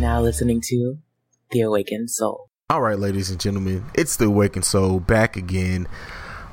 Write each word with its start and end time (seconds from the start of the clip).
now 0.00 0.20
listening 0.20 0.60
to 0.66 0.98
The 1.50 1.60
Awakened 1.62 2.10
Soul. 2.10 2.50
All 2.70 2.80
right, 2.80 2.98
ladies 2.98 3.30
and 3.30 3.38
gentlemen, 3.38 3.84
it's 3.94 4.16
The 4.16 4.26
Awakened 4.26 4.64
Soul 4.64 5.00
back 5.00 5.36
again. 5.36 5.86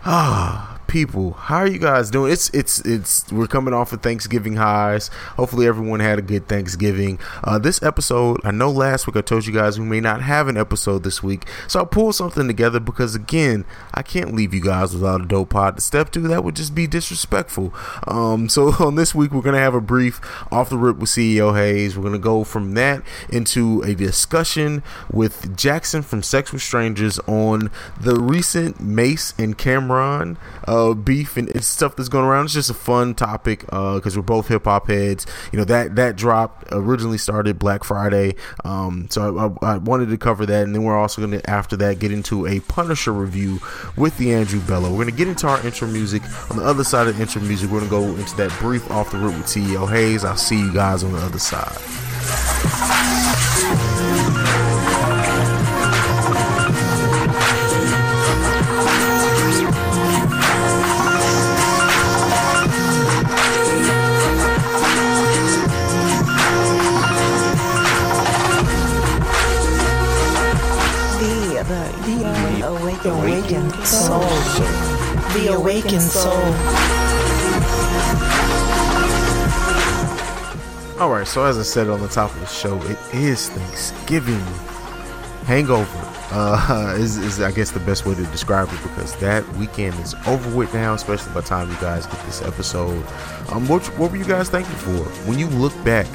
Ah, 0.05 0.70
people, 0.91 1.31
how 1.31 1.59
are 1.59 1.67
you 1.67 1.79
guys 1.79 2.11
doing? 2.11 2.33
It's 2.33 2.49
it's 2.49 2.81
it's 2.81 3.31
we're 3.31 3.47
coming 3.47 3.73
off 3.73 3.93
of 3.93 4.01
Thanksgiving 4.01 4.57
highs. 4.57 5.07
Hopefully 5.37 5.65
everyone 5.65 6.01
had 6.01 6.19
a 6.19 6.21
good 6.21 6.49
Thanksgiving. 6.49 7.17
Uh, 7.45 7.57
this 7.57 7.81
episode, 7.81 8.41
I 8.43 8.51
know 8.51 8.69
last 8.69 9.07
week 9.07 9.15
I 9.15 9.21
told 9.21 9.45
you 9.45 9.53
guys 9.53 9.79
we 9.79 9.85
may 9.85 10.01
not 10.01 10.21
have 10.21 10.49
an 10.49 10.57
episode 10.57 11.03
this 11.03 11.23
week, 11.23 11.47
so 11.69 11.81
I 11.81 11.85
pulled 11.85 12.15
something 12.15 12.45
together 12.45 12.81
because 12.81 13.15
again, 13.15 13.63
I 13.93 14.01
can't 14.01 14.35
leave 14.35 14.53
you 14.53 14.59
guys 14.59 14.93
without 14.93 15.21
a 15.21 15.25
dope 15.25 15.51
pod 15.51 15.81
step 15.81 16.11
to. 16.11 16.19
That 16.19 16.43
would 16.43 16.57
just 16.57 16.75
be 16.75 16.87
disrespectful. 16.87 17.73
Um, 18.05 18.49
so 18.49 18.73
on 18.85 18.95
this 18.95 19.15
week 19.15 19.31
we're 19.31 19.41
gonna 19.41 19.59
have 19.59 19.73
a 19.73 19.81
brief 19.81 20.19
off 20.51 20.69
the 20.69 20.77
rip 20.77 20.97
with 20.97 21.09
CEO 21.09 21.55
Haize. 21.55 21.95
We're 21.97 22.03
gonna 22.03 22.19
go 22.19 22.43
from 22.43 22.73
that 22.73 23.01
into 23.29 23.81
a 23.83 23.95
discussion 23.95 24.83
with 25.09 25.55
Jaxon 25.55 26.03
from 26.03 26.21
Sex 26.21 26.51
with 26.51 26.61
Strangers 26.61 27.17
on 27.19 27.71
the 27.97 28.17
recent 28.17 28.81
Mase 28.81 29.33
and 29.37 29.57
Cam'ron. 29.57 30.35
Uh, 30.67 30.80
uh, 30.81 30.93
beef 30.93 31.37
and 31.37 31.63
stuff 31.63 31.95
that's 31.95 32.09
going 32.09 32.25
around. 32.25 32.45
It's 32.45 32.53
just 32.53 32.69
a 32.69 32.75
fun 32.75 33.13
topic 33.15 33.61
because 33.61 34.15
uh, 34.15 34.19
we're 34.19 34.25
both 34.25 34.47
hip 34.47 34.65
hop 34.65 34.87
heads. 34.87 35.25
You 35.51 35.59
know 35.59 35.65
that 35.65 35.95
that 35.95 36.15
drop 36.15 36.65
originally 36.71 37.17
started 37.17 37.59
Black 37.59 37.83
Friday, 37.83 38.35
um, 38.63 39.07
so 39.09 39.57
I, 39.61 39.73
I, 39.73 39.77
wanted 39.77 40.09
to 40.09 40.17
cover 40.17 40.45
that, 40.45 40.63
and 40.63 40.73
then 40.75 40.83
we're 40.83 40.97
also 40.97 41.21
going 41.25 41.39
to 41.39 41.49
after 41.49 41.75
that 41.77 41.99
get 41.99 42.11
into 42.11 42.47
a 42.47 42.59
Punisher 42.61 43.13
review 43.13 43.59
with 43.95 44.17
the 44.17 44.33
Andrew 44.33 44.61
Bello. 44.61 44.89
We're 44.89 45.03
going 45.03 45.11
to 45.11 45.17
get 45.17 45.27
into 45.27 45.47
our 45.47 45.63
intro 45.65 45.87
music. 45.87 46.23
On 46.49 46.57
the 46.57 46.63
other 46.63 46.83
side 46.83 47.07
of 47.07 47.15
the 47.15 47.21
intro 47.21 47.41
music, 47.41 47.69
we're 47.69 47.79
going 47.79 47.89
to 47.89 48.15
go 48.15 48.21
into 48.21 48.35
that 48.37 48.51
brief 48.59 48.89
off 48.91 49.11
the 49.11 49.17
root 49.17 49.35
with 49.35 49.45
CEO 49.45 49.89
Haize. 49.89 50.23
I'll 50.23 50.37
see 50.37 50.59
you 50.59 50.73
guys 50.73 51.03
on 51.03 51.13
the 51.13 51.19
other 51.19 51.39
side. 51.39 51.77
Soul. 73.85 74.19
The 75.33 75.53
awakened 75.53 76.01
soul. 76.01 76.31
All 80.99 81.09
right, 81.09 81.25
so 81.25 81.43
as 81.45 81.57
I 81.57 81.63
said 81.63 81.89
on 81.89 81.99
the 81.99 82.07
top 82.07 82.33
of 82.33 82.39
the 82.39 82.45
show, 82.45 82.79
it 82.83 82.97
is 83.13 83.49
Thanksgiving 83.49 84.39
hangover. 85.45 86.07
Uh, 86.33 86.95
is, 86.99 87.17
is 87.17 87.41
I 87.41 87.51
guess 87.51 87.71
the 87.71 87.79
best 87.79 88.05
way 88.05 88.15
to 88.15 88.23
describe 88.25 88.69
it 88.71 88.81
because 88.83 89.15
that 89.17 89.47
weekend 89.55 89.99
is 89.99 90.15
over 90.27 90.55
with 90.55 90.73
now, 90.73 90.93
especially 90.93 91.33
by 91.33 91.41
the 91.41 91.47
time 91.47 91.69
you 91.69 91.77
guys 91.77 92.05
get 92.05 92.23
this 92.25 92.41
episode. 92.41 93.03
Um, 93.49 93.67
what, 93.67 93.85
what 93.97 94.11
were 94.11 94.17
you 94.17 94.25
guys 94.25 94.49
thankful 94.49 94.77
for 94.77 95.09
when 95.27 95.39
you 95.39 95.47
look 95.47 95.73
back 95.83 96.07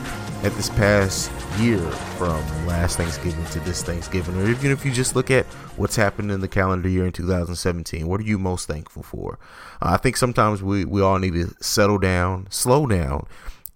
at 0.43 0.53
this 0.53 0.69
past 0.71 1.31
year 1.59 1.79
from 2.19 2.41
last 2.67 2.99
Thanksgiving 2.99 3.45
to 3.47 3.61
this 3.61 3.83
Thanksgiving, 3.83 4.37
or 4.37 4.49
even 4.49 4.71
if 4.71 4.85
you 4.85 4.93
just 4.93 5.17
look 5.17 5.31
at 5.31 5.47
what's 5.77 5.97
happened 5.97 6.31
in 6.31 6.41
the 6.41 6.49
calendar 6.49 6.89
year 6.89 7.07
in 7.07 7.13
2017, 7.13 8.07
what 8.07 8.21
are 8.21 8.25
you 8.25 8.39
most 8.39 8.69
thankful 8.69 9.03
for? 9.03 9.39
Uh, 9.81 9.91
I 9.93 9.97
think 9.97 10.17
sometimes 10.17 10.63
we, 10.63 10.85
we 10.85 11.01
all 11.01 11.19
need 11.19 11.35
to 11.35 11.55
settle 11.61 11.99
down, 11.99 12.47
slow 12.51 12.87
down, 12.87 13.27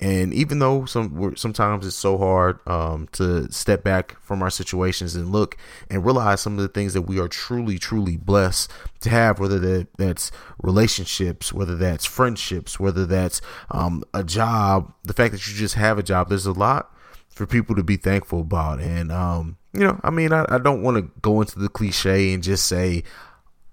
and 0.01 0.33
even 0.33 0.61
though 0.61 0.87
some 0.87 1.35
sometimes 1.37 1.87
it's 1.87 1.95
so 1.95 2.17
hard 2.17 2.67
um, 2.67 3.07
to 3.13 3.51
step 3.53 3.85
back 3.85 4.19
from 4.23 4.43
our 4.43 4.49
situations 4.49 5.15
and 5.15 5.31
look 5.31 5.59
and 5.91 6.05
realize 6.05 6.41
some 6.41 6.55
of 6.55 6.63
the 6.63 6.69
things 6.69 6.95
that 6.95 7.03
we 7.03 7.21
are 7.21 7.29
truly, 7.29 7.79
truly 7.79 8.17
blessed 8.17 8.71
to 9.01 9.11
have, 9.11 9.39
whether 9.39 9.59
that, 9.59 9.89
that's 9.99 10.33
relationships, 10.63 11.53
whether 11.53 11.77
that's 11.77 12.07
friendships, 12.07 12.81
whether 12.81 13.05
that's 13.05 13.43
um, 13.71 14.03
a 14.15 14.25
job, 14.25 14.93
the 15.05 15.13
fact 15.13 15.33
that 15.33 15.47
you 15.47 15.55
just 15.55 15.75
have 15.75 15.99
a 15.99 16.03
job. 16.03 16.31
There's 16.31 16.47
a 16.47 16.53
lot 16.53 16.95
for 17.29 17.47
people 17.47 17.77
to 17.77 17.83
be 17.83 17.97
thankful 17.97 18.41
about. 18.41 18.81
And, 18.81 19.13
um, 19.13 19.59
you 19.75 19.81
know, 19.81 20.01
I 20.03 20.09
mean, 20.09 20.33
I, 20.33 20.47
I 20.49 20.59
don't 20.59 20.83
want 20.83 20.97
to 20.97 21.11
go 21.21 21.43
into 21.43 21.59
the 21.59 21.69
cliche 21.69 22.33
and 22.33 22.43
just 22.43 22.67
say, 22.67 23.05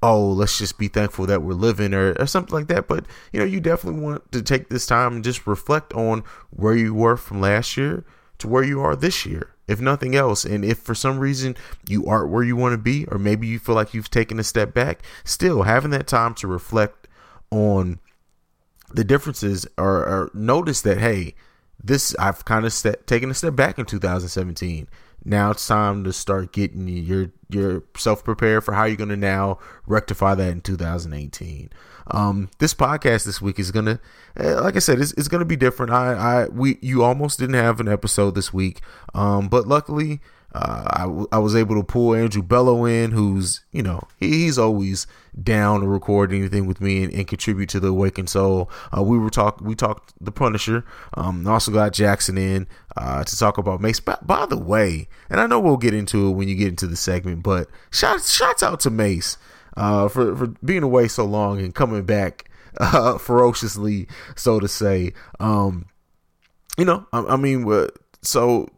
oh, 0.03 0.29
let's 0.31 0.57
just 0.57 0.77
be 0.77 0.87
thankful 0.87 1.25
that 1.25 1.41
we're 1.41 1.53
living 1.53 1.93
or, 1.93 2.13
or 2.13 2.25
something 2.27 2.53
like 2.53 2.67
that. 2.67 2.87
But, 2.87 3.05
you 3.31 3.39
know, 3.39 3.45
you 3.45 3.59
definitely 3.59 4.01
want 4.01 4.31
to 4.31 4.41
take 4.41 4.69
this 4.69 4.85
time 4.85 5.15
and 5.15 5.23
just 5.23 5.47
reflect 5.47 5.93
on 5.93 6.23
where 6.51 6.75
you 6.75 6.93
were 6.93 7.17
from 7.17 7.41
last 7.41 7.77
year 7.77 8.05
to 8.37 8.47
where 8.47 8.63
you 8.63 8.79
are 8.81 8.95
this 8.95 9.25
year, 9.25 9.55
if 9.67 9.81
nothing 9.81 10.15
else. 10.15 10.45
And 10.45 10.63
if 10.63 10.77
for 10.77 10.93
some 10.93 11.19
reason 11.19 11.55
you 11.87 12.05
aren't 12.05 12.29
where 12.29 12.43
you 12.43 12.55
want 12.55 12.73
to 12.73 12.77
be, 12.77 13.05
or 13.07 13.17
maybe 13.17 13.47
you 13.47 13.57
feel 13.57 13.75
like 13.75 13.93
you've 13.93 14.11
taken 14.11 14.39
a 14.39 14.43
step 14.43 14.73
back, 14.73 15.01
still 15.23 15.63
having 15.63 15.91
that 15.91 16.07
time 16.07 16.35
to 16.35 16.47
reflect 16.47 17.07
on 17.49 17.99
the 18.93 19.03
differences 19.03 19.65
or, 19.77 20.05
or 20.05 20.31
notice 20.33 20.81
that, 20.81 20.99
hey, 20.99 21.33
this 21.83 22.15
I've 22.17 22.45
kind 22.45 22.65
of 22.65 22.73
st- 22.73 23.05
taken 23.07 23.31
a 23.31 23.33
step 23.33 23.55
back 23.55 23.77
in 23.79 23.85
2017. 23.85 24.87
Now 25.27 25.51
it's 25.51 25.67
time 25.67 26.05
to 26.05 26.13
start 26.13 26.53
getting 26.53 26.87
your 26.87 27.31
yourself 27.49 28.23
prepared 28.23 28.63
for 28.63 28.73
how 28.73 28.85
you're 28.85 28.95
going 28.95 29.09
to 29.09 29.17
now 29.17 29.59
rectify 29.85 30.35
that 30.35 30.49
in 30.49 30.61
2018. 30.61 31.69
Um, 32.11 32.49
this 32.59 32.73
podcast 32.73 33.25
this 33.25 33.41
week 33.41 33.59
is 33.59 33.71
gonna, 33.71 33.99
eh, 34.37 34.53
like 34.53 34.77
I 34.77 34.79
said, 34.79 35.01
it's, 35.01 35.11
it's 35.13 35.27
gonna 35.27 35.43
be 35.43 35.57
different. 35.57 35.91
I, 35.91 36.13
I, 36.13 36.47
we, 36.47 36.77
you 36.81 37.03
almost 37.03 37.39
didn't 37.39 37.55
have 37.55 37.81
an 37.81 37.89
episode 37.89 38.35
this 38.35 38.53
week, 38.53 38.79
um, 39.13 39.49
but 39.49 39.67
luckily 39.67 40.21
uh, 40.53 40.87
I, 40.87 41.01
w- 41.01 41.27
I 41.31 41.39
was 41.39 41.55
able 41.55 41.75
to 41.75 41.83
pull 41.83 42.15
Andrew 42.15 42.41
Bello 42.41 42.85
in, 42.85 43.11
who's, 43.11 43.63
you 43.71 43.83
know, 43.83 44.07
he, 44.17 44.29
he's 44.29 44.57
always 44.57 45.05
down 45.41 45.81
to 45.81 45.87
record 45.87 46.31
anything 46.31 46.65
with 46.65 46.81
me 46.81 47.03
and, 47.03 47.13
and 47.13 47.27
contribute 47.27 47.69
to 47.69 47.79
the 47.79 47.89
Awakened 47.89 48.29
Soul. 48.29 48.69
Uh, 48.95 49.03
we 49.03 49.17
were 49.17 49.29
talk 49.29 49.59
we 49.61 49.75
talked 49.75 50.13
the 50.19 50.31
Punisher. 50.31 50.85
Um, 51.15 51.45
also 51.45 51.71
got 51.71 51.93
Jaxon 51.93 52.39
in 52.39 52.67
uh, 52.95 53.23
to 53.23 53.37
talk 53.37 53.57
about 53.57 53.81
Mase. 53.81 53.99
By, 53.99 54.17
by, 54.21 54.45
the 54.45 54.57
way, 54.57 55.09
and 55.29 55.39
I 55.39 55.47
know 55.47 55.59
we'll 55.59 55.77
get 55.77 55.93
into 55.93 56.27
it 56.27 56.31
when 56.31 56.47
you 56.47 56.55
get 56.55 56.69
into 56.69 56.87
the 56.87 56.95
segment, 56.95 57.43
but 57.43 57.67
shots 57.91 58.33
shots 58.33 58.63
out 58.63 58.79
to 58.81 58.89
Mase 58.89 59.37
uh, 59.75 60.07
for 60.07 60.35
for 60.35 60.47
being 60.63 60.83
away 60.83 61.07
so 61.07 61.25
long 61.25 61.59
and 61.59 61.75
coming 61.75 62.03
back 62.03 62.49
uh, 62.79 63.17
ferociously, 63.17 64.07
so 64.35 64.59
to 64.59 64.67
say. 64.67 65.13
Um, 65.39 65.87
you 66.77 66.85
know, 66.85 67.05
I, 67.11 67.19
I 67.19 67.35
mean, 67.35 67.87
so 68.21 68.69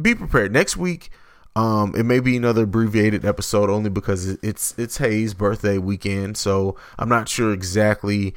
be 0.00 0.14
prepared. 0.14 0.52
Next 0.52 0.76
week, 0.76 1.10
um, 1.56 1.94
it 1.96 2.04
may 2.04 2.20
be 2.20 2.36
another 2.36 2.64
abbreviated 2.64 3.24
episode 3.24 3.70
only 3.70 3.90
because 3.90 4.26
it's 4.42 4.74
it's 4.76 4.98
Haize' 4.98 5.34
birthday 5.34 5.78
weekend, 5.78 6.36
so 6.36 6.76
I'm 6.98 7.08
not 7.08 7.28
sure 7.28 7.52
exactly 7.52 8.34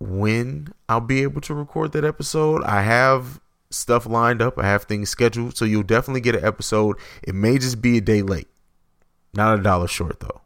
when 0.00 0.72
I'll 0.88 1.00
be 1.00 1.22
able 1.22 1.40
to 1.42 1.54
record 1.54 1.92
that 1.92 2.04
episode. 2.04 2.64
I 2.64 2.82
have 2.82 3.40
stuff 3.70 4.06
lined 4.06 4.42
up, 4.42 4.58
I 4.58 4.66
have 4.66 4.84
things 4.84 5.08
scheduled, 5.08 5.56
so 5.56 5.64
you'll 5.64 5.84
definitely 5.84 6.20
get 6.20 6.34
an 6.34 6.44
episode. 6.44 6.96
It 7.22 7.34
may 7.34 7.58
just 7.58 7.80
be 7.80 7.98
a 7.98 8.00
day 8.00 8.22
late, 8.22 8.48
not 9.32 9.58
a 9.58 9.62
dollar 9.62 9.86
short 9.86 10.18
though. 10.20 10.40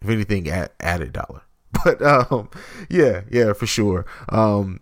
If 0.00 0.08
anything, 0.08 0.48
add, 0.48 0.70
add 0.80 1.02
a 1.02 1.08
dollar. 1.08 1.42
But 1.84 2.02
um, 2.02 2.50
yeah, 2.90 3.22
yeah, 3.30 3.54
for 3.54 3.66
sure. 3.66 4.04
Um, 4.28 4.81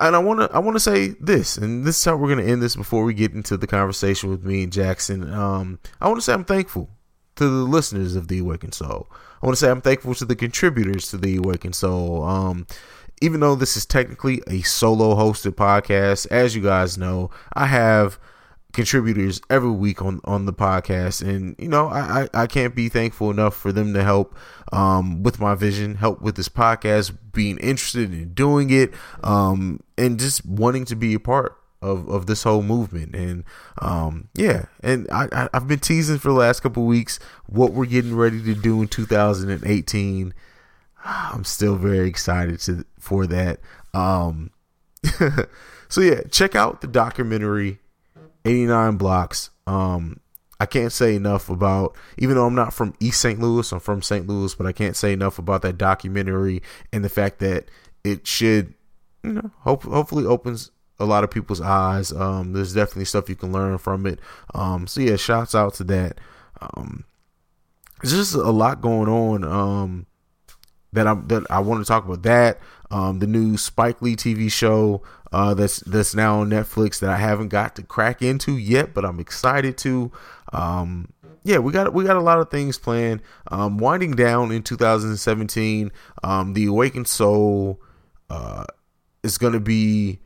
and 0.00 0.16
I 0.16 0.18
want 0.18 0.40
to 0.40 0.50
I 0.54 0.58
want 0.58 0.76
to 0.76 0.80
say 0.80 1.08
this, 1.20 1.56
and 1.56 1.84
this 1.84 1.96
is 1.98 2.04
how 2.04 2.16
we're 2.16 2.32
going 2.32 2.44
to 2.44 2.50
end 2.52 2.62
this 2.62 2.76
before 2.76 3.04
we 3.04 3.14
get 3.14 3.32
into 3.32 3.56
the 3.56 3.66
conversation 3.66 4.30
with 4.30 4.44
me 4.44 4.64
and 4.64 4.72
Jaxon. 4.72 5.32
Um, 5.32 5.78
I 6.00 6.08
want 6.08 6.18
to 6.18 6.22
say 6.22 6.32
I'm 6.32 6.44
thankful 6.44 6.90
to 7.36 7.44
the 7.44 7.64
listeners 7.64 8.16
of 8.16 8.28
the 8.28 8.40
Awakened 8.40 8.74
Soul. 8.74 9.08
I 9.42 9.46
want 9.46 9.56
to 9.56 9.64
say 9.64 9.70
I'm 9.70 9.80
thankful 9.80 10.14
to 10.16 10.24
the 10.24 10.36
contributors 10.36 11.10
to 11.10 11.18
the 11.18 11.36
Awakened 11.36 11.74
Soul. 11.74 12.24
Um, 12.24 12.66
even 13.22 13.40
though 13.40 13.54
this 13.54 13.76
is 13.76 13.86
technically 13.86 14.42
a 14.46 14.62
solo 14.62 15.14
hosted 15.14 15.52
podcast, 15.52 16.26
as 16.30 16.56
you 16.56 16.62
guys 16.62 16.98
know, 16.98 17.30
I 17.54 17.66
have 17.66 18.18
contributors 18.76 19.40
every 19.48 19.70
week 19.70 20.02
on 20.02 20.20
on 20.24 20.44
the 20.44 20.52
podcast. 20.52 21.26
And 21.26 21.56
you 21.58 21.66
know 21.66 21.88
I, 21.88 22.22
I, 22.34 22.42
I 22.42 22.46
can't 22.46 22.74
be 22.74 22.88
thankful 22.88 23.30
enough 23.30 23.56
for 23.56 23.72
them 23.72 23.94
to 23.94 24.04
help 24.04 24.36
um 24.70 25.22
with 25.22 25.40
my 25.40 25.54
vision 25.54 25.96
help 25.96 26.20
with 26.20 26.36
this 26.36 26.48
podcast 26.48 27.16
being 27.32 27.56
interested 27.58 28.12
in 28.12 28.34
doing 28.34 28.70
it 28.70 28.92
um 29.24 29.80
and 29.96 30.20
just 30.20 30.44
wanting 30.44 30.84
to 30.86 30.96
be 30.96 31.14
a 31.14 31.20
part 31.20 31.56
of, 31.80 32.08
of 32.08 32.26
this 32.26 32.42
whole 32.42 32.62
movement. 32.62 33.14
And 33.16 33.44
um 33.80 34.28
yeah. 34.34 34.66
And 34.80 35.08
I, 35.10 35.28
I 35.32 35.48
have 35.54 35.66
been 35.66 35.80
teasing 35.80 36.18
for 36.18 36.28
the 36.28 36.34
last 36.34 36.60
couple 36.60 36.84
weeks 36.84 37.18
what 37.46 37.72
we're 37.72 37.86
getting 37.86 38.14
ready 38.14 38.42
to 38.42 38.54
do 38.54 38.82
in 38.82 38.88
2018 38.88 40.34
I'm 41.04 41.44
still 41.44 41.76
very 41.76 42.08
excited 42.08 42.60
to 42.60 42.84
for 43.00 43.26
that. 43.26 43.58
Um 43.94 44.50
so 45.88 46.02
yeah 46.02 46.20
check 46.30 46.54
out 46.54 46.82
the 46.82 46.88
documentary 46.88 47.78
89 48.46 48.96
blocks. 48.96 49.50
Um, 49.66 50.20
I 50.58 50.66
can't 50.66 50.92
say 50.92 51.14
enough 51.14 51.50
about, 51.50 51.96
even 52.16 52.36
though 52.36 52.46
I'm 52.46 52.54
not 52.54 52.72
from 52.72 52.94
East 53.00 53.20
St. 53.20 53.38
Louis, 53.38 53.70
I'm 53.72 53.80
from 53.80 54.00
St. 54.00 54.26
Louis, 54.26 54.54
but 54.54 54.66
I 54.66 54.72
can't 54.72 54.96
say 54.96 55.12
enough 55.12 55.38
about 55.38 55.62
that 55.62 55.76
documentary 55.76 56.62
and 56.92 57.04
the 57.04 57.08
fact 57.08 57.40
that 57.40 57.66
it 58.04 58.26
should, 58.26 58.72
you 59.22 59.32
know, 59.32 59.50
hope, 59.58 59.82
hopefully 59.82 60.24
opens 60.24 60.70
a 60.98 61.04
lot 61.04 61.24
of 61.24 61.30
people's 61.30 61.60
eyes. 61.60 62.12
Um, 62.12 62.54
there's 62.54 62.72
definitely 62.72 63.04
stuff 63.04 63.28
you 63.28 63.36
can 63.36 63.52
learn 63.52 63.76
from 63.76 64.06
it. 64.06 64.18
Um, 64.54 64.86
so 64.86 65.02
yeah, 65.02 65.16
shouts 65.16 65.54
out 65.54 65.74
to 65.74 65.84
that. 65.84 66.18
Um, 66.60 67.04
there's 68.00 68.14
just 68.14 68.34
a 68.34 68.50
lot 68.50 68.80
going 68.80 69.08
on. 69.08 69.44
Um, 69.44 70.06
that 70.92 71.06
I 71.06 71.14
that 71.14 71.44
I 71.50 71.60
want 71.60 71.84
to 71.84 71.88
talk 71.88 72.04
about 72.04 72.22
that. 72.22 72.58
Um, 72.90 73.18
the 73.18 73.26
new 73.26 73.56
Spike 73.56 74.00
Lee 74.00 74.16
TV 74.16 74.50
show 74.50 75.02
uh, 75.32 75.54
that's 75.54 75.80
that's 75.80 76.14
now 76.14 76.40
on 76.40 76.50
Netflix 76.50 77.00
that 77.00 77.10
I 77.10 77.16
haven't 77.16 77.48
got 77.48 77.76
to 77.76 77.82
crack 77.82 78.22
into 78.22 78.56
yet, 78.56 78.94
but 78.94 79.04
I'm 79.04 79.20
excited 79.20 79.76
to. 79.78 80.12
Um, 80.52 81.12
yeah, 81.42 81.58
we 81.58 81.72
got 81.72 81.92
we 81.92 82.04
got 82.04 82.16
a 82.16 82.20
lot 82.20 82.40
of 82.40 82.50
things 82.50 82.78
planned. 82.78 83.22
Um, 83.50 83.78
winding 83.78 84.12
down 84.12 84.50
in 84.50 84.62
2017, 84.62 85.92
um, 86.24 86.54
the 86.54 86.66
Awakened 86.66 87.06
Soul 87.06 87.80
uh, 88.30 88.64
is 89.22 89.38
going 89.38 89.52
to 89.52 89.60
be 89.60 90.18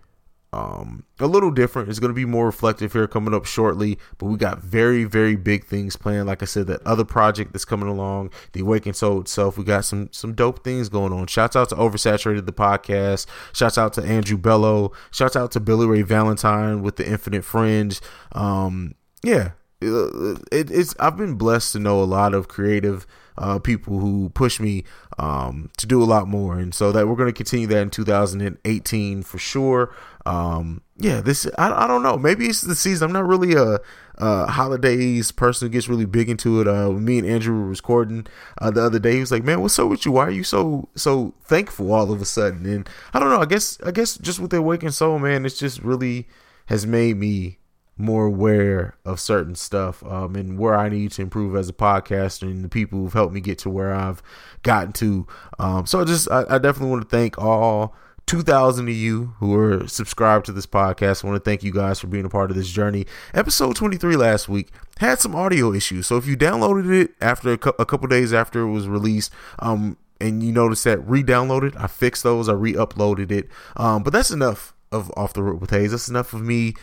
um, 0.52 1.04
a 1.20 1.26
little 1.26 1.50
different. 1.50 1.88
It's 1.88 2.00
going 2.00 2.10
to 2.10 2.14
be 2.14 2.24
more 2.24 2.46
reflective 2.46 2.92
here 2.92 3.06
coming 3.06 3.34
up 3.34 3.44
shortly, 3.44 3.98
but 4.18 4.26
we 4.26 4.36
got 4.36 4.60
very, 4.60 5.04
very 5.04 5.36
big 5.36 5.64
things 5.64 5.96
planned. 5.96 6.26
Like 6.26 6.42
I 6.42 6.46
said, 6.46 6.66
that 6.66 6.84
other 6.84 7.04
project 7.04 7.52
that's 7.52 7.64
coming 7.64 7.88
along, 7.88 8.30
the 8.52 8.60
Awakened 8.60 8.96
Soul 8.96 9.20
itself, 9.20 9.56
we 9.56 9.64
got 9.64 9.84
some 9.84 10.08
some 10.12 10.34
dope 10.34 10.64
things 10.64 10.88
going 10.88 11.12
on. 11.12 11.28
Shouts 11.28 11.54
out 11.54 11.68
to 11.68 11.76
Oversaturated 11.76 12.46
the 12.46 12.52
podcast. 12.52 13.26
Shouts 13.52 13.78
out 13.78 13.92
to 13.94 14.02
Andrew 14.02 14.38
Bello. 14.38 14.92
Shouts 15.12 15.36
out 15.36 15.52
to 15.52 15.60
Billy 15.60 15.86
Ray 15.86 16.02
Valentine 16.02 16.82
with 16.82 16.96
the 16.96 17.06
Infinite 17.06 17.44
Fringe. 17.44 18.00
Um, 18.32 18.94
yeah, 19.22 19.52
it, 19.80 20.70
it's 20.70 20.94
I've 20.98 21.16
been 21.16 21.34
blessed 21.34 21.72
to 21.72 21.78
know 21.78 22.02
a 22.02 22.04
lot 22.04 22.34
of 22.34 22.48
creative 22.48 23.06
uh, 23.38 23.58
people 23.58 23.98
who 23.98 24.28
push 24.30 24.60
me 24.60 24.84
um, 25.18 25.70
to 25.78 25.86
do 25.86 26.02
a 26.02 26.04
lot 26.04 26.28
more, 26.28 26.58
and 26.58 26.74
so 26.74 26.92
that 26.92 27.08
we're 27.08 27.16
going 27.16 27.28
to 27.28 27.32
continue 27.32 27.66
that 27.68 27.82
in 27.82 27.90
2018 27.90 29.22
for 29.22 29.38
sure. 29.38 29.94
Um, 30.30 30.82
yeah, 30.96 31.20
this 31.20 31.46
I, 31.58 31.84
I 31.84 31.86
don't 31.88 32.04
know. 32.04 32.16
Maybe 32.16 32.46
it's 32.46 32.60
the 32.60 32.76
season. 32.76 33.06
I'm 33.06 33.12
not 33.12 33.26
really 33.26 33.54
a, 33.54 33.80
a 34.18 34.46
holidays 34.46 35.32
person 35.32 35.66
who 35.66 35.72
gets 35.72 35.88
really 35.88 36.04
big 36.04 36.30
into 36.30 36.60
it. 36.60 36.68
Uh, 36.68 36.90
me 36.92 37.18
and 37.18 37.26
Andrew 37.26 37.58
were 37.58 37.68
recording 37.68 38.26
uh, 38.58 38.70
the 38.70 38.82
other 38.82 39.00
day. 39.00 39.14
He 39.14 39.20
was 39.20 39.32
like, 39.32 39.42
"Man, 39.42 39.60
what's 39.60 39.78
up 39.78 39.88
with 39.88 40.06
you? 40.06 40.12
Why 40.12 40.26
are 40.26 40.30
you 40.30 40.44
so 40.44 40.88
so 40.94 41.34
thankful 41.42 41.92
all 41.92 42.12
of 42.12 42.22
a 42.22 42.24
sudden?" 42.24 42.64
And 42.64 42.88
I 43.12 43.18
don't 43.18 43.30
know. 43.30 43.40
I 43.40 43.46
guess 43.46 43.80
I 43.84 43.90
guess 43.90 44.18
just 44.18 44.38
with 44.38 44.52
the 44.52 44.58
awakened 44.58 44.94
soul, 44.94 45.18
man, 45.18 45.44
it's 45.44 45.58
just 45.58 45.80
really 45.80 46.28
has 46.66 46.86
made 46.86 47.16
me 47.16 47.58
more 47.96 48.26
aware 48.26 48.94
of 49.04 49.20
certain 49.20 49.54
stuff 49.54 50.02
um, 50.04 50.34
and 50.34 50.58
where 50.58 50.74
I 50.74 50.88
need 50.88 51.12
to 51.12 51.22
improve 51.22 51.54
as 51.54 51.68
a 51.68 51.72
podcaster 51.72 52.42
and 52.42 52.64
the 52.64 52.68
people 52.68 52.98
who've 52.98 53.12
helped 53.12 53.34
me 53.34 53.40
get 53.40 53.58
to 53.58 53.70
where 53.70 53.92
I've 53.92 54.22
gotten 54.62 54.92
to. 54.94 55.26
Um, 55.58 55.86
so 55.86 56.00
I 56.00 56.04
just 56.04 56.30
I, 56.30 56.44
I, 56.48 56.58
definitely 56.58 56.90
want 56.90 57.02
to 57.02 57.14
thank 57.14 57.36
all 57.36 57.94
2,000 58.30 58.88
of 58.88 58.94
you 58.94 59.34
who 59.40 59.52
are 59.56 59.88
subscribed 59.88 60.46
to 60.46 60.52
this 60.52 60.64
podcast. 60.64 61.24
I 61.24 61.26
want 61.26 61.42
to 61.42 61.50
thank 61.50 61.64
you 61.64 61.72
guys 61.72 61.98
for 61.98 62.06
being 62.06 62.24
a 62.24 62.28
part 62.28 62.52
of 62.52 62.56
this 62.56 62.70
journey. 62.70 63.04
Episode 63.34 63.74
23 63.74 64.14
last 64.14 64.48
week 64.48 64.68
had 64.98 65.18
some 65.18 65.34
audio 65.34 65.72
issues, 65.72 66.06
so 66.06 66.16
if 66.16 66.28
you 66.28 66.36
downloaded 66.36 66.94
it 66.94 67.10
after 67.20 67.54
a, 67.54 67.58
cu- 67.58 67.72
a 67.80 67.84
couple 67.84 68.06
days 68.06 68.32
after 68.32 68.60
it 68.60 68.70
was 68.70 68.86
released, 68.86 69.32
um, 69.58 69.96
and 70.20 70.44
you 70.44 70.52
notice 70.52 70.84
that 70.84 70.98
re-downloaded, 71.08 71.74
I 71.76 71.88
fixed 71.88 72.22
those, 72.22 72.48
I 72.48 72.52
re-uploaded 72.52 73.32
it. 73.32 73.48
Um, 73.74 74.04
but 74.04 74.12
that's 74.12 74.30
enough 74.30 74.74
of 74.92 75.10
off 75.16 75.32
the 75.32 75.42
road 75.42 75.60
with 75.60 75.70
Haize. 75.70 75.90
That's 75.90 76.08
enough 76.08 76.32
of 76.32 76.40
me 76.40 76.74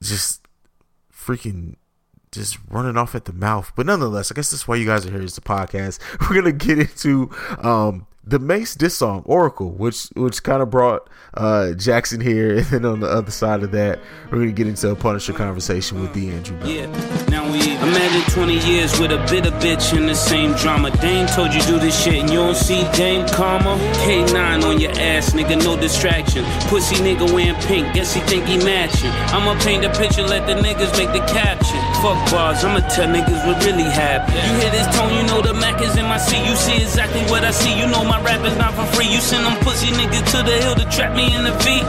just 0.00 0.46
freaking 1.12 1.74
just 2.30 2.58
running 2.70 2.96
off 2.96 3.16
at 3.16 3.24
the 3.24 3.32
mouth. 3.32 3.72
But 3.74 3.86
nonetheless, 3.86 4.30
I 4.30 4.36
guess 4.36 4.52
that's 4.52 4.68
why 4.68 4.76
you 4.76 4.86
guys 4.86 5.04
are 5.04 5.10
here 5.10 5.22
is 5.22 5.34
the 5.34 5.40
podcast. 5.40 5.98
We're 6.30 6.36
gonna 6.36 6.52
get 6.52 6.78
into 6.78 7.30
um 7.58 8.06
the 8.26 8.38
Mase 8.38 8.74
diss 8.74 8.96
song 8.96 9.22
Oracle, 9.24 9.70
which 9.70 10.08
which 10.16 10.42
kind 10.42 10.62
of 10.62 10.70
brought 10.70 11.08
uh, 11.34 11.72
Jaxon 11.74 12.22
here, 12.22 12.56
and 12.58 12.66
then 12.66 12.84
on 12.84 13.00
the 13.00 13.08
other 13.08 13.30
side 13.30 13.62
of 13.62 13.70
that, 13.72 14.00
we're 14.30 14.38
gonna 14.38 14.52
get 14.52 14.66
into 14.66 14.90
a 14.90 14.96
Punisher 14.96 15.32
conversation 15.32 16.00
with 16.00 16.12
the 16.12 16.30
Andrew. 16.30 16.58
Yeah, 16.64 16.86
now 17.28 17.50
we 17.50 17.75
imagine 17.96 18.30
20 18.30 18.58
years 18.68 19.00
with 19.00 19.10
a 19.10 19.18
bitter 19.30 19.50
bitch 19.64 19.96
in 19.96 20.06
the 20.06 20.14
same 20.14 20.52
drama. 20.54 20.90
Dame 21.00 21.26
told 21.28 21.52
you 21.52 21.60
do 21.62 21.78
this 21.78 21.96
shit 21.96 22.20
and 22.20 22.30
you 22.30 22.36
don't 22.36 22.56
see 22.56 22.84
Dame 22.92 23.26
Karma. 23.28 23.76
K9 24.04 24.64
on 24.64 24.80
your 24.80 24.92
ass, 24.92 25.32
nigga, 25.32 25.56
no 25.64 25.76
distraction. 25.76 26.44
Pussy 26.68 26.96
nigga 26.96 27.24
wearing 27.32 27.58
pink, 27.62 27.94
guess 27.94 28.12
he 28.12 28.20
think 28.20 28.44
he 28.44 28.58
matching. 28.58 29.10
I'ma 29.32 29.58
paint 29.64 29.82
the 29.82 29.90
picture, 29.90 30.22
let 30.22 30.46
the 30.46 30.54
niggas 30.54 30.92
make 30.98 31.12
the 31.12 31.24
caption. 31.32 31.80
Fuck 32.04 32.20
bars, 32.30 32.64
I'ma 32.64 32.80
tell 32.88 33.08
niggas 33.08 33.46
what 33.46 33.64
really 33.64 33.88
happened. 33.88 34.36
You 34.36 34.60
hear 34.60 34.70
this 34.70 34.88
tone, 34.94 35.12
you 35.14 35.22
know 35.24 35.40
the 35.40 35.54
Mac 35.54 35.80
is 35.80 35.96
in 35.96 36.04
my 36.04 36.18
seat. 36.18 36.44
You 36.44 36.56
see 36.56 36.76
exactly 36.76 37.22
what 37.32 37.44
I 37.44 37.50
see, 37.50 37.72
you 37.78 37.86
know 37.86 38.04
my 38.04 38.20
rap 38.22 38.44
is 38.44 38.56
not 38.58 38.74
for 38.74 38.84
free. 38.94 39.08
You 39.08 39.20
send 39.20 39.46
them 39.46 39.56
pussy 39.64 39.88
niggas 39.96 40.28
to 40.36 40.44
the 40.44 40.56
hill 40.60 40.74
to 40.74 40.84
trap 40.90 41.16
me 41.16 41.34
in 41.34 41.44
the 41.44 41.52
V. 41.64 41.80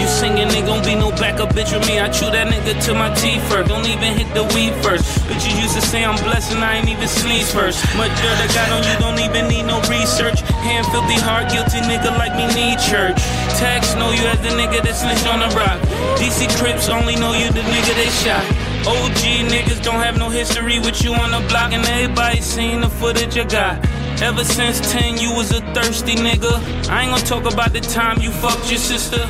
You 0.00 0.08
singing, 0.08 0.48
they 0.48 0.62
gon' 0.62 0.82
be 0.82 0.94
no 0.94 1.10
backup 1.10 1.50
bitch 1.50 1.76
with 1.76 1.86
me. 1.86 2.00
I 2.00 2.08
chew 2.08 2.30
that 2.30 2.48
nigga 2.48 2.74
to 2.86 2.94
my 2.94 3.12
teeth 3.14 3.42
first. 3.48 3.68
Don't 3.68 3.86
even 3.86 4.16
hit 4.16 4.32
the 4.34 4.44
weed 4.54 4.72
first. 4.82 5.04
Bitches 5.42 5.60
used 5.60 5.74
to 5.74 5.80
say 5.80 6.04
I'm 6.04 6.14
blessed 6.22 6.54
and 6.54 6.62
I 6.62 6.76
ain't 6.76 6.88
even 6.88 7.08
sneeze 7.08 7.50
first. 7.52 7.82
Much 7.96 8.14
dirt 8.22 8.38
I 8.38 8.46
got 8.54 8.70
on 8.70 8.82
you, 8.86 8.94
don't 9.02 9.18
even 9.18 9.48
need 9.48 9.64
no 9.64 9.80
research. 9.90 10.38
Hand 10.62 10.86
filthy, 10.86 11.18
hard 11.18 11.50
guilty 11.50 11.82
nigga 11.82 12.16
like 12.16 12.30
me 12.38 12.46
need 12.54 12.78
church. 12.78 13.18
Tax 13.58 13.96
know 13.96 14.12
you 14.12 14.22
as 14.30 14.38
the 14.38 14.54
nigga 14.54 14.78
that 14.86 14.94
snitched 14.94 15.26
on 15.26 15.42
the 15.42 15.50
rock. 15.58 15.82
DC 16.14 16.46
Crips 16.62 16.88
only 16.88 17.16
know 17.16 17.34
you 17.34 17.50
the 17.50 17.58
nigga 17.58 17.90
they 17.98 18.06
shot. 18.22 18.44
OG 18.86 19.50
niggas 19.50 19.82
don't 19.82 19.98
have 19.98 20.16
no 20.16 20.30
history 20.30 20.78
with 20.78 21.02
you 21.02 21.12
on 21.12 21.32
the 21.32 21.42
block, 21.48 21.72
and 21.72 21.84
everybody 21.86 22.40
seen 22.40 22.80
the 22.80 22.88
footage 22.88 23.36
I 23.36 23.42
got. 23.42 23.82
Ever 24.22 24.44
since 24.44 24.78
10, 24.92 25.18
you 25.18 25.34
was 25.34 25.50
a 25.50 25.60
thirsty 25.74 26.14
nigga. 26.14 26.54
I 26.88 27.02
ain't 27.02 27.10
gonna 27.10 27.26
talk 27.26 27.52
about 27.52 27.72
the 27.72 27.80
time 27.80 28.20
you 28.20 28.30
fucked 28.30 28.70
your 28.70 28.78
sister. 28.78 29.28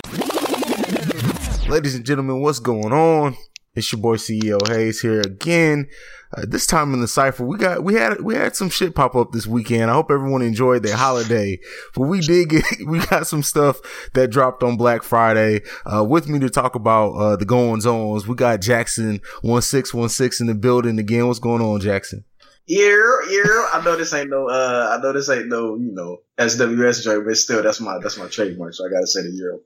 Ladies 1.71 1.95
and 1.95 2.05
gentlemen, 2.05 2.43
what's 2.43 2.59
going 2.59 2.93
on? 2.93 3.35
It's 3.75 3.91
your 3.91 4.03
boy 4.03 4.17
CEO 4.17 4.59
Haize 4.69 5.01
here 5.01 5.21
again. 5.21 5.89
Uh, 6.37 6.45
this 6.47 6.67
time 6.67 6.93
in 6.93 7.01
the 7.01 7.09
cipher, 7.09 7.43
we 7.45 7.57
got 7.57 7.83
we 7.83 7.95
had 7.95 8.21
we 8.21 8.35
had 8.35 8.55
some 8.55 8.69
shit 8.69 8.95
pop 8.95 9.15
up 9.15 9.33
this 9.33 9.47
weekend. 9.47 9.91
I 9.91 9.95
hope 9.95 10.11
everyone 10.11 10.43
enjoyed 10.43 10.83
their 10.83 10.97
holiday. 10.97 11.59
But 11.95 12.03
we 12.03 12.21
did 12.21 12.51
get 12.51 12.65
we 12.87 12.99
got 13.07 13.27
some 13.27 13.43
stuff 13.43 13.81
that 14.13 14.29
dropped 14.29 14.63
on 14.63 14.77
Black 14.77 15.03
Friday. 15.03 15.63
Uh, 15.87 16.05
with 16.05 16.29
me 16.29 16.39
to 16.41 16.51
talk 16.51 16.75
about 16.75 17.13
uh, 17.13 17.37
the 17.37 17.47
goings 17.47 17.87
ons, 17.87 18.27
we 18.27 18.35
got 18.35 18.61
Jaxon 18.61 19.23
one 19.41 19.63
six 19.63 19.95
one 19.95 20.11
six 20.11 20.39
in 20.39 20.49
the 20.49 20.55
building 20.55 20.99
again. 20.99 21.27
What's 21.27 21.39
going 21.39 21.63
on, 21.63 21.81
Jaxon? 21.81 22.25
Ear, 22.69 23.23
ear. 23.31 23.67
I 23.73 23.83
know 23.85 23.97
this 23.97 24.13
ain't 24.13 24.29
no. 24.31 24.49
Uh, 24.49 24.97
I 24.97 25.03
know 25.03 25.13
this 25.15 25.31
ain't 25.31 25.49
no. 25.49 25.77
You 25.77 25.93
know, 25.93 26.19
SWS 26.39 27.05
joint, 27.05 27.25
but 27.27 27.37
still, 27.37 27.63
that's 27.63 27.81
my 27.81 27.99
that's 28.03 28.19
my 28.19 28.29
trademark. 28.29 28.75
So 28.75 28.87
I 28.87 28.91
gotta 28.91 29.07
say 29.07 29.23
the 29.23 29.31
euro. 29.31 29.61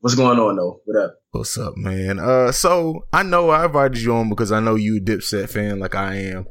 What's 0.00 0.14
going 0.14 0.38
on 0.38 0.56
though? 0.56 0.80
What 0.84 1.02
up? 1.02 1.16
What's 1.32 1.58
up, 1.58 1.76
man? 1.76 2.18
Uh, 2.18 2.52
so 2.52 3.06
I 3.12 3.22
know 3.22 3.50
I 3.50 3.66
invited 3.66 3.98
you 3.98 4.14
on 4.14 4.30
because 4.30 4.50
I 4.50 4.58
know 4.58 4.74
you 4.74 4.96
a 4.96 5.00
Dipset 5.00 5.50
fan 5.50 5.78
like 5.78 5.94
I 5.94 6.16
am. 6.16 6.46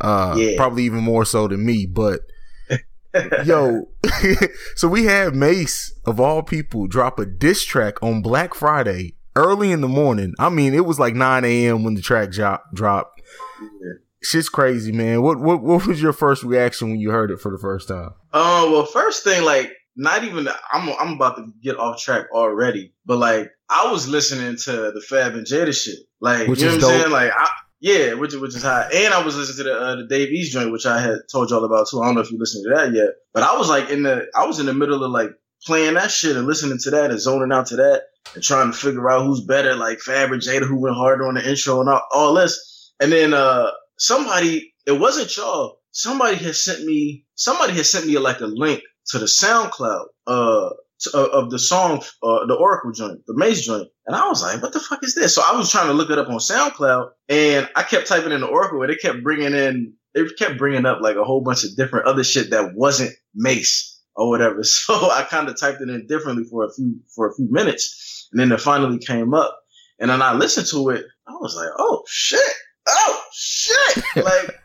Uh, 0.00 0.34
yeah. 0.38 0.56
probably 0.56 0.84
even 0.84 1.02
more 1.02 1.24
so 1.24 1.46
than 1.48 1.64
me, 1.64 1.86
but. 1.86 2.20
Yo, 3.44 3.88
so 4.76 4.88
we 4.88 5.04
had 5.04 5.34
Mase 5.34 5.98
of 6.04 6.20
all 6.20 6.42
people 6.42 6.86
drop 6.86 7.18
a 7.18 7.24
diss 7.24 7.64
track 7.64 8.02
on 8.02 8.20
Black 8.20 8.54
Friday 8.54 9.16
early 9.34 9.72
in 9.72 9.80
the 9.80 9.88
morning. 9.88 10.34
I 10.38 10.50
mean, 10.50 10.74
it 10.74 10.84
was 10.84 10.98
like 10.98 11.14
9 11.14 11.44
a.m. 11.44 11.82
when 11.82 11.94
the 11.94 12.02
track 12.02 12.30
drop, 12.30 12.64
dropped. 12.74 13.22
Yeah 13.60 13.92
shit's 14.22 14.48
crazy, 14.48 14.92
man. 14.92 15.22
What 15.22 15.38
what 15.38 15.62
what 15.62 15.86
was 15.86 16.02
your 16.02 16.12
first 16.12 16.42
reaction 16.42 16.90
when 16.90 17.00
you 17.00 17.10
heard 17.10 17.30
it 17.30 17.40
for 17.40 17.52
the 17.52 17.58
first 17.58 17.88
time? 17.88 18.10
Oh 18.32 18.68
uh, 18.68 18.72
well, 18.72 18.86
first 18.86 19.24
thing 19.24 19.44
like 19.44 19.72
not 19.96 20.24
even 20.24 20.48
I'm 20.72 20.90
I'm 21.00 21.14
about 21.14 21.36
to 21.36 21.52
get 21.62 21.78
off 21.78 22.00
track 22.00 22.26
already, 22.32 22.92
but 23.04 23.18
like 23.18 23.50
I 23.68 23.90
was 23.90 24.06
listening 24.06 24.56
to 24.56 24.92
the 24.92 25.02
Fab 25.08 25.34
and 25.34 25.46
Jada 25.46 25.74
shit, 25.74 25.98
like 26.20 26.46
which 26.48 26.60
you 26.60 26.66
know 26.66 26.74
what 26.76 26.84
I'm 26.84 27.00
saying, 27.00 27.10
like 27.10 27.32
I, 27.34 27.48
yeah, 27.80 28.14
which 28.14 28.34
which 28.34 28.54
is 28.54 28.62
high, 28.62 28.88
and 28.94 29.14
I 29.14 29.22
was 29.24 29.36
listening 29.36 29.64
to 29.66 29.72
the 29.72 29.78
uh, 29.78 29.96
the 29.96 30.06
Dave 30.06 30.30
East 30.30 30.52
joint, 30.52 30.70
which 30.70 30.86
I 30.86 31.00
had 31.00 31.18
told 31.32 31.50
y'all 31.50 31.64
about 31.64 31.88
too. 31.90 32.00
I 32.00 32.06
don't 32.06 32.14
know 32.14 32.20
if 32.20 32.30
you 32.30 32.38
listened 32.38 32.64
to 32.68 32.74
that 32.74 32.92
yet, 32.92 33.08
but 33.32 33.42
I 33.42 33.56
was 33.56 33.68
like 33.68 33.90
in 33.90 34.02
the 34.02 34.26
I 34.34 34.46
was 34.46 34.60
in 34.60 34.66
the 34.66 34.74
middle 34.74 35.02
of 35.02 35.10
like 35.10 35.30
playing 35.64 35.94
that 35.94 36.10
shit 36.10 36.36
and 36.36 36.46
listening 36.46 36.78
to 36.78 36.90
that 36.90 37.10
and 37.10 37.20
zoning 37.20 37.52
out 37.52 37.66
to 37.66 37.76
that 37.76 38.02
and 38.34 38.42
trying 38.42 38.70
to 38.70 38.76
figure 38.76 39.10
out 39.10 39.24
who's 39.24 39.40
better, 39.40 39.74
like 39.74 40.00
Fab 40.00 40.30
and 40.30 40.42
Jada, 40.42 40.66
who 40.66 40.80
went 40.80 40.96
harder 40.96 41.26
on 41.26 41.34
the 41.34 41.48
intro 41.48 41.80
and 41.80 41.88
all, 41.88 42.02
all 42.12 42.34
this, 42.34 42.92
and 43.00 43.10
then 43.10 43.32
uh 43.32 43.70
somebody, 43.98 44.74
it 44.86 44.92
wasn't 44.92 45.34
y'all. 45.36 45.80
Somebody 45.90 46.36
has 46.36 46.62
sent 46.62 46.84
me, 46.84 47.24
somebody 47.36 47.72
has 47.72 47.90
sent 47.90 48.06
me 48.06 48.18
like 48.18 48.40
a 48.40 48.46
link 48.46 48.82
to 49.08 49.18
the 49.18 49.26
SoundCloud, 49.26 50.04
uh, 50.26 50.70
to, 51.00 51.10
uh, 51.14 51.26
of 51.26 51.50
the 51.50 51.58
song, 51.58 52.02
uh, 52.22 52.46
the 52.46 52.56
Oracle 52.58 52.92
joint, 52.92 53.20
the 53.26 53.34
Mase 53.36 53.66
joint. 53.66 53.88
And 54.06 54.16
I 54.16 54.28
was 54.28 54.42
like, 54.42 54.62
what 54.62 54.72
the 54.72 54.80
fuck 54.80 55.02
is 55.04 55.14
this? 55.14 55.34
So 55.34 55.42
I 55.46 55.56
was 55.56 55.70
trying 55.70 55.88
to 55.88 55.92
look 55.92 56.10
it 56.10 56.18
up 56.18 56.28
on 56.28 56.38
SoundCloud 56.38 57.10
and 57.28 57.68
I 57.76 57.82
kept 57.82 58.06
typing 58.06 58.32
in 58.32 58.40
the 58.40 58.46
Oracle 58.46 58.82
and 58.82 58.90
it 58.90 59.00
kept 59.00 59.22
bringing 59.22 59.54
in, 59.54 59.94
it 60.14 60.38
kept 60.38 60.58
bringing 60.58 60.86
up 60.86 61.00
like 61.02 61.16
a 61.16 61.24
whole 61.24 61.42
bunch 61.42 61.64
of 61.64 61.76
different 61.76 62.06
other 62.06 62.24
shit 62.24 62.50
that 62.50 62.74
wasn't 62.74 63.12
Mase 63.34 64.00
or 64.14 64.28
whatever. 64.30 64.60
So 64.62 64.94
I 65.10 65.26
kind 65.28 65.48
of 65.48 65.58
typed 65.58 65.82
it 65.82 65.90
in 65.90 66.06
differently 66.06 66.44
for 66.44 66.64
a 66.64 66.72
few, 66.72 66.98
for 67.14 67.28
a 67.28 67.34
few 67.34 67.48
minutes. 67.50 68.28
And 68.32 68.40
then 68.40 68.52
it 68.52 68.60
finally 68.60 68.98
came 68.98 69.34
up 69.34 69.58
and 69.98 70.10
then 70.10 70.22
I 70.22 70.34
listened 70.34 70.66
to 70.68 70.90
it. 70.90 71.04
I 71.28 71.32
was 71.32 71.54
like, 71.54 71.68
oh 71.78 72.02
shit 72.08 72.40
oh 72.86 73.22
shit, 73.32 74.04
like. 74.16 74.60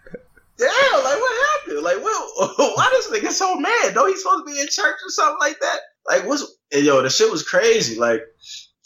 Damn, 0.61 1.03
like 1.03 1.19
what 1.19 1.47
happened? 1.47 1.83
Like, 1.83 2.03
what, 2.03 2.57
why 2.77 2.89
this 2.91 3.09
nigga 3.09 3.31
so 3.31 3.55
mad? 3.55 3.95
Don't 3.95 4.09
he 4.09 4.15
supposed 4.15 4.45
to 4.45 4.53
be 4.53 4.59
in 4.59 4.67
church 4.67 4.95
or 5.03 5.09
something 5.09 5.39
like 5.39 5.59
that? 5.59 5.79
Like, 6.07 6.27
what's, 6.27 6.45
and 6.71 6.85
yo, 6.85 7.01
the 7.01 7.09
shit 7.09 7.31
was 7.31 7.41
crazy. 7.41 7.99
Like, 7.99 8.21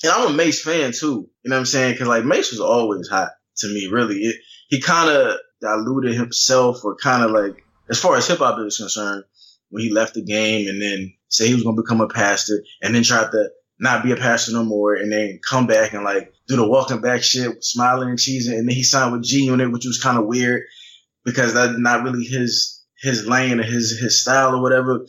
and 0.01 0.13
I'm 0.13 0.31
a 0.31 0.33
Mase 0.33 0.61
fan 0.61 0.93
too. 0.93 1.29
You 1.43 1.49
know 1.49 1.57
what 1.57 1.59
I'm 1.59 1.65
saying? 1.65 1.93
Because 1.93 2.07
like 2.07 2.23
Mase 2.23 2.51
was 2.51 2.61
always 2.61 3.09
hot 3.09 3.31
to 3.57 3.67
me. 3.67 3.87
Really, 3.87 4.19
it, 4.19 4.37
he 4.69 4.79
kind 4.79 5.09
of 5.09 5.37
diluted 5.59 6.15
himself, 6.15 6.77
or 6.85 6.95
kind 6.95 7.23
of 7.23 7.31
like 7.31 7.61
as 7.89 7.99
far 7.99 8.15
as 8.15 8.25
hip 8.25 8.39
hop 8.39 8.57
is 8.65 8.77
concerned, 8.77 9.25
when 9.69 9.83
he 9.83 9.91
left 9.91 10.13
the 10.13 10.23
game 10.23 10.69
and 10.69 10.81
then 10.81 11.13
say 11.27 11.47
he 11.47 11.55
was 11.55 11.63
gonna 11.63 11.81
become 11.81 11.99
a 11.99 12.07
pastor, 12.07 12.63
and 12.81 12.95
then 12.95 13.03
tried 13.03 13.31
to 13.31 13.49
not 13.79 14.01
be 14.01 14.13
a 14.13 14.15
pastor 14.15 14.53
no 14.53 14.63
more, 14.63 14.93
and 14.93 15.11
then 15.11 15.41
come 15.49 15.67
back 15.67 15.91
and 15.91 16.05
like 16.05 16.31
do 16.47 16.55
the 16.55 16.65
welcome 16.65 17.01
back 17.01 17.21
shit, 17.21 17.61
smiling 17.65 18.09
and 18.09 18.19
cheesing, 18.19 18.57
and 18.57 18.69
then 18.69 18.75
he 18.75 18.83
signed 18.83 19.11
with 19.11 19.23
G 19.23 19.43
Unit, 19.43 19.73
which 19.73 19.85
was 19.85 20.01
kind 20.01 20.17
of 20.17 20.25
weird 20.25 20.63
because 21.25 21.53
that's 21.53 21.77
not 21.77 22.03
really 22.03 22.23
his 22.23 22.83
his 23.01 23.27
lane 23.27 23.59
or 23.59 23.63
his 23.63 23.99
his 23.99 24.21
style 24.21 24.55
or 24.55 24.61
whatever. 24.61 25.05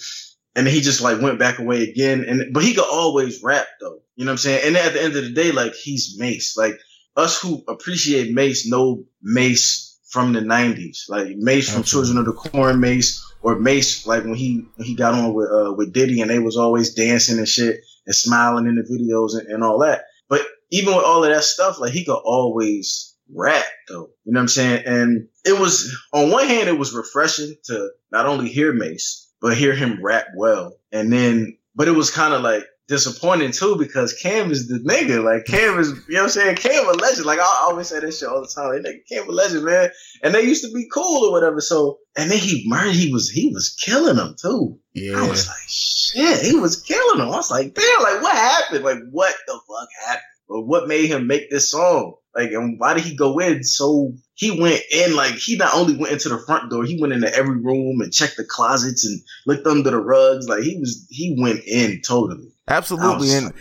And 0.56 0.66
he 0.66 0.80
just 0.80 1.02
like 1.02 1.20
went 1.20 1.38
back 1.38 1.58
away 1.58 1.82
again. 1.82 2.24
And 2.26 2.52
but 2.52 2.64
he 2.64 2.74
could 2.74 2.90
always 2.90 3.42
rap 3.42 3.66
though. 3.80 4.00
You 4.16 4.24
know 4.24 4.30
what 4.30 4.34
I'm 4.34 4.38
saying? 4.38 4.66
And 4.66 4.76
at 4.76 4.94
the 4.94 5.02
end 5.02 5.14
of 5.16 5.24
the 5.24 5.32
day, 5.32 5.52
like 5.52 5.74
he's 5.74 6.16
Mase. 6.18 6.54
Like 6.56 6.78
us 7.16 7.40
who 7.40 7.62
appreciate 7.68 8.34
Mase 8.34 8.66
know 8.66 9.04
Mase 9.22 9.98
from 10.08 10.32
the 10.32 10.40
'90s. 10.40 11.08
Like 11.08 11.36
Mase 11.36 11.72
from 11.72 11.82
Children 11.82 12.18
of 12.18 12.24
the 12.24 12.32
Corn, 12.32 12.80
Mase 12.80 13.22
or 13.42 13.58
Mase 13.58 14.06
like 14.06 14.24
when 14.24 14.34
he 14.34 14.64
when 14.76 14.86
he 14.86 14.94
got 14.94 15.14
on 15.14 15.34
with 15.34 15.50
uh, 15.50 15.74
with 15.76 15.92
Diddy 15.92 16.22
and 16.22 16.30
they 16.30 16.38
was 16.38 16.56
always 16.56 16.94
dancing 16.94 17.38
and 17.38 17.46
shit 17.46 17.80
and 18.06 18.14
smiling 18.14 18.66
in 18.66 18.76
the 18.76 18.82
videos 18.82 19.38
and, 19.38 19.48
and 19.52 19.62
all 19.62 19.80
that. 19.80 20.04
But 20.28 20.40
even 20.70 20.96
with 20.96 21.04
all 21.04 21.22
of 21.22 21.30
that 21.30 21.44
stuff, 21.44 21.78
like 21.78 21.92
he 21.92 22.04
could 22.04 22.20
always 22.24 23.15
rap 23.32 23.64
though. 23.88 24.10
You 24.24 24.32
know 24.32 24.38
what 24.38 24.42
I'm 24.42 24.48
saying? 24.48 24.82
And 24.86 25.28
it 25.44 25.58
was 25.58 25.96
on 26.12 26.30
one 26.30 26.46
hand, 26.46 26.68
it 26.68 26.78
was 26.78 26.94
refreshing 26.94 27.56
to 27.64 27.90
not 28.12 28.26
only 28.26 28.48
hear 28.48 28.72
Mase, 28.72 29.30
but 29.40 29.56
hear 29.56 29.74
him 29.74 30.02
rap 30.02 30.26
well. 30.36 30.76
And 30.92 31.12
then, 31.12 31.58
but 31.74 31.88
it 31.88 31.92
was 31.92 32.10
kind 32.10 32.34
of 32.34 32.42
like 32.42 32.64
disappointing 32.88 33.50
too 33.50 33.76
because 33.76 34.14
Cam 34.14 34.50
is 34.50 34.68
the 34.68 34.78
nigga. 34.78 35.22
Like 35.22 35.44
Cam 35.44 35.78
is, 35.78 35.90
you 36.08 36.14
know 36.14 36.20
what 36.20 36.22
I'm 36.24 36.28
saying? 36.30 36.56
Cam 36.56 36.88
a 36.88 36.92
legend. 36.92 37.26
Like 37.26 37.38
I 37.38 37.66
always 37.68 37.88
say 37.88 38.00
this 38.00 38.20
shit 38.20 38.28
all 38.28 38.40
the 38.40 38.48
time. 38.48 38.82
Like, 38.82 39.04
Cam 39.08 39.28
a 39.28 39.32
legend, 39.32 39.64
man. 39.64 39.90
And 40.22 40.34
they 40.34 40.42
used 40.42 40.64
to 40.64 40.72
be 40.72 40.88
cool 40.92 41.26
or 41.26 41.32
whatever. 41.32 41.60
So, 41.60 41.98
and 42.16 42.30
then 42.30 42.38
he 42.38 42.64
murdered, 42.66 42.94
he 42.94 43.12
was, 43.12 43.28
he 43.28 43.50
was 43.52 43.74
killing 43.84 44.16
them 44.16 44.36
too. 44.40 44.78
Yeah. 44.94 45.18
I 45.18 45.28
was 45.28 45.48
like, 45.48 45.56
shit, 45.68 46.44
he 46.44 46.54
was 46.54 46.80
killing 46.82 47.18
them. 47.18 47.28
I 47.28 47.36
was 47.36 47.50
like, 47.50 47.74
damn, 47.74 48.02
like 48.02 48.22
what 48.22 48.36
happened? 48.36 48.84
Like 48.84 48.98
what 49.10 49.34
the 49.46 49.60
fuck 49.68 49.88
happened? 50.06 50.22
Or 50.48 50.64
what 50.64 50.86
made 50.86 51.06
him 51.06 51.26
make 51.26 51.50
this 51.50 51.72
song? 51.72 52.14
Like, 52.36 52.50
and 52.50 52.78
why 52.78 52.94
did 52.94 53.04
he 53.04 53.16
go 53.16 53.38
in 53.38 53.64
so 53.64 54.12
he 54.34 54.60
went 54.60 54.82
in 54.92 55.16
like 55.16 55.34
he 55.34 55.56
not 55.56 55.74
only 55.74 55.96
went 55.96 56.12
into 56.12 56.28
the 56.28 56.38
front 56.38 56.70
door, 56.70 56.84
he 56.84 57.00
went 57.00 57.14
into 57.14 57.34
every 57.34 57.56
room 57.56 58.02
and 58.02 58.12
checked 58.12 58.36
the 58.36 58.44
closets 58.44 59.06
and 59.06 59.20
looked 59.46 59.66
under 59.66 59.90
the 59.90 59.98
rugs. 59.98 60.46
Like 60.46 60.62
he 60.62 60.76
was 60.76 61.06
he 61.10 61.34
went 61.40 61.60
in 61.66 62.02
totally. 62.02 62.52
Absolutely. 62.68 63.32
And 63.32 63.52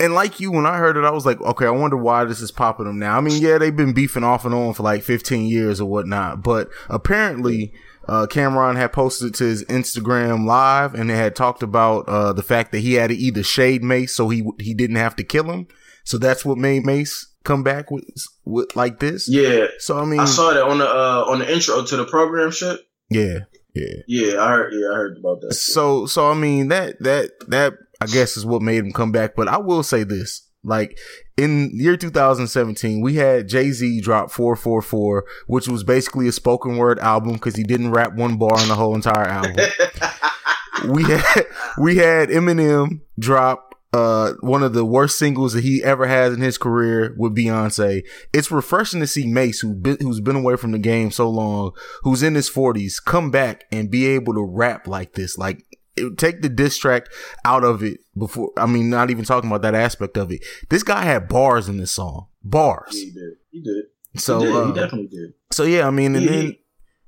and 0.00 0.14
like 0.14 0.40
you, 0.40 0.50
when 0.50 0.64
I 0.64 0.78
heard 0.78 0.96
it, 0.96 1.04
I 1.04 1.10
was 1.10 1.26
like, 1.26 1.40
okay, 1.40 1.66
I 1.66 1.70
wonder 1.70 1.96
why 1.98 2.24
this 2.24 2.40
is 2.40 2.50
popping 2.50 2.86
them 2.86 2.98
now. 2.98 3.16
I 3.16 3.20
mean, 3.20 3.40
yeah, 3.40 3.58
they've 3.58 3.76
been 3.76 3.92
beefing 3.92 4.24
off 4.24 4.44
and 4.44 4.54
on 4.54 4.74
for 4.74 4.82
like 4.82 5.02
15 5.02 5.46
years 5.46 5.80
or 5.80 5.88
whatnot, 5.88 6.42
but 6.42 6.68
apparently, 6.88 7.72
uh, 8.08 8.26
Cam'ron 8.28 8.76
had 8.76 8.92
posted 8.92 9.34
to 9.34 9.44
his 9.44 9.64
Instagram 9.64 10.46
live 10.46 10.94
and 10.94 11.08
they 11.08 11.16
had 11.16 11.36
talked 11.36 11.62
about, 11.62 12.08
uh, 12.08 12.32
the 12.32 12.42
fact 12.42 12.72
that 12.72 12.80
he 12.80 12.94
had 12.94 13.08
to 13.08 13.16
either 13.16 13.42
shade 13.42 13.82
Mase 13.82 14.14
so 14.14 14.28
he, 14.28 14.44
he 14.58 14.74
didn't 14.74 14.96
have 14.96 15.16
to 15.16 15.24
kill 15.24 15.50
him. 15.50 15.68
So 16.02 16.18
that's 16.18 16.44
what 16.44 16.58
made 16.58 16.84
Mase 16.84 17.28
come 17.44 17.62
back 17.62 17.90
with, 17.90 18.04
with 18.44 18.74
like 18.74 18.98
this. 18.98 19.28
Yeah. 19.28 19.66
So 19.78 19.98
I 19.98 20.04
mean, 20.04 20.20
I 20.20 20.24
saw 20.24 20.52
that 20.52 20.64
on 20.64 20.78
the 20.78 20.88
uh, 20.88 21.24
on 21.28 21.38
the 21.38 21.52
intro 21.52 21.84
to 21.84 21.96
the 21.96 22.04
program 22.04 22.50
shit. 22.50 22.80
Yeah. 23.10 23.40
Yeah. 23.74 23.94
Yeah, 24.06 24.42
I 24.42 24.48
heard. 24.50 24.72
Yeah, 24.72 24.88
I 24.88 24.94
heard 24.94 25.18
about 25.18 25.40
that. 25.40 25.54
So, 25.54 26.06
so 26.06 26.30
I 26.30 26.34
mean 26.34 26.68
that 26.68 27.02
that 27.02 27.30
that 27.48 27.74
I 28.00 28.06
guess 28.06 28.36
is 28.36 28.46
what 28.46 28.62
made 28.62 28.78
him 28.78 28.92
come 28.92 29.12
back. 29.12 29.34
But 29.34 29.48
I 29.48 29.58
will 29.58 29.82
say 29.82 30.04
this: 30.04 30.48
like 30.62 30.98
in 31.36 31.70
year 31.74 31.96
2017, 31.96 33.00
we 33.00 33.16
had 33.16 33.48
Jay 33.48 33.70
Z 33.72 34.00
drop 34.00 34.30
444, 34.30 35.24
which 35.46 35.68
was 35.68 35.82
basically 35.82 36.28
a 36.28 36.32
spoken 36.32 36.76
word 36.76 36.98
album 37.00 37.34
because 37.34 37.56
he 37.56 37.64
didn't 37.64 37.90
rap 37.90 38.14
one 38.14 38.36
bar 38.36 38.60
in 38.60 38.68
the 38.68 38.76
whole 38.76 38.94
entire 38.94 39.26
album. 39.26 39.56
we 40.88 41.02
had 41.02 41.46
we 41.78 41.96
had 41.96 42.28
Eminem 42.28 43.00
drop 43.18 43.73
uh, 43.94 44.32
one 44.40 44.62
of 44.64 44.72
the 44.72 44.84
worst 44.84 45.18
singles 45.18 45.52
that 45.52 45.62
he 45.62 45.82
ever 45.84 46.06
has 46.06 46.34
in 46.34 46.40
his 46.40 46.58
career 46.58 47.14
with 47.16 47.36
Beyonce. 47.36 48.02
It's 48.32 48.50
refreshing 48.50 49.00
to 49.00 49.06
see 49.06 49.26
Mase, 49.26 49.60
who 49.60 49.72
been, 49.74 49.98
who's 50.00 50.20
been 50.20 50.36
away 50.36 50.56
from 50.56 50.72
the 50.72 50.78
game 50.78 51.10
so 51.12 51.28
long, 51.30 51.72
who's 52.02 52.22
in 52.22 52.34
his 52.34 52.48
forties, 52.48 52.98
come 52.98 53.30
back 53.30 53.64
and 53.70 53.90
be 53.90 54.06
able 54.06 54.34
to 54.34 54.42
rap 54.42 54.88
like 54.88 55.12
this. 55.12 55.38
Like, 55.38 55.64
it, 55.96 56.18
take 56.18 56.42
the 56.42 56.48
diss 56.48 56.76
track 56.76 57.06
out 57.44 57.62
of 57.62 57.84
it 57.84 58.00
before. 58.18 58.50
I 58.56 58.66
mean, 58.66 58.90
not 58.90 59.10
even 59.10 59.24
talking 59.24 59.48
about 59.48 59.62
that 59.62 59.76
aspect 59.76 60.16
of 60.16 60.32
it. 60.32 60.44
This 60.70 60.82
guy 60.82 61.04
had 61.04 61.28
bars 61.28 61.68
in 61.68 61.76
this 61.76 61.92
song. 61.92 62.26
Bars. 62.42 62.92
he 62.92 63.12
did. 63.12 63.34
He 63.52 63.62
did. 63.62 63.84
So 64.16 64.40
he, 64.40 64.46
did. 64.46 64.54
Uh, 64.56 64.66
he 64.66 64.72
definitely 64.72 65.06
did. 65.08 65.34
So 65.52 65.62
yeah, 65.62 65.86
I 65.86 65.90
mean, 65.90 66.16
and 66.16 66.24
He- 66.24 66.28
then 66.28 66.56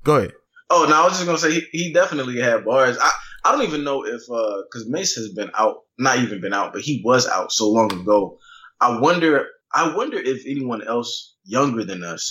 go 0.03 0.15
ahead. 0.17 0.31
Oh 0.69 0.85
no, 0.89 0.95
I 1.01 1.03
was 1.05 1.13
just 1.13 1.25
gonna 1.25 1.37
say 1.37 1.51
he, 1.51 1.61
he 1.71 1.93
definitely 1.93 2.39
had 2.41 2.65
bars. 2.65 2.97
I, 2.99 3.09
I 3.47 3.53
don't 3.53 3.63
even 3.63 3.85
know 3.85 4.05
if 4.05 4.21
uh 4.29 4.63
because 4.63 4.89
Mase 4.89 5.15
has 5.15 5.29
been 5.29 5.51
out, 5.57 5.83
not 5.97 6.19
even 6.19 6.41
been 6.41 6.53
out, 6.53 6.73
but 6.73 6.81
he 6.81 7.01
was 7.05 7.27
out 7.27 7.53
so 7.53 7.69
long 7.71 7.91
ago. 7.93 8.39
I 8.81 8.99
wonder 8.99 9.47
I 9.73 9.95
wonder 9.95 10.17
if 10.17 10.45
anyone 10.45 10.85
else 10.85 11.35
younger 11.45 11.85
than 11.85 12.03
us 12.03 12.29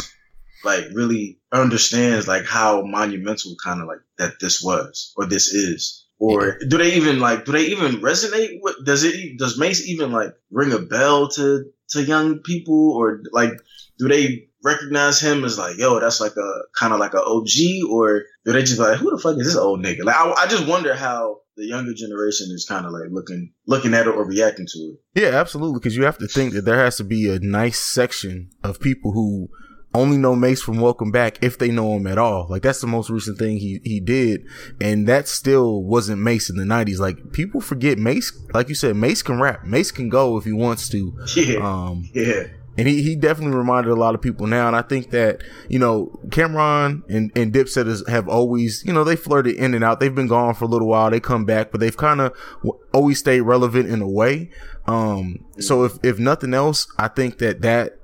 like 0.63 0.85
really 0.93 1.39
understands 1.53 2.29
like 2.29 2.45
how 2.45 2.83
monumental 2.83 3.55
kind 3.65 3.81
of 3.81 3.87
like 3.87 4.01
that 4.19 4.35
this 4.41 4.63
was 4.63 5.15
or 5.17 5.25
this 5.25 5.49
is. 5.49 6.05
Or 6.19 6.59
do 6.69 6.77
they 6.77 6.95
even 6.97 7.19
like 7.19 7.47
do 7.47 7.53
they 7.53 7.67
even 7.69 8.03
resonate 8.03 8.59
with 8.61 8.85
does 8.85 9.03
it 9.05 9.39
does 9.39 9.59
Mase 9.59 9.89
even 9.89 10.13
like 10.13 10.35
ring 10.51 10.73
a 10.73 10.79
bell 10.79 11.29
to 11.31 11.65
to 11.91 12.03
young 12.03 12.41
people 12.41 12.93
or 12.93 13.23
like 13.33 13.53
do 13.99 14.09
they 14.09 14.49
recognize 14.63 15.21
him 15.21 15.45
as 15.45 15.59
like, 15.59 15.77
yo, 15.79 16.01
that's 16.01 16.21
like 16.21 16.37
a 16.37 16.53
kind 16.79 16.93
of 16.93 16.99
like 17.01 17.15
a 17.15 17.23
OG, 17.23 17.91
or 17.91 18.25
do 18.45 18.53
they 18.53 18.61
just 18.63 18.79
like, 18.79 18.99
who 18.99 19.11
the 19.11 19.19
fuck 19.19 19.37
is 19.39 19.47
this 19.47 19.57
old 19.57 19.85
nigga? 19.85 20.05
Like, 20.05 20.17
I, 20.17 20.33
I 20.33 20.47
just 20.47 20.67
wonder 20.67 20.95
how 20.95 21.39
the 21.57 21.65
younger 21.67 21.95
generation 21.95 22.49
is 22.51 22.67
kind 22.69 22.85
of 22.85 22.93
like 22.93 23.11
looking 23.11 23.53
looking 23.67 23.95
at 23.95 24.07
it 24.07 24.15
or 24.15 24.27
reacting 24.27 24.67
to 24.67 24.79
it. 24.79 25.23
Yeah, 25.23 25.39
absolutely. 25.39 25.79
Because 25.79 25.97
you 25.97 26.05
have 26.05 26.19
to 26.19 26.27
think 26.29 26.53
that 26.53 26.65
there 26.65 26.79
has 26.79 26.97
to 26.99 27.05
be 27.05 27.29
a 27.31 27.39
nice 27.39 27.81
section 27.81 28.51
of 28.63 28.79
people 28.81 29.13
who 29.13 29.49
only 29.95 30.19
know 30.19 30.37
Mase 30.37 30.61
from 30.61 30.79
Welcome 30.81 31.11
Back 31.11 31.39
if 31.43 31.57
they 31.59 31.71
know 31.71 31.97
him 31.97 32.07
at 32.07 32.19
all. 32.19 32.47
Like 32.51 32.61
that's 32.63 32.83
the 32.83 32.87
most 32.87 33.09
recent 33.09 33.39
thing 33.39 33.57
he 33.57 33.81
he 33.83 34.01
did, 34.01 34.43
and 34.81 35.09
that 35.09 35.27
still 35.29 35.83
wasn't 35.83 36.21
Mase 36.21 36.51
in 36.51 36.57
the 36.57 36.65
'90s. 36.65 36.99
Like 36.99 37.33
people 37.33 37.63
forget 37.63 37.97
Mase. 37.97 38.33
Like 38.53 38.69
you 38.69 38.75
said, 38.75 38.95
Mase 38.97 39.23
can 39.23 39.41
rap. 39.41 39.65
Mase 39.65 39.91
can 39.93 40.11
go 40.11 40.37
if 40.37 40.45
he 40.45 40.53
wants 40.53 40.89
to. 40.91 41.17
Yeah, 41.37 41.59
Um, 41.61 42.05
yeah, 42.15 42.45
and 42.79 42.87
he, 42.87 43.03
he 43.03 43.17
definitely 43.17 43.57
reminded 43.57 43.91
a 43.91 43.97
lot 43.97 44.15
of 44.15 44.21
people 44.21 44.47
now. 44.47 44.67
And 44.67 44.77
I 44.77 44.83
think 44.83 45.11
that, 45.11 45.43
you 45.69 45.79
know, 45.79 46.19
Cam'ron 46.29 47.03
and, 47.09 47.33
and 47.37 47.53
Dipset 47.53 47.87
is, 47.87 48.07
have 48.09 48.29
always, 48.29 48.85
you 48.85 48.93
know, 48.93 49.05
they 49.05 49.17
flirted 49.17 49.57
in 49.57 49.75
and 49.75 49.83
out. 49.83 50.01
They've 50.01 50.15
been 50.15 50.29
gone 50.29 50.55
for 50.55 50.65
a 50.65 50.69
little 50.69 50.89
while. 50.89 51.11
They 51.11 51.21
come 51.21 51.45
back, 51.45 51.71
but 51.71 51.81
they've 51.81 51.97
kind 51.97 52.21
of 52.21 52.37
w- 52.63 52.79
always 52.93 53.19
stayed 53.19 53.43
relevant 53.43 53.89
in 53.89 54.03
a 54.03 54.09
way. 54.09 54.51
Um, 54.87 55.45
so 55.59 55.85
if, 55.85 55.99
if 56.03 56.19
nothing 56.19 56.55
else, 56.55 56.87
I 56.99 57.09
think 57.09 57.39
that 57.39 57.63
that 57.63 57.99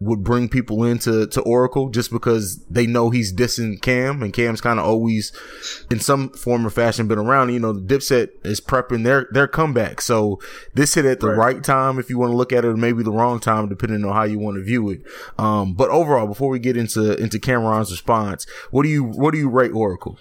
would 0.00 0.24
bring 0.24 0.48
people 0.48 0.82
into 0.82 1.26
to 1.26 1.42
Oracle 1.42 1.90
just 1.90 2.10
because 2.10 2.64
they 2.70 2.86
know 2.86 3.10
he's 3.10 3.34
dissing 3.34 3.80
Cam 3.80 4.22
and 4.22 4.32
Cam's 4.32 4.62
kind 4.62 4.80
of 4.80 4.86
always 4.86 5.30
in 5.90 6.00
some 6.00 6.30
form 6.30 6.66
or 6.66 6.70
fashion 6.70 7.06
been 7.06 7.18
around. 7.18 7.52
You 7.52 7.60
know, 7.60 7.74
the 7.74 7.82
Dipset 7.82 8.30
is 8.42 8.60
prepping 8.60 9.04
their 9.04 9.28
their 9.30 9.46
comeback. 9.46 10.00
So 10.00 10.40
this 10.74 10.94
hit 10.94 11.04
at 11.04 11.20
the 11.20 11.28
Right. 11.28 11.54
right, 11.56 11.64
time 11.64 11.98
if 11.98 12.08
you 12.08 12.18
want 12.18 12.32
to 12.32 12.36
look 12.36 12.52
at 12.52 12.64
it, 12.64 12.68
or 12.68 12.76
maybe 12.76 13.02
the 13.02 13.12
wrong 13.12 13.40
time 13.40 13.68
depending 13.68 14.04
on 14.04 14.14
how 14.14 14.22
you 14.24 14.38
want 14.38 14.56
to 14.56 14.64
view 14.64 14.88
it. 14.88 15.02
Um, 15.38 15.74
but 15.74 15.90
overall, 15.90 16.26
before 16.26 16.48
we 16.48 16.58
get 16.58 16.76
into 16.78 17.14
into 17.16 17.38
Cam'ron's 17.38 17.90
response, 17.90 18.46
what 18.70 18.84
do 18.84 18.88
you 18.88 19.04
what 19.04 19.32
do 19.32 19.38
you 19.38 19.50
rate 19.50 19.72
Oracle? 19.72 20.18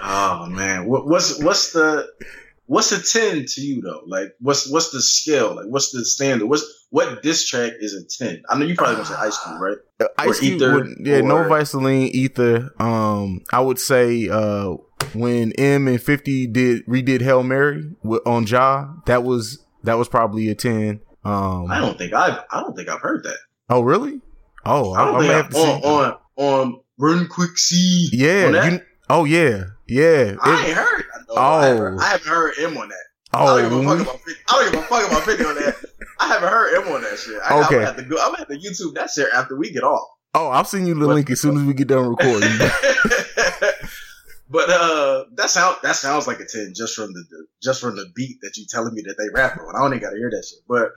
Oh 0.00 0.46
man, 0.46 0.86
what, 0.86 1.06
what's 1.06 1.42
what's 1.42 1.72
the 1.72 2.08
what's 2.72 2.90
a 2.92 3.02
ten 3.02 3.44
to 3.46 3.60
you 3.60 3.82
though? 3.82 4.02
Like, 4.06 4.28
what's 4.40 4.68
what's 4.70 4.90
the 4.90 5.02
scale? 5.02 5.54
Like, 5.56 5.66
what's 5.66 5.90
the 5.92 6.04
standard? 6.04 6.46
What's 6.48 6.64
what 6.90 7.22
diss 7.22 7.46
track 7.48 7.72
is 7.80 7.94
a 7.94 8.04
ten? 8.24 8.42
I 8.48 8.58
know 8.58 8.64
you 8.66 8.74
probably 8.74 8.96
gonna 8.96 9.06
say 9.06 9.14
Ice 9.14 9.38
Cube, 9.44 9.60
right? 9.60 9.76
Uh, 10.00 10.06
Ice 10.18 10.40
Cube 10.40 10.54
Ether, 10.60 10.74
would- 10.74 10.96
yeah, 11.00 11.20
no 11.20 11.46
Vaseline, 11.48 12.08
Ether. 12.08 12.70
Um, 12.78 13.40
I 13.52 13.60
would 13.60 13.78
say 13.78 14.28
uh, 14.28 14.74
when 15.14 15.52
M 15.52 15.86
and 15.88 16.00
Fifty 16.02 16.46
did 16.46 16.86
redid 16.86 17.20
Hail 17.22 17.42
Mary 17.42 17.90
with, 18.02 18.26
on 18.26 18.46
Ja, 18.46 18.88
that 19.06 19.22
was 19.24 19.64
that 19.84 19.94
was 19.98 20.08
probably 20.08 20.48
a 20.48 20.54
ten. 20.54 21.00
Um, 21.24 21.70
I 21.70 21.78
don't 21.80 21.96
think 21.98 22.12
I've 22.14 22.40
I 22.50 22.60
don't 22.60 22.74
think 22.74 22.88
I've 22.88 23.00
heard 23.00 23.24
that. 23.24 23.36
oh 23.70 23.82
really? 23.82 24.20
Oh, 24.64 24.92
I 24.92 25.02
I, 25.02 25.04
don't 25.06 25.14
I 25.22 25.24
have 25.34 25.48
to 25.50 25.56
on, 25.56 25.82
see. 25.82 25.88
on 25.88 26.16
on 26.36 26.80
Run 26.98 27.26
Quick 27.28 27.56
C. 27.58 28.08
yeah, 28.12 28.68
you, 28.70 28.80
oh 29.10 29.24
yeah, 29.24 29.64
yeah. 29.88 30.34
I 30.42 30.62
It- 30.64 30.68
ain't 30.68 30.76
heard. 30.76 31.04
Oh. 31.36 31.40
I, 31.40 31.66
haven't, 31.66 31.98
I 32.00 32.04
haven't 32.08 32.28
heard 32.28 32.54
him 32.56 32.76
on 32.76 32.88
that. 32.88 33.04
I 33.34 33.42
oh, 33.44 33.62
don't 33.62 33.86
when 33.86 33.86
fuck 33.86 33.96
we- 33.96 34.02
about. 34.02 34.20
50, 34.20 34.40
I 34.48 34.52
don't 34.62 34.72
give 34.72 34.80
a 34.80 34.84
fuck 34.84 35.08
about 35.10 35.22
fifty 35.24 35.44
on 35.44 35.54
that. 35.54 35.76
I 36.20 36.26
haven't 36.28 36.48
heard 36.50 36.74
him 36.82 36.92
on 36.92 37.00
that 37.02 37.18
shit. 37.18 37.40
I, 37.42 37.54
I'm 37.56 37.64
Okay. 37.64 37.74
gonna 37.76 37.86
have 37.86 37.96
to 37.96 38.02
go. 38.02 38.16
I'm 38.18 38.26
gonna 38.32 38.38
have 38.38 38.48
to 38.48 38.58
YouTube 38.58 38.94
that 38.94 39.10
shit 39.10 39.28
after 39.34 39.56
we 39.56 39.70
get 39.70 39.82
off. 39.84 40.06
oh, 40.34 40.48
I'll 40.48 40.64
send 40.64 40.86
you 40.86 40.94
the 40.94 41.06
link 41.06 41.30
as 41.30 41.40
soon 41.40 41.56
as 41.56 41.62
we 41.64 41.72
get 41.74 41.88
done 41.88 42.08
recording. 42.08 42.50
But 44.50 44.68
uh, 44.68 45.24
that 45.36 45.48
sound 45.48 45.78
that 45.82 45.96
sounds 45.96 46.26
like 46.26 46.38
a 46.40 46.44
ten 46.44 46.74
just 46.76 46.94
from 46.94 47.14
the, 47.14 47.24
the 47.30 47.46
just 47.62 47.80
from 47.80 47.96
the 47.96 48.04
beat 48.14 48.36
that 48.42 48.54
you 48.58 48.66
telling 48.68 48.92
me 48.92 49.00
that 49.06 49.14
they 49.18 49.32
rap 49.34 49.58
on. 49.58 49.74
I 49.74 49.78
don't 49.78 49.92
even 49.94 50.02
gotta 50.02 50.18
hear 50.18 50.28
that 50.28 50.44
shit. 50.46 50.58
But 50.68 50.90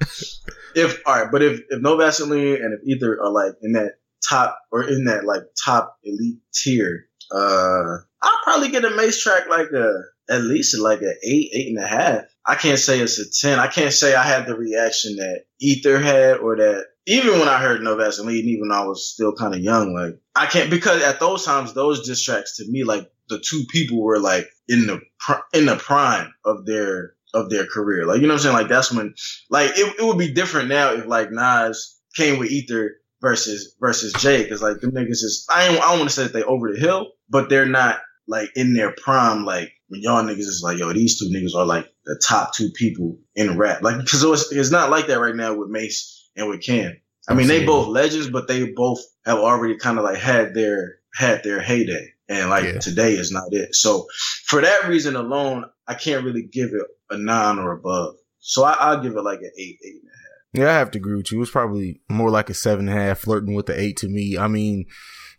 if 0.76 1.02
all 1.06 1.22
right, 1.22 1.32
but 1.32 1.42
if 1.42 1.62
if 1.70 1.82
no 1.82 1.96
Vaseline 1.96 2.56
and 2.56 2.74
if 2.74 2.82
Ether 2.86 3.18
are 3.22 3.32
like 3.32 3.54
in 3.62 3.72
that 3.72 3.94
top 4.28 4.60
or 4.74 4.84
in 4.84 5.06
that 5.06 5.24
like 5.24 5.44
top 5.64 5.98
elite 6.04 6.40
tier, 6.54 7.06
uh, 7.32 7.96
I'll 8.22 8.40
probably 8.44 8.72
get 8.72 8.84
a 8.84 8.90
Mase 8.90 9.24
track 9.24 9.48
like 9.50 9.72
a 9.72 10.02
at 10.30 10.42
least 10.42 10.78
like 10.80 11.02
an 11.02 11.16
eight, 11.24 11.52
eight 11.54 11.68
and 11.68 11.84
a 11.84 11.88
half. 11.88 12.24
I 12.46 12.56
can't 12.56 12.80
say 12.80 13.00
it's 13.00 13.20
a 13.20 13.30
ten. 13.30 13.60
I 13.60 13.68
can't 13.68 13.94
say 13.94 14.16
I 14.16 14.24
had 14.24 14.46
the 14.46 14.56
reaction 14.56 15.18
that 15.18 15.46
Ether 15.60 16.00
had 16.00 16.38
or 16.38 16.58
that 16.58 16.86
even 17.08 17.40
when 17.40 17.48
I 17.48 17.60
heard 17.60 17.82
No 17.82 17.96
Vaseline, 17.96 18.48
even 18.48 18.70
though 18.70 18.76
I 18.76 18.86
was 18.86 19.08
still 19.08 19.34
kind 19.34 19.54
of 19.54 19.62
young, 19.62 19.94
like 19.94 20.20
I 20.36 20.46
can't 20.48 20.70
because 20.70 21.04
at 21.04 21.20
those 21.20 21.46
times 21.46 21.74
those 21.74 22.08
diss 22.08 22.24
tracks 22.24 22.58
to 22.58 22.70
me 22.70 22.84
like 22.84 23.10
the 23.30 23.40
two 23.40 23.64
people 23.72 24.02
were 24.02 24.20
like 24.20 24.46
in 24.68 24.88
the 24.88 25.00
in 25.54 25.66
the 25.66 25.76
prime 25.76 26.34
of 26.44 26.66
their 26.66 27.14
of 27.34 27.50
their 27.50 27.66
career. 27.66 28.06
Like 28.06 28.22
you 28.22 28.28
know 28.28 28.34
what 28.34 28.40
I'm 28.40 28.44
saying? 28.44 28.56
Like 28.56 28.70
that's 28.70 28.92
when 28.92 29.14
like 29.50 29.72
it, 29.72 29.96
it 30.00 30.06
would 30.06 30.18
be 30.18 30.34
different 30.34 30.70
now 30.70 30.94
if 30.94 31.06
like 31.06 31.32
Nas 31.32 32.00
came 32.16 32.40
with 32.40 32.52
Ether 32.52 32.96
versus 33.22 33.76
versus 33.80 34.14
Jay 34.14 34.44
because 34.44 34.62
like 34.62 34.80
them 34.80 34.92
niggas 34.92 35.24
is 35.24 35.46
I 35.54 35.68
don't, 35.68 35.78
I 35.78 35.90
don't 35.90 36.00
want 36.00 36.10
to 36.10 36.16
say 36.16 36.24
that 36.24 36.34
they 36.34 36.44
over 36.44 36.72
the 36.72 36.80
hill, 36.80 37.12
but 37.30 37.50
they're 37.50 37.66
not 37.66 38.00
like 38.28 38.52
in 38.56 38.74
their 38.74 38.92
prime. 38.92 39.46
Like 39.46 39.72
when 39.88 40.02
y'all 40.02 40.24
niggas 40.24 40.40
is 40.40 40.62
like 40.64 40.80
yo, 40.80 40.92
these 40.94 41.20
two 41.20 41.26
niggas 41.26 41.56
are 41.56 41.66
like 41.66 41.92
the 42.06 42.22
top 42.26 42.54
two 42.54 42.70
people 42.76 43.18
in 43.36 43.58
rap. 43.58 43.82
Like 43.82 43.98
because 44.00 44.24
it's, 44.24 44.52
it's 44.52 44.72
not 44.72 44.90
like 44.90 45.08
that 45.08 45.20
right 45.20 45.36
now 45.36 45.54
with 45.56 45.70
Mase 45.70 46.30
and 46.36 46.50
with 46.50 46.62
Cam. 46.62 46.98
I 47.28 47.34
mean, 47.34 47.48
they 47.48 47.66
both 47.66 47.88
legends, 47.88 48.30
but 48.30 48.48
they 48.48 48.72
both 48.72 49.00
have 49.26 49.40
already 49.40 49.78
kind 49.78 49.98
of 49.98 50.04
like 50.04 50.18
had 50.18 50.54
their 50.54 50.98
had 51.14 51.44
their 51.44 51.60
heyday, 51.60 52.14
and 52.30 52.50
like 52.50 52.66
yeah. 52.66 52.80
today 52.80 53.14
is 53.14 53.32
not 53.32 53.52
it. 53.52 53.74
So 53.74 54.06
for 54.46 54.62
that 54.62 54.88
reason 54.88 55.16
alone, 55.16 55.66
I 55.88 55.96
can't 55.96 56.24
really 56.24 56.44
give 56.44 56.70
it 56.70 56.88
a 57.10 57.18
nine 57.18 57.58
or 57.58 57.72
above. 57.72 58.16
So 58.40 58.64
I, 58.64 58.94
will 58.94 59.02
give 59.02 59.16
it 59.16 59.22
like 59.22 59.40
an 59.40 59.52
eight, 59.58 59.80
eight 59.84 60.02
and 60.02 60.04
a 60.04 60.62
half. 60.62 60.68
Yeah, 60.68 60.76
I 60.76 60.78
have 60.78 60.92
to 60.92 61.00
agree 61.00 61.16
with 61.16 61.32
you. 61.32 61.40
It 61.40 61.40
was 61.40 61.50
probably 61.50 62.02
more 62.10 62.30
like 62.30 62.50
a 62.52 62.54
seven 62.54 62.88
and 62.88 62.98
a 62.98 63.02
half, 63.02 63.20
flirting 63.20 63.56
with 63.56 63.66
the 63.66 63.80
eight 63.80 63.98
to 63.98 64.08
me. 64.08 64.38
I 64.38 64.48
mean, 64.48 64.86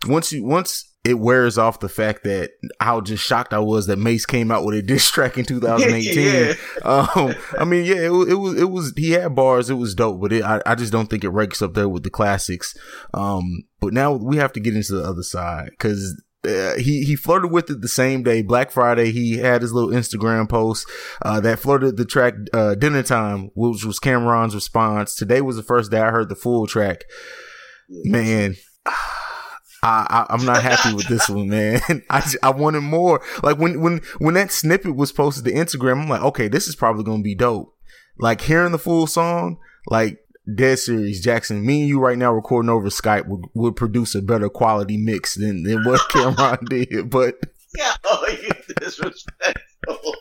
once 0.08 0.32
you 0.32 0.44
once 0.44 0.92
it 1.06 1.20
wears 1.20 1.56
off 1.56 1.78
the 1.78 1.88
fact 1.88 2.24
that 2.24 2.50
how 2.80 3.00
just 3.00 3.22
shocked 3.22 3.52
I 3.52 3.60
was 3.60 3.86
that 3.86 3.96
Mase 3.96 4.26
came 4.26 4.50
out 4.50 4.64
with 4.64 4.74
a 4.74 4.82
diss 4.82 5.08
track 5.08 5.38
in 5.38 5.44
2018. 5.44 6.16
yeah. 6.24 6.54
um, 6.84 7.32
I 7.56 7.64
mean, 7.64 7.84
yeah, 7.84 7.94
it, 7.94 8.10
it, 8.10 8.34
was, 8.34 8.60
it 8.60 8.70
was, 8.70 8.92
he 8.96 9.12
had 9.12 9.32
bars. 9.36 9.70
It 9.70 9.74
was 9.74 9.94
dope, 9.94 10.20
but 10.20 10.32
it, 10.32 10.42
I, 10.42 10.60
I 10.66 10.74
just 10.74 10.90
don't 10.90 11.08
think 11.08 11.22
it 11.22 11.28
ranks 11.28 11.62
up 11.62 11.74
there 11.74 11.88
with 11.88 12.02
the 12.02 12.10
classics. 12.10 12.76
Um, 13.14 13.62
but 13.78 13.92
now 13.92 14.14
we 14.14 14.36
have 14.38 14.52
to 14.54 14.60
get 14.60 14.74
into 14.74 14.94
the 14.94 15.04
other 15.04 15.22
side 15.22 15.70
because 15.70 16.20
uh, 16.44 16.74
he 16.74 17.04
he 17.04 17.14
flirted 17.14 17.52
with 17.52 17.70
it 17.70 17.82
the 17.82 17.88
same 17.88 18.24
day, 18.24 18.42
Black 18.42 18.72
Friday. 18.72 19.12
He 19.12 19.38
had 19.38 19.62
his 19.62 19.72
little 19.72 19.90
Instagram 19.90 20.48
post 20.48 20.88
uh, 21.22 21.38
that 21.38 21.60
flirted 21.60 21.98
the 21.98 22.04
track 22.04 22.34
uh, 22.52 22.74
"Dinner 22.74 23.04
Time," 23.04 23.50
which 23.54 23.84
was 23.84 24.00
Cam'ron's 24.00 24.56
response. 24.56 25.14
Today 25.14 25.40
was 25.40 25.54
the 25.54 25.62
first 25.62 25.92
day 25.92 26.00
I 26.00 26.10
heard 26.10 26.30
the 26.30 26.34
full 26.34 26.66
track. 26.66 27.04
Man, 27.88 28.56
I, 29.86 30.26
I 30.28 30.34
am 30.34 30.44
not 30.44 30.62
happy 30.62 30.94
with 30.94 31.06
this 31.06 31.28
one, 31.28 31.48
man. 31.48 31.80
I 32.10 32.28
I 32.42 32.50
wanted 32.50 32.80
more. 32.80 33.22
Like 33.42 33.58
when 33.58 33.80
when 33.80 34.00
when 34.18 34.34
that 34.34 34.50
snippet 34.50 34.96
was 34.96 35.12
posted 35.12 35.44
to 35.44 35.52
Instagram, 35.52 36.02
I'm 36.02 36.08
like, 36.08 36.22
okay, 36.22 36.48
this 36.48 36.66
is 36.66 36.74
probably 36.74 37.04
gonna 37.04 37.22
be 37.22 37.34
dope. 37.34 37.74
Like 38.18 38.40
hearing 38.40 38.72
the 38.72 38.78
full 38.78 39.06
song, 39.06 39.58
like 39.86 40.18
dead 40.52 40.78
series 40.78 41.24
Jaxon. 41.24 41.62
Me 41.62 41.80
and 41.80 41.88
you 41.88 42.00
right 42.00 42.18
now 42.18 42.32
recording 42.32 42.70
over 42.70 42.88
Skype 42.88 43.26
would, 43.28 43.44
would 43.54 43.76
produce 43.76 44.14
a 44.14 44.22
better 44.22 44.48
quality 44.48 44.96
mix 44.96 45.34
than 45.36 45.62
than 45.62 45.84
what 45.84 46.00
Cam'ron 46.10 46.68
did. 46.68 47.08
But 47.10 47.36
yeah, 47.76 47.94
oh, 48.04 48.26
you 48.28 48.50
disrespectful. 48.80 50.14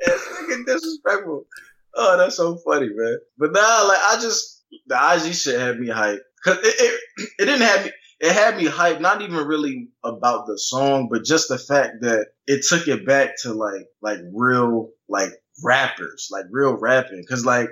it's 0.00 0.26
fucking 0.26 0.64
disrespectful. 0.66 1.46
Oh, 1.94 2.18
that's 2.18 2.36
so 2.36 2.56
funny, 2.56 2.88
man. 2.92 3.18
But 3.38 3.52
now, 3.52 3.88
like, 3.88 3.98
I 3.98 4.18
just 4.20 4.64
the 4.86 4.96
IG 4.96 5.34
shit 5.34 5.60
had 5.60 5.78
me 5.78 5.88
hyped. 5.88 6.18
Cause 6.46 6.58
it, 6.62 6.74
it, 6.78 7.00
it 7.40 7.44
didn't 7.44 7.66
have 7.66 7.84
me, 7.84 7.92
it 8.20 8.32
had 8.32 8.56
me 8.56 8.66
hyped, 8.66 9.00
not 9.00 9.20
even 9.20 9.46
really 9.46 9.88
about 10.04 10.46
the 10.46 10.56
song, 10.56 11.08
but 11.10 11.24
just 11.24 11.48
the 11.48 11.58
fact 11.58 11.96
that 12.02 12.28
it 12.46 12.64
took 12.66 12.86
it 12.86 13.04
back 13.04 13.32
to 13.42 13.52
like, 13.52 13.86
like 14.00 14.20
real, 14.32 14.90
like 15.08 15.30
rappers, 15.64 16.28
like 16.30 16.44
real 16.50 16.78
rapping. 16.78 17.24
Cause 17.28 17.44
like, 17.44 17.68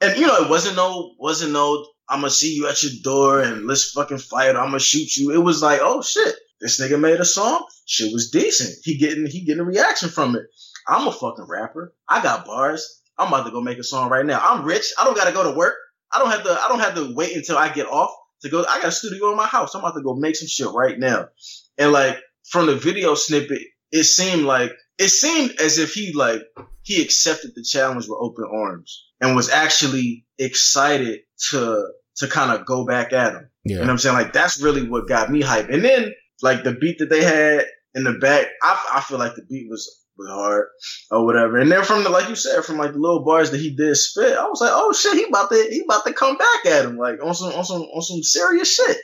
and 0.00 0.18
you 0.18 0.26
know, 0.26 0.42
it 0.42 0.50
wasn't 0.50 0.76
no, 0.76 1.14
wasn't 1.18 1.52
no, 1.52 1.86
I'm 2.08 2.20
gonna 2.20 2.30
see 2.30 2.54
you 2.54 2.68
at 2.68 2.82
your 2.82 2.92
door 3.04 3.40
and 3.40 3.66
let's 3.66 3.92
fucking 3.92 4.18
fight. 4.18 4.56
I'm 4.56 4.66
gonna 4.66 4.80
shoot 4.80 5.16
you. 5.16 5.30
It 5.32 5.42
was 5.42 5.62
like, 5.62 5.80
oh 5.80 6.02
shit, 6.02 6.34
this 6.60 6.80
nigga 6.80 6.98
made 6.98 7.20
a 7.20 7.24
song. 7.24 7.64
Shit 7.86 8.12
was 8.12 8.30
decent. 8.30 8.78
He 8.82 8.98
getting, 8.98 9.26
he 9.26 9.44
getting 9.44 9.60
a 9.60 9.64
reaction 9.64 10.08
from 10.08 10.34
it. 10.34 10.42
I'm 10.88 11.06
a 11.06 11.12
fucking 11.12 11.46
rapper. 11.48 11.94
I 12.08 12.20
got 12.22 12.46
bars. 12.46 13.02
I'm 13.16 13.28
about 13.28 13.44
to 13.44 13.50
go 13.50 13.60
make 13.60 13.78
a 13.78 13.84
song 13.84 14.10
right 14.10 14.26
now. 14.26 14.40
I'm 14.40 14.64
rich. 14.64 14.92
I 14.98 15.04
don't 15.04 15.16
gotta 15.16 15.32
go 15.32 15.44
to 15.44 15.56
work. 15.56 15.74
I 16.12 16.18
don't 16.18 16.30
have 16.30 16.44
to. 16.44 16.50
I 16.50 16.68
don't 16.68 16.80
have 16.80 16.94
to 16.94 17.14
wait 17.14 17.36
until 17.36 17.58
I 17.58 17.72
get 17.72 17.86
off 17.86 18.10
to 18.42 18.48
go. 18.48 18.64
I 18.68 18.80
got 18.80 18.88
a 18.88 18.92
studio 18.92 19.30
in 19.30 19.36
my 19.36 19.46
house. 19.46 19.74
I'm 19.74 19.80
about 19.80 19.94
to 19.94 20.02
go 20.02 20.14
make 20.14 20.36
some 20.36 20.48
shit 20.48 20.68
right 20.74 20.98
now. 20.98 21.28
And 21.76 21.92
like 21.92 22.18
from 22.50 22.66
the 22.66 22.76
video 22.76 23.14
snippet, 23.14 23.62
it 23.92 24.04
seemed 24.04 24.44
like 24.44 24.72
it 24.98 25.08
seemed 25.08 25.60
as 25.60 25.78
if 25.78 25.94
he 25.94 26.12
like 26.12 26.42
he 26.82 27.02
accepted 27.02 27.52
the 27.54 27.62
challenge 27.62 28.06
with 28.08 28.18
open 28.20 28.44
arms 28.52 29.04
and 29.20 29.36
was 29.36 29.50
actually 29.50 30.26
excited 30.38 31.20
to 31.50 31.86
to 32.16 32.26
kind 32.26 32.52
of 32.52 32.66
go 32.66 32.84
back 32.84 33.12
at 33.12 33.34
him. 33.34 33.50
Yeah. 33.64 33.72
You 33.72 33.78
know 33.80 33.86
what 33.86 33.90
I'm 33.90 33.98
saying? 33.98 34.16
Like 34.16 34.32
that's 34.32 34.60
really 34.60 34.88
what 34.88 35.08
got 35.08 35.30
me 35.30 35.42
hyped. 35.42 35.72
And 35.72 35.84
then 35.84 36.12
like 36.42 36.64
the 36.64 36.72
beat 36.72 36.98
that 36.98 37.10
they 37.10 37.22
had 37.22 37.66
in 37.94 38.04
the 38.04 38.14
back, 38.14 38.46
I, 38.62 38.86
I 38.94 39.00
feel 39.00 39.18
like 39.18 39.34
the 39.34 39.44
beat 39.48 39.68
was 39.68 40.04
was 40.18 40.28
hard 40.28 40.66
or 41.10 41.24
whatever. 41.24 41.58
And 41.58 41.70
then 41.70 41.84
from 41.84 42.04
the 42.04 42.10
like 42.10 42.28
you 42.28 42.36
said, 42.36 42.64
from 42.64 42.76
like 42.76 42.92
the 42.92 42.98
little 42.98 43.24
bars 43.24 43.50
that 43.50 43.60
he 43.60 43.74
did 43.74 43.96
spit, 43.96 44.36
I 44.36 44.48
was 44.48 44.60
like, 44.60 44.72
oh 44.72 44.92
shit, 44.92 45.14
he 45.14 45.24
about 45.24 45.50
to 45.50 45.68
he 45.70 45.82
about 45.84 46.04
to 46.06 46.12
come 46.12 46.36
back 46.36 46.66
at 46.66 46.84
him 46.84 46.96
like 46.96 47.22
on 47.22 47.34
some 47.34 47.52
on 47.52 47.64
some 47.64 47.82
on 47.82 48.02
some 48.02 48.22
serious 48.22 48.74
shit. 48.74 48.98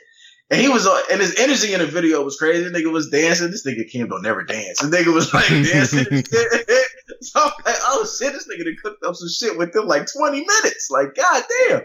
And 0.51 0.61
he 0.61 0.69
was, 0.69 0.85
uh, 0.85 1.01
and 1.11 1.19
his 1.19 1.39
energy 1.39 1.73
in 1.73 1.79
the 1.79 1.87
video 1.87 2.23
was 2.23 2.37
crazy. 2.37 2.63
This 2.63 2.71
nigga 2.71 2.91
was 2.91 3.09
dancing. 3.09 3.49
This 3.49 3.65
nigga 3.65 3.91
Cam 3.91 4.09
don't 4.09 4.21
never 4.21 4.43
dance. 4.43 4.79
This 4.79 4.91
nigga 4.91 5.11
was 5.11 5.33
like 5.33 5.47
dancing. 5.47 6.05
so 7.21 7.39
I'm 7.39 7.51
like, 7.65 7.75
oh 7.81 8.05
shit, 8.05 8.31
this 8.31 8.47
nigga 8.47 8.65
done 8.65 8.75
cooked 8.83 9.03
up 9.03 9.15
some 9.15 9.27
shit 9.27 9.57
within 9.57 9.87
like 9.87 10.05
20 10.11 10.37
minutes. 10.41 10.89
Like, 10.91 11.15
god 11.15 11.43
damn. 11.67 11.81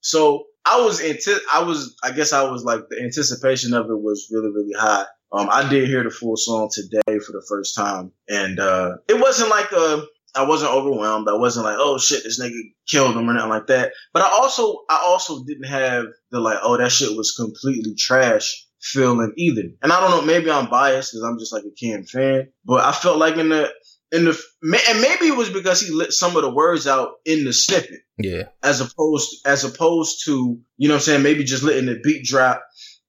So 0.00 0.44
I 0.64 0.80
was, 0.80 1.00
anti- 1.00 1.44
I 1.52 1.64
was, 1.64 1.96
I 2.04 2.12
guess 2.12 2.32
I 2.32 2.48
was 2.48 2.62
like, 2.62 2.82
the 2.88 3.02
anticipation 3.02 3.74
of 3.74 3.86
it 3.86 4.00
was 4.00 4.28
really, 4.30 4.50
really 4.50 4.74
high. 4.78 5.06
Um, 5.34 5.48
I 5.50 5.68
did 5.68 5.88
hear 5.88 6.04
the 6.04 6.10
full 6.10 6.36
song 6.36 6.70
today 6.72 7.18
for 7.18 7.32
the 7.32 7.44
first 7.48 7.74
time, 7.74 8.12
and 8.28 8.60
uh, 8.60 8.96
it 9.08 9.20
wasn't 9.20 9.50
like 9.50 9.72
a. 9.72 10.04
I 10.36 10.44
wasn't 10.44 10.72
overwhelmed. 10.72 11.28
I 11.28 11.34
wasn't 11.34 11.64
like, 11.64 11.76
oh 11.78 11.96
shit, 11.96 12.24
this 12.24 12.40
nigga 12.40 12.58
killed 12.88 13.16
him 13.16 13.30
or 13.30 13.34
nothing 13.34 13.50
like 13.50 13.68
that. 13.68 13.92
But 14.12 14.22
I 14.22 14.30
also, 14.30 14.80
I 14.90 15.00
also 15.04 15.44
didn't 15.44 15.68
have 15.68 16.06
the 16.32 16.40
like, 16.40 16.58
oh 16.62 16.76
that 16.76 16.90
shit 16.90 17.16
was 17.16 17.36
completely 17.36 17.94
trash 17.94 18.66
feeling 18.80 19.32
either. 19.36 19.62
And 19.82 19.92
I 19.92 20.00
don't 20.00 20.10
know, 20.10 20.22
maybe 20.22 20.50
I'm 20.50 20.68
biased 20.68 21.12
because 21.12 21.22
I'm 21.22 21.38
just 21.38 21.52
like 21.52 21.62
a 21.64 21.70
Cam 21.70 22.04
fan, 22.04 22.48
but 22.64 22.84
I 22.84 22.92
felt 22.92 23.18
like 23.18 23.36
in 23.36 23.48
the 23.48 23.72
in 24.10 24.24
the 24.24 24.40
and 24.62 25.00
maybe 25.00 25.26
it 25.26 25.36
was 25.36 25.50
because 25.50 25.80
he 25.80 25.92
lit 25.92 26.12
some 26.12 26.36
of 26.36 26.42
the 26.42 26.50
words 26.50 26.86
out 26.86 27.12
in 27.24 27.44
the 27.44 27.52
snippet. 27.52 28.00
Yeah. 28.18 28.44
As 28.62 28.80
opposed 28.80 29.46
as 29.46 29.64
opposed 29.64 30.24
to, 30.26 30.58
you 30.76 30.88
know 30.88 30.94
what 30.94 30.98
I'm 30.98 31.04
saying, 31.04 31.22
maybe 31.22 31.44
just 31.44 31.62
letting 31.62 31.86
the 31.86 32.00
beat 32.02 32.24
drop 32.24 32.64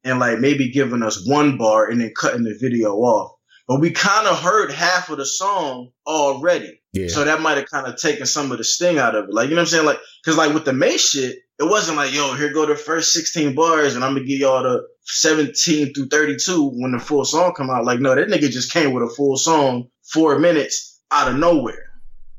and 0.05 0.19
like 0.19 0.39
maybe 0.39 0.71
giving 0.71 1.03
us 1.03 1.27
one 1.27 1.57
bar 1.57 1.89
and 1.89 1.99
then 1.99 2.13
cutting 2.15 2.43
the 2.43 2.57
video 2.61 2.93
off. 2.93 3.31
But 3.67 3.81
we 3.81 3.89
kind 3.89 4.27
of 4.27 4.39
heard 4.39 4.71
half 4.71 5.09
of 5.09 5.17
the 5.17 5.25
song 5.25 5.89
already. 6.05 6.79
Yeah. 6.93 7.07
So 7.07 7.23
that 7.23 7.41
might 7.41 7.57
have 7.57 7.69
kind 7.69 7.87
of 7.87 7.97
taken 7.97 8.27
some 8.27 8.51
of 8.51 8.59
the 8.59 8.63
sting 8.63 8.99
out 8.99 9.15
of 9.15 9.25
it. 9.25 9.33
Like, 9.33 9.49
you 9.49 9.55
know 9.55 9.61
what 9.61 9.67
I'm 9.67 9.71
saying? 9.71 9.85
Like, 9.85 9.99
cause 10.23 10.37
like 10.37 10.53
with 10.53 10.65
the 10.65 10.73
Mase 10.73 11.01
shit, 11.01 11.39
it 11.57 11.63
wasn't 11.63 11.97
like, 11.97 12.13
yo, 12.13 12.35
here 12.35 12.53
go 12.53 12.67
the 12.67 12.75
first 12.75 13.11
16 13.13 13.55
bars 13.55 13.95
and 13.95 14.05
I'm 14.05 14.13
gonna 14.13 14.25
give 14.25 14.39
y'all 14.39 14.61
the 14.61 14.83
17 15.05 15.93
through 15.93 16.07
32 16.07 16.69
when 16.75 16.91
the 16.91 16.99
full 16.99 17.25
song 17.25 17.53
come 17.57 17.71
out. 17.71 17.85
Like, 17.85 17.99
no, 17.99 18.13
that 18.13 18.27
nigga 18.27 18.51
just 18.51 18.71
came 18.71 18.93
with 18.93 19.03
a 19.03 19.13
full 19.15 19.37
song, 19.37 19.89
four 20.03 20.37
minutes 20.37 21.01
out 21.11 21.27
of 21.27 21.37
nowhere. 21.37 21.89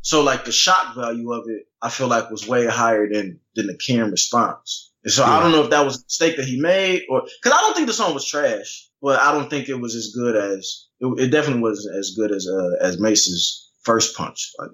So 0.03 0.23
like 0.23 0.45
the 0.45 0.53
shock 0.53 0.95
value 0.95 1.33
of 1.33 1.47
it, 1.49 1.65
I 1.83 1.91
feel 1.91 2.07
like 2.07 2.31
was 2.31 2.47
way 2.47 2.67
higher 2.67 3.09
than, 3.13 3.41
than 3.57 3.67
the 3.67 3.77
Cam 3.77 4.13
response. 4.13 4.93
And 5.07 5.13
so 5.13 5.25
yeah. 5.25 5.39
I 5.39 5.41
don't 5.41 5.53
know 5.53 5.63
if 5.63 5.71
that 5.71 5.85
was 5.85 5.99
a 5.99 6.05
mistake 6.05 6.37
that 6.37 6.47
he 6.47 6.61
made 6.61 7.05
or, 7.09 7.23
cause 7.43 7.53
I 7.53 7.61
don't 7.61 7.77
think 7.77 7.87
the 7.87 7.93
song 7.93 8.13
was 8.13 8.27
trash, 8.27 8.89
but 9.01 9.21
I 9.21 9.31
don't 9.31 9.49
think 9.49 9.69
it 9.69 9.81
was 9.81 9.95
as 9.95 10.13
good 10.13 10.35
as, 10.35 10.89
it, 10.99 11.07
it 11.21 11.29
definitely 11.29 11.63
wasn't 11.63 11.97
as 11.97 12.15
good 12.19 12.33
as, 12.33 12.49
uh, 12.49 12.85
as 12.85 12.99
Mase's 12.99 13.71
first 13.85 14.17
punch. 14.17 14.51
Like, 14.59 14.71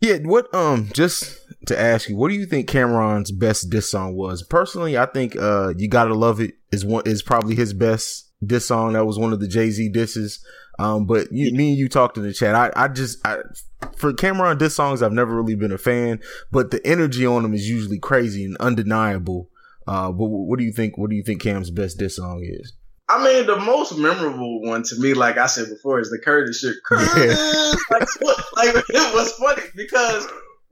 yeah. 0.00 0.18
What, 0.18 0.54
um, 0.54 0.90
just 0.92 1.36
to 1.66 1.76
ask 1.76 2.08
you, 2.08 2.16
what 2.16 2.28
do 2.28 2.36
you 2.36 2.46
think 2.46 2.70
Cam'ron's 2.70 3.32
best 3.32 3.68
diss 3.68 3.90
song 3.90 4.14
was? 4.14 4.44
Personally, 4.44 4.96
I 4.96 5.06
think, 5.06 5.34
uh, 5.34 5.74
You 5.76 5.88
Gotta 5.88 6.14
Love 6.14 6.40
It 6.40 6.54
is 6.70 6.84
one, 6.84 7.02
is 7.04 7.20
probably 7.20 7.56
his 7.56 7.72
best 7.72 8.30
diss 8.46 8.68
song. 8.68 8.92
That 8.92 9.06
was 9.06 9.18
one 9.18 9.32
of 9.32 9.40
the 9.40 9.48
Jay 9.48 9.70
Z 9.70 9.88
disses. 9.88 10.40
Um, 10.78 11.04
but 11.04 11.32
you, 11.32 11.52
me 11.52 11.70
and 11.70 11.78
you 11.78 11.88
talked 11.88 12.16
in 12.16 12.22
the 12.22 12.32
chat. 12.32 12.54
I, 12.54 12.70
I 12.76 12.86
just, 12.86 13.18
I, 13.26 13.38
for 13.96 14.12
Cam'ron 14.12 14.56
diss 14.56 14.76
songs, 14.76 15.02
I've 15.02 15.12
never 15.12 15.34
really 15.34 15.56
been 15.56 15.72
a 15.72 15.78
fan, 15.78 16.20
but 16.52 16.70
the 16.70 16.84
energy 16.86 17.26
on 17.26 17.42
them 17.42 17.54
is 17.54 17.68
usually 17.68 17.98
crazy 17.98 18.44
and 18.44 18.56
undeniable. 18.58 19.50
Uh, 19.86 20.10
but 20.12 20.26
what 20.26 20.58
do 20.58 20.64
you 20.64 20.72
think? 20.72 20.98
What 20.98 21.10
do 21.10 21.16
you 21.16 21.22
think 21.22 21.42
Cam's 21.42 21.70
best 21.70 21.98
diss 21.98 22.16
song 22.16 22.42
is? 22.42 22.72
I 23.08 23.22
mean, 23.22 23.46
the 23.46 23.56
most 23.56 23.98
memorable 23.98 24.62
one 24.62 24.82
to 24.82 24.98
me, 24.98 25.12
like 25.12 25.36
I 25.36 25.46
said 25.46 25.68
before, 25.68 26.00
is 26.00 26.10
the 26.10 26.18
Curtis 26.18 26.60
shit. 26.60 26.76
Curtis, 26.84 27.38
yeah. 27.38 27.74
like, 27.90 28.08
like 28.56 28.84
it 28.88 29.14
was 29.14 29.32
funny 29.32 29.62
because 29.76 30.26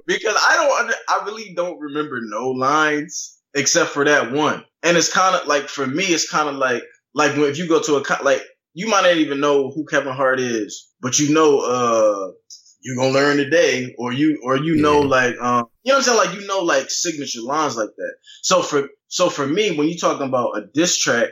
because 0.07 0.35
I 0.37 0.57
don't, 0.57 0.81
under, 0.81 0.95
I 1.09 1.25
really 1.27 1.55
don't 1.55 1.79
remember 1.79 2.21
no 2.23 2.51
lines 2.51 3.39
except 3.55 3.91
for 3.91 4.05
that 4.07 4.33
one, 4.33 4.65
and 4.83 4.97
it's 4.97 5.13
kind 5.13 5.37
of 5.37 5.47
like 5.47 5.69
for 5.69 5.87
me, 5.87 6.05
it's 6.05 6.31
kind 6.31 6.49
of 6.49 6.57
like 6.57 6.83
like 7.15 7.37
if 7.37 7.59
you 7.59 7.69
go 7.69 7.83
to 7.83 7.97
a 7.97 8.23
like 8.23 8.43
you 8.75 8.89
might 8.89 9.03
not 9.03 9.17
even 9.17 9.41
know 9.41 9.71
who 9.71 9.85
Kevin 9.85 10.15
Hart 10.15 10.41
is, 10.41 10.89
but 11.01 11.19
you 11.19 11.35
know, 11.35 11.61
uh, 11.61 12.33
you're 12.81 12.97
gonna 12.97 13.13
learn 13.13 13.37
today, 13.37 13.95
or 13.99 14.13
you, 14.13 14.41
or 14.43 14.57
you 14.57 14.77
yeah. 14.77 14.83
know, 14.83 15.01
like, 15.01 15.37
um, 15.41 15.67
you 15.83 15.93
know 15.93 15.99
what 15.99 16.09
I'm 16.09 16.17
saying? 16.17 16.19
Like, 16.19 16.41
you 16.41 16.47
know, 16.47 16.61
like 16.61 16.91
signature 16.91 17.43
lines 17.43 17.77
like 17.77 17.91
that. 17.97 18.15
So 18.43 18.63
for, 18.63 18.89
so 19.13 19.29
for 19.29 19.47
me, 19.47 19.77
when 19.77 19.89
you're 19.89 19.99
talking 19.99 20.27
about 20.27 20.57
a 20.57 20.63
diss 20.73 20.97
track, 20.97 21.29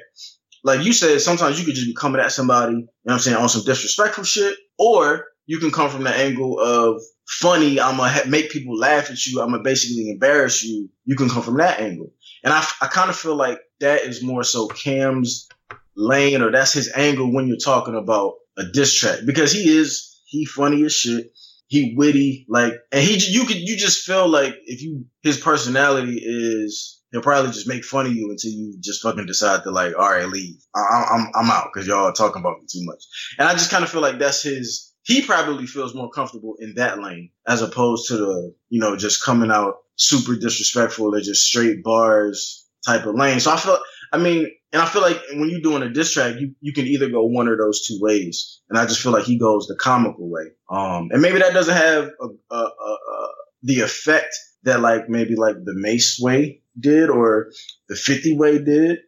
like 0.62 0.84
you 0.84 0.92
said, 0.92 1.18
sometimes 1.22 1.58
you 1.58 1.64
could 1.64 1.74
just 1.74 1.86
be 1.86 1.94
coming 1.94 2.20
at 2.20 2.30
somebody, 2.30 2.74
you 2.74 2.78
know 2.80 2.88
what 3.04 3.14
I'm 3.14 3.18
saying, 3.20 3.38
on 3.38 3.48
some 3.48 3.64
disrespectful 3.64 4.24
shit, 4.24 4.54
or 4.78 5.24
you 5.46 5.58
can 5.58 5.70
come 5.70 5.88
from 5.88 6.04
the 6.04 6.14
angle 6.14 6.60
of 6.60 7.00
funny. 7.26 7.80
I'm 7.80 7.96
gonna 7.96 8.10
ha- 8.10 8.28
make 8.28 8.50
people 8.50 8.76
laugh 8.76 9.10
at 9.10 9.24
you. 9.24 9.40
I'm 9.40 9.52
gonna 9.52 9.62
basically 9.62 10.10
embarrass 10.10 10.62
you. 10.62 10.90
You 11.06 11.16
can 11.16 11.30
come 11.30 11.40
from 11.40 11.56
that 11.56 11.80
angle. 11.80 12.12
And 12.44 12.52
I, 12.52 12.62
I 12.82 12.88
kind 12.88 13.08
of 13.08 13.16
feel 13.16 13.34
like 13.34 13.58
that 13.80 14.02
is 14.02 14.22
more 14.22 14.42
so 14.42 14.68
Cam's 14.68 15.48
lane 15.96 16.42
or 16.42 16.52
that's 16.52 16.74
his 16.74 16.92
angle 16.94 17.32
when 17.32 17.46
you're 17.48 17.56
talking 17.56 17.94
about 17.96 18.34
a 18.58 18.64
diss 18.74 18.94
track 18.94 19.20
because 19.24 19.52
he 19.52 19.74
is 19.74 20.20
he 20.26 20.44
funny 20.44 20.84
as 20.84 20.92
shit. 20.92 21.32
He 21.68 21.94
witty, 21.96 22.44
like, 22.50 22.74
and 22.92 23.02
he 23.02 23.16
you 23.32 23.46
could 23.46 23.56
you 23.56 23.78
just 23.78 24.04
feel 24.04 24.28
like 24.28 24.54
if 24.66 24.82
you 24.82 25.06
his 25.22 25.38
personality 25.38 26.20
is 26.22 26.99
he'll 27.12 27.23
probably 27.23 27.51
just 27.51 27.68
make 27.68 27.85
fun 27.85 28.07
of 28.07 28.12
you 28.12 28.31
until 28.31 28.51
you 28.51 28.75
just 28.81 29.03
fucking 29.03 29.27
decide 29.27 29.62
to 29.62 29.70
like, 29.70 29.94
all 29.96 30.11
right, 30.11 30.29
leave. 30.29 30.57
I, 30.75 31.07
I'm 31.11 31.31
I'm 31.35 31.51
out 31.51 31.70
because 31.73 31.87
y'all 31.87 32.07
are 32.07 32.12
talking 32.12 32.40
about 32.40 32.61
me 32.61 32.66
too 32.70 32.85
much. 32.85 33.05
And 33.38 33.49
I 33.49 33.53
just 33.53 33.70
kind 33.70 33.85
of 33.85 33.90
feel 33.90 34.03
like 34.03 34.18
that's 34.18 34.42
his. 34.42 34.92
He 35.03 35.23
probably 35.23 35.66
feels 35.66 35.94
more 35.94 36.11
comfortable 36.11 36.57
in 36.61 36.75
that 36.75 37.01
lane 37.01 37.31
as 37.46 37.62
opposed 37.62 38.09
to 38.09 38.16
the 38.16 38.55
you 38.68 38.81
know 38.81 38.96
just 38.96 39.25
coming 39.25 39.51
out 39.51 39.77
super 39.96 40.35
disrespectful 40.37 41.14
or 41.14 41.20
just 41.20 41.44
straight 41.44 41.83
bars 41.83 42.66
type 42.87 43.07
of 43.07 43.14
lane. 43.14 43.40
So 43.40 43.53
I 43.53 43.57
feel 43.57 43.79
I 44.12 44.18
mean, 44.18 44.51
and 44.73 44.83
I 44.83 44.87
feel 44.87 45.03
like 45.03 45.20
when 45.33 45.49
you're 45.49 45.61
doing 45.61 45.83
a 45.83 45.88
diss 45.88 46.12
track, 46.12 46.37
you, 46.38 46.55
you 46.61 46.73
can 46.73 46.87
either 46.87 47.09
go 47.09 47.25
one 47.25 47.49
of 47.49 47.59
those 47.59 47.87
two 47.87 47.99
ways. 48.01 48.61
And 48.68 48.79
I 48.79 48.87
just 48.87 49.01
feel 49.01 49.12
like 49.12 49.25
he 49.25 49.38
goes 49.38 49.66
the 49.66 49.77
comical 49.77 50.29
way. 50.29 50.46
Um, 50.68 51.11
and 51.12 51.23
maybe 51.23 51.38
that 51.38 51.55
doesn't 51.55 51.77
have 51.77 52.11
a, 52.20 52.55
a, 52.55 52.57
a, 52.57 53.29
the 53.62 53.81
effect 53.81 54.35
that 54.64 54.81
like 54.81 55.09
maybe 55.09 55.37
like 55.37 55.57
the 55.57 55.75
Mase 55.75 56.18
way 56.20 56.62
did 56.79 57.11
or 57.11 57.51
the 57.88 57.96
50 57.96 58.37
way 58.37 58.59
did. 58.62 58.99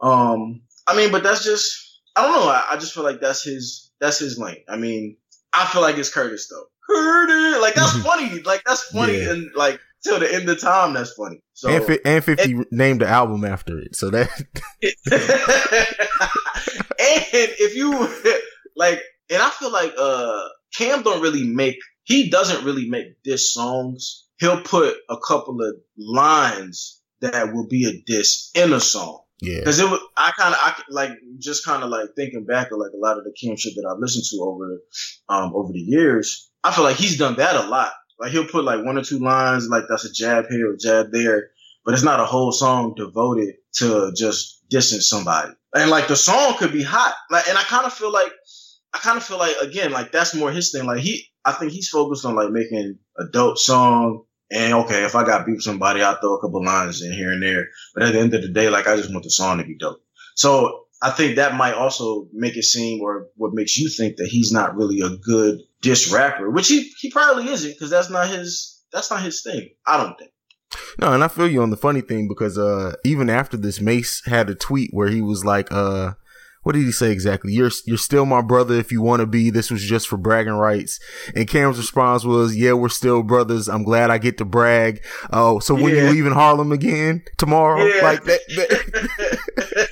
Um, 0.00 0.62
I 0.86 0.96
mean, 0.96 1.10
but 1.12 1.22
that's 1.22 1.44
just, 1.44 2.00
I 2.16 2.22
don't 2.22 2.32
know. 2.32 2.48
I, 2.48 2.66
I 2.70 2.76
just 2.76 2.94
feel 2.94 3.04
like 3.04 3.20
that's 3.20 3.44
his, 3.44 3.90
that's 4.00 4.18
his 4.18 4.38
lane. 4.38 4.64
I 4.68 4.76
mean, 4.76 5.16
I 5.52 5.66
feel 5.66 5.82
like 5.82 5.98
it's 5.98 6.12
Curtis 6.12 6.48
though. 6.48 6.66
Curtis, 6.88 7.60
like 7.60 7.74
that's 7.74 7.98
funny. 8.02 8.40
Like 8.40 8.62
that's 8.64 8.84
funny. 8.84 9.18
Yeah. 9.18 9.30
And 9.32 9.50
like, 9.54 9.80
till 10.02 10.18
the 10.18 10.32
end 10.32 10.48
of 10.48 10.60
time. 10.60 10.94
That's 10.94 11.12
funny. 11.12 11.42
So 11.54 11.68
and, 11.68 11.84
fi- 11.84 12.00
and 12.04 12.24
fifty 12.24 12.52
and, 12.52 12.66
named 12.70 13.00
the 13.00 13.08
album 13.08 13.44
after 13.44 13.78
it. 13.78 13.94
So 13.96 14.10
that. 14.10 14.30
and 14.82 14.92
if 16.98 17.74
you 17.76 17.90
like, 18.76 19.02
and 19.30 19.42
I 19.42 19.50
feel 19.50 19.72
like 19.72 19.92
uh 19.98 20.48
Cam 20.76 21.02
don't 21.02 21.22
really 21.22 21.44
make. 21.44 21.76
He 22.04 22.30
doesn't 22.30 22.64
really 22.64 22.88
make 22.88 23.22
diss 23.22 23.52
songs. 23.52 24.24
He'll 24.38 24.62
put 24.62 24.96
a 25.08 25.16
couple 25.26 25.62
of 25.62 25.76
lines 25.96 27.00
that 27.20 27.52
will 27.52 27.66
be 27.66 27.86
a 27.86 28.02
diss 28.06 28.50
in 28.54 28.72
a 28.72 28.80
song. 28.80 29.22
Yeah. 29.40 29.62
Cause 29.64 29.78
it 29.78 29.88
was, 29.88 30.00
I 30.16 30.32
kind 30.36 30.52
of, 30.54 30.60
I 30.60 30.82
like, 30.90 31.10
just 31.38 31.64
kind 31.64 31.82
of 31.82 31.90
like 31.90 32.08
thinking 32.16 32.44
back 32.44 32.72
of 32.72 32.78
like 32.78 32.90
a 32.92 32.98
lot 32.98 33.18
of 33.18 33.24
the 33.24 33.32
Cam 33.40 33.56
shit 33.56 33.74
that 33.76 33.88
I've 33.88 34.00
listened 34.00 34.24
to 34.30 34.44
over, 34.44 34.80
um, 35.28 35.52
over 35.54 35.72
the 35.72 35.80
years. 35.80 36.50
I 36.64 36.72
feel 36.72 36.84
like 36.84 36.96
he's 36.96 37.18
done 37.18 37.36
that 37.36 37.56
a 37.56 37.68
lot. 37.68 37.92
Like 38.18 38.32
he'll 38.32 38.46
put 38.46 38.64
like 38.64 38.84
one 38.84 38.98
or 38.98 39.04
two 39.04 39.20
lines, 39.20 39.68
like 39.68 39.84
that's 39.88 40.04
a 40.04 40.12
jab 40.12 40.46
here 40.50 40.72
or 40.72 40.76
jab 40.76 41.12
there, 41.12 41.50
but 41.84 41.94
it's 41.94 42.02
not 42.02 42.20
a 42.20 42.24
whole 42.24 42.50
song 42.50 42.94
devoted 42.96 43.54
to 43.74 44.12
just 44.16 44.64
dissing 44.72 45.00
somebody. 45.00 45.52
And 45.74 45.90
like 45.90 46.08
the 46.08 46.16
song 46.16 46.56
could 46.58 46.72
be 46.72 46.82
hot. 46.82 47.14
Like, 47.30 47.48
and 47.48 47.56
I 47.56 47.62
kind 47.62 47.86
of 47.86 47.92
feel 47.92 48.12
like, 48.12 48.32
I 48.92 48.98
kind 48.98 49.18
of 49.18 49.24
feel 49.24 49.38
like 49.38 49.56
again, 49.60 49.92
like 49.92 50.10
that's 50.10 50.34
more 50.34 50.50
his 50.50 50.72
thing. 50.72 50.84
Like 50.84 51.00
he, 51.00 51.26
I 51.44 51.52
think 51.52 51.72
he's 51.72 51.88
focused 51.88 52.24
on 52.24 52.34
like 52.34 52.50
making 52.50 52.98
a 53.18 53.24
dope 53.30 53.58
song. 53.58 54.24
And 54.50 54.72
okay, 54.74 55.04
if 55.04 55.14
I 55.14 55.24
got 55.24 55.46
beef 55.46 55.62
somebody, 55.62 56.02
I'll 56.02 56.18
throw 56.20 56.36
a 56.36 56.40
couple 56.40 56.64
lines 56.64 57.02
in 57.02 57.12
here 57.12 57.30
and 57.32 57.42
there. 57.42 57.68
But 57.94 58.04
at 58.04 58.12
the 58.12 58.20
end 58.20 58.34
of 58.34 58.42
the 58.42 58.48
day, 58.48 58.70
like 58.70 58.86
I 58.86 58.96
just 58.96 59.10
want 59.10 59.24
the 59.24 59.30
song 59.30 59.58
to 59.58 59.64
be 59.64 59.76
dope. 59.76 60.02
So 60.34 60.84
I 61.02 61.10
think 61.10 61.36
that 61.36 61.54
might 61.54 61.74
also 61.74 62.28
make 62.32 62.56
it 62.56 62.64
seem 62.64 63.00
or 63.00 63.28
what 63.36 63.52
makes 63.52 63.76
you 63.76 63.88
think 63.88 64.16
that 64.16 64.28
he's 64.28 64.52
not 64.52 64.76
really 64.76 65.00
a 65.00 65.10
good 65.10 65.60
diss 65.82 66.10
rapper, 66.10 66.50
which 66.50 66.68
he, 66.68 66.90
he 66.98 67.10
probably 67.10 67.48
isn't 67.48 67.72
because 67.72 67.90
that's 67.90 68.10
not 68.10 68.28
his, 68.28 68.82
that's 68.92 69.10
not 69.10 69.22
his 69.22 69.42
thing. 69.42 69.70
I 69.86 69.96
don't 69.96 70.18
think. 70.18 70.30
No, 70.98 71.12
and 71.12 71.22
I 71.22 71.28
feel 71.28 71.48
you 71.48 71.62
on 71.62 71.70
the 71.70 71.76
funny 71.76 72.00
thing 72.00 72.28
because, 72.28 72.58
uh, 72.58 72.94
even 73.04 73.30
after 73.30 73.56
this, 73.56 73.80
Mase 73.80 74.22
had 74.26 74.50
a 74.50 74.54
tweet 74.54 74.90
where 74.92 75.08
he 75.08 75.20
was 75.20 75.44
like, 75.44 75.70
uh, 75.70 76.12
what 76.62 76.74
did 76.74 76.84
he 76.84 76.92
say 76.92 77.10
exactly? 77.10 77.52
You're 77.52 77.70
you're 77.86 77.96
still 77.96 78.26
my 78.26 78.42
brother 78.42 78.74
if 78.74 78.92
you 78.92 79.00
want 79.02 79.20
to 79.20 79.26
be. 79.26 79.50
This 79.50 79.70
was 79.70 79.82
just 79.82 80.08
for 80.08 80.16
bragging 80.16 80.54
rights. 80.54 81.00
And 81.34 81.48
Cam's 81.48 81.78
response 81.78 82.24
was, 82.24 82.56
"Yeah, 82.56 82.72
we're 82.72 82.88
still 82.88 83.22
brothers. 83.22 83.68
I'm 83.68 83.84
glad 83.84 84.10
I 84.10 84.18
get 84.18 84.38
to 84.38 84.44
brag." 84.44 85.02
Oh, 85.32 85.58
so 85.60 85.74
when 85.74 85.94
yeah. 85.94 86.02
you 86.04 86.10
leave 86.10 86.26
in 86.26 86.32
Harlem 86.32 86.72
again 86.72 87.22
tomorrow, 87.36 87.84
yeah. 87.84 88.02
like 88.02 88.24
that, 88.24 88.40
that 88.48 89.88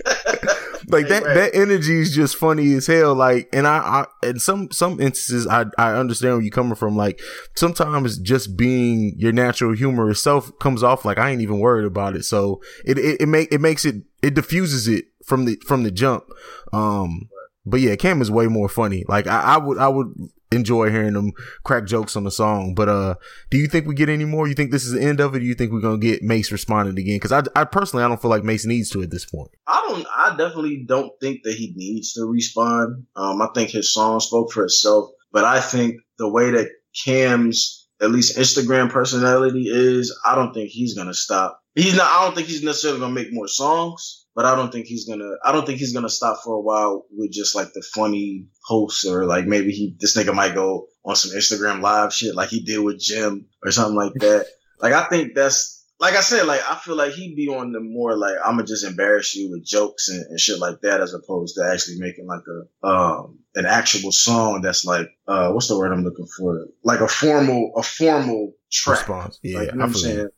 like 0.88 1.08
that, 1.08 1.24
that 1.24 1.54
energy 1.54 2.00
is 2.00 2.14
just 2.14 2.36
funny 2.36 2.72
as 2.74 2.86
hell. 2.86 3.14
Like, 3.14 3.48
and 3.52 3.66
I, 3.66 4.06
I, 4.22 4.28
in 4.28 4.38
some, 4.38 4.70
some 4.70 5.00
instances, 5.00 5.46
I, 5.46 5.66
I 5.78 5.94
understand 5.94 6.34
where 6.34 6.42
you're 6.42 6.50
coming 6.50 6.74
from. 6.74 6.96
Like, 6.96 7.20
sometimes 7.54 8.18
just 8.18 8.56
being 8.56 9.14
your 9.16 9.32
natural 9.32 9.74
humor 9.74 10.10
itself 10.10 10.56
comes 10.58 10.82
off 10.82 11.04
like 11.04 11.18
I 11.18 11.30
ain't 11.30 11.42
even 11.42 11.60
worried 11.60 11.86
about 11.86 12.16
it. 12.16 12.24
So 12.24 12.60
it, 12.84 12.98
it, 12.98 13.22
it 13.22 13.26
make, 13.26 13.52
it 13.52 13.60
makes 13.60 13.84
it, 13.84 13.96
it 14.22 14.34
diffuses 14.34 14.88
it 14.88 15.06
from 15.26 15.44
the, 15.44 15.56
from 15.66 15.82
the 15.82 15.90
jump. 15.90 16.24
Um, 16.72 17.28
but 17.64 17.80
yeah, 17.80 17.96
Cam 17.96 18.22
is 18.22 18.30
way 18.30 18.46
more 18.46 18.68
funny. 18.68 19.04
Like 19.08 19.26
I, 19.26 19.40
I 19.40 19.58
would, 19.58 19.78
I 19.78 19.88
would 19.88 20.14
enjoy 20.52 20.90
hearing 20.90 21.14
them 21.14 21.32
crack 21.64 21.86
jokes 21.86 22.16
on 22.16 22.24
the 22.24 22.30
song. 22.30 22.74
But 22.74 22.88
uh, 22.88 23.14
do 23.50 23.58
you 23.58 23.66
think 23.66 23.86
we 23.86 23.94
get 23.94 24.08
any 24.08 24.24
more? 24.24 24.46
You 24.48 24.54
think 24.54 24.70
this 24.70 24.84
is 24.84 24.92
the 24.92 25.02
end 25.02 25.20
of 25.20 25.34
it? 25.34 25.40
do 25.40 25.44
you 25.44 25.54
think 25.54 25.72
we're 25.72 25.80
gonna 25.80 25.98
get 25.98 26.22
Mase 26.22 26.52
responding 26.52 26.98
again? 26.98 27.16
Because 27.16 27.32
I, 27.32 27.42
I 27.54 27.64
personally, 27.64 28.04
I 28.04 28.08
don't 28.08 28.20
feel 28.20 28.30
like 28.30 28.44
Mase 28.44 28.66
needs 28.66 28.90
to 28.90 29.02
at 29.02 29.10
this 29.10 29.26
point. 29.26 29.50
I 29.66 29.84
don't. 29.88 30.06
I 30.14 30.36
definitely 30.36 30.84
don't 30.86 31.12
think 31.20 31.42
that 31.44 31.54
he 31.54 31.72
needs 31.76 32.12
to 32.14 32.24
respond. 32.24 33.06
Um, 33.14 33.40
I 33.42 33.48
think 33.54 33.70
his 33.70 33.92
song 33.92 34.20
spoke 34.20 34.52
for 34.52 34.64
itself. 34.64 35.10
But 35.32 35.44
I 35.44 35.60
think 35.60 35.96
the 36.18 36.30
way 36.30 36.50
that 36.52 36.70
Cam's 37.04 37.88
at 38.00 38.10
least 38.10 38.38
Instagram 38.38 38.90
personality 38.90 39.66
is, 39.68 40.16
I 40.24 40.34
don't 40.34 40.52
think 40.52 40.70
he's 40.70 40.94
gonna 40.94 41.14
stop. 41.14 41.60
He's 41.74 41.96
not. 41.96 42.10
I 42.10 42.24
don't 42.24 42.34
think 42.34 42.48
he's 42.48 42.62
necessarily 42.62 43.00
gonna 43.00 43.14
make 43.14 43.32
more 43.32 43.48
songs 43.48 44.25
but 44.36 44.44
I 44.44 44.54
don't 44.54 44.70
think 44.70 44.86
he's 44.86 45.08
gonna. 45.08 45.32
I 45.42 45.50
don't 45.50 45.64
think 45.64 45.78
he's 45.78 45.94
gonna 45.94 46.10
stop 46.10 46.40
for 46.44 46.54
a 46.54 46.60
while 46.60 47.06
with 47.10 47.32
just 47.32 47.56
like 47.56 47.72
the 47.72 47.82
funny 47.94 48.48
hosts 48.62 49.06
or 49.06 49.24
like 49.24 49.46
maybe 49.46 49.72
he 49.72 49.96
this 49.98 50.14
nigga 50.14 50.34
might 50.34 50.54
go 50.54 50.88
on 51.06 51.16
some 51.16 51.36
Instagram 51.36 51.80
live 51.80 52.12
shit 52.12 52.34
like 52.34 52.50
he 52.50 52.60
did 52.60 52.78
with 52.78 53.00
Jim 53.00 53.46
or 53.64 53.70
something 53.70 53.96
like 53.96 54.12
that. 54.16 54.46
like 54.80 54.92
I 54.92 55.08
think 55.08 55.34
that's 55.34 55.86
like 55.98 56.16
I 56.16 56.20
said, 56.20 56.46
like 56.46 56.60
I 56.70 56.74
feel 56.74 56.96
like 56.96 57.12
he'd 57.12 57.34
be 57.34 57.48
on 57.48 57.72
the 57.72 57.80
more 57.80 58.14
like 58.14 58.34
I'm 58.44 58.56
gonna 58.56 58.66
just 58.66 58.84
embarrass 58.84 59.34
you 59.34 59.50
with 59.50 59.64
jokes 59.64 60.10
and, 60.10 60.26
and, 60.26 60.38
shit 60.38 60.58
like 60.58 60.82
that, 60.82 61.00
as 61.00 61.14
opposed 61.14 61.54
to 61.54 61.66
actually 61.72 61.98
making 61.98 62.26
like 62.26 62.44
a 62.46 62.86
um 62.86 63.38
an 63.54 63.64
actual 63.64 64.12
song 64.12 64.60
that's 64.60 64.84
like 64.84 65.08
uh 65.26 65.50
what's 65.52 65.68
the 65.68 65.78
word 65.78 65.92
I'm 65.92 66.04
looking 66.04 66.28
for? 66.36 66.66
Like 66.84 67.00
a 67.00 67.08
formal 67.08 67.72
a 67.74 67.82
formal 67.82 68.52
track. 68.70 68.98
Response. 68.98 69.40
Yeah, 69.42 69.60
like, 69.60 69.70
you 69.72 69.78
know 69.78 69.84
I'm 69.84 69.94
saying? 69.94 70.28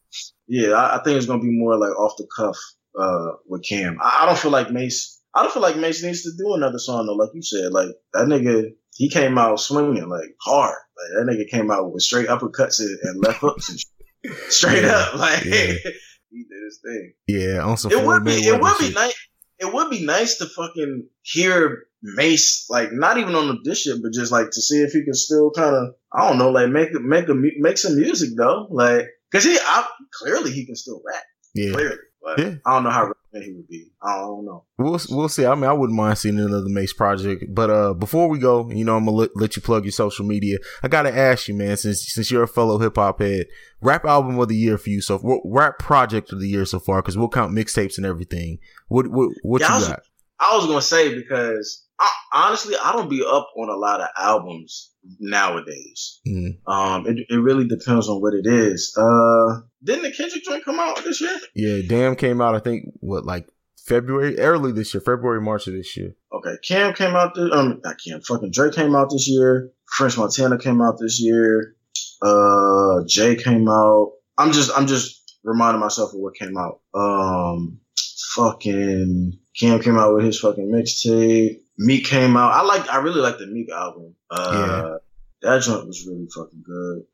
Yeah, 0.47 0.71
I, 0.71 0.99
I, 0.99 1.03
think 1.03 1.17
it's 1.17 1.27
gonna 1.27 1.43
be 1.43 1.51
more 1.51 1.77
like 1.77 1.99
off 1.99 2.17
the 2.17 2.29
cuff 2.35 2.57
uh, 2.99 3.33
with 3.47 3.65
Cam. 3.65 3.99
I, 4.03 4.21
I, 4.23 4.27
don't 4.27 4.39
feel 4.39 4.51
like 4.51 4.71
Mase. 4.71 5.21
I 5.35 5.43
don't 5.43 5.53
feel 5.53 5.63
like 5.63 5.77
Mase 5.77 6.03
needs 6.03 6.23
to 6.23 6.31
do 6.37 6.55
another 6.55 6.79
song 6.79 7.07
though. 7.07 7.15
Like 7.15 7.31
you 7.35 7.43
said, 7.43 7.73
like 7.73 7.89
that 8.13 8.27
nigga, 8.27 8.71
he 8.95 9.09
came 9.09 9.39
out 9.39 9.61
swinging 9.61 10.09
like 10.09 10.35
hard. 10.41 10.77
Like 10.97 11.27
that 11.27 11.33
nigga 11.33 11.49
came 11.49 11.71
out 11.71 11.93
with 11.93 12.03
straight 12.03 12.29
uppercuts 12.29 12.81
and, 12.81 12.99
and 13.03 13.23
left 13.23 13.39
hooks 13.41 13.69
and 13.69 14.35
straight 14.49 14.83
yeah, 14.83 14.93
up. 14.93 15.15
Like 15.19 15.45
yeah. 15.45 15.75
he 16.31 16.45
did 16.45 16.65
his 16.65 16.81
thing. 16.85 17.13
Yeah, 17.27 17.61
on 17.63 17.77
some. 17.77 17.93
It 17.93 18.05
would 18.05 18.25
be. 18.25 18.33
It 18.33 18.61
would 18.61 18.79
be 18.79 18.93
nice. 18.93 19.15
It 19.61 19.73
would 19.73 19.91
be 19.91 20.05
nice 20.05 20.39
to 20.39 20.47
fucking 20.47 21.09
hear 21.23 21.89
Mase, 22.03 22.67
like 22.71 22.93
not 22.93 23.19
even 23.19 23.35
on 23.35 23.61
this 23.65 23.83
shit, 23.83 24.01
but 24.01 24.13
just 24.13 24.31
like 24.31 24.51
to 24.51 24.63
see 24.63 24.83
if 24.83 24.93
he 24.93 25.05
can 25.05 25.15
still 25.15 25.51
kind 25.51 25.75
of, 25.75 25.95
I 26.13 26.29
don't 26.29 26.39
know, 26.39 26.51
like 26.51 26.69
make 26.71 26.93
make 26.93 27.29
a 27.29 27.35
make 27.35 27.77
some 27.77 27.97
music 27.97 28.31
though, 28.37 28.69
like 28.71 29.07
because 29.31 29.45
he 29.45 29.59
I, 29.61 29.85
clearly 30.13 30.53
he 30.53 30.65
can 30.65 30.77
still 30.77 31.03
rap. 31.05 31.23
Yeah, 31.55 31.73
clearly. 31.73 31.97
But 32.37 32.45
yeah. 32.45 32.55
I 32.67 32.75
don't 32.75 32.85
know 32.85 32.91
how 32.91 33.03
relevant 33.03 33.45
he 33.45 33.53
would 33.55 33.69
be. 33.69 33.91
I 34.03 34.19
don't 34.19 34.45
know. 34.45 34.65
We'll 34.77 35.01
we'll 35.11 35.29
see. 35.29 35.47
I 35.47 35.55
mean, 35.55 35.65
I 35.65 35.73
wouldn't 35.73 35.97
mind 35.97 36.19
seeing 36.19 36.39
another 36.39 36.69
Mase 36.69 36.93
project. 36.93 37.45
But 37.49 37.71
uh, 37.71 37.95
before 37.95 38.29
we 38.29 38.39
go, 38.39 38.71
you 38.71 38.85
know, 38.85 38.97
I'm 38.97 39.05
gonna 39.05 39.17
let, 39.17 39.31
let 39.35 39.57
you 39.57 39.63
plug 39.63 39.85
your 39.85 39.93
social 39.93 40.27
media. 40.27 40.59
I 40.83 40.89
gotta 40.89 41.17
ask 41.17 41.49
you, 41.49 41.55
man, 41.55 41.77
since 41.77 42.13
since 42.13 42.31
you're 42.31 42.43
a 42.43 42.49
fellow 42.49 42.79
hip 42.79 42.97
hop 42.97 43.21
head, 43.21 43.47
rap 43.81 44.05
album 44.05 44.39
of 44.39 44.49
the 44.49 44.57
year 44.57 44.77
for 44.77 44.91
you. 44.91 45.01
So 45.01 45.41
rap 45.45 45.79
project 45.79 46.33
of 46.33 46.41
the 46.41 46.49
year 46.49 46.65
so 46.65 46.79
far, 46.79 47.01
because 47.03 47.17
we'll 47.17 47.29
count 47.29 47.55
mixtapes 47.55 47.97
and 47.97 48.07
everything. 48.07 48.59
What 48.89 49.09
what 49.09 49.31
what 49.43 49.61
yeah, 49.63 49.69
you 49.69 49.75
was, 49.75 49.89
got? 49.89 50.01
I 50.39 50.57
was 50.57 50.67
gonna 50.67 50.83
say 50.83 51.15
because 51.15 51.88
I, 52.01 52.11
honestly, 52.33 52.75
I 52.83 52.93
don't 52.93 53.11
be 53.11 53.25
up 53.25 53.49
on 53.57 53.69
a 53.69 53.77
lot 53.77 54.01
of 54.01 54.09
albums 54.17 54.93
nowadays. 55.19 56.21
Mm. 56.27 56.59
Um, 56.67 57.07
it, 57.07 57.27
it 57.29 57.37
really 57.37 57.67
depends 57.67 58.09
on 58.09 58.21
what 58.21 58.35
it 58.35 58.47
is. 58.47 58.97
Uh, 58.97 59.61
didn't 59.83 60.05
the 60.05 60.13
Kendrick 60.13 60.45
joint 60.45 60.65
come 60.65 60.79
out 60.79 61.03
this 61.05 61.21
year? 61.21 61.39
Yeah, 61.55 61.83
Damn 61.89 62.17
came 62.17 62.41
out. 62.41 62.55
I 62.55 62.61
think 62.61 62.85
what 63.01 63.25
like 63.25 63.49
February, 63.89 64.39
early 64.39 64.73
this 64.73 64.93
year, 64.93 65.01
February, 65.01 65.41
March 65.41 65.67
of 65.67 65.73
this 65.73 65.97
year. 65.97 66.15
Okay, 66.33 66.57
Cam 66.63 66.93
came 66.93 67.17
out. 67.17 67.35
This, 67.35 67.51
um, 67.53 67.81
not 67.83 67.97
Cam. 68.05 68.21
Fucking 68.21 68.51
Drake 68.51 68.75
came 68.75 68.95
out 68.95 69.11
this 69.11 69.29
year. 69.29 69.71
French 69.87 70.19
Montana 70.19 70.59
came 70.59 70.83
out 70.83 70.99
this 71.01 71.21
year. 71.21 71.75
Uh, 72.21 73.03
Jay 73.07 73.35
came 73.35 73.69
out. 73.69 74.13
I'm 74.37 74.53
just, 74.53 74.71
I'm 74.77 74.87
just 74.87 75.35
reminding 75.43 75.81
myself 75.81 76.13
of 76.13 76.21
what 76.21 76.35
came 76.35 76.57
out. 76.57 76.81
Um, 76.95 77.81
fucking 78.35 79.39
Cam 79.59 79.81
came 79.81 79.99
out 79.99 80.15
with 80.15 80.25
his 80.25 80.39
fucking 80.39 80.71
mixtape. 80.71 81.61
Meek 81.79 82.07
came 82.07 82.37
out. 82.37 82.53
I 82.53 82.63
like, 82.63 82.89
I 82.91 82.99
really 82.99 83.21
like 83.21 83.39
the 83.39 83.47
Meek 83.47 83.71
album. 83.71 84.15
Uh, 84.31 84.99
yeah. 85.43 85.49
that 85.51 85.63
joint 85.63 85.87
was 85.87 86.07
really 86.07 86.27
fucking 86.35 86.65
good. 86.65 87.05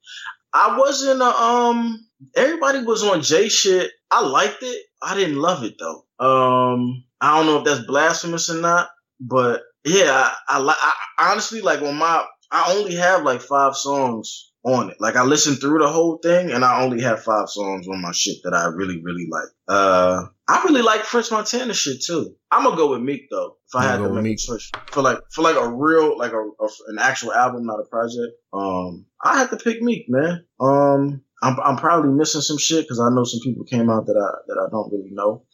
I 0.53 0.79
wasn't, 0.79 1.20
uh, 1.20 1.31
um, 1.31 2.07
everybody 2.35 2.83
was 2.83 3.03
on 3.03 3.22
Jay 3.22 3.48
shit. 3.48 3.90
I 4.11 4.24
liked 4.24 4.62
it. 4.62 4.83
I 5.03 5.14
didn't 5.14 5.37
love 5.37 5.64
it 5.64 5.74
though. 5.79 6.05
Um, 6.18 7.05
I 7.20 7.37
don't 7.37 7.46
know 7.46 7.59
if 7.59 7.64
that's 7.64 7.87
blasphemous 7.87 8.48
or 8.48 8.61
not, 8.61 8.88
but 9.20 9.62
yeah, 9.85 10.31
I, 10.48 10.59
I, 10.61 10.92
I 11.18 11.33
honestly 11.33 11.61
like 11.61 11.81
when 11.81 11.96
my, 11.96 12.24
I 12.50 12.72
only 12.74 12.94
have 12.94 13.24
like 13.24 13.42
five 13.42 13.77
songs 13.77 14.53
on 14.64 14.90
it. 14.90 14.96
Like 14.98 15.16
I 15.16 15.24
listened 15.24 15.61
through 15.61 15.79
the 15.79 15.88
whole 15.88 16.18
thing 16.18 16.50
and 16.50 16.64
I 16.64 16.83
only 16.83 17.03
have 17.03 17.22
five 17.22 17.48
songs 17.48 17.87
on 17.87 18.00
my 18.00 18.12
shit 18.12 18.38
that 18.44 18.55
I 18.55 18.66
really, 18.66 19.00
really 19.03 19.27
like. 19.31 19.48
Uh, 19.68 20.24
I 20.48 20.64
really 20.64 20.83
like 20.83 21.03
French 21.03 21.31
Montana 21.31 21.74
shit 21.74 22.03
too. 22.03 22.35
I'm 22.50 22.64
gonna 22.64 22.77
go 22.77 22.90
with 22.90 23.03
Meek 23.03 23.29
though. 23.31 23.57
If 23.68 23.74
I 23.77 23.85
had 23.85 23.98
to 23.98 24.09
make 24.11 24.35
a 24.35 24.37
choice 24.37 24.70
for 24.90 25.03
like, 25.03 25.18
for 25.31 25.42
like 25.42 25.57
a 25.57 25.68
real, 25.68 26.16
like 26.18 26.33
a, 26.33 26.40
a, 26.40 26.68
an 26.88 26.98
actual 26.98 27.33
album, 27.35 27.66
not 27.66 27.81
a 27.81 27.85
project. 27.85 28.33
Um, 28.53 29.07
I 29.22 29.38
have 29.38 29.50
to 29.50 29.57
pick 29.57 29.83
Meek, 29.83 30.07
man. 30.09 30.44
Um, 30.59 31.22
I'm, 31.42 31.61
I'm 31.61 31.77
probably 31.77 32.11
missing 32.11 32.40
some 32.40 32.59
shit 32.59 32.85
because 32.85 33.00
I 33.00 33.11
know 33.14 33.24
some 33.24 33.40
people 33.44 33.64
came 33.64 33.90
out 33.90 34.07
that 34.07 34.16
I, 34.16 34.38
that 34.46 34.66
I 34.66 34.70
don't 34.70 34.90
really 34.90 35.11
know. 35.12 35.44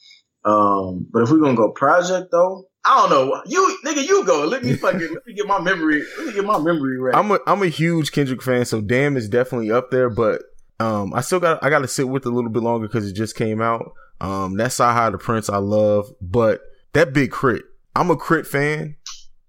Um, 0.45 1.07
but 1.11 1.23
if 1.23 1.31
we're 1.31 1.41
gonna 1.41 1.57
go 1.57 1.73
project 1.73 2.29
though, 2.31 2.70
I 2.85 2.97
don't 2.97 3.11
know. 3.11 3.43
You 3.47 3.79
nigga, 3.85 4.07
you 4.07 4.25
go. 4.25 4.47
Let 4.47 4.65
me 4.65 4.75
fucking 4.75 5.01
let 5.01 5.27
me 5.27 5.35
get 5.35 5.47
my 5.47 5.61
memory. 5.61 6.03
Let 6.19 6.27
me 6.29 6.33
get 6.33 6.45
my 6.45 6.59
memory 6.59 6.99
right. 6.99 7.15
I'm 7.15 7.31
a 7.31 7.39
I'm 7.47 7.63
a 7.63 7.69
huge 7.69 8.13
Kendrick 8.13 8.43
fan, 8.43 8.65
so 8.65 8.81
Damn 8.81 9.17
is 9.17 9.29
definitely 9.29 9.71
up 9.71 9.91
there. 9.91 10.09
But 10.09 10.43
um, 10.79 11.13
I 11.13 11.21
still 11.21 11.41
got 11.41 11.63
I 11.63 11.69
got 11.69 11.81
to 11.81 11.89
sit 11.89 12.09
with 12.09 12.25
it 12.25 12.29
a 12.29 12.35
little 12.35 12.51
bit 12.51 12.63
longer 12.63 12.87
because 12.87 13.07
it 13.07 13.13
just 13.13 13.37
came 13.37 13.61
out. 13.61 13.93
Um, 14.21 14.57
that 14.57 14.71
CyHi 14.71 15.13
the 15.13 15.19
Prince 15.19 15.51
I 15.51 15.59
love, 15.59 16.11
but 16.21 16.63
that 16.93 17.13
Big 17.13 17.31
crit. 17.31 17.63
I'm 17.95 18.11
a 18.11 18.17
K.R.I.T. 18.17 18.49
fan. 18.49 18.97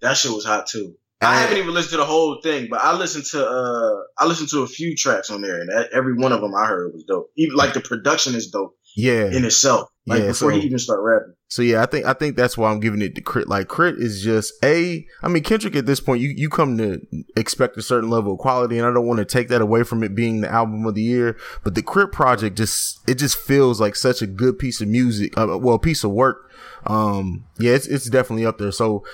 That 0.02 0.18
shit 0.18 0.32
was 0.32 0.46
hot 0.46 0.68
too. 0.68 0.96
I 1.22 1.40
haven't 1.40 1.58
even 1.58 1.74
listened 1.74 1.92
to 1.92 1.98
the 1.98 2.06
whole 2.06 2.42
thing, 2.42 2.68
but 2.70 2.82
I 2.84 2.98
listened 2.98 3.26
to 3.26 3.48
uh 3.48 4.02
I 4.18 4.26
listened 4.26 4.50
to 4.50 4.64
a 4.64 4.68
few 4.68 4.96
tracks 4.96 5.30
on 5.30 5.42
there, 5.42 5.62
and 5.62 5.70
every 5.94 6.16
one 6.16 6.32
of 6.32 6.42
them 6.42 6.56
I 6.56 6.66
heard 6.66 6.94
was 6.94 7.04
dope. 7.04 7.32
Even 7.38 7.56
like 7.56 7.74
the 7.74 7.82
production 7.82 8.34
is 8.34 8.48
dope. 8.48 8.76
Yeah, 8.96 9.26
in 9.26 9.46
itself. 9.46 9.90
Like 10.08 10.22
yeah, 10.22 10.28
before 10.28 10.52
so, 10.52 10.60
he 10.60 10.66
even 10.66 10.80
start 10.80 11.02
rapping. 11.02 11.36
So 11.48 11.62
yeah, 11.62 11.84
I 11.84 11.86
think 11.86 12.06
I 12.06 12.14
think 12.14 12.36
that's 12.36 12.58
why 12.58 12.72
I'm 12.72 12.80
giving 12.80 13.02
it 13.02 13.14
the 13.14 13.22
Crit. 13.22 13.48
Like 13.48 13.70
K.R.I.T. 13.70 13.98
is 14.00 14.24
just 14.24 14.54
a. 14.64 15.06
I 15.22 15.28
mean 15.28 15.44
Kendrick 15.44 15.76
at 15.76 15.86
this 15.86 16.00
point, 16.00 16.22
you 16.22 16.30
you 16.30 16.50
come 16.50 16.78
to 16.80 17.02
expect 17.36 17.78
a 17.78 17.84
certain 17.84 18.10
level 18.10 18.34
of 18.34 18.40
quality, 18.40 18.78
and 18.80 18.88
I 18.88 18.92
don't 18.92 19.06
want 19.06 19.20
to 19.20 19.26
take 19.26 19.50
that 19.50 19.62
away 19.62 19.84
from 19.84 20.04
it 20.04 20.16
being 20.16 20.42
the 20.42 20.52
album 20.52 20.86
of 20.86 20.96
the 20.96 21.04
year. 21.04 21.38
But 21.64 21.76
the 21.76 21.84
K.R.I.T. 21.84 22.12
project 22.12 22.58
just 22.58 23.00
it 23.08 23.16
just 23.16 23.38
feels 23.38 23.80
like 23.80 23.96
such 23.96 24.22
a 24.22 24.28
good 24.28 24.58
piece 24.58 24.82
of 24.82 24.88
music, 24.88 25.38
uh, 25.38 25.58
well, 25.60 25.78
piece 25.78 26.04
of 26.04 26.12
work. 26.12 26.50
Um, 26.88 27.46
yeah, 27.60 27.74
it's 27.74 27.86
it's 27.86 28.10
definitely 28.10 28.46
up 28.46 28.58
there. 28.58 28.72
So 28.72 29.06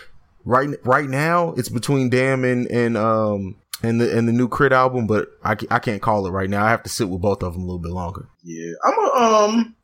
right 0.46 0.70
right 0.86 1.10
now 1.10 1.54
it's 1.58 1.70
between 1.70 2.10
Damn 2.10 2.46
and 2.46 2.68
and 2.68 2.96
um 2.96 3.58
and 3.84 4.02
the 4.02 4.18
and 4.18 4.28
the 4.28 4.34
new 4.34 4.48
K.R.I.T. 4.48 4.76
album, 4.76 5.08
but 5.08 5.30
I 5.44 5.56
I 5.70 5.80
can't 5.80 6.02
call 6.02 6.26
it 6.26 6.32
right 6.32 6.50
now. 6.50 6.66
I 6.66 6.70
have 6.70 6.84
to 6.84 6.90
sit 6.90 7.10
with 7.10 7.22
both 7.22 7.44
of 7.44 7.54
them 7.54 7.64
a 7.64 7.66
little 7.66 7.82
bit 7.82 7.92
longer. 7.92 8.28
Yeah, 8.44 8.74
I'm 8.84 8.94
a 9.00 9.24
um 9.24 9.76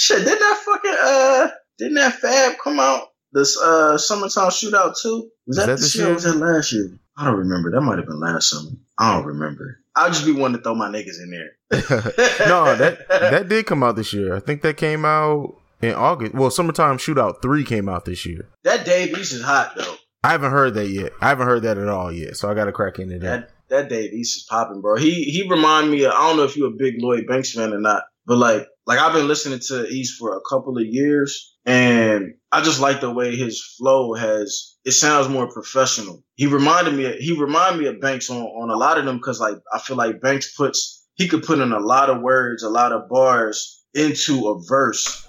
Shit, 0.00 0.18
didn't 0.18 0.38
that 0.38 0.62
fucking 0.64 0.96
uh 0.96 1.48
didn't 1.76 1.94
that 1.94 2.14
Fab 2.14 2.56
come 2.62 2.78
out 2.78 3.08
this 3.32 3.60
uh 3.60 3.98
summertime 3.98 4.50
shootout 4.50 4.94
too? 5.00 5.28
Was 5.48 5.56
that, 5.56 5.66
that 5.66 5.80
this 5.80 5.96
year? 5.96 6.10
Or 6.10 6.14
was 6.14 6.22
that 6.22 6.36
last 6.36 6.72
year? 6.72 6.96
I 7.16 7.24
don't 7.24 7.34
remember. 7.34 7.72
That 7.72 7.80
might 7.80 7.98
have 7.98 8.06
been 8.06 8.20
last 8.20 8.50
summer. 8.50 8.70
I 8.96 9.16
don't 9.16 9.26
remember. 9.26 9.80
I'll 9.96 10.10
just 10.10 10.24
be 10.24 10.30
one 10.30 10.52
to 10.52 10.58
throw 10.58 10.76
my 10.76 10.88
niggas 10.88 11.20
in 11.20 11.30
there. 11.30 11.80
no, 12.48 12.76
that 12.76 13.08
that 13.08 13.48
did 13.48 13.66
come 13.66 13.82
out 13.82 13.96
this 13.96 14.12
year. 14.12 14.36
I 14.36 14.38
think 14.38 14.62
that 14.62 14.76
came 14.76 15.04
out 15.04 15.56
in 15.82 15.94
August. 15.94 16.32
Well, 16.32 16.52
summertime 16.52 16.98
shootout 16.98 17.42
three 17.42 17.64
came 17.64 17.88
out 17.88 18.04
this 18.04 18.24
year. 18.24 18.48
That 18.62 18.84
Dave 18.84 19.18
East 19.18 19.32
is 19.32 19.42
hot 19.42 19.72
though. 19.76 19.96
I 20.28 20.32
haven't 20.32 20.50
heard 20.50 20.74
that 20.74 20.88
yet. 20.88 21.12
I 21.22 21.30
haven't 21.30 21.46
heard 21.46 21.62
that 21.62 21.78
at 21.78 21.88
all 21.88 22.12
yet. 22.12 22.36
So 22.36 22.50
I 22.50 22.54
got 22.54 22.66
to 22.66 22.72
crack 22.72 22.98
into 22.98 23.18
that. 23.20 23.48
That, 23.48 23.50
that 23.70 23.88
Dave 23.88 24.12
East 24.12 24.36
is 24.36 24.42
popping, 24.42 24.82
bro. 24.82 24.96
He 24.96 25.24
he 25.24 25.48
remind 25.48 25.90
me. 25.90 26.04
Of, 26.04 26.12
I 26.12 26.28
don't 26.28 26.36
know 26.36 26.44
if 26.44 26.54
you're 26.54 26.68
a 26.68 26.76
big 26.76 26.96
Lloyd 26.98 27.26
Banks 27.26 27.54
fan 27.54 27.72
or 27.72 27.80
not, 27.80 28.02
but 28.26 28.36
like, 28.36 28.66
like 28.86 28.98
I've 28.98 29.14
been 29.14 29.26
listening 29.26 29.60
to 29.68 29.88
East 29.88 30.18
for 30.18 30.36
a 30.36 30.42
couple 30.46 30.76
of 30.76 30.84
years 30.84 31.56
and 31.64 32.34
I 32.52 32.60
just 32.60 32.78
like 32.78 33.00
the 33.00 33.10
way 33.10 33.36
his 33.36 33.64
flow 33.78 34.12
has, 34.12 34.76
it 34.84 34.90
sounds 34.90 35.30
more 35.30 35.50
professional. 35.50 36.22
He 36.34 36.46
reminded 36.46 36.92
me, 36.92 37.10
he 37.18 37.32
reminded 37.32 37.80
me 37.80 37.86
of 37.86 38.02
Banks 38.02 38.28
on, 38.28 38.42
on 38.42 38.68
a 38.68 38.76
lot 38.76 38.98
of 38.98 39.06
them. 39.06 39.20
Cause 39.20 39.40
like, 39.40 39.56
I 39.72 39.78
feel 39.78 39.96
like 39.96 40.20
Banks 40.20 40.54
puts, 40.54 41.06
he 41.14 41.28
could 41.28 41.42
put 41.42 41.58
in 41.58 41.72
a 41.72 41.80
lot 41.80 42.10
of 42.10 42.20
words, 42.20 42.62
a 42.62 42.68
lot 42.68 42.92
of 42.92 43.08
bars 43.08 43.82
into 43.94 44.48
a 44.48 44.60
verse, 44.68 45.26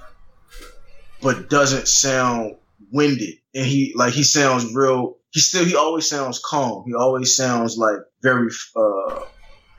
but 1.21 1.49
doesn't 1.49 1.87
sound 1.87 2.57
winded. 2.91 3.35
And 3.53 3.65
he, 3.65 3.93
like, 3.95 4.13
he 4.13 4.23
sounds 4.23 4.73
real, 4.73 5.17
he 5.31 5.39
still, 5.39 5.65
he 5.65 5.75
always 5.75 6.07
sounds 6.07 6.41
calm. 6.43 6.83
He 6.87 6.93
always 6.93 7.35
sounds 7.35 7.77
like 7.77 7.97
very, 8.21 8.49
uh, 8.75 9.21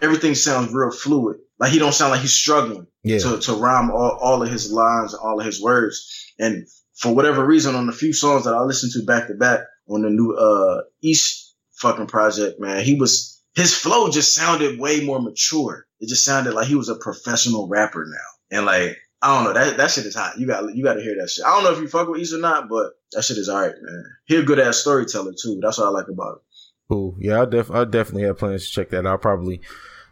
everything 0.01 0.35
sounds 0.35 0.73
real 0.73 0.91
fluid. 0.91 1.39
Like 1.59 1.73
he 1.73 1.79
don't 1.79 1.93
sound 1.93 2.11
like 2.11 2.23
he's 2.23 2.33
struggling 2.33 2.87
yeah. 3.03 3.19
to, 3.19 3.39
to 3.39 3.53
rhyme 3.53 3.91
all, 3.91 4.19
all 4.21 4.43
of 4.43 4.51
his 4.51 4.73
lines 4.73 5.13
and 5.13 5.23
all 5.23 5.39
of 5.39 5.47
his 5.47 5.63
words. 5.63 6.33
And 6.39 6.67
for 6.97 7.15
whatever 7.15 7.45
reason, 7.45 7.75
on 7.75 7.87
the 7.87 7.93
few 7.93 8.13
songs 8.13 8.45
that 8.45 8.55
I 8.55 8.63
listened 8.63 8.93
to 8.93 9.05
back 9.05 9.29
to 9.29 9.35
back 9.35 9.61
on 9.89 10.03
the 10.03 10.11
new 10.11 10.35
uh 10.35 10.83
East 11.03 11.55
fucking 11.77 12.07
project, 12.07 12.61
man, 12.61 12.83
he 12.83 12.95
was 12.95 13.43
his 13.55 13.75
flow 13.75 14.11
just 14.11 14.35
sounded 14.35 14.81
way 14.81 15.05
more 15.05 15.21
mature. 15.21 15.87
It 15.99 16.09
just 16.09 16.25
sounded 16.25 16.55
like 16.55 16.67
he 16.67 16.77
was 16.77 16.89
a 16.89 16.95
professional 16.95 17.69
rapper 17.69 18.07
now. 18.07 18.57
And 18.57 18.67
like 18.67 18.97
I 19.21 19.35
don't 19.35 19.45
know 19.45 19.53
that 19.53 19.77
that 19.77 19.91
shit 19.91 20.07
is 20.07 20.15
hot. 20.15 20.39
You 20.39 20.47
got 20.47 20.75
you 20.75 20.83
got 20.83 20.95
to 20.95 21.03
hear 21.03 21.17
that 21.21 21.29
shit. 21.29 21.45
I 21.45 21.55
don't 21.55 21.65
know 21.65 21.73
if 21.73 21.81
you 21.81 21.89
fuck 21.89 22.09
with 22.09 22.21
East 22.21 22.35
or 22.35 22.39
not, 22.39 22.71
but 22.71 22.93
that 23.13 23.25
shit 23.25 23.39
is 23.39 23.49
alright, 23.49 23.75
man. 23.81 24.05
He 24.27 24.37
a 24.37 24.43
good 24.43 24.59
ass 24.59 24.79
storyteller 24.79 25.33
too. 25.33 25.59
That's 25.63 25.79
what 25.79 25.87
I 25.87 25.91
like 25.91 26.09
about 26.09 26.37
it. 26.37 26.43
Cool. 26.89 27.17
Yeah, 27.19 27.43
I 27.43 27.45
def 27.45 27.71
I 27.71 27.85
definitely 27.85 28.25
have 28.25 28.39
plans 28.39 28.67
to 28.67 28.73
check 28.73 28.91
that 28.91 29.07
out. 29.07 29.23
Probably 29.23 29.61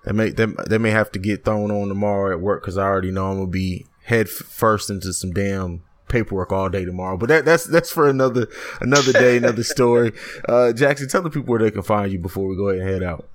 they 0.04 0.12
may 0.12 0.30
they, 0.30 0.46
they 0.68 0.78
may 0.78 0.90
have 0.90 1.11
to 1.12 1.18
get 1.18 1.44
thrown 1.44 1.70
on 1.70 1.88
tomorrow 1.88 2.32
at 2.32 2.40
work 2.40 2.62
because 2.62 2.78
I 2.78 2.84
already 2.84 3.11
know 3.11 3.30
I'm 3.30 3.38
gonna 3.38 3.50
be 3.50 3.87
head 4.04 4.28
first 4.28 4.90
into 4.90 5.12
some 5.12 5.32
damn 5.32 5.82
paperwork 6.08 6.52
all 6.52 6.68
day 6.68 6.84
tomorrow. 6.84 7.16
But 7.16 7.28
that 7.28 7.44
that's 7.44 7.64
that's 7.64 7.90
for 7.90 8.08
another 8.08 8.48
another 8.80 9.12
day, 9.12 9.37
another 9.37 9.62
story. 9.64 10.12
Uh, 10.48 10.72
Jaxon, 10.74 11.11
tell 11.11 11.22
the 11.22 11.30
people 11.30 11.50
where 11.50 11.61
they 11.61 11.70
can 11.70 11.82
find 11.82 12.11
you 12.11 12.18
before 12.18 12.48
we 12.48 12.56
go 12.56 12.68
ahead 12.68 12.80
and 12.80 12.90
head 12.90 13.02
out. 13.02 13.28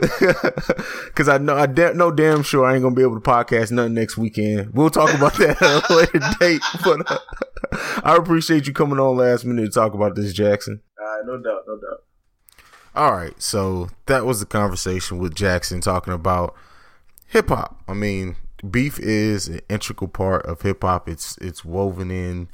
cause 1.14 1.28
I 1.28 1.38
know 1.38 1.56
I 1.56 1.66
da- 1.66 1.92
know 1.92 2.10
damn 2.10 2.42
sure 2.42 2.64
I 2.64 2.74
ain't 2.74 2.82
gonna 2.82 2.94
be 2.94 3.02
able 3.02 3.20
to 3.20 3.30
podcast 3.30 3.70
nothing 3.70 3.94
next 3.94 4.16
weekend. 4.16 4.72
We'll 4.72 4.90
talk 4.90 5.12
about 5.12 5.34
that 5.34 5.60
at 5.60 5.90
a 5.90 5.94
later 5.94 6.20
date. 6.40 6.62
But 6.82 7.10
uh, 7.10 7.18
I 8.02 8.16
appreciate 8.16 8.66
you 8.66 8.72
coming 8.72 8.98
on 8.98 9.16
last 9.16 9.44
minute 9.44 9.66
to 9.66 9.70
talk 9.70 9.92
about 9.92 10.14
this, 10.14 10.32
Jaxon. 10.32 10.80
Right, 10.98 11.22
no 11.26 11.36
doubt, 11.36 11.62
no 11.66 11.76
doubt. 11.76 12.07
All 12.98 13.12
right, 13.12 13.40
so 13.40 13.90
that 14.06 14.26
was 14.26 14.40
the 14.40 14.46
conversation 14.46 15.18
with 15.18 15.36
Jaxon 15.36 15.80
talking 15.80 16.12
about 16.12 16.56
hip 17.28 17.48
hop. 17.48 17.80
I 17.86 17.94
mean, 17.94 18.34
beef 18.68 18.98
is 18.98 19.46
an 19.46 19.60
integral 19.68 20.08
part 20.08 20.44
of 20.46 20.62
hip 20.62 20.82
hop. 20.82 21.08
It's 21.08 21.38
it's 21.38 21.64
woven 21.64 22.10
in 22.10 22.48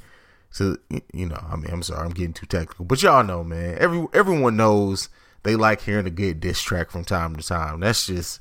to 0.57 0.77
you 1.11 1.25
know. 1.25 1.43
I 1.51 1.55
mean, 1.55 1.71
I'm 1.71 1.81
sorry, 1.81 2.05
I'm 2.05 2.13
getting 2.13 2.33
too 2.33 2.45
technical, 2.45 2.85
but 2.85 3.01
y'all 3.01 3.23
know, 3.23 3.43
man. 3.43 3.75
Every 3.79 4.05
everyone 4.13 4.55
knows 4.55 5.09
they 5.41 5.55
like 5.55 5.81
hearing 5.81 6.05
a 6.05 6.11
good 6.11 6.41
diss 6.41 6.61
track 6.61 6.91
from 6.91 7.05
time 7.05 7.35
to 7.35 7.41
time. 7.41 7.79
That's 7.79 8.05
just 8.05 8.39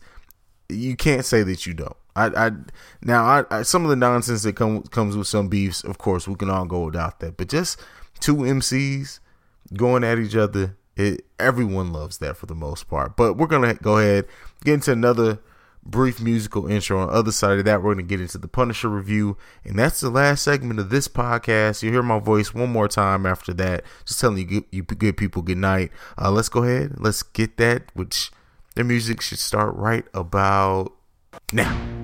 you 0.68 0.96
can't 0.96 1.24
say 1.24 1.42
that 1.42 1.64
you 1.64 1.72
don't. 1.72 1.96
I, 2.14 2.26
I 2.26 2.50
now 3.00 3.24
I, 3.24 3.44
I 3.50 3.62
some 3.62 3.82
of 3.84 3.88
the 3.88 3.96
nonsense 3.96 4.42
that 4.42 4.56
come, 4.56 4.82
comes 4.82 5.16
with 5.16 5.26
some 5.26 5.48
beefs, 5.48 5.82
of 5.82 5.96
course, 5.96 6.28
we 6.28 6.34
can 6.34 6.50
all 6.50 6.66
go 6.66 6.84
without 6.84 7.20
that. 7.20 7.38
But 7.38 7.48
just 7.48 7.80
two 8.20 8.36
MCs 8.36 9.20
going 9.72 10.04
at 10.04 10.18
each 10.18 10.36
other, 10.36 10.76
it, 10.96 11.24
everyone 11.38 11.92
loves 11.92 12.18
that 12.18 12.36
for 12.36 12.46
the 12.46 12.54
most 12.54 12.88
part. 12.88 13.16
But 13.16 13.34
we're 13.34 13.46
gonna 13.46 13.74
go 13.74 13.98
ahead 13.98 14.26
get 14.64 14.74
into 14.74 14.92
another 14.92 15.40
brief 15.84 16.20
musical 16.20 16.66
intro. 16.66 17.00
On 17.00 17.08
the 17.08 17.12
other 17.12 17.32
side 17.32 17.58
of 17.58 17.64
that, 17.66 17.82
we're 17.82 17.94
gonna 17.94 18.06
get 18.06 18.20
into 18.20 18.38
the 18.38 18.48
Punisher 18.48 18.88
review, 18.88 19.36
and 19.64 19.78
that's 19.78 20.00
the 20.00 20.10
last 20.10 20.42
segment 20.42 20.80
of 20.80 20.90
this 20.90 21.08
podcast. 21.08 21.82
You 21.82 21.92
hear 21.92 22.02
my 22.02 22.18
voice 22.18 22.54
one 22.54 22.70
more 22.70 22.88
time 22.88 23.26
after 23.26 23.52
that, 23.54 23.84
just 24.04 24.20
telling 24.20 24.48
you, 24.48 24.64
you 24.70 24.82
good 24.82 25.16
people, 25.16 25.42
good 25.42 25.58
night. 25.58 25.92
Uh, 26.20 26.30
let's 26.30 26.48
go 26.48 26.64
ahead, 26.64 26.94
let's 26.98 27.22
get 27.22 27.56
that. 27.58 27.84
Which 27.94 28.32
their 28.74 28.84
music 28.84 29.20
should 29.20 29.38
start 29.38 29.74
right 29.76 30.04
about 30.14 30.92
now. 31.52 32.03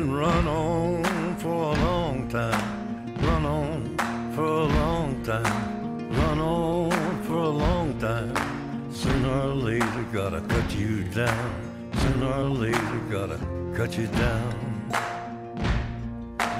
Can 0.00 0.14
run 0.14 0.48
on 0.48 1.36
for 1.36 1.48
a 1.48 1.74
long 1.84 2.26
time, 2.28 3.14
run 3.16 3.44
on 3.44 4.32
for 4.34 4.44
a 4.44 4.64
long 4.64 5.22
time, 5.22 6.10
run 6.12 6.40
on 6.40 7.22
for 7.24 7.36
a 7.36 7.48
long 7.66 7.98
time. 7.98 8.34
Sooner 8.90 9.28
or 9.28 9.54
later, 9.54 10.06
gotta 10.10 10.40
cut 10.40 10.74
you 10.74 11.04
down. 11.04 11.90
Sooner 11.98 12.32
or 12.32 12.48
later, 12.48 12.98
gotta 13.10 13.38
cut 13.74 13.98
you 13.98 14.06
down. 14.06 14.54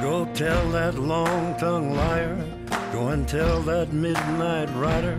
Go 0.03 0.27
tell 0.35 0.69
that 0.73 0.97
long 0.99 1.57
tongued 1.57 1.97
liar, 1.97 2.37
go 2.93 3.09
and 3.09 3.27
tell 3.27 3.63
that 3.63 3.91
midnight 3.91 4.69
rider. 4.75 5.19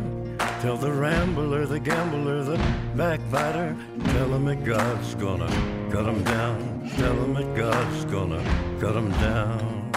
Tell 0.62 0.78
the 0.78 0.92
rambler, 0.92 1.66
the 1.66 1.80
gambler, 1.80 2.44
the 2.44 2.56
backbiter, 2.96 3.76
tell 4.06 4.32
him 4.32 4.46
that 4.46 4.64
God's 4.64 5.16
gonna 5.16 5.48
cut 5.92 6.06
him 6.06 6.24
down. 6.24 6.88
Tell 6.98 7.14
him 7.14 7.34
that 7.34 7.56
God's 7.56 8.06
gonna 8.06 8.44
cut 8.80 8.96
him 8.96 9.10
down. 9.14 9.92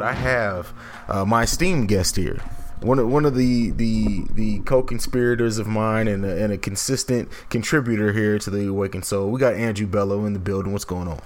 I 0.00 0.12
have 0.12 0.72
uh, 1.08 1.24
my 1.24 1.42
esteemed 1.42 1.88
guest 1.88 2.14
here. 2.14 2.38
One 2.80 3.00
of, 3.00 3.08
one 3.08 3.24
of 3.24 3.34
the, 3.34 3.70
the 3.70 4.24
the 4.30 4.60
co-conspirators 4.60 5.58
of 5.58 5.66
mine 5.66 6.06
and 6.06 6.24
a, 6.24 6.44
and 6.44 6.52
a 6.52 6.58
consistent 6.58 7.28
contributor 7.50 8.12
here 8.12 8.38
to 8.38 8.50
the 8.50 8.68
Awakened 8.68 9.04
Soul. 9.04 9.32
We 9.32 9.40
got 9.40 9.54
Andrew 9.54 9.88
Bello 9.88 10.26
in 10.26 10.32
the 10.32 10.38
building. 10.38 10.72
What's 10.72 10.84
going 10.84 11.08
on? 11.08 11.22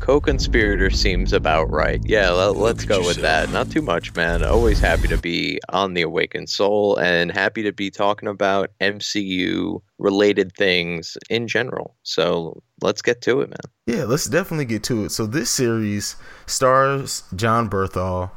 Co-conspirator 0.00 0.90
seems 0.90 1.32
about 1.32 1.70
right. 1.70 2.00
Yeah, 2.04 2.30
let, 2.30 2.78
us 2.78 2.84
go 2.84 3.06
with 3.06 3.18
that. 3.18 3.50
Not 3.50 3.70
too 3.70 3.82
much, 3.82 4.14
man. 4.14 4.42
Always 4.42 4.80
happy 4.80 5.06
to 5.08 5.18
be 5.18 5.60
on 5.68 5.92
the 5.92 6.02
Awakened 6.02 6.48
Soul 6.48 6.96
and 6.96 7.30
happy 7.30 7.62
to 7.62 7.72
be 7.72 7.90
talking 7.90 8.28
about 8.28 8.70
MCU 8.80 9.80
related 9.98 10.52
things 10.56 11.18
in 11.28 11.46
general. 11.46 11.96
So 12.02 12.62
let's 12.80 13.02
get 13.02 13.20
to 13.22 13.42
it, 13.42 13.50
man. 13.50 13.58
Yeah, 13.86 14.04
let's 14.04 14.24
definitely 14.24 14.64
get 14.64 14.82
to 14.84 15.04
it. 15.04 15.10
So 15.10 15.26
this 15.26 15.50
series 15.50 16.16
stars 16.46 17.22
Jon 17.36 17.68
Bernthal. 17.68 18.30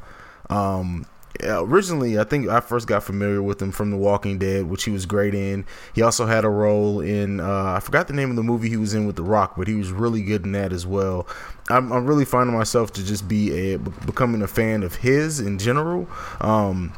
Um, 0.50 1.06
yeah, 1.42 1.60
originally, 1.60 2.18
I 2.18 2.24
think 2.24 2.48
I 2.48 2.60
first 2.60 2.86
got 2.86 3.02
familiar 3.02 3.42
with 3.42 3.60
him 3.60 3.72
from 3.72 3.90
The 3.90 3.96
Walking 3.96 4.38
Dead, 4.38 4.64
which 4.66 4.84
he 4.84 4.90
was 4.90 5.04
great 5.04 5.34
in. 5.34 5.64
He 5.92 6.00
also 6.00 6.26
had 6.26 6.44
a 6.44 6.48
role 6.48 7.00
in 7.00 7.40
uh, 7.40 7.74
I 7.76 7.80
forgot 7.80 8.06
the 8.06 8.14
name 8.14 8.30
of 8.30 8.36
the 8.36 8.42
movie 8.42 8.68
he 8.68 8.76
was 8.76 8.94
in 8.94 9.06
with 9.06 9.16
The 9.16 9.24
Rock, 9.24 9.54
but 9.56 9.66
he 9.66 9.74
was 9.74 9.90
really 9.90 10.22
good 10.22 10.44
in 10.44 10.52
that 10.52 10.72
as 10.72 10.86
well. 10.86 11.26
I'm, 11.68 11.92
I'm 11.92 12.06
really 12.06 12.24
finding 12.24 12.56
myself 12.56 12.92
to 12.92 13.04
just 13.04 13.26
be 13.26 13.72
a 13.72 13.78
becoming 13.78 14.42
a 14.42 14.46
fan 14.46 14.82
of 14.82 14.96
his 14.96 15.40
in 15.40 15.58
general. 15.58 16.08
Um, 16.40 16.92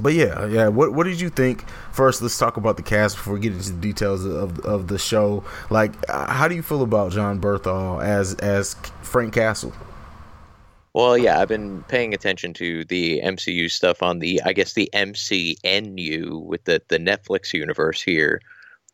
but 0.00 0.14
yeah, 0.14 0.46
yeah. 0.46 0.68
What 0.68 0.92
what 0.92 1.04
did 1.04 1.20
you 1.20 1.28
think? 1.28 1.68
First, 1.92 2.22
let's 2.22 2.36
talk 2.38 2.56
about 2.56 2.76
the 2.76 2.82
cast 2.82 3.16
before 3.16 3.34
we 3.34 3.40
get 3.40 3.52
into 3.52 3.72
the 3.72 3.80
details 3.80 4.24
of 4.24 4.58
of 4.60 4.88
the 4.88 4.98
show. 4.98 5.44
Like, 5.70 5.92
how 6.08 6.48
do 6.48 6.54
you 6.54 6.62
feel 6.62 6.82
about 6.82 7.12
Jon 7.12 7.40
Bernthal 7.40 8.02
as 8.02 8.34
as 8.34 8.74
Frank 9.02 9.34
Castle? 9.34 9.72
Well, 10.94 11.18
yeah, 11.18 11.40
I've 11.40 11.48
been 11.48 11.82
paying 11.88 12.14
attention 12.14 12.54
to 12.54 12.84
the 12.84 13.20
MCU 13.20 13.68
stuff 13.68 14.00
on 14.00 14.20
the, 14.20 14.40
I 14.44 14.52
guess, 14.52 14.74
the 14.74 14.88
MCNU 14.94 16.44
with 16.44 16.64
the 16.64 16.80
the 16.88 16.98
Netflix 16.98 17.52
universe 17.52 18.00
here. 18.00 18.40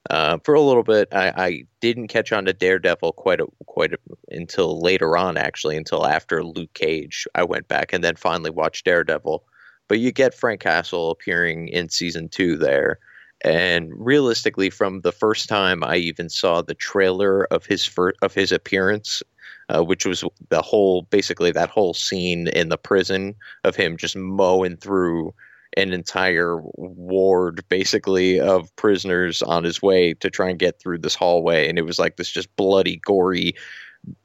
Uh, 0.09 0.39
for 0.43 0.55
a 0.55 0.63
little 0.63 0.83
bit, 0.83 1.09
I, 1.13 1.29
I, 1.37 1.65
didn't 1.83 2.09
catch 2.09 2.33
on 2.33 2.47
to 2.47 2.55
Daredevil 2.55 3.13
quite 3.13 3.39
a, 3.39 3.47
quite 3.67 3.93
a, 3.93 3.99
until 4.29 4.81
later 4.81 5.15
on, 5.15 5.37
actually, 5.37 5.77
until 5.77 6.07
after 6.07 6.43
Luke 6.43 6.73
Cage. 6.73 7.27
I 7.35 7.45
went 7.45 7.69
back 7.69 7.93
and 7.93 8.03
then 8.03 8.17
finally 8.17 8.49
watched 8.49 8.87
Daredevil. 8.87 9.45
But 9.89 10.01
you 10.01 10.11
get 10.11 10.33
Frank 10.33 10.63
Castle 10.63 11.11
appearing 11.11 11.69
in 11.69 11.91
season 11.91 12.31
two 12.31 12.57
there, 12.57 12.99
and 13.45 13.91
realistically, 13.95 14.71
from 14.71 15.03
the 15.03 15.13
first 15.13 15.51
time 15.51 15.85
I 15.85 15.97
even 15.97 16.31
saw 16.31 16.63
the 16.63 16.75
trailer 16.75 17.45
of 17.53 17.67
his 17.67 17.85
fir- 17.85 18.15
of 18.23 18.33
his 18.33 18.53
appearance 18.53 19.23
uh, 19.71 19.83
which 19.83 20.05
was 20.05 20.25
the 20.49 20.63
whole 20.63 21.03
basically 21.03 21.53
that 21.53 21.71
whole 21.71 21.95
scene 21.95 22.49
in 22.49 22.69
the 22.69 22.77
prison 22.77 23.35
of 23.65 23.77
him 23.77 23.97
just 23.97 24.17
mowing 24.17 24.77
through 24.77 25.33
an 25.77 25.93
entire 25.93 26.61
ward 26.75 27.65
basically 27.69 28.41
of 28.41 28.75
prisoners 28.77 29.41
on 29.43 29.63
his 29.63 29.81
way 29.81 30.15
to 30.15 30.29
try 30.29 30.51
and 30.51 30.59
get 30.59 30.81
through 30.81 30.99
this 30.99 31.15
hallway. 31.15 31.69
And 31.69 31.79
it 31.79 31.83
was 31.83 31.99
like 31.99 32.17
this 32.17 32.31
just 32.31 32.55
bloody 32.57 32.97
gory 32.97 33.55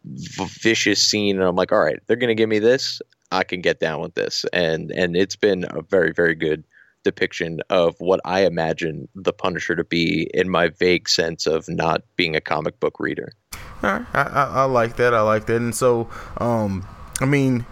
v- 0.06 0.46
vicious 0.62 1.06
scene. 1.06 1.36
And 1.36 1.46
i'm 1.46 1.56
like 1.56 1.72
all 1.72 1.84
right 1.84 2.00
they're 2.08 2.18
going 2.18 2.30
to 2.30 2.36
give 2.36 2.50
me 2.50 2.60
this. 2.60 3.02
I 3.32 3.44
can 3.44 3.62
get 3.62 3.80
down 3.80 4.02
with 4.02 4.16
this. 4.16 4.46
And 4.54 4.92
and 4.92 5.16
it's 5.16 5.36
been 5.36 5.66
a 5.70 5.82
very 5.84 6.12
very 6.12 6.36
good 6.36 6.64
depiction 7.06 7.62
of 7.70 7.96
what 8.00 8.20
i 8.26 8.46
imagine 8.46 9.08
the 9.16 9.32
punisher 9.32 9.76
to 9.76 9.86
be 9.86 10.30
in 10.34 10.50
my 10.50 10.68
vague 10.68 11.08
sense 11.08 11.48
of 11.48 11.70
not 11.70 12.02
being 12.18 12.36
a 12.36 12.42
comic 12.42 12.78
book 12.82 13.00
reader 13.00 13.32
I, 13.84 14.06
I, 14.14 14.44
I 14.44 14.64
like 14.66 14.96
that. 14.98 15.14
I 15.14 15.22
like 15.22 15.46
that. 15.46 15.58
And 15.58 15.76
so, 15.76 16.10
um, 16.38 16.88
I 17.22 17.26
mean, 17.26 17.66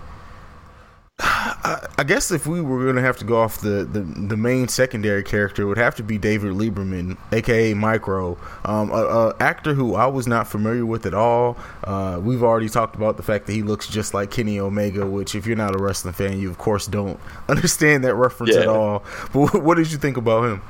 I, 1.20 1.88
I, 2.00 2.04
guess 2.04 2.32
if 2.32 2.48
we 2.48 2.60
were 2.60 2.84
going 2.84 2.96
to 2.96 3.02
have 3.02 3.18
to 3.18 3.26
go 3.26 3.40
off 3.40 3.62
the, 3.62 3.86
the, 3.86 4.00
the, 4.00 4.36
main 4.36 4.68
secondary 4.68 5.22
character, 5.22 5.62
it 5.62 5.66
would 5.66 5.78
have 5.78 5.96
to 5.96 6.04
be 6.04 6.18
David 6.18 6.54
Lieberman, 6.54 7.18
aka 7.32 7.76
Micro, 7.76 8.36
um, 8.66 8.90
a, 8.90 8.96
a, 8.96 9.36
actor 9.40 9.76
who 9.76 9.94
I 9.94 10.08
was 10.08 10.26
not 10.26 10.48
familiar 10.48 10.88
with 10.88 11.06
at 11.06 11.14
all. 11.14 11.56
Uh, 11.84 12.20
we've 12.22 12.42
already 12.42 12.68
talked 12.68 12.96
about 12.96 13.18
the 13.18 13.24
fact 13.24 13.46
that 13.46 13.54
he 13.54 13.62
looks 13.62 13.88
just 13.88 14.16
like 14.16 14.32
Kenny 14.32 14.60
Omega, 14.60 15.06
which 15.06 15.36
if 15.36 15.46
you're 15.46 15.56
not 15.56 15.76
a 15.76 15.78
wrestling 15.78 16.16
fan, 16.16 16.40
you 16.40 16.50
of 16.50 16.58
course 16.58 16.88
don't 16.88 17.20
understand 17.48 18.04
that 18.06 18.16
reference 18.16 18.56
yeah. 18.56 18.62
at 18.62 18.68
all. 18.68 19.04
But 19.32 19.62
what 19.62 19.78
did 19.78 19.92
you 19.92 20.00
think 20.00 20.18
about 20.18 20.46
him? 20.46 20.62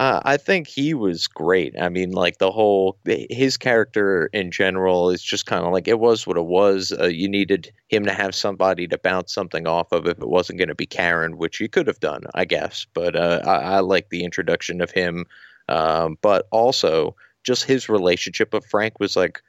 Uh, 0.00 0.18
I 0.24 0.38
think 0.38 0.66
he 0.66 0.94
was 0.94 1.26
great. 1.26 1.74
I 1.78 1.90
mean, 1.90 2.12
like 2.12 2.38
the 2.38 2.50
whole 2.50 2.96
his 3.04 3.58
character 3.58 4.30
in 4.32 4.50
general 4.50 5.10
is 5.10 5.22
just 5.22 5.44
kind 5.44 5.62
of 5.66 5.72
like 5.72 5.88
it 5.88 6.00
was 6.00 6.26
what 6.26 6.38
it 6.38 6.46
was. 6.46 6.90
Uh, 6.98 7.08
you 7.08 7.28
needed 7.28 7.70
him 7.88 8.06
to 8.06 8.12
have 8.14 8.34
somebody 8.34 8.88
to 8.88 8.96
bounce 8.98 9.34
something 9.34 9.66
off 9.66 9.92
of 9.92 10.06
if 10.06 10.18
it 10.18 10.28
wasn't 10.28 10.58
going 10.58 10.70
to 10.70 10.74
be 10.74 10.86
Karen, 10.86 11.36
which 11.36 11.58
he 11.58 11.68
could 11.68 11.86
have 11.86 12.00
done, 12.00 12.22
I 12.34 12.46
guess. 12.46 12.86
But 12.94 13.14
uh, 13.14 13.42
I, 13.44 13.56
I 13.76 13.80
like 13.80 14.08
the 14.08 14.24
introduction 14.24 14.80
of 14.80 14.90
him. 14.90 15.26
Um, 15.68 16.18
but 16.22 16.48
also 16.50 17.14
just 17.44 17.64
his 17.64 17.90
relationship 17.90 18.54
with 18.54 18.66
Frank 18.66 19.00
was 19.00 19.16
like. 19.16 19.42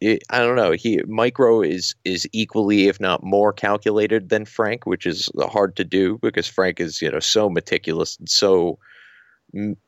It, 0.00 0.22
I 0.30 0.38
don't 0.40 0.56
know. 0.56 0.72
He 0.72 1.00
Micro 1.06 1.62
is 1.62 1.94
is 2.04 2.28
equally, 2.32 2.88
if 2.88 3.00
not 3.00 3.24
more, 3.24 3.52
calculated 3.52 4.28
than 4.28 4.44
Frank, 4.44 4.86
which 4.86 5.06
is 5.06 5.30
hard 5.38 5.74
to 5.76 5.84
do 5.84 6.18
because 6.22 6.46
Frank 6.46 6.80
is 6.80 7.00
you 7.00 7.10
know 7.10 7.20
so 7.20 7.48
meticulous 7.48 8.16
and 8.18 8.28
so 8.28 8.78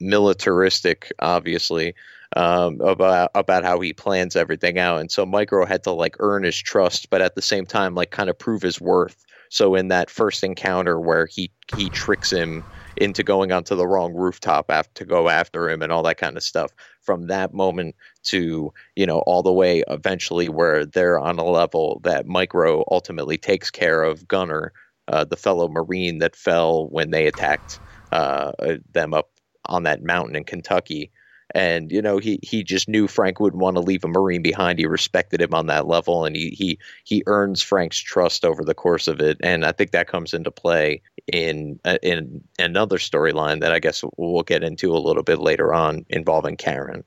militaristic, 0.01 1.13
obviously, 1.21 1.95
um, 2.37 2.81
about 2.81 3.31
about 3.35 3.65
how 3.65 3.81
he 3.81 3.93
plans 3.93 4.37
everything 4.37 4.79
out. 4.79 5.01
And 5.01 5.11
so 5.11 5.25
Micro 5.25 5.65
had 5.65 5.83
to 5.85 5.93
like 5.93 6.17
earn 6.21 6.43
his 6.45 6.57
trust, 6.59 7.11
but 7.11 7.23
at 7.23 7.35
the 7.35 7.43
same 7.43 7.67
time, 7.67 7.95
like 7.95 8.11
kind 8.11 8.29
of 8.31 8.39
prove 8.39 8.63
his 8.63 8.81
worth. 8.81 9.25
So 9.51 9.75
in 9.75 9.89
that 9.89 10.11
first 10.11 10.45
encounter 10.45 11.01
where 11.01 11.27
he 11.27 11.51
he 11.69 11.89
tricks 11.91 12.31
him 12.31 12.65
into 12.97 13.23
going 13.23 13.51
onto 13.53 13.75
the 13.77 13.87
wrong 13.87 14.15
rooftop 14.15 14.71
after 14.71 14.93
to 14.95 15.05
go 15.07 15.29
after 15.29 15.71
him 15.71 15.81
and 15.83 15.91
all 15.93 16.03
that 16.03 16.19
kind 16.19 16.37
of 16.37 16.43
stuff. 16.43 16.73
From 17.01 17.29
that 17.29 17.55
moment 17.55 17.95
to 18.25 18.73
you 18.97 19.07
know 19.07 19.21
all 19.21 19.43
the 19.43 19.53
way 19.53 19.83
eventually 19.89 20.49
where 20.49 20.85
they're 20.85 21.19
on 21.19 21.39
a 21.39 21.45
level 21.45 22.01
that 22.05 22.27
Micro 22.27 22.85
ultimately 22.91 23.39
takes 23.39 23.71
care 23.71 24.03
of 24.03 24.29
Gunner, 24.29 24.73
uh, 25.09 25.25
the 25.25 25.37
fellow 25.37 25.69
Marine 25.69 26.19
that 26.19 26.37
fell 26.37 26.89
when 26.91 27.11
they 27.11 27.27
attacked 27.27 27.81
uh, 28.13 28.53
them 28.93 29.15
up 29.15 29.31
on 29.69 29.85
that 29.85 30.03
mountain 30.03 30.37
in 30.37 30.45
Kentucky. 30.45 31.11
And 31.55 31.91
you 31.91 32.03
know 32.03 32.19
he 32.19 32.39
he 32.43 32.63
just 32.63 32.91
knew 32.91 33.09
Frank 33.09 33.41
wouldn't 33.41 33.63
want 33.63 33.77
to 33.77 33.81
leave 33.81 34.05
a 34.05 34.09
Marine 34.09 34.43
behind. 34.43 34.79
He 34.79 34.85
respected 34.85 35.41
him 35.41 35.55
on 35.55 35.67
that 35.69 35.87
level, 35.87 36.27
and 36.27 36.37
he 36.37 36.51
he 36.51 36.79
he 37.05 37.23
earns 37.27 37.63
Frank's 37.63 37.99
trust 37.99 38.45
over 38.45 38.63
the 38.63 38.75
course 38.75 39.09
of 39.09 39.21
it. 39.21 39.39
And 39.43 39.65
I 39.65 39.73
think 39.73 39.93
that 39.93 40.09
comes 40.09 40.35
into 40.35 40.51
play 40.51 41.01
in 41.33 41.81
uh, 41.87 41.97
in 42.03 42.43
another 42.59 42.99
storyline 42.99 43.61
that 43.61 43.73
I 43.73 43.79
guess 43.79 44.05
we'll 44.19 44.43
get 44.43 44.63
into 44.63 44.93
a 44.93 44.99
little 44.99 45.23
bit 45.23 45.39
later 45.39 45.73
on 45.73 46.05
involving 46.11 46.59
Karen. 46.59 47.03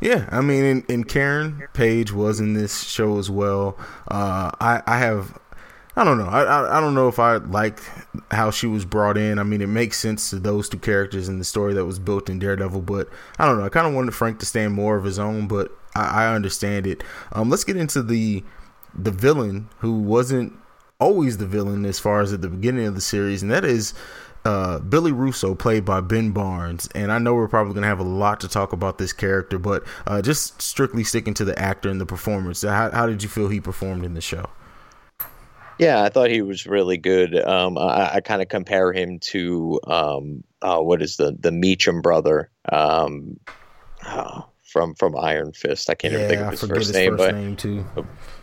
Yeah, 0.00 0.28
I 0.30 0.40
mean, 0.40 0.64
and, 0.64 0.90
and 0.90 1.08
Karen 1.08 1.68
Page 1.74 2.12
was 2.12 2.40
in 2.40 2.54
this 2.54 2.84
show 2.84 3.18
as 3.18 3.30
well. 3.30 3.76
Uh, 4.08 4.50
I, 4.60 4.82
I 4.86 4.98
have 4.98 5.38
I 5.94 6.04
don't 6.04 6.16
know. 6.16 6.26
I, 6.26 6.42
I, 6.42 6.78
I 6.78 6.80
don't 6.80 6.94
know 6.94 7.08
if 7.08 7.18
I 7.18 7.36
like 7.36 7.78
how 8.30 8.50
she 8.50 8.66
was 8.66 8.86
brought 8.86 9.18
in. 9.18 9.38
I 9.38 9.42
mean, 9.42 9.60
it 9.60 9.68
makes 9.68 9.98
sense 9.98 10.30
to 10.30 10.38
those 10.38 10.68
two 10.68 10.78
characters 10.78 11.28
in 11.28 11.38
the 11.38 11.44
story 11.44 11.74
that 11.74 11.84
was 11.84 11.98
built 11.98 12.30
in 12.30 12.38
Daredevil, 12.38 12.80
but 12.82 13.08
I 13.38 13.44
don't 13.46 13.58
know. 13.58 13.64
I 13.64 13.68
kind 13.68 13.86
of 13.86 13.92
wanted 13.92 14.14
Frank 14.14 14.38
to 14.38 14.46
stand 14.46 14.72
more 14.72 14.96
of 14.96 15.04
his 15.04 15.18
own, 15.18 15.48
but 15.48 15.70
I, 15.94 16.24
I 16.24 16.34
understand 16.34 16.86
it. 16.86 17.04
Um, 17.32 17.50
let's 17.50 17.64
get 17.64 17.76
into 17.76 18.02
the 18.02 18.42
the 18.94 19.10
villain 19.10 19.68
who 19.78 20.00
wasn't 20.00 20.52
always 20.98 21.38
the 21.38 21.46
villain 21.46 21.84
as 21.84 21.98
far 21.98 22.20
as 22.20 22.32
at 22.32 22.42
the 22.42 22.48
beginning 22.48 22.86
of 22.86 22.94
the 22.94 23.00
series, 23.00 23.42
and 23.42 23.50
that 23.50 23.64
is 23.64 23.92
uh, 24.44 24.78
Billy 24.78 25.12
Russo, 25.12 25.54
played 25.54 25.84
by 25.84 26.00
Ben 26.00 26.30
Barnes. 26.30 26.88
And 26.94 27.12
I 27.12 27.18
know 27.18 27.34
we're 27.34 27.48
probably 27.48 27.74
going 27.74 27.82
to 27.82 27.88
have 27.88 28.00
a 28.00 28.04
lot 28.04 28.40
to 28.40 28.48
talk 28.48 28.72
about 28.72 28.98
this 28.98 29.12
character, 29.12 29.58
but 29.58 29.84
uh, 30.06 30.22
just 30.22 30.60
strictly 30.60 31.04
sticking 31.04 31.34
to 31.34 31.44
the 31.44 31.58
actor 31.58 31.88
and 31.88 32.00
the 32.00 32.06
performance. 32.06 32.62
How, 32.62 32.90
how 32.90 33.06
did 33.06 33.22
you 33.22 33.28
feel 33.28 33.48
he 33.48 33.60
performed 33.60 34.04
in 34.04 34.14
the 34.14 34.20
show? 34.20 34.50
Yeah, 35.82 36.02
I 36.02 36.08
thought 36.08 36.30
he 36.30 36.42
was 36.42 36.66
really 36.66 36.96
good. 36.96 37.36
Um, 37.36 37.76
I, 37.76 38.14
I 38.14 38.20
kind 38.20 38.40
of 38.40 38.48
compare 38.48 38.92
him 38.92 39.18
to 39.20 39.80
um, 39.84 40.44
uh, 40.62 40.80
what 40.80 41.02
is 41.02 41.16
the 41.16 41.36
the 41.38 41.50
Meachum 41.50 42.02
brother 42.02 42.50
um, 42.70 43.38
oh, 44.06 44.46
from 44.62 44.94
from 44.94 45.16
Iron 45.18 45.52
Fist. 45.52 45.90
I 45.90 45.94
can't 45.94 46.12
yeah, 46.12 46.18
even 46.20 46.28
think 46.28 46.40
of 46.42 46.50
his 46.50 46.60
first 46.60 46.86
his 46.88 46.92
name, 46.92 47.16
first 47.16 47.18
but 47.18 47.34
name 47.34 47.56
too. 47.56 47.84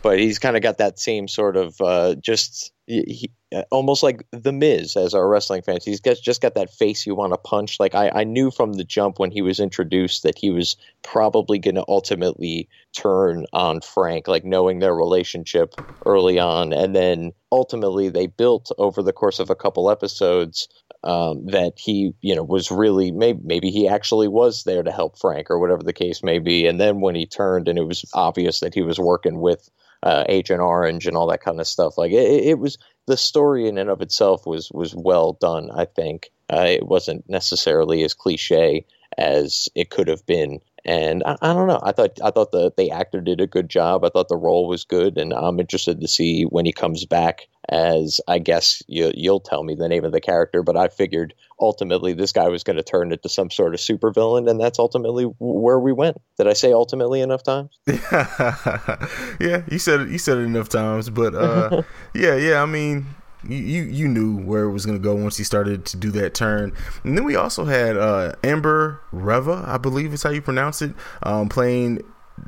But 0.02 0.18
he's 0.18 0.38
kind 0.38 0.56
of 0.56 0.62
got 0.62 0.78
that 0.78 0.98
same 0.98 1.28
sort 1.28 1.56
of 1.56 1.80
uh, 1.80 2.14
just 2.16 2.72
he, 2.86 3.30
uh, 3.54 3.62
almost 3.70 4.02
like 4.02 4.26
the 4.30 4.52
Miz 4.52 4.96
as 4.96 5.14
our 5.14 5.28
wrestling 5.28 5.62
fans. 5.62 5.84
He's 5.84 6.00
got, 6.00 6.16
just 6.22 6.40
got 6.40 6.54
that 6.54 6.72
face 6.72 7.06
you 7.06 7.14
want 7.14 7.32
to 7.32 7.38
punch. 7.38 7.78
Like 7.78 7.94
I, 7.94 8.10
I 8.14 8.24
knew 8.24 8.50
from 8.50 8.74
the 8.74 8.84
jump 8.84 9.18
when 9.18 9.30
he 9.30 9.42
was 9.42 9.60
introduced 9.60 10.22
that 10.22 10.38
he 10.38 10.50
was 10.50 10.76
probably 11.02 11.58
going 11.58 11.76
to 11.76 11.84
ultimately 11.88 12.68
turn 12.92 13.46
on 13.52 13.80
Frank, 13.80 14.28
like 14.28 14.44
knowing 14.44 14.78
their 14.78 14.94
relationship 14.94 15.74
early 16.06 16.38
on, 16.38 16.72
and 16.72 16.94
then 16.94 17.32
ultimately 17.52 18.08
they 18.08 18.26
built 18.26 18.70
over 18.78 19.02
the 19.02 19.12
course 19.12 19.38
of 19.38 19.50
a 19.50 19.56
couple 19.56 19.90
episodes 19.90 20.68
um, 21.02 21.46
that 21.46 21.72
he, 21.76 22.12
you 22.20 22.34
know, 22.34 22.42
was 22.42 22.70
really 22.70 23.10
maybe 23.10 23.40
maybe 23.42 23.70
he 23.70 23.88
actually 23.88 24.28
was 24.28 24.64
there 24.64 24.82
to 24.82 24.92
help 24.92 25.18
Frank 25.18 25.50
or 25.50 25.58
whatever 25.58 25.82
the 25.82 25.92
case 25.92 26.22
may 26.22 26.38
be. 26.38 26.66
And 26.66 26.80
then 26.80 27.00
when 27.00 27.14
he 27.14 27.26
turned 27.26 27.68
and 27.68 27.78
it 27.78 27.86
was 27.86 28.04
obvious 28.14 28.60
that 28.60 28.74
he 28.74 28.82
was 28.82 28.98
working 28.98 29.40
with 29.40 29.70
uh, 30.02 30.24
Agent 30.28 30.60
Orange 30.60 31.06
and 31.06 31.16
all 31.16 31.26
that 31.28 31.42
kind 31.42 31.60
of 31.60 31.66
stuff, 31.66 31.98
like 31.98 32.12
it, 32.12 32.44
it 32.44 32.58
was 32.58 32.78
the 33.06 33.16
story 33.16 33.68
in 33.68 33.78
and 33.78 33.90
of 33.90 34.00
itself 34.00 34.46
was 34.46 34.70
was 34.72 34.94
well 34.94 35.34
done. 35.34 35.70
I 35.74 35.84
think 35.84 36.30
uh, 36.52 36.66
it 36.66 36.86
wasn't 36.86 37.28
necessarily 37.28 38.02
as 38.04 38.14
cliche 38.14 38.84
as 39.18 39.68
it 39.74 39.90
could 39.90 40.08
have 40.08 40.24
been. 40.26 40.60
And 40.84 41.22
I, 41.24 41.36
I, 41.42 41.52
don't 41.52 41.66
know. 41.66 41.80
I 41.82 41.92
thought 41.92 42.18
I 42.24 42.30
thought 42.30 42.52
the 42.52 42.72
the 42.76 42.90
actor 42.90 43.20
did 43.20 43.40
a 43.40 43.46
good 43.46 43.68
job. 43.68 44.04
I 44.04 44.08
thought 44.08 44.28
the 44.28 44.36
role 44.36 44.66
was 44.66 44.84
good, 44.84 45.18
and 45.18 45.32
I'm 45.32 45.60
interested 45.60 46.00
to 46.00 46.08
see 46.08 46.44
when 46.44 46.64
he 46.64 46.72
comes 46.72 47.04
back. 47.04 47.46
As 47.68 48.20
I 48.26 48.40
guess 48.40 48.82
you, 48.88 49.12
you'll 49.14 49.38
tell 49.38 49.62
me 49.62 49.76
the 49.76 49.88
name 49.88 50.04
of 50.04 50.10
the 50.10 50.20
character, 50.20 50.62
but 50.62 50.76
I 50.76 50.88
figured 50.88 51.34
ultimately 51.60 52.12
this 52.12 52.32
guy 52.32 52.48
was 52.48 52.64
going 52.64 52.78
to 52.78 52.82
turn 52.82 53.12
into 53.12 53.28
some 53.28 53.50
sort 53.50 53.74
of 53.74 53.80
supervillain, 53.80 54.50
and 54.50 54.58
that's 54.58 54.78
ultimately 54.78 55.24
where 55.38 55.78
we 55.78 55.92
went. 55.92 56.20
Did 56.36 56.48
I 56.48 56.54
say 56.54 56.72
ultimately 56.72 57.20
enough 57.20 57.44
times? 57.44 57.70
yeah, 57.86 59.62
you 59.70 59.78
said 59.78 60.00
it. 60.00 60.08
You 60.08 60.18
said 60.18 60.38
it 60.38 60.42
enough 60.42 60.68
times, 60.68 61.10
but 61.10 61.34
uh, 61.34 61.82
yeah, 62.14 62.34
yeah. 62.34 62.62
I 62.62 62.66
mean, 62.66 63.06
you 63.48 63.82
you 63.82 64.08
knew 64.08 64.36
where 64.36 64.64
it 64.64 64.72
was 64.72 64.86
going 64.86 64.98
to 64.98 65.02
go 65.02 65.14
once 65.14 65.36
he 65.36 65.44
started 65.44 65.84
to 65.86 65.96
do 65.96 66.10
that 66.12 66.34
turn. 66.34 66.72
And 67.04 67.16
then 67.16 67.24
we 67.24 67.36
also 67.36 67.64
had 67.64 67.96
uh, 67.96 68.34
Amber 68.44 69.00
Revah, 69.12 69.66
I 69.66 69.78
believe 69.78 70.12
is 70.12 70.22
how 70.22 70.30
you 70.30 70.42
pronounce 70.42 70.82
it, 70.82 70.92
um, 71.22 71.48
playing 71.48 72.02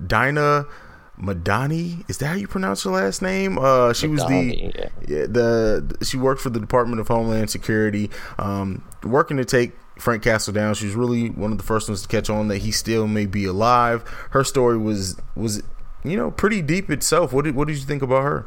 Dinah 0.07 0.67
Madani. 1.19 2.09
Is 2.11 2.19
that 2.19 2.27
how 2.27 2.35
you 2.35 2.49
pronounce 2.49 2.83
her 2.83 2.91
last 2.91 3.23
name? 3.23 3.59
Uh, 3.59 3.93
she 3.93 4.07
Madani, 4.07 4.11
was 4.11 4.25
the 4.27 4.57
yeah. 4.57 4.89
yeah. 5.09 5.27
the 5.27 5.97
she 6.03 6.17
worked 6.17 6.41
for 6.41 6.51
the 6.51 6.61
Department 6.61 7.01
of 7.01 7.09
Homeland 7.09 7.51
Security, 7.51 8.11
um, 8.39 8.85
working 9.03 9.37
to 9.39 9.45
take 9.45 9.73
Frank 9.99 10.23
Castle 10.23 10.53
down. 10.53 10.75
She 10.75 10.87
was 10.87 10.95
really 10.95 11.31
one 11.31 11.53
of 11.53 11.59
the 11.59 11.65
first 11.65 11.89
ones 11.89 12.03
to 12.03 12.09
catch 12.09 12.29
on 12.29 12.49
that 12.49 12.59
he 12.59 12.73
still 12.73 13.07
may 13.07 13.27
be 13.27 13.45
alive. 13.45 14.03
Her 14.31 14.45
story 14.45 14.79
was 14.79 15.17
was 15.35 15.63
you 16.05 16.17
know 16.17 16.31
pretty 16.31 16.61
deep 16.61 16.91
itself. 16.91 17.33
What 17.33 17.45
did 17.45 17.55
what 17.55 17.69
did 17.69 17.77
you 17.77 17.85
think 17.85 18.03
about 18.03 18.23
her? 18.25 18.47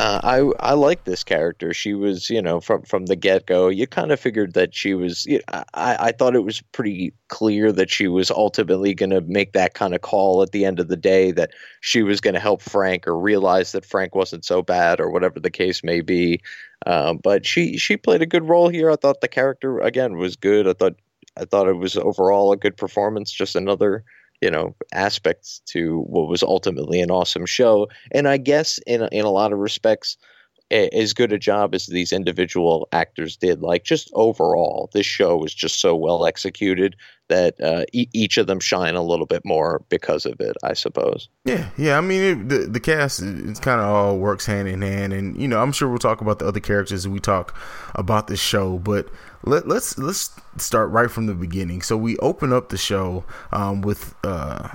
Uh, 0.00 0.20
I 0.22 0.70
I 0.70 0.74
like 0.74 1.02
this 1.02 1.24
character. 1.24 1.74
She 1.74 1.92
was, 1.92 2.30
you 2.30 2.40
know, 2.40 2.60
from 2.60 2.82
from 2.82 3.06
the 3.06 3.16
get 3.16 3.46
go. 3.46 3.66
You 3.68 3.88
kind 3.88 4.12
of 4.12 4.20
figured 4.20 4.54
that 4.54 4.72
she 4.72 4.94
was. 4.94 5.26
You 5.26 5.38
know, 5.38 5.64
I 5.74 5.96
I 5.98 6.12
thought 6.12 6.36
it 6.36 6.44
was 6.44 6.60
pretty 6.70 7.12
clear 7.26 7.72
that 7.72 7.90
she 7.90 8.06
was 8.06 8.30
ultimately 8.30 8.94
going 8.94 9.10
to 9.10 9.20
make 9.22 9.54
that 9.54 9.74
kind 9.74 9.96
of 9.96 10.00
call 10.02 10.40
at 10.42 10.52
the 10.52 10.64
end 10.64 10.78
of 10.78 10.86
the 10.86 10.96
day. 10.96 11.32
That 11.32 11.50
she 11.80 12.04
was 12.04 12.20
going 12.20 12.34
to 12.34 12.40
help 12.40 12.62
Frank 12.62 13.08
or 13.08 13.18
realize 13.18 13.72
that 13.72 13.84
Frank 13.84 14.14
wasn't 14.14 14.44
so 14.44 14.62
bad 14.62 15.00
or 15.00 15.10
whatever 15.10 15.40
the 15.40 15.50
case 15.50 15.82
may 15.82 16.00
be. 16.00 16.40
Um, 16.86 17.18
but 17.18 17.44
she 17.44 17.76
she 17.76 17.96
played 17.96 18.22
a 18.22 18.26
good 18.26 18.48
role 18.48 18.68
here. 18.68 18.92
I 18.92 18.96
thought 18.96 19.20
the 19.20 19.26
character 19.26 19.80
again 19.80 20.16
was 20.16 20.36
good. 20.36 20.68
I 20.68 20.74
thought 20.74 20.94
I 21.36 21.44
thought 21.44 21.66
it 21.66 21.76
was 21.76 21.96
overall 21.96 22.52
a 22.52 22.56
good 22.56 22.76
performance. 22.76 23.32
Just 23.32 23.56
another 23.56 24.04
you 24.40 24.50
know 24.50 24.74
aspects 24.92 25.60
to 25.66 26.00
what 26.02 26.28
was 26.28 26.42
ultimately 26.42 27.00
an 27.00 27.10
awesome 27.10 27.46
show. 27.46 27.88
And 28.12 28.28
i 28.28 28.36
guess 28.36 28.78
in 28.86 29.02
in 29.12 29.24
a 29.24 29.30
lot 29.30 29.52
of 29.52 29.58
respects 29.58 30.16
as 30.70 31.14
good 31.14 31.32
a 31.32 31.38
job 31.38 31.74
as 31.74 31.86
these 31.86 32.12
individual 32.12 32.88
actors 32.92 33.36
did 33.36 33.62
like 33.62 33.84
just 33.84 34.10
overall 34.12 34.90
this 34.92 35.06
show 35.06 35.36
was 35.36 35.54
just 35.54 35.80
so 35.80 35.96
well 35.96 36.26
executed 36.26 36.94
that 37.28 37.58
uh, 37.60 37.84
e- 37.92 38.08
each 38.12 38.36
of 38.36 38.46
them 38.46 38.60
shine 38.60 38.94
a 38.94 39.02
little 39.02 39.26
bit 39.26 39.42
more 39.44 39.82
because 39.88 40.26
of 40.26 40.40
it 40.40 40.56
i 40.62 40.74
suppose. 40.74 41.28
Yeah 41.44 41.70
yeah 41.78 41.96
i 41.96 42.00
mean 42.02 42.22
it, 42.22 42.48
the, 42.48 42.58
the 42.66 42.80
cast 42.80 43.22
it's 43.22 43.60
kind 43.60 43.80
of 43.80 43.86
all 43.86 44.18
works 44.18 44.44
hand 44.44 44.68
in 44.68 44.82
hand. 44.82 45.12
And 45.12 45.40
you 45.40 45.48
know 45.48 45.62
i'm 45.62 45.72
sure 45.72 45.88
we'll 45.88 45.98
talk 45.98 46.20
about 46.20 46.38
the 46.38 46.46
other 46.46 46.60
characters 46.60 47.08
we 47.08 47.18
talk 47.18 47.58
about 47.94 48.26
this 48.26 48.40
show 48.40 48.78
but 48.78 49.08
let, 49.42 49.64
us 49.64 49.98
let's, 49.98 49.98
let's 49.98 50.64
start 50.64 50.90
right 50.90 51.10
from 51.10 51.26
the 51.26 51.34
beginning. 51.34 51.82
So 51.82 51.96
we 51.96 52.16
open 52.18 52.52
up 52.52 52.68
the 52.68 52.78
show 52.78 53.24
um, 53.52 53.82
with 53.82 54.14
uh, 54.24 54.68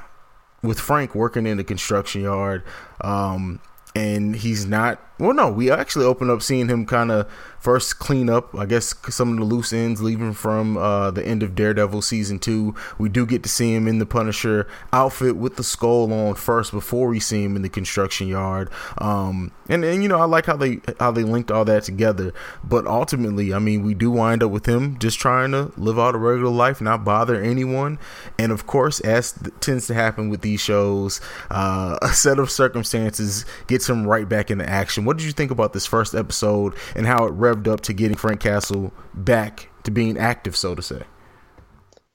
with 0.63 0.79
frank 0.79 1.13
working 1.13 1.45
in 1.45 1.57
the 1.57 1.63
construction 1.63 2.21
yard 2.21 2.63
um, 3.01 3.59
and 3.95 4.35
he's 4.35 4.65
not 4.65 4.99
well 5.19 5.33
no 5.33 5.51
we 5.51 5.69
actually 5.69 6.05
open 6.05 6.29
up 6.29 6.41
seeing 6.41 6.69
him 6.69 6.85
kind 6.85 7.11
of 7.11 7.29
first 7.63 7.97
clean 7.97 8.29
up 8.29 8.53
i 8.55 8.65
guess 8.65 8.93
some 9.09 9.31
of 9.31 9.37
the 9.37 9.43
loose 9.43 9.71
ends 9.71 10.01
leaving 10.01 10.33
from 10.33 10.77
uh, 10.77 11.11
the 11.11 11.25
end 11.25 11.41
of 11.41 11.55
daredevil 11.55 12.01
season 12.01 12.39
two. 12.39 12.75
We 12.97 13.09
do 13.09 13.25
get 13.25 13.43
to 13.43 13.49
see 13.49 13.73
him 13.73 13.87
in 13.87 13.99
the 13.99 14.05
punisher 14.05 14.67
outfit 14.91 15.37
with 15.37 15.55
the 15.55 15.63
skull 15.63 16.11
on 16.11 16.35
first 16.35 16.71
before 16.71 17.07
we 17.07 17.19
see 17.19 17.43
him 17.43 17.55
in 17.55 17.61
the 17.61 17.69
construction 17.69 18.27
yard. 18.27 18.69
Um, 18.97 19.51
and 19.69 19.85
and 19.85 20.03
you 20.03 20.09
know 20.09 20.19
i 20.19 20.25
like 20.25 20.45
how 20.45 20.57
they 20.57 20.81
how 20.99 21.11
they 21.11 21.23
linked 21.23 21.49
all 21.51 21.65
that 21.65 21.83
together. 21.83 22.33
But 22.63 22.85
ultimately 22.85 23.53
i 23.53 23.59
mean 23.59 23.83
we 23.83 23.93
do 23.93 24.11
wind 24.11 24.43
up 24.43 24.51
with 24.51 24.65
him 24.65 24.99
just 24.99 25.19
trying 25.19 25.51
to 25.51 25.71
live 25.77 25.97
out 25.97 26.15
a 26.15 26.17
regular 26.17 26.51
life 26.51 26.81
not 26.81 27.05
bother 27.05 27.41
anyone. 27.41 27.99
And 28.37 28.51
of 28.51 28.67
course 28.67 28.99
as 29.01 29.33
tends 29.61 29.87
to 29.87 29.93
happen 29.93 30.29
with 30.29 30.41
these 30.41 30.59
shows 30.59 31.21
uh, 31.49 31.97
a 32.01 32.09
set 32.09 32.39
of 32.39 32.51
circumstances 32.51 33.45
gets 33.67 33.89
him 33.89 34.05
right 34.05 34.27
back 34.27 34.51
into 34.51 34.67
action. 34.67 35.05
What 35.05 35.17
did 35.17 35.25
you 35.25 35.31
think 35.31 35.51
about 35.51 35.73
this 35.73 35.85
first 35.85 36.13
episode 36.13 36.73
and 36.95 37.07
how 37.07 37.25
it 37.25 37.31
revved 37.53 37.67
up 37.67 37.81
to 37.81 37.93
getting 37.93 38.17
Frank 38.17 38.41
Castle 38.41 38.93
back 39.13 39.69
to 39.83 39.91
being 39.91 40.17
active, 40.17 40.55
so 40.55 40.75
to 40.75 40.81
say? 40.81 41.03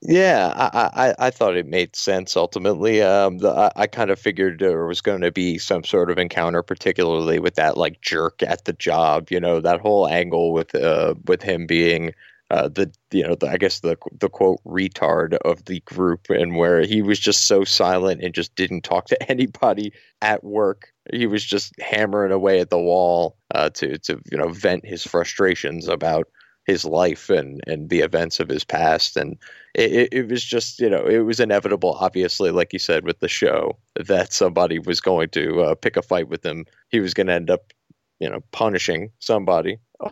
Yeah, 0.00 0.52
I, 0.54 1.08
I, 1.08 1.26
I 1.26 1.30
thought 1.30 1.56
it 1.56 1.66
made 1.66 1.96
sense 1.96 2.36
ultimately. 2.36 3.02
Um, 3.02 3.38
the, 3.38 3.50
I, 3.50 3.72
I 3.74 3.86
kind 3.88 4.10
of 4.10 4.18
figured 4.18 4.60
there 4.60 4.86
was 4.86 5.00
going 5.00 5.22
to 5.22 5.32
be 5.32 5.58
some 5.58 5.82
sort 5.82 6.10
of 6.10 6.18
encounter, 6.18 6.62
particularly 6.62 7.40
with 7.40 7.56
that 7.56 7.76
like 7.76 8.00
jerk 8.00 8.40
at 8.44 8.64
the 8.64 8.72
job. 8.74 9.28
You 9.30 9.40
know, 9.40 9.60
that 9.60 9.80
whole 9.80 10.06
angle 10.06 10.52
with 10.52 10.72
uh, 10.74 11.14
with 11.26 11.42
him 11.42 11.66
being 11.66 12.12
uh, 12.50 12.68
the 12.68 12.90
you 13.10 13.26
know 13.26 13.34
the, 13.34 13.48
I 13.48 13.58
guess 13.58 13.80
the 13.80 13.96
the 14.18 14.28
quote 14.28 14.60
retard 14.64 15.34
of 15.38 15.64
the 15.66 15.80
group, 15.80 16.30
and 16.30 16.56
where 16.56 16.82
he 16.82 17.02
was 17.02 17.18
just 17.18 17.46
so 17.46 17.64
silent 17.64 18.22
and 18.22 18.34
just 18.34 18.54
didn't 18.54 18.82
talk 18.82 19.06
to 19.06 19.22
anybody 19.30 19.92
at 20.22 20.42
work. 20.44 20.92
He 21.12 21.26
was 21.26 21.44
just 21.44 21.72
hammering 21.80 22.32
away 22.32 22.60
at 22.60 22.70
the 22.70 22.78
wall 22.78 23.36
uh, 23.54 23.70
to 23.70 23.98
to 23.98 24.20
you 24.30 24.38
know 24.38 24.48
vent 24.48 24.86
his 24.86 25.04
frustrations 25.04 25.88
about 25.88 26.28
his 26.66 26.84
life 26.84 27.28
and 27.28 27.60
and 27.66 27.90
the 27.90 28.00
events 28.00 28.40
of 28.40 28.48
his 28.48 28.64
past. 28.64 29.16
And 29.16 29.36
it, 29.74 30.08
it 30.10 30.28
was 30.30 30.42
just 30.42 30.80
you 30.80 30.88
know 30.88 31.04
it 31.06 31.20
was 31.20 31.40
inevitable 31.40 31.98
obviously 32.00 32.50
like 32.50 32.72
you 32.72 32.78
said 32.78 33.04
with 33.04 33.20
the 33.20 33.28
show 33.28 33.76
that 33.96 34.32
somebody 34.32 34.78
was 34.78 35.00
going 35.00 35.28
to 35.30 35.62
uh, 35.62 35.74
pick 35.74 35.96
a 35.98 36.02
fight 36.02 36.28
with 36.28 36.44
him. 36.44 36.64
He 36.88 37.00
was 37.00 37.12
going 37.12 37.26
to 37.26 37.34
end 37.34 37.50
up 37.50 37.74
you 38.20 38.30
know 38.30 38.40
punishing 38.52 39.10
somebody. 39.18 39.78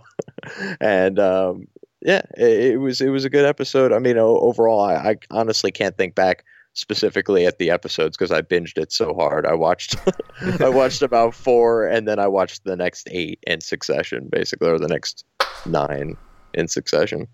And 0.81 1.19
um, 1.19 1.67
yeah, 2.03 2.23
it, 2.37 2.73
it, 2.73 2.77
was 2.79 3.01
it 3.01 3.09
was 3.09 3.25
a 3.25 3.31
good 3.31 3.45
episode. 3.45 3.93
I 3.93 3.99
mean, 3.99 4.19
overall, 4.19 4.81
I, 4.81 4.95
I 4.95 5.17
honestly 5.31 5.73
can't 5.73 5.97
think 5.97 6.15
back 6.15 6.45
specifically 6.75 7.47
at 7.47 7.59
the 7.59 7.71
episodes 7.71 8.17
because 8.17 8.31
I 8.31 8.43
binged 8.43 8.77
it 8.77 8.93
so 8.93 9.15
hard. 9.15 9.47
I 9.47 9.55
watched 9.55 9.97
I 10.61 10.69
watched 10.69 11.03
about 11.03 11.35
four, 11.35 11.87
and 11.87 12.07
then 12.07 12.19
I 12.19 12.29
watched 12.29 12.65
the 12.65 12.77
next 12.77 13.09
eight 13.11 13.41
in 13.47 13.61
succession, 13.61 14.29
basically, 14.31 14.69
or 14.69 14.79
the 14.79 14.89
next 14.89 15.25
nine 15.65 16.17
in 16.55 16.69
succession. 16.69 17.29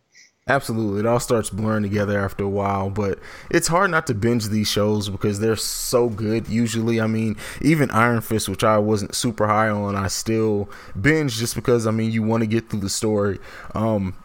Absolutely. 0.49 1.01
It 1.01 1.07
all 1.07 1.21
starts 1.21 1.51
blurring 1.51 1.85
together 1.85 2.19
after 2.19 2.43
a 2.43 2.49
while, 2.49 2.91
but 2.91 3.21
it's 3.49 3.69
hard 3.69 3.93
not 3.93 4.09
to 4.09 4.15
binge 4.15 4.49
these 4.49 4.69
shows 4.69 5.09
because 5.09 5.39
they're 5.39 5.55
so 5.55 6.09
good 6.09 6.49
usually. 6.49 7.01
I 7.01 7.07
mean, 7.07 7.37
even 7.61 7.93
Iron 7.93 8.21
Fist, 8.23 8.49
which 8.49 8.65
I 8.65 8.79
wasn't 8.79 9.15
super 9.15 9.47
high 9.47 9.69
on, 9.69 9.95
I 9.95 10.09
still 10.09 10.69
binge 11.01 11.37
just 11.37 11.55
because 11.55 11.87
I 11.87 11.93
mean 11.93 12.11
you 12.11 12.25
want 12.25 12.43
to 12.43 12.49
get 12.49 12.71
through 12.71 12.81
the 12.81 12.89
story. 12.89 13.39
Um 13.73 14.17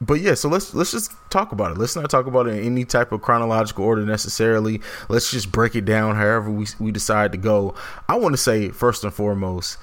but 0.00 0.20
yeah, 0.20 0.34
so 0.34 0.48
let's 0.48 0.74
let's 0.74 0.92
just 0.92 1.12
talk 1.30 1.52
about 1.52 1.72
it. 1.72 1.78
Let's 1.78 1.96
not 1.96 2.10
talk 2.10 2.26
about 2.26 2.46
it 2.46 2.58
in 2.58 2.64
any 2.64 2.84
type 2.84 3.12
of 3.12 3.22
chronological 3.22 3.84
order 3.84 4.04
necessarily. 4.04 4.80
Let's 5.08 5.30
just 5.30 5.52
break 5.52 5.74
it 5.74 5.84
down 5.84 6.16
however 6.16 6.50
we 6.50 6.66
we 6.78 6.90
decide 6.90 7.32
to 7.32 7.38
go. 7.38 7.74
I 8.08 8.16
want 8.16 8.34
to 8.34 8.38
say 8.38 8.70
first 8.70 9.04
and 9.04 9.12
foremost, 9.12 9.78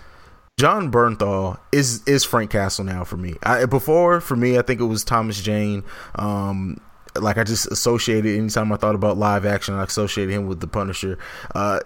Jon 0.60 0.92
Bernthal 0.92 1.60
is 1.72 2.04
is 2.08 2.24
Frank 2.24 2.52
Castle 2.52 2.86
now 2.86 3.04
for 3.04 3.18
me. 3.18 3.36
I, 3.44 3.66
before 3.66 4.22
for 4.22 4.36
me, 4.36 4.58
I 4.58 4.62
think 4.62 4.80
it 4.80 4.86
was 4.86 5.04
Thomas 5.04 5.42
Jane. 5.42 5.84
Um, 6.16 6.80
like 7.16 7.38
I 7.38 7.44
just 7.44 7.68
associated 7.68 8.38
anytime 8.38 8.72
I 8.72 8.78
thought 8.78 8.96
about 8.96 9.18
live 9.18 9.46
action, 9.46 9.74
I 9.74 9.84
associated 9.84 10.34
him 10.34 10.48
with 10.48 10.60
the 10.60 10.68
Punisher. 10.68 11.18
Uh, 11.54 11.80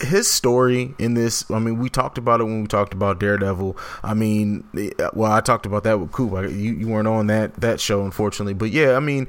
his 0.00 0.30
story 0.30 0.94
in 0.98 1.14
this, 1.14 1.50
I 1.50 1.58
mean, 1.58 1.78
we 1.78 1.88
talked 1.88 2.18
about 2.18 2.40
it 2.40 2.44
when 2.44 2.62
we 2.62 2.66
talked 2.68 2.92
about 2.92 3.18
Daredevil. 3.18 3.76
I 4.02 4.14
mean, 4.14 4.64
well, 5.14 5.32
I 5.32 5.40
talked 5.40 5.66
about 5.66 5.84
that 5.84 5.98
with 5.98 6.12
Coop. 6.12 6.32
You 6.50 6.72
you 6.72 6.88
weren't 6.88 7.08
on 7.08 7.26
that 7.28 7.54
that 7.54 7.80
show, 7.80 8.04
unfortunately, 8.04 8.54
but 8.54 8.70
yeah, 8.70 8.96
I 8.96 9.00
mean, 9.00 9.26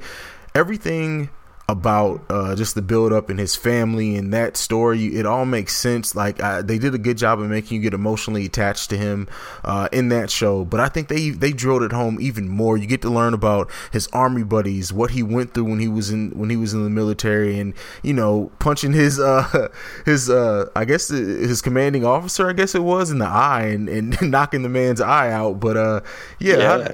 everything 0.54 1.30
about 1.70 2.24
uh, 2.28 2.56
just 2.56 2.74
the 2.74 2.82
build 2.82 3.12
up 3.12 3.30
and 3.30 3.38
his 3.38 3.54
family 3.54 4.16
and 4.16 4.32
that 4.34 4.56
story. 4.56 5.06
It 5.16 5.24
all 5.24 5.46
makes 5.46 5.76
sense. 5.76 6.16
Like 6.16 6.42
uh, 6.42 6.62
they 6.62 6.78
did 6.78 6.94
a 6.94 6.98
good 6.98 7.16
job 7.16 7.40
of 7.40 7.48
making 7.48 7.76
you 7.76 7.82
get 7.82 7.94
emotionally 7.94 8.44
attached 8.44 8.90
to 8.90 8.98
him 8.98 9.28
uh, 9.64 9.88
in 9.92 10.08
that 10.08 10.30
show. 10.30 10.64
But 10.64 10.80
I 10.80 10.88
think 10.88 11.08
they 11.08 11.30
they 11.30 11.52
drilled 11.52 11.84
it 11.84 11.92
home 11.92 12.18
even 12.20 12.48
more. 12.48 12.76
You 12.76 12.86
get 12.86 13.02
to 13.02 13.10
learn 13.10 13.34
about 13.34 13.70
his 13.92 14.08
army 14.08 14.42
buddies, 14.42 14.92
what 14.92 15.12
he 15.12 15.22
went 15.22 15.54
through 15.54 15.64
when 15.64 15.78
he 15.78 15.86
was 15.86 16.10
in 16.10 16.32
when 16.32 16.50
he 16.50 16.56
was 16.56 16.74
in 16.74 16.82
the 16.82 16.90
military, 16.90 17.58
and 17.58 17.72
you 18.02 18.14
know 18.14 18.50
punching 18.58 18.92
his 18.92 19.20
uh 19.20 19.68
his 20.04 20.28
uh 20.28 20.68
I 20.74 20.84
guess 20.84 21.08
his 21.08 21.62
commanding 21.62 22.04
officer 22.04 22.48
I 22.48 22.52
guess 22.52 22.74
it 22.74 22.82
was 22.82 23.12
in 23.12 23.18
the 23.18 23.28
eye 23.28 23.66
and, 23.66 23.88
and 23.88 24.20
knocking 24.30 24.62
the 24.62 24.68
man's 24.68 25.00
eye 25.00 25.30
out. 25.30 25.60
But 25.60 25.76
uh 25.76 26.00
yeah, 26.40 26.56
yeah. 26.56 26.88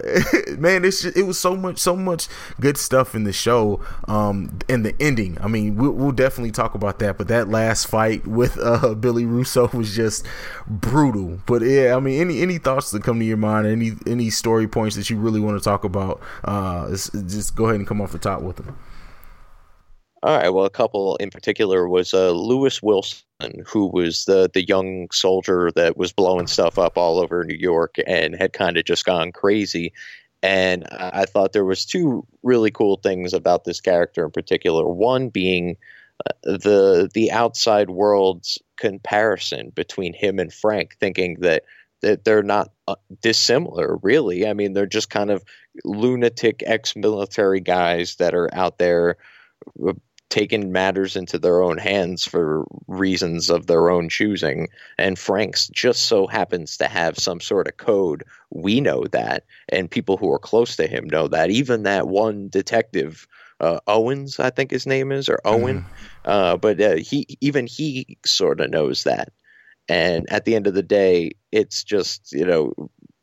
I, 0.51 0.51
man, 0.59 0.85
it's 0.85 1.01
just, 1.03 1.17
it 1.17 1.23
was 1.23 1.39
so 1.39 1.57
much 1.57 1.79
so 1.79 1.97
much 1.97 2.29
good 2.61 2.77
stuff 2.77 3.15
in 3.15 3.25
the 3.25 3.33
show. 3.33 3.81
Um, 4.07 4.59
and 4.69 4.85
the 4.85 4.95
ending. 5.01 5.39
I 5.41 5.49
mean, 5.49 5.77
we'll, 5.77 5.93
we'll, 5.93 6.13
definitely 6.13 6.51
talk 6.51 6.75
about 6.75 6.99
that. 6.99 7.19
But 7.19 7.29
that 7.29 7.49
last 7.49 7.87
fight 7.87 8.27
with 8.27 8.59
uh, 8.59 8.95
Billy 9.01 9.25
Russo 9.25 9.69
was 9.69 9.95
just 9.95 10.27
brutal. 10.67 11.41
But 11.47 11.63
yeah, 11.63 11.97
I 11.97 12.01
mean, 12.01 12.21
any 12.21 12.41
any 12.41 12.59
thoughts 12.59 12.91
that 12.91 13.03
come 13.03 13.19
to 13.19 13.25
your 13.25 13.37
mind, 13.37 13.67
any 13.67 13.93
any 14.07 14.31
story 14.31 14.69
points 14.69 14.97
that 14.97 15.11
you 15.11 15.19
really 15.19 15.41
want 15.41 15.59
to 15.59 15.65
talk 15.65 15.85
about, 15.85 16.21
uh, 16.45 16.91
just 16.91 17.55
go 17.57 17.67
ahead 17.67 17.77
and 17.77 17.87
come 17.87 18.01
off 18.01 18.13
the 18.13 18.19
top 18.19 18.43
with 18.43 18.57
them. 18.57 18.77
All 20.23 20.37
right. 20.37 20.49
Well, 20.49 20.65
a 20.65 20.71
couple 20.71 21.17
in 21.17 21.31
particular 21.31 21.89
was 21.89 22.13
uh, 22.13 22.33
Lewis 22.33 22.83
Wilson, 22.83 23.23
who 23.67 23.87
was 23.87 24.25
the 24.25 24.51
the 24.53 24.67
young 24.67 25.09
soldier 25.13 25.71
that 25.77 25.97
was 25.97 26.13
blowing 26.13 26.47
stuff 26.47 26.79
up 26.79 26.99
all 26.99 27.21
over 27.21 27.45
New 27.45 27.57
York 27.57 27.97
and 28.07 28.35
had 28.35 28.53
kind 28.53 28.77
of 28.77 28.85
just 28.85 29.05
gone 29.05 29.31
crazy 29.31 29.93
and 30.43 30.87
I 30.91 31.25
thought 31.25 31.53
there 31.53 31.65
was 31.65 31.85
two 31.85 32.27
really 32.43 32.71
cool 32.71 32.99
things 33.03 33.33
about 33.33 33.65
this 33.65 33.81
character 33.81 34.25
in 34.25 34.31
particular. 34.31 34.87
One 34.87 35.29
being 35.29 35.77
uh, 36.27 36.33
the 36.59 37.11
the 37.13 37.31
outside 37.31 37.91
world's 37.91 38.59
comparison 38.77 39.71
between 39.71 40.13
him 40.13 40.39
and 40.39 40.53
Frank, 40.53 40.97
thinking 41.01 41.39
that 41.41 41.65
that 42.03 42.25
they're 42.25 42.43
not 42.43 42.71
uh, 42.89 42.97
dissimilar, 43.23 43.97
really. 44.03 44.47
I 44.47 44.53
mean, 44.53 44.75
they're 44.75 44.87
just 44.87 45.11
kind 45.11 45.31
of 45.31 45.43
lunatic 45.85 46.63
ex-military 46.67 47.61
guys 47.61 48.17
that 48.17 48.35
are 48.35 48.49
out 48.55 48.79
there 48.79 49.17
uh, 49.87 49.93
taken 50.29 50.73
matters 50.73 51.17
into 51.17 51.39
their 51.39 51.63
own 51.63 51.79
hands 51.79 52.25
for 52.25 52.65
reasons 52.89 53.49
of 53.49 53.67
their 53.67 53.91
own 53.91 54.09
choosing. 54.09 54.69
And 54.99 55.19
Frank's 55.19 55.69
just 55.69 56.05
so 56.05 56.27
happens 56.27 56.77
to 56.79 56.89
have 56.89 57.19
some 57.19 57.41
sort 57.41 57.69
of 57.69 57.77
code. 57.77 58.25
We 58.51 58.81
know 58.81 59.05
that, 59.13 59.45
and 59.69 59.91
people 59.91 60.17
who 60.17 60.33
are 60.33 60.39
close 60.39 60.77
to 60.77 60.87
him 60.87 61.07
know 61.07 61.29
that. 61.29 61.51
Even 61.51 61.85
that 61.85 62.09
one 62.09 62.49
detective, 62.49 63.27
uh, 63.61 63.81
Owens, 63.87 64.41
I 64.41 64.51
think 64.51 64.71
his 64.71 64.87
name 64.87 65.13
is, 65.13 65.29
or 65.29 65.41
Owen, 65.45 65.83
mm. 65.83 65.87
uh, 66.25 66.57
but 66.57 66.81
uh, 66.81 66.97
he 66.97 67.27
even 67.41 67.67
he 67.67 68.19
sort 68.25 68.61
of 68.61 68.71
knows 68.71 69.05
that. 69.05 69.33
And 69.89 70.27
at 70.31 70.45
the 70.45 70.57
end 70.57 70.67
of 70.67 70.75
the 70.75 70.83
day, 70.83 71.33
it's 71.53 71.85
just 71.85 72.33
you 72.33 72.45
know 72.45 72.73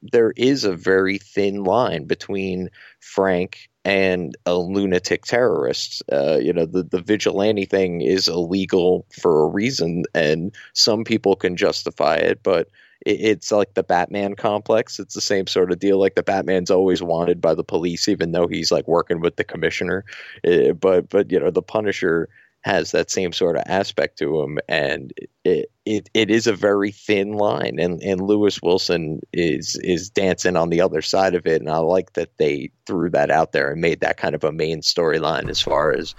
there 0.01 0.33
is 0.35 0.63
a 0.63 0.75
very 0.75 1.17
thin 1.17 1.63
line 1.63 2.05
between 2.05 2.69
Frank 2.99 3.69
and 3.85 4.35
a 4.45 4.55
lunatic 4.55 5.25
terrorist. 5.25 6.03
Uh, 6.11 6.37
you 6.37 6.53
know, 6.53 6.65
the, 6.65 6.83
the 6.83 7.01
vigilante 7.01 7.65
thing 7.65 8.01
is 8.01 8.27
illegal 8.27 9.05
for 9.11 9.43
a 9.43 9.47
reason, 9.47 10.03
and 10.13 10.55
some 10.73 11.03
people 11.03 11.35
can 11.35 11.57
justify 11.57 12.15
it, 12.15 12.41
but 12.43 12.69
it, 13.05 13.19
it's 13.19 13.51
like 13.51 13.73
the 13.73 13.83
Batman 13.83 14.35
complex. 14.35 14.99
It's 14.99 15.15
the 15.15 15.21
same 15.21 15.47
sort 15.47 15.71
of 15.71 15.79
deal. 15.79 15.99
Like 15.99 16.15
the 16.15 16.23
Batman's 16.23 16.71
always 16.71 17.03
wanted 17.03 17.41
by 17.41 17.53
the 17.53 17.63
police, 17.63 18.07
even 18.07 18.31
though 18.31 18.47
he's 18.47 18.71
like 18.71 18.87
working 18.87 19.19
with 19.19 19.35
the 19.35 19.43
commissioner. 19.43 20.05
Uh, 20.47 20.73
but 20.73 21.09
but 21.09 21.31
you 21.31 21.39
know, 21.39 21.51
the 21.51 21.61
Punisher 21.61 22.29
has 22.63 22.91
that 22.91 23.11
same 23.11 23.33
sort 23.33 23.57
of 23.57 23.63
aspect 23.65 24.17
to 24.19 24.41
him, 24.41 24.57
and 24.67 25.13
it 25.43 25.69
it, 25.85 26.09
it 26.13 26.31
is 26.31 26.47
a 26.47 26.53
very 26.53 26.91
thin 26.91 27.33
line, 27.33 27.77
and 27.79 28.01
and 28.01 28.21
Lewis 28.21 28.61
Wilson 28.61 29.21
is 29.33 29.75
is 29.83 30.09
dancing 30.09 30.55
on 30.55 30.69
the 30.69 30.81
other 30.81 31.01
side 31.01 31.35
of 31.35 31.45
it, 31.45 31.61
and 31.61 31.69
I 31.69 31.77
like 31.77 32.13
that 32.13 32.37
they 32.37 32.71
threw 32.85 33.09
that 33.11 33.29
out 33.29 33.51
there 33.51 33.71
and 33.71 33.81
made 33.81 33.99
that 33.99 34.17
kind 34.17 34.33
of 34.33 34.43
a 34.43 34.51
main 34.51 34.81
storyline 34.81 35.49
as 35.49 35.61
far 35.61 35.91
as 35.91 36.15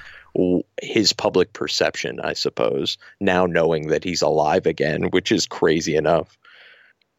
his 0.83 1.13
public 1.13 1.53
perception, 1.53 2.21
I 2.21 2.35
suppose. 2.35 2.99
Now 3.21 3.47
knowing 3.47 3.89
that 3.89 4.05
he's 4.05 4.23
alive 4.23 4.67
again, 4.67 5.05
which 5.11 5.33
is 5.33 5.47
crazy 5.47 5.97
enough. 5.97 6.37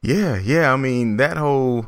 Yeah, 0.04 0.38
yeah. 0.38 0.72
I 0.72 0.76
mean 0.76 1.18
that 1.18 1.38
whole 1.38 1.88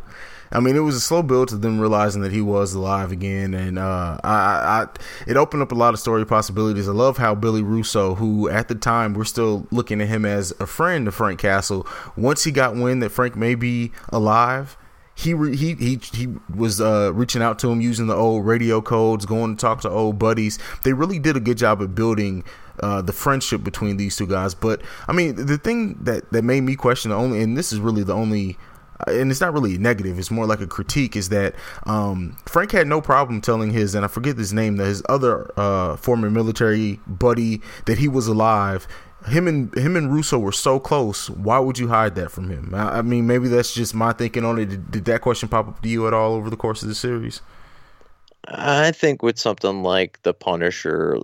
I 0.51 0.59
mean, 0.59 0.75
it 0.75 0.79
was 0.79 0.95
a 0.95 1.01
slow 1.01 1.23
build 1.23 1.49
to 1.49 1.57
them 1.57 1.79
realizing 1.79 2.21
that 2.21 2.31
he 2.31 2.41
was 2.41 2.73
alive 2.73 3.11
again, 3.11 3.53
and 3.53 3.77
uh, 3.77 4.19
I, 4.23 4.29
I, 4.29 4.87
it 5.25 5.37
opened 5.37 5.61
up 5.61 5.71
a 5.71 5.75
lot 5.75 5.93
of 5.93 5.99
story 5.99 6.25
possibilities. 6.25 6.87
I 6.87 6.93
love 6.93 7.17
how 7.17 7.35
Billy 7.35 7.61
Russo, 7.61 8.15
who 8.15 8.49
at 8.49 8.67
the 8.67 8.75
time 8.75 9.13
we're 9.13 9.25
still 9.25 9.67
looking 9.71 10.01
at 10.01 10.07
him 10.07 10.25
as 10.25 10.51
a 10.59 10.65
friend 10.65 11.07
of 11.07 11.15
Frank 11.15 11.39
Castle, 11.39 11.85
once 12.15 12.43
he 12.43 12.51
got 12.51 12.75
wind 12.75 13.03
that 13.03 13.09
Frank 13.09 13.35
may 13.35 13.55
be 13.55 13.91
alive, 14.09 14.77
he 15.15 15.35
he 15.55 15.73
he 15.73 15.99
he 16.13 16.27
was 16.55 16.79
uh, 16.79 17.11
reaching 17.13 17.41
out 17.41 17.57
to 17.59 17.71
him 17.71 17.81
using 17.81 18.07
the 18.07 18.15
old 18.15 18.45
radio 18.45 18.81
codes, 18.81 19.25
going 19.25 19.55
to 19.55 19.59
talk 19.59 19.81
to 19.81 19.89
old 19.89 20.19
buddies. 20.19 20.59
They 20.83 20.93
really 20.93 21.17
did 21.19 21.35
a 21.35 21.39
good 21.39 21.57
job 21.57 21.81
of 21.81 21.95
building. 21.95 22.43
Uh, 22.79 23.01
the 23.01 23.11
friendship 23.11 23.63
between 23.63 23.97
these 23.97 24.15
two 24.15 24.27
guys, 24.27 24.53
but 24.53 24.83
I 25.07 25.11
mean, 25.11 25.47
the 25.47 25.57
thing 25.57 25.95
that 26.03 26.31
that 26.31 26.43
made 26.43 26.61
me 26.61 26.75
question 26.75 27.09
the 27.09 27.17
only, 27.17 27.41
and 27.41 27.57
this 27.57 27.73
is 27.73 27.79
really 27.79 28.03
the 28.03 28.13
only 28.13 28.55
and 29.05 29.29
it's 29.29 29.41
not 29.41 29.53
really 29.53 29.77
negative. 29.77 30.17
It's 30.17 30.31
more 30.31 30.45
like 30.45 30.61
a 30.61 30.67
critique. 30.67 31.15
Is 31.15 31.29
that 31.29 31.55
um, 31.83 32.37
Frank 32.45 32.71
had 32.71 32.87
no 32.87 33.01
problem 33.01 33.41
telling 33.41 33.71
his, 33.71 33.93
and 33.95 34.03
I 34.03 34.07
forget 34.07 34.37
his 34.37 34.53
name, 34.53 34.77
that 34.77 34.85
his 34.85 35.03
other 35.07 35.51
uh, 35.57 35.97
former 35.97 36.29
military 36.29 36.99
buddy 37.05 37.61
that 37.85 37.97
he 37.97 38.07
was 38.07 38.27
alive. 38.27 38.87
Him 39.27 39.47
and 39.47 39.73
him 39.75 39.97
and 39.97 40.13
Russo 40.13 40.39
were 40.39 40.51
so 40.51 40.79
close. 40.79 41.29
Why 41.29 41.59
would 41.59 41.77
you 41.77 41.89
hide 41.89 42.15
that 42.15 42.31
from 42.31 42.49
him? 42.49 42.73
I, 42.73 42.99
I 42.99 43.01
mean, 43.01 43.27
maybe 43.27 43.47
that's 43.49 43.73
just 43.73 43.93
my 43.93 44.13
thinking 44.13 44.45
on 44.45 44.57
it. 44.59 44.69
Did, 44.69 44.91
did 44.91 45.05
that 45.05 45.21
question 45.21 45.49
pop 45.49 45.67
up 45.67 45.81
to 45.81 45.89
you 45.89 46.07
at 46.07 46.13
all 46.13 46.33
over 46.33 46.49
the 46.49 46.55
course 46.55 46.81
of 46.81 46.87
the 46.87 46.95
series? 46.95 47.41
I 48.47 48.91
think 48.91 49.21
with 49.21 49.37
something 49.37 49.83
like 49.83 50.21
the 50.23 50.33
Punisher, 50.33 51.19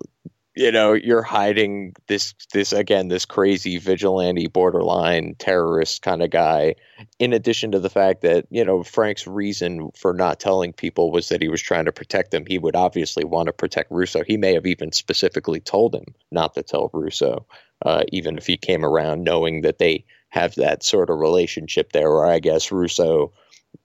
you 0.55 0.71
know 0.71 0.93
you're 0.93 1.23
hiding 1.23 1.93
this 2.07 2.33
this 2.53 2.73
again 2.73 3.07
this 3.07 3.25
crazy 3.25 3.77
vigilante 3.77 4.47
borderline 4.47 5.35
terrorist 5.39 6.01
kind 6.01 6.21
of 6.21 6.29
guy 6.29 6.75
in 7.19 7.33
addition 7.33 7.71
to 7.71 7.79
the 7.79 7.89
fact 7.89 8.21
that 8.21 8.45
you 8.49 8.63
know 8.63 8.83
frank's 8.83 9.25
reason 9.25 9.89
for 9.97 10.13
not 10.13 10.39
telling 10.39 10.71
people 10.73 11.11
was 11.11 11.29
that 11.29 11.41
he 11.41 11.47
was 11.49 11.61
trying 11.61 11.85
to 11.85 11.91
protect 11.91 12.31
them. 12.31 12.45
He 12.47 12.59
would 12.59 12.75
obviously 12.75 13.23
want 13.23 13.47
to 13.47 13.53
protect 13.53 13.91
russo. 13.91 14.23
He 14.23 14.37
may 14.37 14.53
have 14.53 14.65
even 14.65 14.91
specifically 14.91 15.59
told 15.59 15.95
him 15.95 16.05
not 16.31 16.53
to 16.53 16.63
tell 16.63 16.89
russo 16.93 17.45
uh, 17.83 18.03
even 18.11 18.37
if 18.37 18.47
he 18.47 18.57
came 18.57 18.85
around 18.85 19.23
knowing 19.23 19.61
that 19.61 19.77
they 19.77 20.05
have 20.29 20.55
that 20.55 20.83
sort 20.83 21.09
of 21.09 21.19
relationship 21.19 21.91
there 21.91 22.09
or 22.09 22.25
i 22.25 22.39
guess 22.39 22.71
russo 22.71 23.31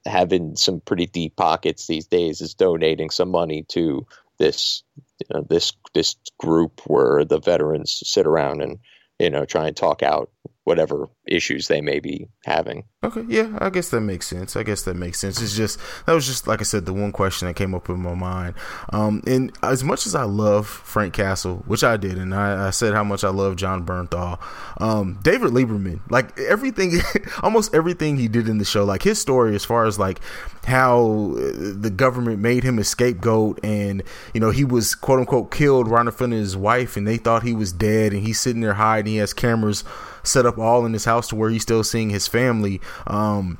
having 0.07 0.57
some 0.57 0.81
pretty 0.81 1.07
deep 1.07 1.37
pockets 1.37 1.87
these 1.87 2.07
days 2.07 2.41
is 2.41 2.55
donating 2.55 3.11
some 3.11 3.31
money 3.31 3.65
to 3.69 4.07
this 4.39 4.83
you 5.21 5.27
know, 5.35 5.47
this 5.49 5.73
this 5.95 6.17
group 6.39 6.81
where 6.87 7.25
the 7.25 7.41
veterans 7.41 8.03
sit 8.07 8.27
around 8.27 8.63
and 8.63 8.79
you 9.19 9.31
know 9.31 9.45
try 9.45 9.67
and 9.67 9.77
talk 9.77 10.03
out 10.03 10.31
whatever 10.69 11.09
issues 11.27 11.67
they 11.67 11.81
may 11.81 11.99
be 11.99 12.29
having. 12.45 12.85
Okay, 13.03 13.25
yeah, 13.27 13.57
I 13.59 13.71
guess 13.71 13.89
that 13.89 14.03
makes 14.03 14.27
sense. 14.27 14.55
I 14.55 14.63
guess 14.63 14.83
that 14.83 14.97
makes 14.97 15.19
sense. 15.19 15.41
It's 15.41 15.57
just 15.57 15.81
that 16.05 16.13
was 16.13 16.27
just 16.27 16.47
like 16.47 16.61
I 16.61 16.65
said, 16.65 16.85
the 16.85 16.93
one 16.93 17.11
question 17.11 17.49
that 17.49 17.55
came 17.55 17.75
up 17.75 17.89
in 17.89 18.01
my 18.03 18.15
mind. 18.15 18.55
Um, 18.93 19.23
and 19.27 19.51
as 19.63 19.83
much 19.83 20.07
as 20.07 20.15
I 20.15 20.25
love 20.25 20.69
Frank 20.69 21.15
Castle, 21.15 21.65
which 21.67 21.83
I 21.83 21.97
did, 21.97 22.19
and 22.19 22.35
I, 22.35 22.67
I 22.67 22.71
said 22.71 22.93
how 22.93 23.03
much 23.03 23.25
I 23.25 23.31
love 23.31 23.57
Jon 23.57 23.87
Bernthal, 23.87 24.39
um, 24.79 25.19
David 25.23 25.53
Lieberman, 25.53 26.01
like 26.11 26.39
everything, 26.39 27.01
almost 27.43 27.75
everything 27.75 28.19
he 28.19 28.29
did 28.29 28.47
in 28.47 28.59
the 28.59 28.67
show, 28.67 28.85
like 28.85 29.03
his 29.03 29.19
story 29.19 29.55
as 29.55 29.65
far 29.65 29.87
as 29.87 29.99
like 29.99 30.21
how 30.67 31.35
the 31.35 31.91
government 31.91 32.41
made 32.41 32.63
him 32.63 32.79
a 32.79 32.85
scapegoat, 32.85 33.59
and 33.65 34.03
you 34.35 34.41
know 34.41 34.51
he 34.51 34.65
was 34.65 34.95
quote 34.95 35.21
unquote 35.21 35.51
killed 35.51 35.89
right 35.89 36.05
in 36.05 36.13
front 36.13 36.35
of 36.35 36.39
his 36.39 36.59
wife, 36.59 36.99
and 36.99 37.09
they 37.09 37.17
thought 37.17 37.43
he 37.43 37.55
was 37.55 37.73
dead, 37.73 38.13
and 38.13 38.23
he's 38.23 38.39
sitting 38.39 38.61
there 38.61 38.75
hiding. 38.75 39.15
He 39.15 39.19
has 39.19 39.33
cameras 39.33 39.83
set 40.23 40.47
up 40.47 40.59
all 40.59 40.85
in 40.87 40.93
his 40.93 41.05
house 41.05 41.29
to 41.29 41.37
where 41.37 41.51
he's 41.51 41.63
still 41.63 41.85
seeing 41.85 42.11
his 42.11 42.27
family. 42.27 42.81
Um, 43.07 43.59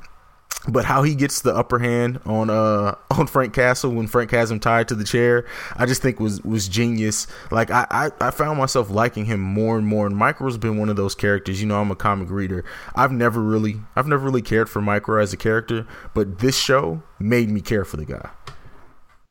but 0.67 0.85
how 0.85 1.03
he 1.03 1.15
gets 1.15 1.41
the 1.41 1.55
upper 1.55 1.79
hand 1.79 2.19
on 2.25 2.49
uh 2.49 2.95
on 3.11 3.27
Frank 3.27 3.53
Castle 3.53 3.91
when 3.91 4.07
Frank 4.07 4.31
has 4.31 4.51
him 4.51 4.59
tied 4.59 4.87
to 4.89 4.95
the 4.95 5.03
chair, 5.03 5.45
I 5.75 5.85
just 5.85 6.01
think 6.01 6.19
was 6.19 6.41
was 6.43 6.67
genius. 6.67 7.27
Like 7.51 7.71
I, 7.71 7.87
I, 7.89 8.11
I 8.19 8.31
found 8.31 8.57
myself 8.57 8.89
liking 8.89 9.25
him 9.25 9.39
more 9.39 9.77
and 9.77 9.87
more. 9.87 10.05
And 10.05 10.15
Micro's 10.15 10.57
been 10.57 10.77
one 10.77 10.89
of 10.89 10.95
those 10.95 11.15
characters. 11.15 11.61
You 11.61 11.67
know, 11.67 11.79
I'm 11.79 11.91
a 11.91 11.95
comic 11.95 12.29
reader. 12.29 12.65
I've 12.95 13.11
never 13.11 13.41
really 13.41 13.77
I've 13.95 14.07
never 14.07 14.25
really 14.25 14.41
cared 14.41 14.69
for 14.69 14.81
Micro 14.81 15.21
as 15.21 15.33
a 15.33 15.37
character, 15.37 15.87
but 16.13 16.39
this 16.39 16.57
show 16.57 17.01
made 17.19 17.49
me 17.49 17.61
care 17.61 17.85
for 17.85 17.97
the 17.97 18.05
guy. 18.05 18.29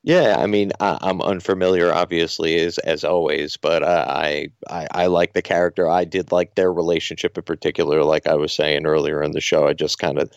Yeah, 0.09 0.37
I 0.39 0.47
mean, 0.47 0.73
I, 0.81 0.97
am 1.03 1.21
unfamiliar, 1.21 1.93
obviously, 1.93 2.59
as 2.61 2.79
as 2.79 3.05
always, 3.05 3.59
but 3.59 3.83
I, 3.85 4.49
I 4.71 4.89
I 4.93 5.07
like 5.07 5.35
the 5.35 5.43
character. 5.43 5.87
I 5.87 6.05
did 6.07 6.33
like 6.33 6.55
their 6.55 6.73
relationship 6.73 7.37
in 7.37 7.45
particular. 7.45 8.03
Like 8.03 8.27
I 8.27 8.35
was 8.35 8.55
saying 8.55 8.87
earlier 8.87 9.23
in 9.23 9.33
the 9.33 9.43
show, 9.43 9.69
I 9.69 9.75
just 9.75 9.99
kind 9.99 10.19
of 10.19 10.33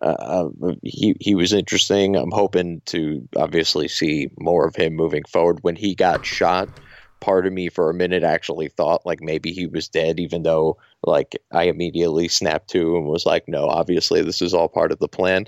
uh, 0.00 0.50
uh, 0.62 0.74
he 0.84 1.16
he 1.18 1.34
was 1.34 1.52
interesting. 1.52 2.14
I'm 2.14 2.30
hoping 2.30 2.82
to 2.86 3.28
obviously 3.36 3.88
see 3.88 4.28
more 4.38 4.64
of 4.64 4.76
him 4.76 4.94
moving 4.94 5.24
forward. 5.24 5.58
When 5.62 5.74
he 5.74 5.96
got 5.96 6.24
shot, 6.24 6.68
part 7.18 7.48
of 7.48 7.52
me 7.52 7.68
for 7.68 7.90
a 7.90 7.94
minute 7.94 8.22
actually 8.22 8.68
thought 8.68 9.04
like 9.04 9.20
maybe 9.22 9.50
he 9.50 9.66
was 9.66 9.88
dead, 9.88 10.20
even 10.20 10.44
though 10.44 10.76
like 11.02 11.34
I 11.50 11.64
immediately 11.64 12.28
snapped 12.28 12.70
to 12.70 12.96
and 12.96 13.06
was 13.06 13.26
like, 13.26 13.48
no, 13.48 13.66
obviously 13.66 14.22
this 14.22 14.40
is 14.40 14.54
all 14.54 14.68
part 14.68 14.92
of 14.92 15.00
the 15.00 15.08
plan. 15.08 15.46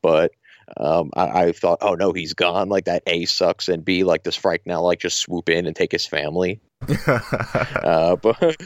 But 0.00 0.32
um, 0.76 1.10
I, 1.14 1.44
I, 1.44 1.52
thought, 1.52 1.78
oh 1.80 1.94
no, 1.94 2.12
he's 2.12 2.34
gone. 2.34 2.68
Like 2.68 2.84
that 2.84 3.02
A 3.06 3.24
sucks, 3.24 3.68
and 3.68 3.84
B 3.84 4.04
like 4.04 4.22
does 4.22 4.36
Frank 4.36 4.62
now 4.66 4.82
like 4.82 5.00
just 5.00 5.18
swoop 5.18 5.48
in 5.48 5.66
and 5.66 5.74
take 5.74 5.92
his 5.92 6.06
family? 6.06 6.60
uh, 7.06 8.16
but 8.16 8.56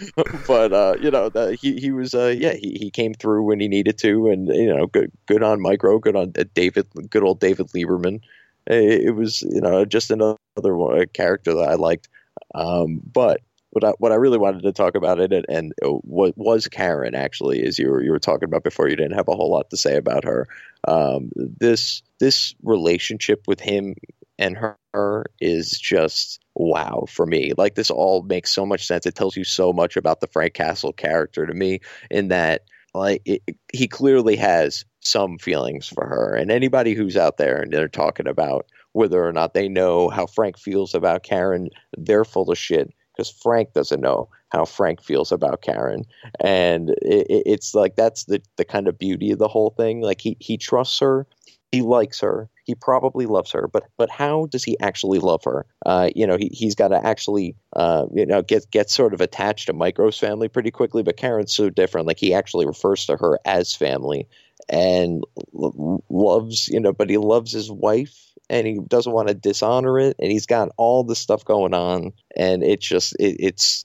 but 0.46 0.72
uh, 0.72 0.96
you 1.00 1.10
know 1.10 1.28
the, 1.28 1.56
he 1.60 1.80
he 1.80 1.90
was 1.90 2.14
uh, 2.14 2.34
yeah 2.36 2.54
he, 2.54 2.76
he 2.78 2.90
came 2.90 3.14
through 3.14 3.42
when 3.42 3.60
he 3.60 3.68
needed 3.68 3.98
to, 3.98 4.28
and 4.28 4.48
you 4.48 4.74
know 4.74 4.86
good 4.86 5.10
good 5.26 5.42
on 5.42 5.60
Micro, 5.60 5.98
good 5.98 6.16
on 6.16 6.32
uh, 6.38 6.44
David, 6.54 6.86
good 7.10 7.22
old 7.22 7.40
David 7.40 7.68
Lieberman. 7.68 8.20
It, 8.66 9.06
it 9.06 9.10
was 9.12 9.42
you 9.42 9.60
know 9.60 9.84
just 9.84 10.10
another 10.10 10.38
one, 10.56 11.06
character 11.14 11.54
that 11.54 11.68
I 11.68 11.74
liked. 11.74 12.08
Um, 12.54 13.00
but 13.04 13.40
what 13.70 13.84
I, 13.84 13.90
what 13.98 14.12
I 14.12 14.16
really 14.16 14.38
wanted 14.38 14.62
to 14.62 14.72
talk 14.72 14.94
about 14.94 15.18
it 15.18 15.32
and, 15.32 15.44
and 15.48 15.74
what 15.82 16.38
was 16.38 16.68
Karen 16.68 17.14
actually 17.14 17.60
is 17.60 17.78
you 17.78 17.90
were 17.90 18.02
you 18.02 18.12
were 18.12 18.20
talking 18.20 18.44
about 18.44 18.62
before 18.62 18.88
you 18.88 18.94
didn't 18.94 19.16
have 19.16 19.28
a 19.28 19.34
whole 19.34 19.50
lot 19.50 19.70
to 19.70 19.76
say 19.76 19.96
about 19.96 20.24
her. 20.24 20.46
Um, 20.88 21.30
this 21.36 22.02
this 22.20 22.54
relationship 22.62 23.44
with 23.46 23.60
him 23.60 23.94
and 24.38 24.56
her 24.92 25.26
is 25.40 25.70
just 25.78 26.40
wow 26.54 27.04
for 27.08 27.26
me. 27.26 27.52
Like 27.56 27.74
this 27.74 27.90
all 27.90 28.22
makes 28.22 28.50
so 28.50 28.66
much 28.66 28.86
sense. 28.86 29.06
It 29.06 29.14
tells 29.14 29.36
you 29.36 29.44
so 29.44 29.72
much 29.72 29.96
about 29.96 30.20
the 30.20 30.26
Frank 30.28 30.54
Castle 30.54 30.92
character 30.92 31.46
to 31.46 31.54
me 31.54 31.80
in 32.10 32.28
that 32.28 32.62
like 32.94 33.22
it, 33.24 33.42
he 33.72 33.88
clearly 33.88 34.36
has 34.36 34.84
some 35.00 35.38
feelings 35.38 35.88
for 35.88 36.06
her 36.06 36.34
and 36.34 36.50
anybody 36.50 36.94
who's 36.94 37.16
out 37.16 37.36
there 37.36 37.60
and 37.60 37.72
they're 37.72 37.88
talking 37.88 38.26
about 38.28 38.66
whether 38.92 39.24
or 39.24 39.32
not 39.32 39.54
they 39.54 39.68
know 39.68 40.08
how 40.08 40.26
Frank 40.26 40.58
feels 40.58 40.94
about 40.94 41.24
Karen, 41.24 41.68
they're 41.98 42.24
full 42.24 42.50
of 42.50 42.58
shit 42.58 42.90
because 43.14 43.30
Frank 43.30 43.72
doesn't 43.72 44.00
know 44.00 44.28
how 44.50 44.64
Frank 44.64 45.02
feels 45.02 45.32
about 45.32 45.62
Karen, 45.62 46.04
and 46.40 46.90
it, 47.02 47.26
it's 47.46 47.74
like 47.74 47.96
that's 47.96 48.24
the 48.24 48.42
the 48.56 48.64
kind 48.64 48.88
of 48.88 48.98
beauty 48.98 49.30
of 49.32 49.38
the 49.38 49.48
whole 49.48 49.70
thing. 49.70 50.00
Like 50.00 50.20
he 50.20 50.36
he 50.40 50.56
trusts 50.56 50.98
her, 51.00 51.26
he 51.72 51.82
likes 51.82 52.20
her, 52.20 52.48
he 52.64 52.74
probably 52.74 53.26
loves 53.26 53.52
her, 53.52 53.68
but 53.68 53.84
but 53.96 54.10
how 54.10 54.46
does 54.46 54.64
he 54.64 54.78
actually 54.80 55.18
love 55.18 55.42
her? 55.44 55.66
Uh, 55.84 56.10
you 56.14 56.26
know, 56.26 56.36
he 56.36 56.50
he's 56.52 56.74
got 56.74 56.88
to 56.88 57.06
actually 57.06 57.56
uh, 57.74 58.06
you 58.12 58.26
know 58.26 58.42
get 58.42 58.70
get 58.70 58.90
sort 58.90 59.14
of 59.14 59.20
attached 59.20 59.66
to 59.66 59.72
Micro's 59.72 60.18
family 60.18 60.48
pretty 60.48 60.70
quickly, 60.70 61.02
but 61.02 61.16
Karen's 61.16 61.54
so 61.54 61.70
different. 61.70 62.06
Like 62.06 62.18
he 62.18 62.32
actually 62.32 62.66
refers 62.66 63.06
to 63.06 63.16
her 63.16 63.38
as 63.44 63.74
family 63.74 64.28
and 64.68 65.24
loves 65.52 66.68
you 66.68 66.80
know, 66.80 66.92
but 66.92 67.10
he 67.10 67.18
loves 67.18 67.52
his 67.52 67.70
wife 67.70 68.33
and 68.54 68.68
he 68.68 68.78
doesn't 68.86 69.12
want 69.12 69.26
to 69.26 69.34
dishonor 69.34 69.98
it 69.98 70.16
and 70.20 70.30
he's 70.30 70.46
got 70.46 70.68
all 70.76 71.02
this 71.02 71.18
stuff 71.18 71.44
going 71.44 71.74
on 71.74 72.12
and 72.36 72.62
it's 72.62 72.86
just 72.86 73.14
it, 73.18 73.36
it's 73.40 73.84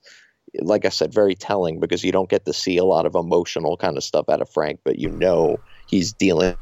like 0.61 0.85
i 0.85 0.89
said 0.89 1.11
very 1.11 1.33
telling 1.33 1.79
because 1.79 2.03
you 2.03 2.11
don't 2.11 2.29
get 2.29 2.45
to 2.45 2.53
see 2.53 2.77
a 2.77 2.85
lot 2.85 3.07
of 3.07 3.15
emotional 3.15 3.75
kind 3.77 3.97
of 3.97 4.03
stuff 4.03 4.29
out 4.29 4.41
of 4.41 4.49
frank 4.49 4.79
but 4.85 4.99
you 4.99 5.09
know 5.09 5.57
he's 5.87 6.13
dealing 6.13 6.55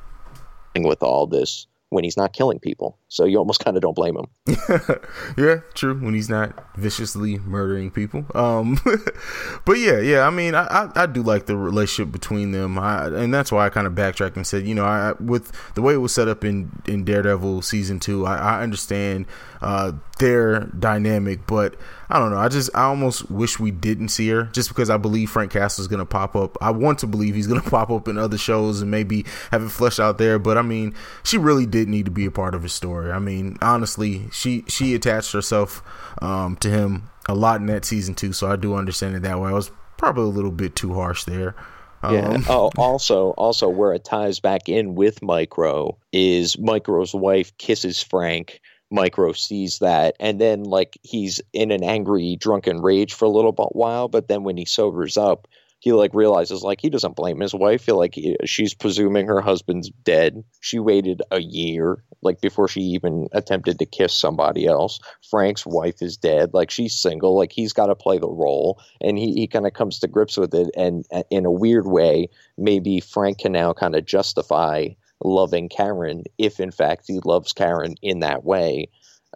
with 0.79 1.03
all 1.03 1.27
this 1.27 1.67
when 1.89 2.03
he's 2.03 2.17
not 2.17 2.33
killing 2.33 2.59
people. 2.59 2.97
So 3.07 3.25
you 3.25 3.37
almost 3.37 3.59
kind 3.63 3.77
of 3.77 3.81
don't 3.81 3.95
blame 3.95 4.17
him. 4.17 4.27
yeah, 5.37 5.61
true. 5.73 5.95
When 5.95 6.13
he's 6.13 6.29
not 6.29 6.75
viciously 6.77 7.39
murdering 7.39 7.91
people. 7.91 8.25
Um, 8.35 8.79
but 9.65 9.73
yeah, 9.73 9.99
yeah. 9.99 10.27
I 10.27 10.29
mean, 10.29 10.55
I, 10.55 10.65
I, 10.65 11.03
I, 11.03 11.05
do 11.05 11.21
like 11.23 11.45
the 11.45 11.55
relationship 11.55 12.11
between 12.11 12.51
them, 12.51 12.77
I, 12.77 13.07
and 13.07 13.33
that's 13.33 13.51
why 13.51 13.65
I 13.65 13.69
kind 13.69 13.87
of 13.87 13.95
backtracked 13.95 14.35
and 14.35 14.45
said, 14.45 14.67
you 14.67 14.75
know, 14.75 14.85
I 14.85 15.13
with 15.19 15.51
the 15.75 15.81
way 15.81 15.93
it 15.93 15.97
was 15.97 16.13
set 16.13 16.27
up 16.27 16.43
in 16.43 16.71
in 16.85 17.03
Daredevil 17.03 17.61
season 17.61 17.99
two, 17.99 18.25
I, 18.25 18.37
I 18.37 18.61
understand 18.61 19.25
uh, 19.61 19.93
their 20.19 20.61
dynamic, 20.79 21.47
but 21.47 21.75
I 22.09 22.19
don't 22.19 22.31
know. 22.31 22.37
I 22.37 22.47
just 22.47 22.69
I 22.75 22.83
almost 22.83 23.29
wish 23.29 23.59
we 23.59 23.71
didn't 23.71 24.09
see 24.09 24.29
her 24.29 24.43
just 24.43 24.69
because 24.69 24.89
I 24.89 24.97
believe 24.97 25.29
Frank 25.29 25.51
Castle 25.51 25.81
is 25.81 25.87
going 25.87 25.99
to 25.99 26.05
pop 26.05 26.35
up. 26.35 26.57
I 26.61 26.71
want 26.71 26.99
to 26.99 27.07
believe 27.07 27.35
he's 27.35 27.47
going 27.47 27.61
to 27.61 27.69
pop 27.69 27.89
up 27.89 28.07
in 28.07 28.17
other 28.17 28.37
shows 28.37 28.81
and 28.81 28.89
maybe 28.89 29.25
have 29.51 29.63
it 29.63 29.69
fleshed 29.69 29.99
out 29.99 30.17
there. 30.17 30.39
But 30.39 30.57
I 30.57 30.61
mean, 30.61 30.93
she 31.23 31.37
really 31.37 31.65
did 31.65 31.76
need 31.85 32.05
to 32.05 32.11
be 32.11 32.25
a 32.25 32.31
part 32.31 32.55
of 32.55 32.63
his 32.63 32.73
story. 32.73 33.11
I 33.11 33.19
mean, 33.19 33.57
honestly, 33.61 34.23
she 34.31 34.63
she 34.67 34.95
attached 34.95 35.33
herself 35.33 35.83
um, 36.21 36.55
to 36.57 36.69
him 36.69 37.09
a 37.27 37.35
lot 37.35 37.59
in 37.59 37.67
that 37.67 37.85
season 37.85 38.15
too. 38.15 38.33
So 38.33 38.49
I 38.49 38.55
do 38.55 38.75
understand 38.75 39.15
it 39.15 39.21
that 39.23 39.39
way. 39.39 39.49
I 39.49 39.53
was 39.53 39.71
probably 39.97 40.23
a 40.23 40.27
little 40.27 40.51
bit 40.51 40.75
too 40.75 40.93
harsh 40.93 41.23
there. 41.25 41.55
Yeah. 42.03 42.29
Um, 42.29 42.45
oh, 42.47 42.71
also, 42.77 43.31
also 43.31 43.69
where 43.69 43.91
it 43.93 44.05
ties 44.05 44.39
back 44.39 44.69
in 44.69 44.93
with 44.93 45.23
Micro 45.23 45.97
is 46.13 46.57
Micro's 46.57 47.13
wife 47.13 47.57
kisses 47.57 48.03
Frank 48.03 48.61
Micro 48.89 49.33
sees 49.33 49.79
that, 49.79 50.15
and 50.19 50.39
then 50.39 50.63
like 50.63 50.97
he's 51.03 51.41
in 51.51 51.71
an 51.71 51.83
angry, 51.83 52.37
drunken 52.37 52.81
rage 52.81 53.13
for 53.13 53.25
a 53.25 53.29
little 53.29 53.51
while, 53.73 54.07
but 54.07 54.27
then 54.27 54.43
when 54.43 54.55
he 54.57 54.65
sobers 54.65 55.17
up, 55.17 55.47
he 55.79 55.91
like 55.93 56.13
realizes 56.13 56.63
like 56.63 56.81
he 56.81 56.89
doesn't 56.89 57.15
blame 57.15 57.39
his 57.39 57.53
wife. 57.53 57.85
He, 57.85 57.91
like 57.91 58.15
he, 58.15 58.35
she's 58.45 58.73
presuming 58.73 59.27
her 59.27 59.41
husband's 59.41 59.89
dead. 60.03 60.43
She 60.59 60.79
waited 60.79 61.21
a 61.31 61.39
year 61.41 62.03
like 62.21 62.41
before 62.41 62.67
she 62.67 62.81
even 62.81 63.27
attempted 63.31 63.79
to 63.79 63.85
kiss 63.85 64.13
somebody 64.13 64.65
else. 64.65 64.99
Frank's 65.29 65.65
wife 65.65 66.01
is 66.01 66.17
dead. 66.17 66.53
Like 66.53 66.71
she's 66.71 66.95
single. 66.99 67.35
Like 67.35 67.51
he's 67.51 67.73
got 67.73 67.87
to 67.87 67.95
play 67.95 68.17
the 68.17 68.29
role, 68.29 68.81
and 69.01 69.17
he 69.17 69.33
he 69.33 69.47
kind 69.47 69.67
of 69.67 69.73
comes 69.73 69.99
to 69.99 70.07
grips 70.07 70.37
with 70.37 70.53
it. 70.53 70.69
And 70.75 71.05
in 71.29 71.45
a 71.45 71.51
weird 71.51 71.87
way, 71.87 72.29
maybe 72.57 72.99
Frank 72.99 73.39
can 73.39 73.51
now 73.51 73.73
kind 73.73 73.95
of 73.95 74.05
justify 74.05 74.89
loving 75.23 75.69
Karen 75.69 76.23
if 76.37 76.59
in 76.59 76.71
fact 76.71 77.05
he 77.07 77.19
loves 77.25 77.53
Karen 77.53 77.95
in 78.01 78.19
that 78.19 78.43
way 78.43 78.87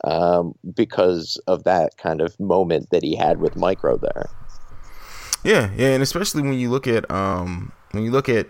um, 0.04 0.54
because 0.76 1.40
of 1.48 1.64
that 1.64 1.98
kind 1.98 2.22
of 2.22 2.40
moment 2.40 2.90
that 2.92 3.04
he 3.04 3.16
had 3.16 3.40
with 3.40 3.56
Micro 3.56 3.98
there. 3.98 4.30
Yeah, 5.44 5.72
yeah, 5.76 5.90
and 5.90 6.04
especially 6.04 6.44
when 6.44 6.54
you 6.54 6.70
look 6.70 6.88
at 6.88 7.10
um, 7.10 7.72
when 7.92 8.04
you 8.04 8.12
look 8.12 8.30
at 8.30 8.48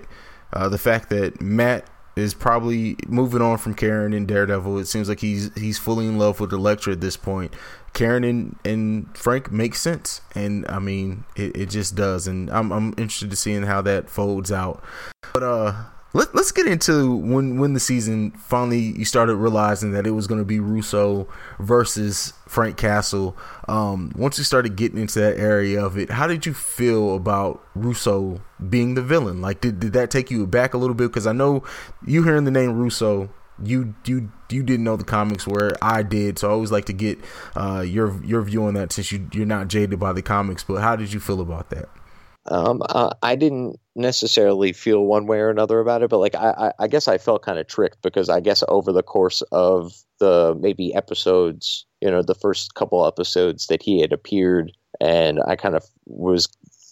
uh, 0.54 0.70
the 0.70 0.78
fact 0.78 1.10
that 1.10 1.42
Matt 1.42 1.88
is 2.16 2.34
probably 2.34 2.98
moving 3.08 3.42
on 3.42 3.58
from 3.58 3.74
Karen 3.74 4.14
in 4.14 4.26
Daredevil. 4.26 4.80
It 4.80 4.86
seems 4.86 5.08
like 5.08 5.20
he's 5.20 5.54
he's 5.56 5.78
fully 5.78 6.08
in 6.08 6.18
love 6.18 6.39
with 6.39 6.52
Elektra 6.52 6.94
at 6.94 7.02
this 7.02 7.18
point. 7.18 7.54
Karen 7.94 8.24
and, 8.24 8.56
and 8.64 9.18
Frank 9.18 9.52
makes 9.52 9.80
sense, 9.80 10.22
and 10.36 10.66
I 10.68 10.80
mean 10.80 11.24
it, 11.36 11.56
it 11.56 11.70
just 11.70 11.96
does. 11.96 12.28
And 12.28 12.50
I'm 12.50 12.72
I'm 12.72 12.89
interested 12.89 13.30
to 13.30 13.36
seeing 13.36 13.64
how 13.64 13.82
that 13.82 14.10
folds 14.10 14.52
out. 14.52 14.84
But 15.34 15.44
uh, 15.44 15.74
let, 16.14 16.36
us 16.36 16.51
get 16.51 16.68
into 16.68 17.16
when 17.16 17.59
when 17.59 17.74
the 17.74 17.80
season 17.80 18.32
finally 18.32 18.80
you 18.80 19.05
started 19.05 19.36
realizing 19.36 19.91
that 19.93 20.05
it 20.05 20.12
was 20.12 20.28
going 20.28 20.41
to 20.41 20.45
be 20.45 20.59
Russo 20.59 21.28
versus 21.59 22.34
Frank 22.47 22.78
Castle. 22.78 23.38
Um, 23.68 24.12
once 24.16 24.38
you 24.38 24.43
started 24.43 24.76
getting 24.76 24.97
into 24.97 25.20
that 25.20 25.38
area 25.38 25.84
of 25.84 25.97
it, 25.97 26.12
how 26.12 26.28
did 26.28 26.45
you 26.45 26.53
feel 26.53 27.16
about 27.16 27.64
Russo 27.76 28.41
being 28.70 28.95
the 28.95 29.01
villain? 29.01 29.41
Like, 29.41 29.62
did, 29.62 29.80
did 29.80 29.93
that 29.93 30.12
take 30.12 30.30
you 30.30 30.45
back 30.45 30.74
a 30.74 30.78
little 30.78 30.95
bit? 30.95 31.07
Because 31.07 31.28
I 31.28 31.32
know 31.32 31.64
you 32.05 32.24
hearing 32.24 32.43
the 32.43 32.51
name 32.51 32.74
Russo, 32.74 33.30
you 33.64 33.95
you 34.05 34.32
you 34.49 34.64
didn't 34.64 34.84
know 34.84 34.97
the 34.97 35.05
comics 35.05 35.47
where 35.47 35.72
I 35.82 36.03
did, 36.03 36.39
so 36.39 36.49
I 36.49 36.51
always 36.51 36.72
like 36.72 36.86
to 36.86 36.93
get 36.93 37.20
uh, 37.55 37.82
your 37.82 38.22
your 38.24 38.41
view 38.41 38.66
on 38.66 38.74
that 38.74 38.91
since 38.91 39.12
you 39.12 39.28
you're 39.32 39.45
not 39.45 39.70
jaded 39.70 39.99
by 39.99 40.12
the 40.12 40.22
comics. 40.22 40.64
But 40.64 40.82
how 40.82 40.95
did 40.95 41.14
you 41.14 41.20
feel 41.20 41.39
about 41.39 41.70
that? 41.70 41.89
Um, 42.48 42.82
uh, 42.89 43.12
I 43.22 43.36
didn't 43.36 43.80
necessarily 43.96 44.74
feel 44.74 45.06
one 45.06 45.28
way 45.28 45.39
or 45.39 45.50
another 45.50 45.80
about 45.80 46.02
it, 46.02 46.10
but 46.10 46.18
like 46.18 46.36
I, 46.36 46.50
I, 46.58 46.72
I 46.80 46.88
guess 46.88 47.08
I 47.08 47.18
felt 47.18 47.44
kind 47.44 47.60
of 47.60 47.68
tricked 47.68 48.02
because 48.02 48.30
I 48.30 48.39
guess 48.39 48.64
over 48.68 48.92
the 48.92 49.04
course 49.04 49.42
of 49.52 49.94
the 50.20 50.58
maybe 50.60 50.94
episodes, 50.96 51.86
you 52.02 52.10
know, 52.10 52.24
the 52.24 52.36
first 52.36 52.74
couple 52.74 53.06
episodes 53.06 53.68
that 53.68 53.84
he 53.84 54.02
had 54.02 54.12
appeared, 54.12 54.72
and 55.00 55.39
I 55.48 55.56
kind 55.56 55.76
of 55.76 55.86
was 56.06 56.48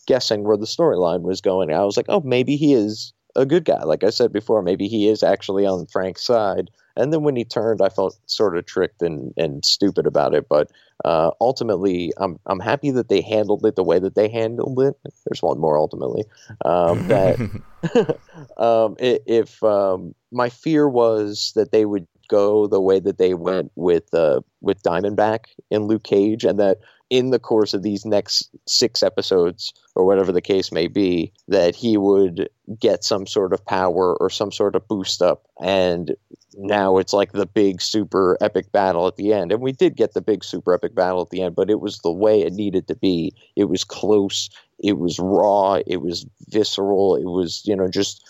guessing 0.06 0.44
where 0.44 0.58
the 0.58 0.66
storyline 0.66 1.22
was 1.22 1.42
going. 1.42 1.74
I 1.74 1.84
was 1.84 1.98
like, 1.98 2.08
oh, 2.10 2.22
maybe 2.22 2.56
he 2.56 2.74
is 2.74 3.14
a 3.36 3.46
good 3.46 3.66
guy. 3.66 3.84
Like 3.84 4.04
I 4.04 4.10
said 4.10 4.32
before, 4.32 4.62
maybe 4.62 4.88
he 4.88 5.08
is 5.08 5.24
actually 5.24 5.66
on 5.66 5.88
Frank's 5.88 6.24
side. 6.24 6.70
And 7.00 7.14
then 7.14 7.24
when 7.24 7.36
he 7.36 7.46
turned, 7.46 7.82
I 7.82 7.90
felt 7.90 8.20
sort 8.26 8.58
of 8.58 8.66
tricked 8.66 9.02
and, 9.02 9.34
and 9.38 9.64
stupid 9.64 10.06
about 10.06 10.34
it. 10.34 10.48
But 10.50 10.72
uh, 11.06 11.32
ultimately, 11.40 12.12
I'm 12.18 12.40
I'm 12.46 12.60
happy 12.60 12.92
that 12.92 13.10
they 13.10 13.22
handled 13.22 13.66
it 13.66 13.76
the 13.76 13.84
way 13.84 14.00
that 14.00 14.16
they 14.16 14.28
handled 14.28 14.80
it. 14.82 14.96
There's 15.26 15.42
one 15.42 15.60
more 15.60 15.78
ultimately. 15.78 16.26
Um, 16.66 17.08
that 17.08 18.20
um, 18.58 18.96
if 19.00 19.64
um, 19.64 20.14
my 20.32 20.50
fear 20.50 20.90
was 20.90 21.54
that 21.56 21.72
they 21.72 21.86
would 21.86 22.08
go 22.28 22.68
the 22.68 22.82
way 22.82 23.00
that 23.00 23.18
they 23.18 23.34
went 23.34 23.72
with 23.76 24.14
uh, 24.14 24.42
with 24.62 24.84
Diamondback 24.84 25.46
and 25.72 25.88
Luke 25.88 26.04
Cage, 26.04 26.44
and 26.44 26.60
that 26.60 26.80
in 27.10 27.32
the 27.32 27.40
course 27.40 27.74
of 27.74 27.82
these 27.82 28.06
next 28.06 28.50
six 28.68 29.02
episodes 29.02 29.74
or 29.96 30.06
whatever 30.06 30.32
the 30.32 30.42
case 30.42 30.72
may 30.72 30.88
be, 30.88 31.32
that 31.48 31.76
he 31.76 31.98
would 31.98 32.48
get 32.80 33.04
some 33.04 33.26
sort 33.26 33.52
of 33.52 33.66
power 33.66 34.16
or 34.18 34.30
some 34.30 34.52
sort 34.52 34.76
of 34.76 34.88
boost 34.88 35.22
up. 35.22 35.48
And 35.60 36.16
now 36.56 36.98
it's 36.98 37.14
like 37.14 37.32
the 37.32 37.46
big 37.46 37.82
super 37.82 38.38
epic 38.42 38.72
battle 38.72 39.08
at 39.08 39.16
the 39.16 39.34
end. 39.34 39.52
And 39.52 39.62
we 39.62 39.72
did 39.72 39.96
get 39.96 40.14
the 40.14 40.22
big 40.22 40.44
super 40.44 40.74
epic 40.74 40.96
battle 40.96 41.22
at 41.22 41.30
the 41.30 41.42
end, 41.42 41.56
but 41.56 41.70
it 41.70 41.80
was 41.80 42.00
the 42.00 42.12
way 42.12 42.42
it 42.42 42.54
needed 42.54 42.88
to 42.88 42.96
be. 42.96 43.34
It 43.56 43.66
was 43.66 43.84
close, 43.84 44.50
it 44.80 44.98
was 44.98 45.20
raw, 45.20 45.80
it 45.86 45.98
was 46.02 46.26
visceral, 46.50 47.16
it 47.16 47.26
was, 47.26 47.62
you 47.66 47.76
know, 47.76 47.88
just 47.88 48.26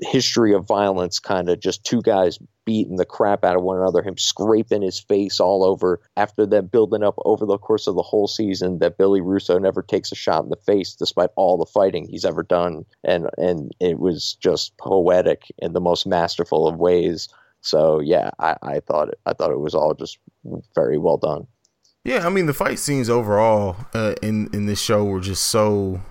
history 0.00 0.52
of 0.52 0.66
violence 0.66 1.18
kind 1.18 1.48
of 1.48 1.60
just 1.60 1.84
two 1.84 2.02
guys 2.02 2.38
beating 2.64 2.96
the 2.96 3.04
crap 3.04 3.44
out 3.44 3.56
of 3.56 3.62
one 3.62 3.78
another 3.78 4.02
him 4.02 4.18
scraping 4.18 4.82
his 4.82 4.98
face 4.98 5.40
all 5.40 5.64
over 5.64 6.00
after 6.16 6.44
them 6.44 6.66
building 6.66 7.02
up 7.02 7.14
over 7.24 7.46
the 7.46 7.58
course 7.58 7.86
of 7.86 7.94
the 7.94 8.02
whole 8.02 8.26
season 8.26 8.78
that 8.80 8.98
billy 8.98 9.20
russo 9.20 9.58
never 9.58 9.82
takes 9.82 10.12
a 10.12 10.14
shot 10.14 10.42
in 10.44 10.50
the 10.50 10.56
face 10.56 10.94
despite 10.94 11.30
all 11.36 11.56
the 11.56 11.64
fighting 11.64 12.06
he's 12.06 12.24
ever 12.24 12.42
done. 12.42 12.84
And 13.04 13.28
and 13.38 13.72
it 13.80 13.98
was 13.98 14.36
just 14.40 14.76
poetic 14.76 15.44
in 15.58 15.72
the 15.72 15.80
most 15.80 16.06
masterful 16.06 16.66
of 16.66 16.76
ways. 16.76 17.28
So 17.60 18.00
yeah 18.00 18.30
i, 18.38 18.56
I 18.62 18.80
thought 18.80 19.08
it 19.08 19.18
i 19.26 19.32
thought 19.32 19.52
it 19.52 19.60
was 19.60 19.74
all 19.74 19.94
just 19.94 20.18
very 20.74 20.98
well 20.98 21.16
done. 21.16 21.46
Yeah 22.04 22.26
i 22.26 22.30
mean 22.30 22.46
the 22.46 22.54
fight 22.54 22.78
scenes 22.78 23.08
overall 23.08 23.76
uh, 23.94 24.14
in 24.22 24.50
in 24.52 24.66
this 24.66 24.80
show 24.80 25.04
were 25.04 25.20
just 25.20 25.44
so 25.44 26.02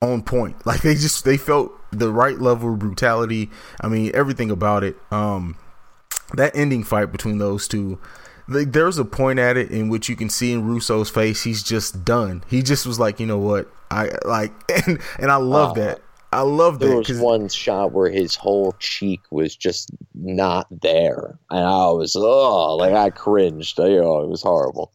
on 0.00 0.22
point. 0.22 0.56
Like 0.66 0.82
they 0.82 0.94
just 0.94 1.24
they 1.24 1.36
felt 1.36 1.72
the 1.98 2.12
right 2.12 2.38
level 2.38 2.72
of 2.72 2.78
brutality. 2.78 3.50
I 3.80 3.88
mean, 3.88 4.10
everything 4.14 4.50
about 4.50 4.84
it. 4.84 4.96
Um, 5.10 5.56
that 6.34 6.54
ending 6.56 6.84
fight 6.84 7.12
between 7.12 7.38
those 7.38 7.68
two. 7.68 7.98
Like, 8.46 8.72
there's 8.72 8.98
a 8.98 9.04
point 9.04 9.38
at 9.38 9.56
it 9.56 9.70
in 9.70 9.88
which 9.88 10.08
you 10.08 10.16
can 10.16 10.28
see 10.28 10.52
in 10.52 10.66
Russo's 10.66 11.10
face 11.10 11.44
he's 11.44 11.62
just 11.62 12.04
done. 12.04 12.44
He 12.48 12.62
just 12.62 12.86
was 12.86 12.98
like, 12.98 13.18
you 13.18 13.26
know 13.26 13.38
what, 13.38 13.70
I 13.90 14.10
like, 14.24 14.52
and 14.86 15.00
and 15.18 15.30
I 15.30 15.36
love 15.36 15.72
uh, 15.72 15.84
that. 15.84 16.00
I 16.32 16.40
love 16.40 16.80
that. 16.80 16.86
There 16.86 16.96
was 16.96 17.20
one 17.20 17.48
shot 17.48 17.92
where 17.92 18.10
his 18.10 18.34
whole 18.34 18.74
cheek 18.80 19.20
was 19.30 19.54
just 19.54 19.90
not 20.14 20.66
there, 20.82 21.38
and 21.50 21.64
I 21.64 21.90
was 21.90 22.16
oh, 22.16 22.76
like 22.76 22.92
I 22.92 23.10
cringed. 23.10 23.78
You 23.78 24.02
know, 24.02 24.20
it 24.20 24.28
was 24.28 24.42
horrible. 24.42 24.92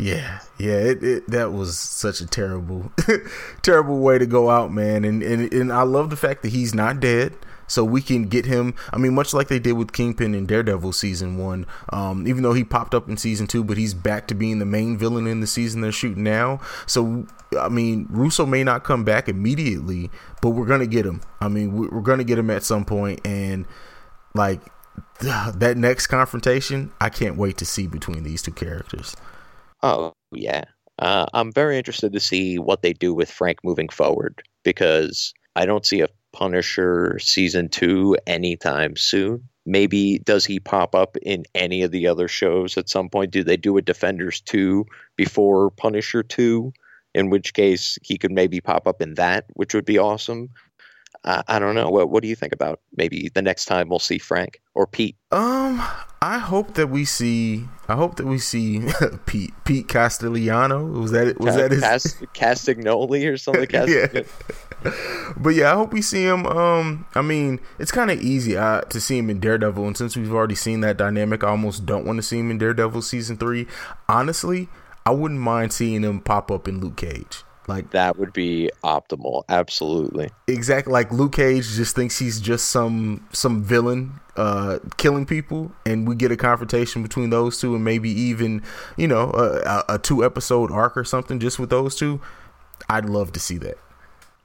Yeah, 0.00 0.40
yeah, 0.56 0.78
it, 0.78 1.02
it, 1.02 1.30
that 1.30 1.52
was 1.52 1.78
such 1.78 2.22
a 2.22 2.26
terrible, 2.26 2.90
terrible 3.62 3.98
way 3.98 4.16
to 4.18 4.24
go 4.24 4.48
out, 4.48 4.72
man. 4.72 5.04
And, 5.04 5.22
and 5.22 5.52
and 5.52 5.70
I 5.70 5.82
love 5.82 6.08
the 6.08 6.16
fact 6.16 6.40
that 6.42 6.48
he's 6.48 6.74
not 6.74 7.00
dead, 7.00 7.34
so 7.66 7.84
we 7.84 8.00
can 8.00 8.22
get 8.24 8.46
him. 8.46 8.74
I 8.94 8.96
mean, 8.96 9.14
much 9.14 9.34
like 9.34 9.48
they 9.48 9.58
did 9.58 9.74
with 9.74 9.92
Kingpin 9.92 10.34
in 10.34 10.46
Daredevil 10.46 10.94
season 10.94 11.36
one. 11.36 11.66
Um, 11.92 12.26
even 12.26 12.42
though 12.42 12.54
he 12.54 12.64
popped 12.64 12.94
up 12.94 13.10
in 13.10 13.18
season 13.18 13.46
two, 13.46 13.62
but 13.62 13.76
he's 13.76 13.92
back 13.92 14.26
to 14.28 14.34
being 14.34 14.58
the 14.58 14.64
main 14.64 14.96
villain 14.96 15.26
in 15.26 15.40
the 15.40 15.46
season 15.46 15.82
they're 15.82 15.92
shooting 15.92 16.24
now. 16.24 16.60
So 16.86 17.26
I 17.60 17.68
mean, 17.68 18.06
Russo 18.08 18.46
may 18.46 18.64
not 18.64 18.84
come 18.84 19.04
back 19.04 19.28
immediately, 19.28 20.10
but 20.40 20.50
we're 20.50 20.66
gonna 20.66 20.86
get 20.86 21.04
him. 21.04 21.20
I 21.42 21.48
mean, 21.48 21.76
we're 21.76 22.00
gonna 22.00 22.24
get 22.24 22.38
him 22.38 22.48
at 22.48 22.62
some 22.62 22.86
point, 22.86 23.20
and 23.26 23.66
like 24.34 24.62
that 25.20 25.74
next 25.76 26.06
confrontation, 26.06 26.90
I 27.02 27.10
can't 27.10 27.36
wait 27.36 27.58
to 27.58 27.66
see 27.66 27.86
between 27.86 28.22
these 28.22 28.40
two 28.40 28.52
characters. 28.52 29.14
Oh 29.82 30.12
yeah, 30.32 30.64
uh, 30.98 31.26
I'm 31.32 31.52
very 31.52 31.78
interested 31.78 32.12
to 32.12 32.20
see 32.20 32.58
what 32.58 32.82
they 32.82 32.92
do 32.92 33.14
with 33.14 33.30
Frank 33.30 33.58
moving 33.64 33.88
forward 33.88 34.42
because 34.62 35.32
I 35.56 35.66
don't 35.66 35.86
see 35.86 36.00
a 36.00 36.08
Punisher 36.32 37.18
season 37.18 37.68
two 37.68 38.16
anytime 38.26 38.96
soon. 38.96 39.48
Maybe 39.66 40.18
does 40.20 40.44
he 40.46 40.60
pop 40.60 40.94
up 40.94 41.16
in 41.22 41.44
any 41.54 41.82
of 41.82 41.90
the 41.90 42.06
other 42.06 42.28
shows 42.28 42.76
at 42.78 42.88
some 42.88 43.08
point? 43.08 43.30
Do 43.30 43.42
they 43.42 43.56
do 43.56 43.76
a 43.76 43.82
Defenders 43.82 44.40
two 44.40 44.86
before 45.16 45.70
Punisher 45.70 46.22
two? 46.22 46.72
In 47.12 47.28
which 47.28 47.54
case 47.54 47.98
he 48.02 48.16
could 48.16 48.30
maybe 48.30 48.60
pop 48.60 48.86
up 48.86 49.02
in 49.02 49.14
that, 49.14 49.46
which 49.54 49.74
would 49.74 49.84
be 49.84 49.98
awesome. 49.98 50.48
I, 51.24 51.42
I 51.48 51.58
don't 51.58 51.74
know. 51.74 51.90
What 51.90 52.10
What 52.10 52.22
do 52.22 52.28
you 52.28 52.36
think 52.36 52.52
about 52.52 52.80
maybe 52.96 53.30
the 53.34 53.42
next 53.42 53.64
time 53.64 53.88
we'll 53.88 53.98
see 53.98 54.18
Frank 54.18 54.60
or 54.74 54.86
Pete? 54.86 55.16
Um, 55.32 55.82
I 56.22 56.38
hope 56.38 56.74
that 56.74 56.88
we 56.88 57.06
see. 57.06 57.66
I 57.88 57.94
hope 57.96 58.16
that 58.16 58.26
we 58.26 58.38
see 58.38 58.86
Pete 59.26 59.54
Pete 59.64 59.88
Castellano. 59.88 60.84
Was 60.84 61.12
that 61.12 61.40
was 61.40 61.56
that 61.56 61.70
his 61.70 61.80
Cast, 61.80 62.20
Castagnoli 62.34 63.30
or 63.30 63.38
something? 63.38 63.66
yeah. 63.72 64.22
but 65.38 65.50
yeah, 65.50 65.72
I 65.72 65.76
hope 65.76 65.94
we 65.94 66.02
see 66.02 66.24
him. 66.24 66.44
Um, 66.44 67.06
I 67.14 67.22
mean, 67.22 67.58
it's 67.78 67.90
kind 67.90 68.10
of 68.10 68.20
easy 68.20 68.54
uh, 68.54 68.82
to 68.82 69.00
see 69.00 69.16
him 69.16 69.30
in 69.30 69.40
Daredevil, 69.40 69.86
and 69.86 69.96
since 69.96 70.14
we've 70.14 70.32
already 70.32 70.54
seen 70.54 70.82
that 70.82 70.98
dynamic, 70.98 71.42
I 71.42 71.48
almost 71.48 71.86
don't 71.86 72.04
want 72.04 72.18
to 72.18 72.22
see 72.22 72.38
him 72.38 72.50
in 72.50 72.58
Daredevil 72.58 73.00
season 73.00 73.38
three. 73.38 73.66
Honestly, 74.06 74.68
I 75.06 75.12
wouldn't 75.12 75.40
mind 75.40 75.72
seeing 75.72 76.02
him 76.02 76.20
pop 76.20 76.50
up 76.50 76.68
in 76.68 76.80
Luke 76.80 76.96
Cage. 76.96 77.44
Like 77.70 77.92
that 77.92 78.18
would 78.18 78.32
be 78.32 78.68
optimal. 78.82 79.44
Absolutely. 79.48 80.30
Exactly. 80.48 80.92
Like 80.92 81.12
Luke 81.12 81.36
Cage 81.36 81.68
just 81.68 81.94
thinks 81.94 82.18
he's 82.18 82.40
just 82.40 82.66
some 82.66 83.28
some 83.32 83.62
villain 83.62 84.18
uh, 84.36 84.80
killing 84.96 85.24
people, 85.24 85.70
and 85.86 86.08
we 86.08 86.16
get 86.16 86.32
a 86.32 86.36
confrontation 86.36 87.00
between 87.04 87.30
those 87.30 87.60
two, 87.60 87.76
and 87.76 87.84
maybe 87.84 88.10
even 88.10 88.62
you 88.96 89.06
know 89.06 89.30
a, 89.30 89.84
a 89.88 89.98
two 90.00 90.24
episode 90.24 90.72
arc 90.72 90.96
or 90.96 91.04
something 91.04 91.38
just 91.38 91.60
with 91.60 91.70
those 91.70 91.94
two. 91.94 92.20
I'd 92.88 93.04
love 93.04 93.30
to 93.34 93.40
see 93.40 93.56
that 93.58 93.78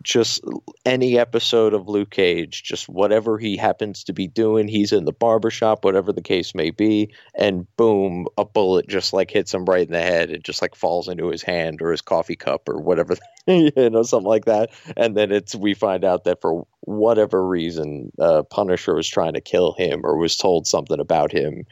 just 0.06 0.40
any 0.86 1.18
episode 1.18 1.74
of 1.74 1.90
Luke 1.90 2.12
Cage, 2.12 2.62
just 2.64 2.88
whatever 2.88 3.40
he 3.40 3.58
happens 3.58 4.04
to 4.04 4.14
be 4.14 4.28
doing, 4.28 4.68
he's 4.68 4.92
in 4.92 5.04
the 5.04 5.12
barbershop, 5.12 5.84
whatever 5.84 6.14
the 6.14 6.22
case 6.22 6.54
may 6.54 6.70
be, 6.70 7.12
and 7.34 7.66
boom, 7.76 8.28
a 8.38 8.46
bullet 8.46 8.88
just 8.88 9.14
like 9.14 9.32
hits 9.32 9.54
him 9.54 9.66
right 9.66 9.88
in 9.88 9.92
the 9.92 10.02
head 10.02 10.30
and 10.30 10.44
just 10.44 10.62
like 10.62 10.76
falls 10.76 11.08
into 11.08 11.30
his 11.30 11.42
hand 11.42 11.82
or 11.82 11.90
his 11.92 12.04
coffee 12.04 12.36
cup 12.36 12.70
or 12.70 12.80
whatever, 12.80 13.16
you 13.48 13.72
know, 13.90 14.04
something 14.04 14.30
like 14.30 14.46
that. 14.46 14.70
And 14.96 15.18
then 15.18 15.32
it's 15.32 15.56
we 15.56 15.74
find 15.74 16.06
out 16.06 16.24
that 16.26 16.40
for 16.40 16.68
whatever 16.82 17.46
reason, 17.46 18.12
uh, 18.20 18.44
Punisher 18.44 18.94
was 18.94 19.08
trying 19.08 19.34
to 19.34 19.42
kill 19.42 19.74
him 19.74 20.02
or 20.04 20.18
was 20.18 20.38
told 20.38 20.68
something 20.68 21.00
about 21.00 21.32
him, 21.32 21.66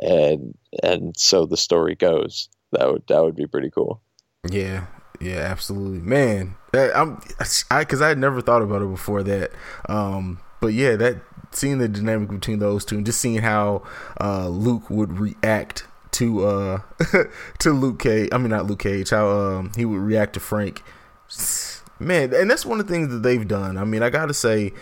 and 0.00 0.56
and 0.82 1.14
so 1.16 1.44
the 1.44 1.58
story 1.58 1.94
goes. 1.94 2.48
That 2.72 2.90
would 2.90 3.06
that 3.08 3.22
would 3.22 3.36
be 3.36 3.46
pretty 3.46 3.70
cool. 3.70 4.00
Yeah, 4.50 4.86
yeah, 5.20 5.36
absolutely, 5.36 6.00
man. 6.00 6.56
That, 6.74 6.96
I'm 6.96 7.20
I 7.70 7.80
because 7.84 8.02
I 8.02 8.08
had 8.08 8.18
never 8.18 8.40
thought 8.40 8.60
about 8.60 8.82
it 8.82 8.90
before 8.90 9.22
that. 9.22 9.52
Um, 9.88 10.40
but 10.60 10.68
yeah, 10.68 10.96
that 10.96 11.18
seeing 11.52 11.78
the 11.78 11.86
dynamic 11.86 12.30
between 12.30 12.58
those 12.58 12.84
two 12.84 12.96
and 12.96 13.06
just 13.06 13.20
seeing 13.20 13.42
how 13.42 13.84
uh, 14.20 14.48
Luke 14.48 14.90
would 14.90 15.20
react 15.20 15.86
to 16.10 16.44
uh 16.44 16.78
to 17.60 17.70
Luke 17.70 18.00
Cage. 18.00 18.28
I 18.32 18.38
mean, 18.38 18.50
not 18.50 18.66
Luke 18.66 18.80
Cage. 18.80 19.10
How 19.10 19.28
um, 19.28 19.72
he 19.76 19.84
would 19.84 20.00
react 20.00 20.34
to 20.34 20.40
Frank. 20.40 20.82
Man, 22.00 22.34
and 22.34 22.50
that's 22.50 22.66
one 22.66 22.80
of 22.80 22.88
the 22.88 22.92
things 22.92 23.08
that 23.10 23.22
they've 23.22 23.46
done. 23.46 23.78
I 23.78 23.84
mean, 23.84 24.02
I 24.02 24.10
gotta 24.10 24.34
say, 24.34 24.72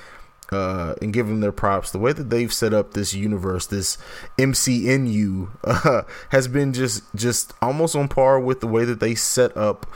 uh, 0.50 0.94
and 1.02 1.12
give 1.12 1.26
them 1.26 1.40
their 1.40 1.52
props. 1.52 1.90
The 1.90 1.98
way 1.98 2.14
that 2.14 2.30
they've 2.30 2.52
set 2.52 2.72
up 2.72 2.94
this 2.94 3.12
universe, 3.12 3.66
this 3.66 3.98
MCNU, 4.38 5.50
uh, 5.62 6.02
has 6.30 6.48
been 6.48 6.72
just 6.72 7.02
just 7.14 7.52
almost 7.60 7.94
on 7.94 8.08
par 8.08 8.40
with 8.40 8.60
the 8.60 8.66
way 8.66 8.86
that 8.86 9.00
they 9.00 9.14
set 9.14 9.54
up 9.56 9.86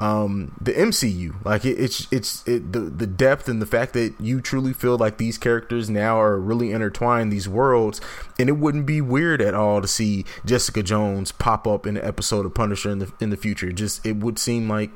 um, 0.00 0.56
the 0.60 0.72
MCU. 0.72 1.44
Like 1.44 1.64
it, 1.64 1.78
it's 1.78 2.08
it's 2.10 2.46
it, 2.48 2.72
the 2.72 2.80
the 2.80 3.06
depth 3.06 3.48
and 3.48 3.60
the 3.60 3.66
fact 3.66 3.92
that 3.92 4.14
you 4.18 4.40
truly 4.40 4.72
feel 4.72 4.96
like 4.96 5.18
these 5.18 5.38
characters 5.38 5.90
now 5.90 6.18
are 6.20 6.38
really 6.38 6.72
intertwined 6.72 7.30
these 7.30 7.48
worlds, 7.48 8.00
and 8.38 8.48
it 8.48 8.56
wouldn't 8.56 8.86
be 8.86 9.00
weird 9.00 9.42
at 9.42 9.54
all 9.54 9.80
to 9.82 9.86
see 9.86 10.24
Jessica 10.44 10.82
Jones 10.82 11.32
pop 11.32 11.66
up 11.66 11.86
in 11.86 11.98
an 11.98 12.04
episode 12.04 12.46
of 12.46 12.54
Punisher 12.54 12.90
in 12.90 12.98
the 12.98 13.12
in 13.20 13.30
the 13.30 13.36
future. 13.36 13.70
Just 13.70 14.04
it 14.04 14.16
would 14.16 14.38
seem 14.38 14.68
like 14.68 14.90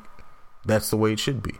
that's 0.64 0.90
the 0.90 0.96
way 0.96 1.12
it 1.12 1.20
should 1.20 1.42
be. 1.42 1.52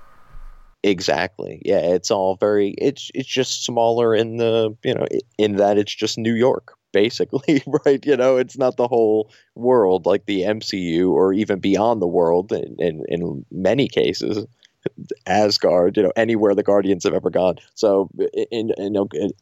Exactly. 0.83 1.63
Yeah, 1.65 1.81
it's 1.81 2.11
all 2.11 2.37
very 2.37 2.75
it's 2.79 3.11
it's 3.15 3.29
just 3.29 3.65
smaller 3.65 4.15
in 4.15 4.39
the, 4.39 4.77
you 4.83 4.95
know, 4.95 5.07
in 5.39 5.57
that 5.57 5.79
it's 5.79 5.95
just 5.95 6.19
New 6.19 6.35
York 6.35 6.77
basically, 6.95 7.63
right? 7.87 8.07
You 8.07 8.17
know, 8.17 8.39
it's 8.39 8.59
not 8.59 8.79
the 8.79 8.89
whole 8.89 9.31
world 9.57 10.07
like 10.07 10.27
the 10.27 10.45
MCU 10.45 11.13
or 11.13 11.35
even 11.35 11.61
beyond 11.61 12.03
the 12.03 12.09
world 12.09 12.53
in, 12.53 12.77
in, 12.81 13.05
in 13.09 13.47
many 13.53 13.89
cases. 13.89 14.47
Asgard, 15.27 15.97
you 15.97 16.03
know, 16.03 16.13
anywhere 16.17 16.55
the 16.55 16.63
Guardians 16.63 17.05
have 17.05 17.15
ever 17.15 17.31
gone. 17.31 17.57
So 17.75 18.11
in 18.51 18.73
in, 18.79 18.97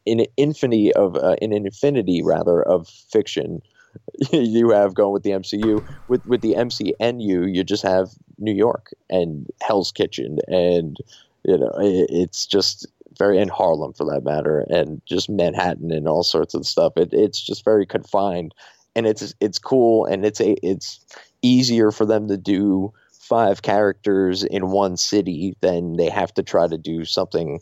in 0.07 0.21
an 0.21 0.27
infinity 0.37 0.93
of 0.93 1.17
uh, 1.17 1.37
in 1.43 1.53
an 1.53 1.67
infinity 1.67 2.23
rather 2.23 2.63
of 2.63 2.89
fiction, 2.89 3.63
you 4.33 4.71
have 4.71 4.95
going 4.95 5.13
with 5.13 5.23
the 5.25 5.33
MCU. 5.33 5.83
With 6.09 6.27
with 6.27 6.43
the 6.43 6.55
MCNU, 6.57 7.47
you 7.47 7.65
just 7.65 7.83
have 7.83 8.11
New 8.39 8.55
York 8.55 8.91
and 9.11 9.49
Hell's 9.63 9.93
Kitchen, 9.93 10.39
and 10.49 10.97
you 11.45 11.59
know, 11.59 11.73
it, 11.79 12.07
it's 12.11 12.47
just 12.47 12.87
very 13.19 13.39
in 13.39 13.49
Harlem 13.49 13.93
for 13.93 14.05
that 14.07 14.25
matter, 14.25 14.67
and 14.69 15.01
just 15.07 15.31
Manhattan 15.31 15.91
and 15.91 16.09
all 16.09 16.23
sorts 16.23 16.55
of 16.55 16.67
stuff. 16.67 16.93
It, 16.97 17.13
it's 17.13 17.41
just 17.41 17.65
very 17.65 17.87
confined, 17.87 18.55
and 18.95 19.07
it's 19.07 19.35
it's 19.41 19.59
cool, 19.59 20.07
and 20.07 20.25
it's 20.25 20.41
a 20.41 20.55
it's 20.67 21.01
easier 21.43 21.91
for 21.91 22.07
them 22.07 22.29
to 22.29 22.37
do 22.37 22.93
five 23.11 23.63
characters 23.63 24.45
in 24.45 24.71
one 24.71 24.97
city 24.97 25.57
than 25.61 25.97
they 25.97 26.11
have 26.11 26.35
to 26.35 26.43
try 26.43 26.67
to 26.67 26.77
do 26.77 27.05
something 27.05 27.61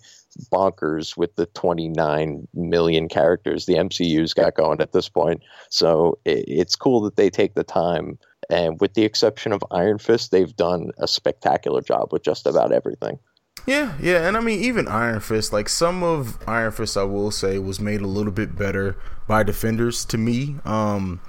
bonkers 0.53 1.16
with 1.16 1.34
the 1.36 1.46
29 1.46 2.46
million 2.55 3.09
characters 3.09 3.66
the 3.66 3.74
MCU's 3.74 4.34
got 4.34 4.55
going 4.55 4.80
at 4.80 4.92
this 4.92 5.09
point. 5.09 5.42
So 5.68 6.18
it, 6.24 6.44
it's 6.46 6.76
cool 6.76 7.01
that 7.03 7.16
they 7.16 7.30
take 7.30 7.55
the 7.55 7.64
time. 7.64 8.18
And 8.48 8.80
with 8.80 8.94
the 8.94 9.05
exception 9.05 9.53
of 9.53 9.62
Iron 9.70 9.98
Fist, 9.98 10.30
they've 10.30 10.55
done 10.57 10.90
a 10.98 11.07
spectacular 11.07 11.82
job 11.82 12.12
with 12.12 12.22
just 12.22 12.46
about 12.46 12.72
everything. 12.72 13.18
Yeah, 13.67 13.95
yeah, 14.01 14.27
and 14.27 14.37
I 14.37 14.41
mean 14.41 14.61
even 14.61 14.89
Iron 14.89 15.21
Fist, 15.21 15.53
like 15.53 15.69
some 15.69 16.03
of 16.03 16.39
Iron 16.49 16.73
Fist, 16.73 16.97
I 16.97 17.05
will 17.05 17.31
say 17.31 17.59
was 17.59 17.81
made 17.81 18.01
a 18.01 18.07
little 18.07 18.33
bit 18.33 18.57
better 18.57 18.97
by 19.27 19.43
defenders 19.43 20.05
to 20.07 20.19
me. 20.19 20.57
Um, 20.65 21.21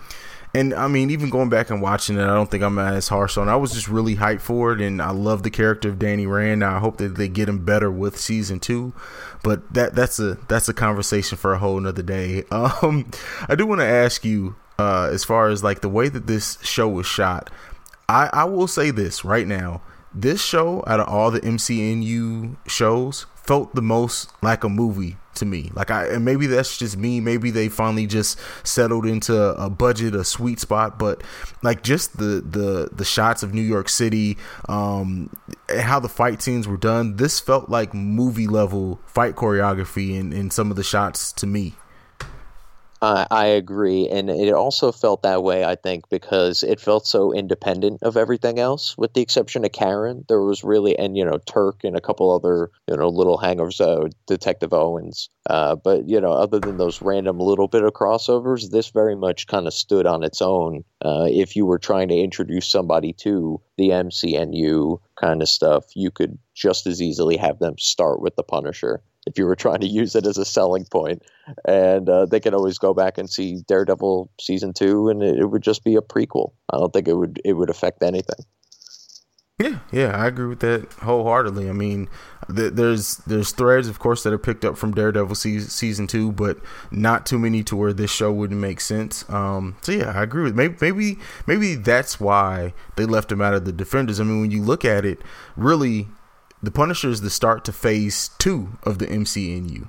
and 0.53 0.73
I 0.73 0.87
mean, 0.87 1.09
even 1.11 1.29
going 1.29 1.49
back 1.49 1.69
and 1.69 1.81
watching 1.81 2.17
it, 2.17 2.23
I 2.23 2.33
don't 2.33 2.51
think 2.51 2.63
I'm 2.63 2.77
as 2.77 3.07
harsh 3.07 3.37
on. 3.37 3.47
I 3.47 3.55
was 3.55 3.71
just 3.71 3.87
really 3.87 4.17
hyped 4.17 4.41
for 4.41 4.73
it, 4.73 4.81
and 4.81 5.01
I 5.01 5.11
love 5.11 5.43
the 5.43 5.49
character 5.49 5.87
of 5.87 5.97
Danny 5.99 6.25
Rand. 6.25 6.59
Now 6.59 6.75
I 6.75 6.79
hope 6.79 6.97
that 6.97 7.15
they 7.15 7.29
get 7.29 7.47
him 7.47 7.63
better 7.63 7.89
with 7.89 8.17
season 8.19 8.59
two, 8.59 8.93
but 9.43 9.73
that 9.73 9.95
that's 9.95 10.19
a 10.19 10.37
that's 10.47 10.67
a 10.67 10.73
conversation 10.73 11.37
for 11.37 11.53
a 11.53 11.57
whole 11.57 11.77
another 11.77 12.03
day. 12.03 12.43
Um, 12.51 13.09
I 13.47 13.55
do 13.55 13.65
want 13.65 13.81
to 13.81 13.87
ask 13.87 14.23
you, 14.25 14.55
uh, 14.77 15.09
as 15.11 15.23
far 15.23 15.49
as 15.49 15.63
like 15.63 15.81
the 15.81 15.89
way 15.89 16.09
that 16.09 16.27
this 16.27 16.57
show 16.61 16.87
was 16.87 17.05
shot, 17.05 17.49
I 18.09 18.29
I 18.33 18.43
will 18.45 18.67
say 18.67 18.91
this 18.91 19.23
right 19.23 19.47
now 19.47 19.81
this 20.13 20.41
show 20.41 20.83
out 20.87 20.99
of 20.99 21.07
all 21.07 21.31
the 21.31 21.41
MCNU 21.41 22.57
shows 22.67 23.25
felt 23.35 23.73
the 23.73 23.81
most 23.81 24.31
like 24.41 24.63
a 24.63 24.69
movie 24.69 25.17
to 25.35 25.45
me. 25.45 25.71
Like 25.73 25.91
I 25.91 26.07
and 26.07 26.25
maybe 26.25 26.47
that's 26.47 26.77
just 26.77 26.97
me. 26.97 27.19
Maybe 27.19 27.51
they 27.51 27.69
finally 27.69 28.07
just 28.07 28.39
settled 28.63 29.05
into 29.05 29.35
a 29.35 29.69
budget, 29.69 30.15
a 30.15 30.23
sweet 30.23 30.59
spot. 30.59 30.99
But 30.99 31.23
like 31.63 31.83
just 31.83 32.17
the 32.17 32.41
the 32.41 32.89
the 32.91 33.05
shots 33.05 33.43
of 33.43 33.53
New 33.53 33.61
York 33.61 33.89
City, 33.89 34.37
um, 34.67 35.29
how 35.69 35.99
the 35.99 36.09
fight 36.09 36.41
scenes 36.41 36.67
were 36.67 36.77
done. 36.77 37.15
This 37.15 37.39
felt 37.39 37.69
like 37.69 37.93
movie 37.93 38.47
level 38.47 38.99
fight 39.05 39.35
choreography 39.35 40.17
in 40.17 40.33
in 40.33 40.51
some 40.51 40.69
of 40.69 40.77
the 40.77 40.83
shots 40.83 41.31
to 41.33 41.47
me. 41.47 41.75
Uh, 43.03 43.25
I 43.31 43.47
agree, 43.47 44.07
and 44.09 44.29
it 44.29 44.53
also 44.53 44.91
felt 44.91 45.23
that 45.23 45.41
way. 45.41 45.65
I 45.65 45.73
think 45.73 46.07
because 46.09 46.61
it 46.61 46.79
felt 46.79 47.07
so 47.07 47.33
independent 47.33 48.03
of 48.03 48.15
everything 48.15 48.59
else, 48.59 48.95
with 48.95 49.15
the 49.15 49.21
exception 49.21 49.65
of 49.65 49.71
Karen. 49.71 50.23
There 50.27 50.41
was 50.41 50.63
really, 50.63 50.95
and 50.99 51.17
you 51.17 51.25
know, 51.25 51.39
Turk 51.47 51.83
and 51.83 51.97
a 51.97 52.01
couple 52.01 52.29
other, 52.31 52.69
you 52.87 52.95
know, 52.95 53.09
little 53.09 53.39
hangovers, 53.39 53.81
uh, 53.81 54.07
Detective 54.27 54.71
Owens. 54.71 55.29
Uh, 55.49 55.75
but 55.75 56.07
you 56.07 56.21
know, 56.21 56.31
other 56.31 56.59
than 56.59 56.77
those 56.77 57.01
random 57.01 57.39
little 57.39 57.67
bit 57.67 57.83
of 57.83 57.93
crossovers, 57.93 58.69
this 58.69 58.91
very 58.91 59.15
much 59.15 59.47
kind 59.47 59.65
of 59.65 59.73
stood 59.73 60.05
on 60.05 60.21
its 60.23 60.39
own. 60.39 60.83
Uh, 61.03 61.25
if 61.27 61.55
you 61.55 61.65
were 61.65 61.79
trying 61.79 62.09
to 62.09 62.15
introduce 62.15 62.67
somebody 62.67 63.13
to 63.13 63.59
the 63.77 63.91
MCNU 63.91 64.99
kind 65.21 65.41
of 65.41 65.49
stuff, 65.49 65.85
you 65.95 66.11
could 66.11 66.37
just 66.55 66.87
as 66.87 67.01
easily 67.01 67.37
have 67.37 67.59
them 67.59 67.77
start 67.77 68.21
with 68.21 68.35
the 68.35 68.43
Punisher 68.43 69.01
if 69.27 69.37
you 69.37 69.45
were 69.45 69.55
trying 69.55 69.81
to 69.81 69.87
use 69.87 70.15
it 70.15 70.25
as 70.25 70.37
a 70.37 70.45
selling 70.45 70.85
point. 70.85 71.21
And 71.65 72.09
uh, 72.09 72.25
they 72.25 72.39
can 72.39 72.53
always 72.53 72.77
go 72.77 72.93
back 72.93 73.17
and 73.17 73.29
see 73.29 73.61
Daredevil 73.67 74.31
season 74.39 74.73
two, 74.73 75.09
and 75.09 75.21
it, 75.21 75.39
it, 75.39 75.45
would 75.45 75.61
just 75.61 75.83
be 75.83 75.95
a 75.95 76.01
prequel. 76.01 76.53
I 76.71 76.77
don't 76.77 76.91
think 76.91 77.07
it 77.07 77.15
would 77.15 77.39
it 77.45 77.53
would 77.53 77.69
affect 77.69 78.03
anything. 78.03 78.45
Yeah, 79.61 79.79
yeah, 79.91 80.17
I 80.17 80.27
agree 80.27 80.47
with 80.47 80.59
that 80.59 80.91
wholeheartedly. 80.93 81.69
I 81.69 81.73
mean, 81.73 82.09
th- 82.53 82.73
there's 82.73 83.17
there's 83.17 83.51
threads, 83.51 83.87
of 83.87 83.99
course, 83.99 84.23
that 84.23 84.33
are 84.33 84.37
picked 84.37 84.65
up 84.65 84.77
from 84.77 84.93
Daredevil 84.93 85.35
se- 85.35 85.59
season 85.59 86.07
two, 86.07 86.31
but 86.31 86.57
not 86.89 87.25
too 87.25 87.37
many 87.37 87.63
to 87.63 87.75
where 87.75 87.93
this 87.93 88.11
show 88.11 88.31
wouldn't 88.31 88.59
make 88.59 88.81
sense. 88.81 89.29
Um, 89.29 89.77
so 89.81 89.91
yeah, 89.91 90.11
I 90.15 90.23
agree 90.23 90.43
with 90.43 90.55
maybe 90.55 90.75
maybe 90.81 91.19
maybe 91.47 91.75
that's 91.75 92.19
why 92.19 92.73
they 92.95 93.05
left 93.05 93.31
him 93.31 93.41
out 93.41 93.53
of 93.53 93.65
the 93.65 93.71
Defenders. 93.71 94.19
I 94.19 94.23
mean, 94.23 94.41
when 94.41 94.51
you 94.51 94.61
look 94.61 94.83
at 94.83 95.05
it, 95.05 95.21
really 95.55 96.07
the 96.63 96.71
Punisher 96.71 97.09
is 97.09 97.21
the 97.21 97.29
start 97.29 97.65
to 97.65 97.73
phase 97.73 98.29
two 98.37 98.77
of 98.83 98.99
the 98.99 99.07
MCNU. 99.07 99.87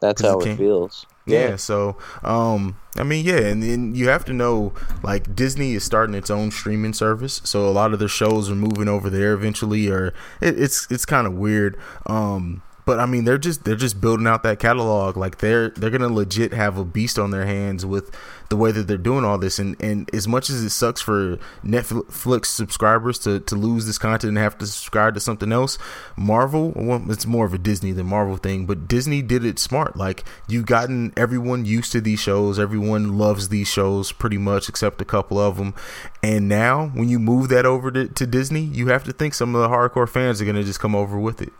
That's 0.00 0.22
how 0.22 0.40
it, 0.40 0.46
it 0.48 0.56
feels. 0.56 1.06
Yeah. 1.26 1.48
yeah. 1.50 1.56
so 1.56 1.96
um 2.22 2.76
I 2.96 3.02
mean 3.02 3.24
yeah, 3.24 3.38
and 3.40 3.62
then 3.62 3.94
you 3.94 4.08
have 4.08 4.24
to 4.26 4.32
know 4.32 4.72
like 5.02 5.34
Disney 5.34 5.74
is 5.74 5.84
starting 5.84 6.14
its 6.14 6.30
own 6.30 6.50
streaming 6.50 6.92
service, 6.92 7.40
so 7.44 7.68
a 7.68 7.70
lot 7.70 7.92
of 7.92 7.98
the 7.98 8.08
shows 8.08 8.50
are 8.50 8.54
moving 8.54 8.88
over 8.88 9.10
there 9.10 9.32
eventually 9.32 9.88
or 9.88 10.14
it, 10.40 10.58
it's 10.58 10.86
it's 10.90 11.04
kind 11.04 11.26
of 11.26 11.34
weird. 11.34 11.76
Um 12.06 12.62
but 12.86 13.00
I 13.00 13.06
mean, 13.06 13.24
they're 13.24 13.36
just 13.36 13.64
they're 13.64 13.74
just 13.74 14.00
building 14.00 14.28
out 14.28 14.44
that 14.44 14.60
catalog. 14.60 15.16
Like 15.16 15.38
they're 15.38 15.70
they're 15.70 15.90
gonna 15.90 16.08
legit 16.08 16.54
have 16.54 16.78
a 16.78 16.84
beast 16.84 17.18
on 17.18 17.32
their 17.32 17.44
hands 17.44 17.84
with 17.84 18.14
the 18.48 18.56
way 18.56 18.70
that 18.70 18.86
they're 18.86 18.96
doing 18.96 19.24
all 19.24 19.38
this. 19.38 19.58
And 19.58 19.74
and 19.82 20.08
as 20.14 20.28
much 20.28 20.48
as 20.48 20.62
it 20.62 20.70
sucks 20.70 21.00
for 21.00 21.36
Netflix 21.64 22.46
subscribers 22.46 23.18
to 23.20 23.40
to 23.40 23.56
lose 23.56 23.86
this 23.86 23.98
content 23.98 24.28
and 24.28 24.38
have 24.38 24.56
to 24.58 24.68
subscribe 24.68 25.14
to 25.14 25.20
something 25.20 25.50
else, 25.50 25.78
Marvel 26.16 26.72
well, 26.76 27.02
it's 27.10 27.26
more 27.26 27.44
of 27.44 27.52
a 27.52 27.58
Disney 27.58 27.90
than 27.90 28.06
Marvel 28.06 28.36
thing. 28.36 28.66
But 28.66 28.86
Disney 28.86 29.20
did 29.20 29.44
it 29.44 29.58
smart. 29.58 29.96
Like 29.96 30.24
you've 30.46 30.66
gotten 30.66 31.12
everyone 31.16 31.64
used 31.64 31.90
to 31.90 32.00
these 32.00 32.20
shows. 32.20 32.56
Everyone 32.56 33.18
loves 33.18 33.48
these 33.48 33.66
shows 33.66 34.12
pretty 34.12 34.38
much, 34.38 34.68
except 34.68 35.00
a 35.00 35.04
couple 35.04 35.40
of 35.40 35.56
them. 35.56 35.74
And 36.22 36.48
now 36.48 36.86
when 36.94 37.08
you 37.08 37.18
move 37.18 37.48
that 37.48 37.66
over 37.66 37.90
to, 37.90 38.06
to 38.06 38.26
Disney, 38.28 38.62
you 38.62 38.86
have 38.88 39.02
to 39.04 39.12
think 39.12 39.34
some 39.34 39.56
of 39.56 39.60
the 39.60 39.76
hardcore 39.76 40.08
fans 40.08 40.40
are 40.40 40.44
gonna 40.44 40.62
just 40.62 40.78
come 40.78 40.94
over 40.94 41.18
with 41.18 41.42
it. 41.42 41.52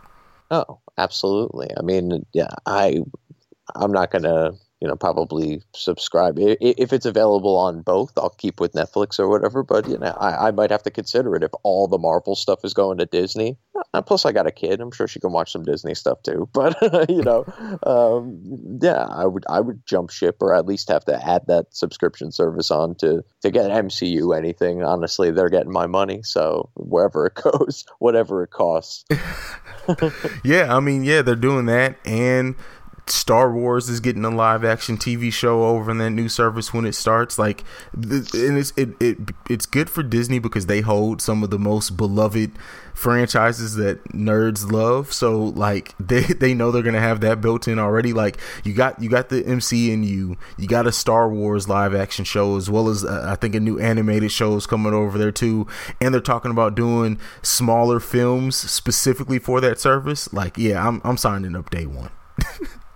Oh, 0.51 0.79
absolutely. 0.97 1.67
I 1.77 1.81
mean, 1.81 2.25
yeah, 2.33 2.49
I 2.65 2.99
I'm 3.75 3.91
not 3.93 4.11
gonna 4.11 4.53
you 4.81 4.87
know 4.87 4.95
probably 4.95 5.61
subscribe. 5.75 6.37
If 6.37 6.93
it's 6.93 7.05
available 7.05 7.55
on 7.57 7.81
both 7.81 8.11
i'll 8.17 8.29
keep 8.29 8.59
with 8.59 8.73
netflix 8.73 9.19
or 9.19 9.27
whatever 9.27 9.63
but 9.63 9.87
you 9.87 9.97
know 9.97 10.15
I, 10.19 10.47
I 10.47 10.51
might 10.51 10.71
have 10.71 10.83
to 10.83 10.91
consider 10.91 11.35
it 11.35 11.43
if 11.43 11.51
all 11.63 11.87
the 11.87 11.97
marvel 11.97 12.35
stuff 12.35 12.59
is 12.63 12.73
going 12.73 12.97
to 12.99 13.05
disney. 13.05 13.57
And 13.93 14.05
plus 14.05 14.25
i 14.25 14.31
got 14.31 14.47
a 14.47 14.51
kid 14.51 14.79
i'm 14.79 14.91
sure 14.91 15.07
she 15.07 15.19
can 15.19 15.31
watch 15.31 15.51
some 15.51 15.63
disney 15.63 15.95
stuff 15.95 16.21
too 16.23 16.49
but 16.53 16.75
you 17.09 17.23
know 17.23 17.45
um, 17.83 18.79
yeah 18.81 19.05
i 19.09 19.25
would 19.25 19.45
i 19.49 19.59
would 19.59 19.85
jump 19.85 20.09
ship 20.09 20.37
or 20.41 20.53
at 20.53 20.65
least 20.65 20.89
have 20.89 21.05
to 21.05 21.27
add 21.27 21.43
that 21.47 21.67
subscription 21.71 22.31
service 22.31 22.69
on 22.71 22.95
to 22.95 23.23
to 23.41 23.51
get 23.51 23.71
mcu 23.71 24.37
anything. 24.37 24.83
Honestly 24.83 25.31
they're 25.31 25.49
getting 25.49 25.71
my 25.71 25.87
money 25.87 26.21
so 26.23 26.69
wherever 26.75 27.27
it 27.27 27.35
goes 27.43 27.85
whatever 27.99 28.43
it 28.43 28.51
costs. 28.51 29.05
Yeah 30.43 30.75
i 30.75 30.81
mean 30.81 31.05
yeah 31.05 31.21
they're 31.21 31.35
doing 31.35 31.67
that 31.67 31.97
and 32.05 32.55
Star 33.09 33.51
Wars 33.51 33.89
is 33.89 33.99
getting 33.99 34.25
a 34.25 34.29
live 34.29 34.63
action 34.63 34.97
TV 34.97 35.31
show 35.31 35.63
over 35.63 35.91
in 35.91 35.97
that 35.99 36.09
new 36.11 36.29
service 36.29 36.73
when 36.73 36.85
it 36.85 36.95
starts. 36.95 37.37
Like, 37.37 37.63
and 37.93 38.57
it's 38.57 38.71
it, 38.75 38.89
it 39.01 39.17
it's 39.49 39.65
good 39.65 39.89
for 39.89 40.03
Disney 40.03 40.39
because 40.39 40.65
they 40.65 40.81
hold 40.81 41.21
some 41.21 41.43
of 41.43 41.49
the 41.49 41.59
most 41.59 41.97
beloved 41.97 42.51
franchises 42.93 43.75
that 43.75 44.03
nerds 44.05 44.71
love. 44.71 45.13
So 45.13 45.37
like 45.43 45.93
they 45.99 46.21
they 46.21 46.53
know 46.53 46.71
they're 46.71 46.83
gonna 46.83 46.99
have 46.99 47.21
that 47.21 47.41
built 47.41 47.67
in 47.67 47.79
already. 47.79 48.13
Like 48.13 48.37
you 48.63 48.73
got 48.73 49.01
you 49.01 49.09
got 49.09 49.29
the 49.29 49.43
MCNU, 49.43 50.37
you 50.57 50.67
got 50.67 50.87
a 50.87 50.91
Star 50.91 51.29
Wars 51.29 51.69
live 51.69 51.93
action 51.93 52.25
show 52.25 52.57
as 52.57 52.69
well 52.69 52.89
as 52.89 53.05
uh, 53.05 53.25
I 53.27 53.35
think 53.35 53.55
a 53.55 53.59
new 53.59 53.79
animated 53.79 54.31
show 54.31 54.55
is 54.55 54.65
coming 54.65 54.93
over 54.93 55.17
there 55.17 55.31
too. 55.31 55.67
And 56.01 56.13
they're 56.13 56.21
talking 56.21 56.51
about 56.51 56.75
doing 56.75 57.19
smaller 57.41 57.99
films 57.99 58.55
specifically 58.55 59.39
for 59.39 59.61
that 59.61 59.79
service. 59.79 60.31
Like 60.33 60.57
yeah, 60.57 60.85
I'm 60.85 61.01
I'm 61.03 61.17
signing 61.17 61.55
up 61.55 61.69
day 61.69 61.85
one. 61.85 62.09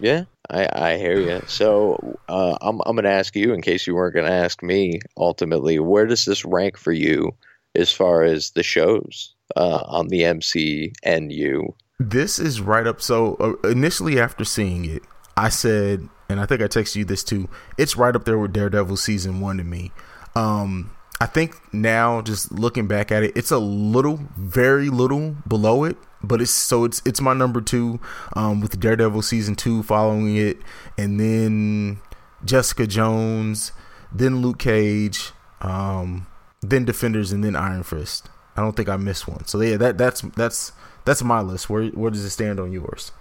Yeah, 0.00 0.24
I, 0.48 0.68
I 0.72 0.96
hear 0.96 1.20
you. 1.20 1.42
So 1.46 2.18
uh, 2.28 2.56
I'm 2.60 2.80
I'm 2.86 2.96
going 2.96 3.04
to 3.04 3.10
ask 3.10 3.36
you, 3.36 3.52
in 3.52 3.60
case 3.60 3.86
you 3.86 3.94
weren't 3.94 4.14
going 4.14 4.26
to 4.26 4.32
ask 4.32 4.62
me, 4.62 5.00
ultimately, 5.16 5.78
where 5.78 6.06
does 6.06 6.24
this 6.24 6.44
rank 6.44 6.76
for 6.76 6.92
you 6.92 7.34
as 7.74 7.92
far 7.92 8.22
as 8.22 8.50
the 8.50 8.62
shows 8.62 9.34
uh, 9.56 9.82
on 9.86 10.08
the 10.08 10.22
MCNU? 10.22 11.74
This 11.98 12.38
is 12.38 12.60
right 12.60 12.86
up. 12.86 13.02
So 13.02 13.34
uh, 13.34 13.68
initially, 13.68 14.18
after 14.18 14.44
seeing 14.44 14.86
it, 14.86 15.02
I 15.36 15.50
said, 15.50 16.08
and 16.28 16.40
I 16.40 16.46
think 16.46 16.62
I 16.62 16.64
texted 16.64 16.96
you 16.96 17.04
this 17.04 17.22
too. 17.22 17.48
It's 17.76 17.96
right 17.96 18.16
up 18.16 18.24
there 18.24 18.38
with 18.38 18.52
Daredevil 18.52 18.96
season 18.96 19.40
one 19.40 19.58
to 19.58 19.64
me. 19.64 19.92
Um, 20.34 20.96
I 21.20 21.26
think 21.26 21.56
now, 21.74 22.22
just 22.22 22.50
looking 22.50 22.86
back 22.86 23.12
at 23.12 23.22
it, 23.22 23.36
it's 23.36 23.50
a 23.50 23.58
little, 23.58 24.18
very 24.38 24.88
little 24.88 25.36
below 25.46 25.84
it 25.84 25.98
but 26.22 26.40
it's 26.40 26.50
so 26.50 26.84
it's 26.84 27.02
it's 27.04 27.20
my 27.20 27.34
number 27.34 27.60
two 27.60 28.00
um, 28.34 28.60
with 28.60 28.78
Daredevil 28.78 29.22
season 29.22 29.54
two 29.54 29.82
following 29.82 30.36
it, 30.36 30.58
and 30.98 31.18
then 31.18 32.00
Jessica 32.44 32.86
Jones, 32.86 33.72
then 34.12 34.42
Luke 34.42 34.58
Cage, 34.58 35.32
um, 35.60 36.26
then 36.60 36.84
Defenders, 36.84 37.32
and 37.32 37.44
then 37.44 37.56
Iron 37.56 37.82
Fist. 37.82 38.28
I 38.56 38.62
don't 38.62 38.76
think 38.76 38.88
I 38.88 38.96
missed 38.96 39.28
one. 39.28 39.46
So 39.46 39.60
yeah, 39.60 39.76
that 39.78 39.98
that's 39.98 40.20
that's 40.20 40.72
that's 41.04 41.22
my 41.22 41.40
list. 41.40 41.70
Where 41.70 41.86
where 41.88 42.10
does 42.10 42.24
it 42.24 42.30
stand 42.30 42.60
on 42.60 42.72
yours? 42.72 43.12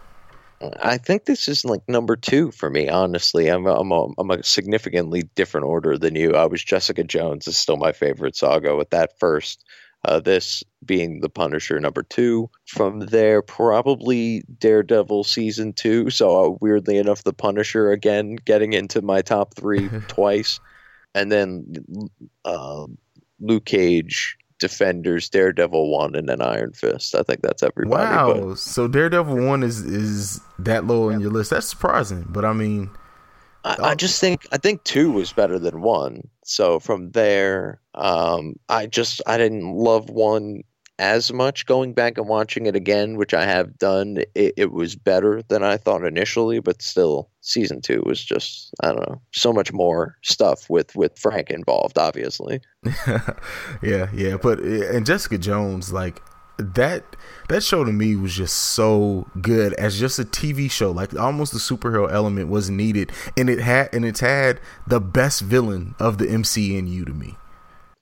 I 0.83 0.97
think 0.97 1.23
this 1.23 1.47
is 1.47 1.63
like 1.63 1.87
number 1.87 2.17
two 2.17 2.51
for 2.51 2.69
me. 2.69 2.89
Honestly, 2.89 3.47
I'm 3.47 3.65
a, 3.65 3.75
I'm 3.75 3.91
a, 3.91 4.07
I'm 4.17 4.29
a 4.29 4.43
significantly 4.43 5.23
different 5.35 5.65
order 5.67 5.97
than 5.97 6.15
you. 6.15 6.35
I 6.35 6.45
was 6.47 6.61
Jessica 6.61 7.03
Jones 7.05 7.47
is 7.47 7.55
still 7.55 7.77
my 7.77 7.93
favorite, 7.93 8.35
so 8.35 8.49
I'll 8.49 8.59
go 8.59 8.77
with 8.77 8.89
that 8.89 9.17
first. 9.19 9.63
Uh, 10.05 10.19
this 10.19 10.63
being 10.85 11.19
the 11.19 11.29
Punisher 11.29 11.77
number 11.79 12.03
two. 12.03 12.49
From 12.67 13.01
there, 13.01 13.41
probably 13.41 14.43
Daredevil 14.57 15.25
season 15.25 15.73
two. 15.73 16.09
So 16.09 16.45
uh, 16.45 16.57
weirdly 16.61 16.97
enough, 16.97 17.25
the 17.25 17.33
Punisher 17.33 17.91
again 17.91 18.37
getting 18.45 18.73
into 18.73 19.01
my 19.01 19.21
top 19.21 19.55
three 19.55 19.89
twice, 20.07 20.59
and 21.13 21.31
then 21.31 21.83
uh, 22.45 22.85
Luke 23.41 23.65
Cage 23.65 24.37
Defenders, 24.59 25.29
Daredevil 25.29 25.89
one, 25.89 26.15
and 26.15 26.29
then 26.29 26.41
Iron 26.41 26.73
Fist. 26.73 27.15
I 27.15 27.23
think 27.23 27.41
that's 27.41 27.63
everybody. 27.63 28.03
Wow! 28.03 28.49
But, 28.49 28.59
so 28.59 28.87
Daredevil 28.87 29.45
one 29.45 29.63
is 29.63 29.81
is 29.81 30.41
that 30.59 30.85
low 30.85 31.09
in 31.09 31.19
your 31.19 31.31
list? 31.31 31.49
That's 31.49 31.67
surprising, 31.67 32.25
but 32.29 32.45
I 32.45 32.53
mean, 32.53 32.89
I, 33.63 33.77
I, 33.81 33.95
just 33.95 34.19
think 34.19 34.47
I 34.51 34.57
think 34.57 34.83
two 34.83 35.11
was 35.11 35.33
better 35.33 35.59
than 35.59 35.81
one. 35.81 36.27
So 36.43 36.79
from 36.79 37.11
there, 37.11 37.79
um, 37.99 38.55
I 38.69 38.87
just 38.87 39.21
I 39.27 39.37
didn't 39.37 39.73
love 39.73 40.09
one 40.09 40.63
as 40.99 41.31
much 41.31 41.65
going 41.65 41.93
back 41.93 42.17
and 42.17 42.27
watching 42.27 42.65
it 42.65 42.75
again, 42.75 43.15
which 43.15 43.33
I 43.33 43.45
have 43.45 43.77
done. 43.77 44.17
It, 44.35 44.53
it, 44.57 44.71
was 44.71 44.95
better 44.95 45.41
than 45.47 45.63
I 45.63 45.77
thought 45.77 46.03
initially, 46.03 46.59
but 46.59 46.81
still, 46.81 47.29
season 47.41 47.81
two 47.81 48.03
was 48.05 48.23
just 48.23 48.73
I 48.83 48.87
don't 48.87 49.09
know 49.09 49.21
so 49.31 49.53
much 49.53 49.71
more 49.71 50.17
stuff 50.23 50.69
with 50.69 50.95
with 50.95 51.17
Frank 51.19 51.49
involved, 51.49 51.97
obviously. 51.97 52.61
yeah, 53.81 54.09
yeah, 54.13 54.37
but 54.41 54.59
and 54.59 55.05
Jessica 55.05 55.37
Jones, 55.37 55.91
like 55.91 56.21
that 56.57 57.15
that 57.49 57.63
show 57.63 57.83
to 57.83 57.91
me 57.91 58.15
was 58.15 58.33
just 58.35 58.55
so 58.55 59.27
good 59.41 59.73
as 59.73 59.99
just 59.99 60.19
a 60.19 60.25
TV 60.25 60.71
show. 60.71 60.91
Like 60.91 61.17
almost 61.17 61.51
the 61.51 61.59
superhero 61.59 62.11
element 62.11 62.49
was 62.49 62.69
needed, 62.69 63.11
and 63.37 63.49
it 63.49 63.59
had 63.59 63.93
and 63.93 64.05
it's 64.05 64.21
had 64.21 64.61
the 64.87 65.01
best 65.01 65.41
villain 65.41 65.95
of 65.99 66.17
the 66.17 66.27
MCNU 66.27 67.05
to 67.05 67.13
me. 67.13 67.35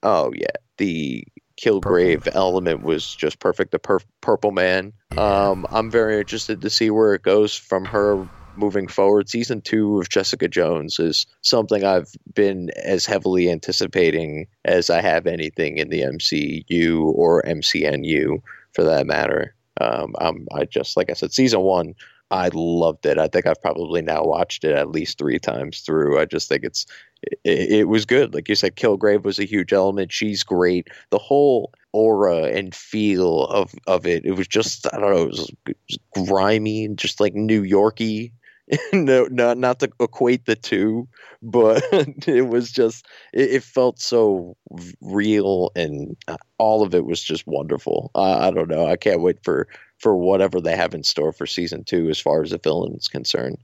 Oh 0.02 0.32
yeah, 0.34 0.46
the 0.78 1.24
Kilgrave 1.60 2.24
purple. 2.24 2.32
element 2.38 2.82
was 2.82 3.14
just 3.14 3.40
perfect. 3.40 3.72
The 3.72 3.78
pur- 3.78 4.00
Purple 4.20 4.52
Man. 4.52 4.92
Yeah. 5.14 5.48
Um, 5.48 5.66
I'm 5.70 5.90
very 5.90 6.18
interested 6.18 6.60
to 6.60 6.70
see 6.70 6.90
where 6.90 7.14
it 7.14 7.22
goes 7.22 7.54
from 7.56 7.84
her 7.86 8.28
moving 8.56 8.88
forward. 8.88 9.28
Season 9.28 9.60
two 9.60 10.00
of 10.00 10.08
Jessica 10.08 10.48
Jones 10.48 10.98
is 10.98 11.26
something 11.42 11.84
I've 11.84 12.10
been 12.34 12.70
as 12.84 13.06
heavily 13.06 13.50
anticipating 13.50 14.46
as 14.64 14.90
I 14.90 15.00
have 15.00 15.26
anything 15.26 15.78
in 15.78 15.88
the 15.90 16.02
MCU 16.02 17.00
or 17.14 17.42
MCNU 17.42 18.40
for 18.74 18.82
that 18.84 19.06
matter. 19.06 19.54
Um, 19.80 20.14
I'm, 20.20 20.46
I 20.52 20.64
just 20.64 20.96
like 20.96 21.08
I 21.10 21.12
said, 21.14 21.32
season 21.32 21.60
one 21.60 21.94
I 22.30 22.50
loved 22.52 23.06
it. 23.06 23.18
I 23.18 23.28
think 23.28 23.46
I've 23.46 23.60
probably 23.60 24.02
now 24.02 24.22
watched 24.22 24.64
it 24.64 24.74
at 24.74 24.90
least 24.90 25.18
three 25.18 25.38
times 25.38 25.80
through. 25.80 26.18
I 26.18 26.26
just 26.26 26.48
think 26.48 26.62
it's 26.62 26.86
it, 27.22 27.70
it, 27.70 27.88
was 27.88 28.04
good. 28.04 28.34
Like 28.34 28.48
you 28.48 28.54
said, 28.54 28.76
Kilgrave 28.76 29.22
was 29.24 29.38
a 29.38 29.44
huge 29.44 29.72
element. 29.72 30.12
She's 30.12 30.42
great. 30.42 30.88
The 31.10 31.18
whole 31.18 31.72
aura 31.92 32.44
and 32.44 32.74
feel 32.74 33.44
of 33.44 33.72
of 33.86 34.06
it. 34.06 34.24
It 34.24 34.32
was 34.32 34.46
just 34.46 34.86
I 34.92 34.98
don't 34.98 35.14
know. 35.14 35.22
It 35.22 35.28
was, 35.28 35.50
it 35.66 35.76
was 35.88 36.26
grimy 36.26 36.84
and 36.84 36.98
just 36.98 37.20
like 37.20 37.34
New 37.34 37.62
Yorky. 37.62 38.32
no, 38.92 39.24
not 39.30 39.56
not 39.56 39.80
to 39.80 39.90
equate 39.98 40.44
the 40.44 40.54
two, 40.54 41.08
but 41.42 41.82
it 42.26 42.48
was 42.48 42.70
just 42.70 43.06
it, 43.32 43.50
it, 43.50 43.62
felt 43.62 43.98
so 43.98 44.56
real 45.00 45.70
and 45.74 46.16
uh, 46.28 46.36
all 46.58 46.82
of 46.82 46.94
it 46.94 47.06
was 47.06 47.22
just 47.22 47.46
wonderful. 47.46 48.10
I 48.14 48.50
don't 48.50 48.68
know. 48.68 48.86
I 48.86 48.96
can't 48.96 49.22
wait 49.22 49.42
for 49.42 49.66
for 49.98 50.16
whatever 50.16 50.60
they 50.60 50.76
have 50.76 50.94
in 50.94 51.02
store 51.02 51.32
for 51.32 51.46
season 51.46 51.84
two 51.84 52.08
as 52.08 52.18
far 52.20 52.42
as 52.42 52.50
the 52.50 52.58
villain 52.58 52.94
is 52.94 53.08
concerned. 53.08 53.58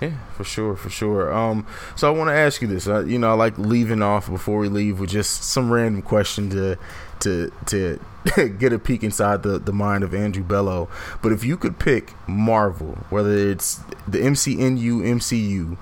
Yeah, 0.00 0.18
for 0.36 0.44
sure, 0.44 0.76
for 0.76 0.90
sure. 0.90 1.32
Um, 1.32 1.66
so 1.94 2.08
I 2.12 2.16
want 2.16 2.28
to 2.28 2.34
ask 2.34 2.60
you 2.60 2.68
this. 2.68 2.88
Uh, 2.88 3.04
you 3.04 3.18
know, 3.18 3.30
I 3.30 3.34
like 3.34 3.56
leaving 3.58 4.02
off 4.02 4.28
before 4.28 4.58
we 4.58 4.68
leave 4.68 4.98
with 4.98 5.10
just 5.10 5.44
some 5.44 5.70
random 5.70 6.02
question 6.02 6.50
to 6.50 6.78
to 7.20 7.52
to 7.66 8.00
get 8.58 8.72
a 8.72 8.78
peek 8.78 9.04
inside 9.04 9.42
the 9.42 9.58
the 9.58 9.72
mind 9.72 10.02
of 10.02 10.14
Andrew 10.14 10.42
Bello. 10.42 10.88
But 11.22 11.32
if 11.32 11.44
you 11.44 11.56
could 11.56 11.78
pick 11.78 12.12
Marvel, 12.26 12.98
whether 13.10 13.36
it's 13.36 13.76
the 14.08 14.18
MCNU, 14.18 15.02
MCU, 15.02 15.76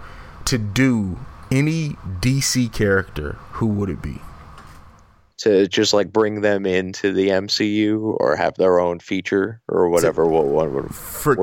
to 0.44 0.58
do 0.58 1.18
any 1.50 1.90
DC 2.20 2.72
character, 2.72 3.36
who 3.52 3.66
would 3.66 3.88
it 3.88 4.02
be? 4.02 4.20
To 5.42 5.66
just 5.66 5.92
like 5.92 6.12
bring 6.12 6.40
them 6.40 6.64
into 6.66 7.12
the 7.12 7.28
MCU 7.28 8.16
or 8.20 8.36
have 8.36 8.54
their 8.54 8.78
own 8.78 9.00
feature 9.00 9.60
or 9.68 9.88
whatever. 9.88 10.24
what, 10.26 10.44
what, 10.44 10.70
what, 10.70 10.94
for 10.94 11.36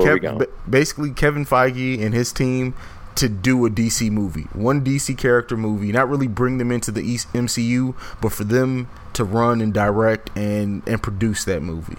basically 0.68 1.12
Kevin 1.12 1.44
Feige 1.44 2.02
and 2.02 2.14
his 2.14 2.32
team 2.32 2.74
to 3.16 3.28
do 3.28 3.66
a 3.66 3.70
DC 3.70 4.10
movie, 4.10 4.44
one 4.54 4.82
DC 4.82 5.18
character 5.18 5.54
movie, 5.56 5.92
not 5.92 6.08
really 6.08 6.28
bring 6.28 6.56
them 6.56 6.72
into 6.72 6.90
the 6.90 7.02
MCU, 7.02 7.94
but 8.22 8.32
for 8.32 8.44
them 8.44 8.88
to 9.12 9.24
run 9.24 9.60
and 9.60 9.74
direct 9.74 10.30
and 10.34 10.82
and 10.88 11.02
produce 11.02 11.44
that 11.44 11.60
movie. 11.60 11.98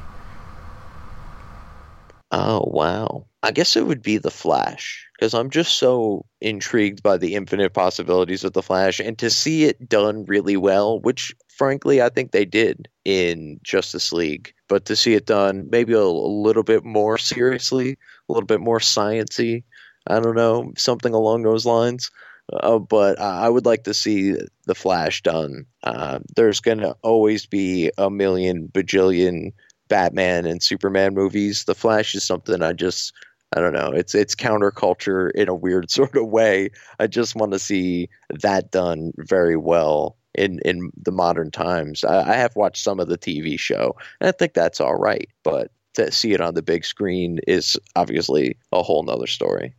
Oh 2.32 2.64
wow! 2.66 3.26
I 3.43 3.52
guess 3.52 3.76
it 3.76 3.86
would 3.86 4.02
be 4.02 4.18
the 4.18 4.32
Flash 4.32 5.08
because 5.20 5.36
I'm 5.36 5.52
just 5.52 5.78
so 5.78 6.26
intrigued 6.39 7.04
by 7.04 7.18
the 7.18 7.36
infinite 7.36 7.74
possibilities 7.74 8.43
of 8.43 8.54
the 8.54 8.64
Flash 8.64 8.99
and 8.99 9.18
to 9.20 9.30
see 9.30 9.66
it 9.66 9.88
done 9.88 10.26
really 10.26 10.58
well, 10.58 10.99
which 10.99 11.36
frankly 11.58 12.02
I 12.02 12.10
think 12.10 12.32
they 12.32 12.45
did 12.45 12.88
in 13.06 13.60
Justice 13.64 14.14
League, 14.14 14.54
but 14.68 14.86
to 14.86 14.95
see 14.95 15.14
it 15.14 15.26
done 15.26 15.68
maybe 15.72 15.93
a, 15.93 15.99
a 15.99 16.02
little 16.02 16.64
bit 16.64 16.84
more 16.84 17.18
seriously, 17.18 17.97
a 18.30 18.34
little 18.34 18.47
bit 18.47 18.62
more 18.62 18.80
sciency, 18.80 19.64
I 20.08 20.20
don't 20.20 20.36
know, 20.36 20.72
something 20.78 21.14
along 21.14 21.43
those 21.43 21.66
lines. 21.66 22.12
Uh, 22.52 22.80
but 22.80 23.20
I 23.20 23.47
would 23.47 23.66
like 23.66 23.84
to 23.84 23.93
see 23.93 24.36
the 24.66 24.76
Flash 24.76 25.22
done. 25.22 25.66
Uh, 25.84 26.20
there's 26.36 26.60
going 26.60 26.80
to 26.80 26.97
always 27.02 27.45
be 27.45 27.91
a 27.97 28.10
million 28.10 28.68
bajillion 28.68 29.54
Batman 29.88 30.45
and 30.45 30.62
Superman 30.62 31.14
movies. 31.14 31.64
The 31.64 31.76
Flash 31.76 32.14
is 32.16 32.24
something 32.24 32.62
I 32.62 32.74
just 32.74 33.14
I 33.56 33.60
don't 33.60 33.74
know. 33.74 33.91
It's 33.91 34.16
it's 34.16 34.36
counterculture 34.36 35.32
in 35.32 35.49
a 35.49 35.56
weird 35.56 35.91
sort 35.91 36.16
of 36.16 36.28
way. 36.28 36.70
I 36.99 37.08
just 37.08 37.36
want 37.36 37.52
to 37.52 37.60
see 37.60 38.10
that 38.30 38.72
done 38.72 39.12
very 39.18 39.58
well 39.58 40.18
in 40.36 40.59
in 40.65 40.91
the 41.01 41.11
modern 41.11 41.51
times. 41.51 42.03
I, 42.03 42.32
I, 42.32 42.36
have 42.36 42.55
watched 42.55 42.84
some 42.84 42.99
of 42.99 43.07
the 43.07 43.17
TV 43.17 43.59
show, 43.59 43.95
and 44.19 44.29
I 44.29 44.32
think 44.32 44.53
that's 44.53 44.79
all 44.79 44.95
right. 44.95 45.29
But 45.43 45.71
to 45.95 46.11
see 46.11 46.34
it 46.34 46.41
on 46.41 46.53
the 46.53 46.61
big 46.61 46.86
screen 46.86 47.39
is 47.47 47.77
obviously 47.95 48.57
a 48.71 48.82
whole 48.82 49.03
nother 49.03 49.27
story. 49.27 49.73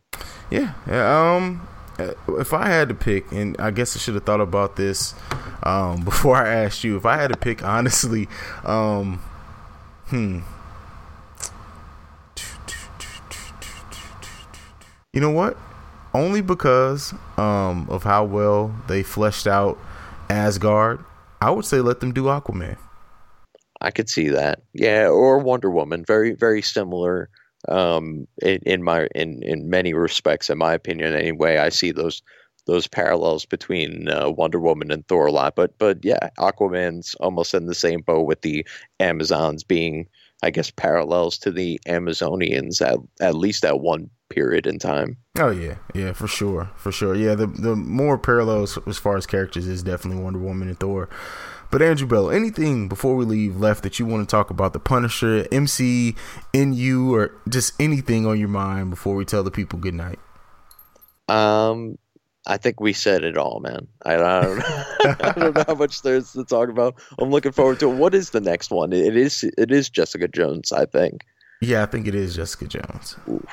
Yeah. 0.51 0.73
um. 0.89 1.67
If 2.27 2.53
I 2.53 2.69
had 2.69 2.89
to 2.89 2.95
pick, 2.95 3.31
and 3.31 3.55
I 3.59 3.69
guess 3.69 3.95
I 3.95 3.99
should 3.99 4.15
have 4.15 4.23
thought 4.23 4.41
about 4.41 4.77
this 4.77 5.13
um, 5.61 6.01
before 6.05 6.37
I 6.37 6.49
asked 6.49 6.83
you. 6.83 6.97
If 6.97 7.05
I 7.05 7.17
had 7.17 7.31
to 7.31 7.37
pick, 7.37 7.63
honestly, 7.63 8.27
um, 8.65 9.21
hmm, 10.07 10.39
You 15.13 15.21
know 15.21 15.29
what? 15.29 15.55
Only 16.11 16.41
because 16.41 17.13
um, 17.37 17.87
of 17.87 18.01
how 18.01 18.23
well 18.23 18.75
they 18.87 19.03
fleshed 19.03 19.45
out 19.45 19.77
Asgard, 20.29 21.03
I 21.41 21.51
would 21.51 21.65
say 21.65 21.81
let 21.81 21.99
them 21.99 22.13
do 22.13 22.23
Aquaman. 22.23 22.77
I 23.81 23.91
could 23.91 24.09
see 24.09 24.29
that. 24.29 24.63
Yeah, 24.73 25.07
or 25.07 25.39
Wonder 25.39 25.69
Woman. 25.69 26.05
Very, 26.05 26.33
very 26.33 26.61
similar. 26.61 27.29
Um, 27.69 28.27
in, 28.41 28.59
in 28.65 28.83
my 28.83 29.07
in 29.15 29.41
in 29.43 29.69
many 29.69 29.93
respects, 29.93 30.49
in 30.49 30.57
my 30.57 30.73
opinion, 30.73 31.13
anyway, 31.13 31.57
I 31.57 31.69
see 31.69 31.91
those 31.91 32.21
those 32.65 32.87
parallels 32.87 33.45
between 33.45 34.07
uh, 34.07 34.29
Wonder 34.29 34.59
Woman 34.59 34.91
and 34.91 35.07
Thor 35.07 35.27
a 35.27 35.31
lot. 35.31 35.55
But 35.55 35.77
but 35.77 35.99
yeah, 36.03 36.29
Aquaman's 36.39 37.15
almost 37.15 37.53
in 37.53 37.67
the 37.67 37.75
same 37.75 38.01
boat 38.01 38.25
with 38.25 38.41
the 38.41 38.65
Amazons 38.99 39.63
being, 39.63 40.07
I 40.43 40.49
guess, 40.49 40.69
parallels 40.71 41.37
to 41.39 41.51
the 41.51 41.79
Amazonians 41.87 42.81
at 42.81 42.99
at 43.21 43.35
least 43.35 43.65
at 43.65 43.79
one 43.79 44.09
period 44.29 44.67
in 44.67 44.79
time. 44.79 45.17
Oh 45.37 45.49
yeah, 45.49 45.75
yeah, 45.93 46.13
for 46.13 46.27
sure, 46.27 46.69
for 46.75 46.91
sure. 46.91 47.15
Yeah, 47.15 47.35
the 47.35 47.47
the 47.47 47.75
more 47.75 48.17
parallels 48.17 48.77
as 48.85 48.97
far 48.97 49.17
as 49.17 49.25
characters 49.25 49.67
is 49.67 49.83
definitely 49.83 50.21
Wonder 50.21 50.39
Woman 50.39 50.67
and 50.67 50.79
Thor. 50.79 51.09
But 51.71 51.81
Andrew 51.81 52.07
Bell, 52.07 52.29
anything 52.29 52.87
before 52.87 53.15
we 53.15 53.25
leave 53.25 53.57
left 53.57 53.81
that 53.81 53.97
you 53.97 54.05
want 54.05 54.27
to 54.27 54.31
talk 54.31 54.51
about 54.51 54.73
the 54.73 54.79
Punisher, 54.79 55.47
MC, 55.51 56.15
NU, 56.53 57.15
or 57.15 57.35
just 57.49 57.73
anything 57.79 58.27
on 58.27 58.39
your 58.39 58.49
mind 58.49 58.91
before 58.91 59.15
we 59.15 59.25
tell 59.25 59.41
the 59.41 59.49
people 59.49 59.79
good 59.79 59.95
night? 59.95 60.19
Um, 61.27 61.97
I 62.45 62.57
think 62.57 62.79
we 62.81 62.91
said 62.91 63.23
it 63.23 63.37
all, 63.37 63.61
man. 63.61 63.87
I, 64.05 64.15
I 64.15 64.41
don't 64.41 64.57
know. 64.57 64.83
I 65.21 65.31
don't 65.31 65.55
know 65.55 65.63
how 65.65 65.75
much 65.75 66.01
there's 66.01 66.33
to 66.33 66.43
talk 66.43 66.69
about. 66.69 66.95
I'm 67.19 67.29
looking 67.29 67.53
forward 67.53 67.79
to 67.79 67.89
it. 67.89 67.95
What 67.95 68.13
is 68.13 68.31
the 68.31 68.41
next 68.41 68.69
one? 68.69 68.91
It 68.91 69.15
is 69.15 69.43
it 69.57 69.71
is 69.71 69.89
Jessica 69.89 70.27
Jones, 70.27 70.71
I 70.71 70.85
think. 70.85 71.25
Yeah, 71.61 71.83
I 71.83 71.85
think 71.85 72.07
it 72.07 72.15
is 72.15 72.35
Jessica 72.35 72.67
Jones. 72.67 73.15
Oof. 73.29 73.45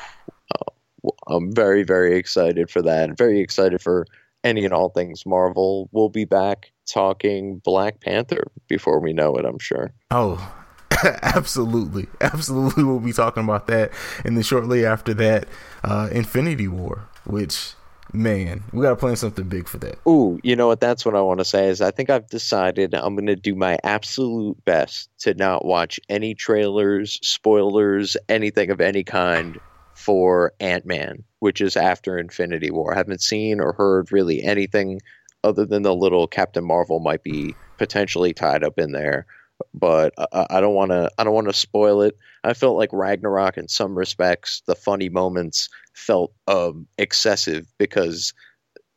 I'm 1.29 1.55
very, 1.55 1.83
very 1.83 2.17
excited 2.19 2.71
for 2.71 2.83
that. 2.83 3.17
Very 3.17 3.41
excited 3.41 3.81
for 3.81 4.07
any 4.45 4.65
and 4.65 4.75
all 4.75 4.91
things 4.91 5.25
Marvel. 5.25 5.89
We'll 5.93 6.09
be 6.09 6.25
back 6.25 6.73
talking 6.87 7.59
Black 7.59 8.01
Panther 8.01 8.51
before 8.69 9.01
we 9.01 9.13
know 9.13 9.37
it, 9.37 9.45
I'm 9.45 9.59
sure. 9.59 9.93
Oh, 10.11 10.55
absolutely. 11.23 12.09
Absolutely. 12.21 12.85
We'll 12.85 13.01
be 13.01 13.13
talking 13.13 13.45
about 13.45 13.67
that. 13.69 13.93
And 14.25 14.37
then 14.37 14.43
shortly 14.43 14.85
after 14.85 15.15
that, 15.15 15.47
uh, 15.85 16.09
Infinity 16.13 16.69
War, 16.69 17.09
which 17.25 17.75
man, 18.13 18.63
we 18.73 18.83
got 18.83 18.91
to 18.91 18.97
plan 18.97 19.17
something 19.17 19.49
big 19.49 19.69
for 19.69 19.79
that. 19.79 19.99
Ooh, 20.07 20.39
you 20.43 20.57
know 20.57 20.69
what? 20.69 20.81
That's 20.81 21.05
what 21.05 21.15
I 21.15 21.21
want 21.21 21.41
to 21.41 21.45
say 21.45 21.69
is 21.69 21.81
I 21.81 21.91
think 21.91 22.11
I've 22.11 22.29
decided 22.29 22.95
I'm 22.95 23.17
to 23.27 23.37
do 23.37 23.55
my 23.55 23.79
absolute 23.85 24.63
best 24.65 25.09
to 25.21 25.35
not 25.35 25.65
watch 25.65 26.01
any 26.09 26.35
trailers, 26.35 27.19
spoilers, 27.23 28.17
anything 28.29 28.71
of 28.71 28.81
any 28.81 29.05
kind 29.05 29.59
for 29.95 30.53
Ant 30.61 30.87
Man, 30.87 31.23
which 31.41 31.61
is 31.61 31.77
after 31.77 32.19
Infinity 32.19 32.71
War. 32.71 32.95
I 32.95 32.97
haven't 32.97 33.23
seen 33.23 33.61
or 33.61 33.73
heard 33.73 34.11
really 34.11 34.43
anything 34.43 35.01
other 35.45 35.65
than 35.65 35.83
the 35.83 35.95
little 35.95 36.27
Captain 36.27 36.65
Marvel 36.65 37.01
might 37.01 37.23
be 37.23 37.55
potentially 37.79 38.33
tied 38.33 38.65
up 38.65 38.79
in 38.79 38.93
there. 38.93 39.27
But 39.75 40.15
I, 40.33 40.47
I 40.51 40.61
don't 40.61 40.75
want 40.75 40.91
to. 40.91 41.11
I 41.19 41.25
don't 41.25 41.35
want 41.35 41.49
to 41.49 41.53
spoil 41.53 42.03
it. 42.03 42.17
I 42.45 42.55
felt 42.55 42.77
like 42.77 42.91
Ragnarok 42.93 43.59
in 43.59 43.69
some 43.69 43.97
respects. 43.97 44.63
The 44.67 44.75
funny 44.75 45.09
moments 45.09 45.69
felt 45.95 46.33
um, 46.47 46.87
excessive 46.99 47.67
because 47.79 48.33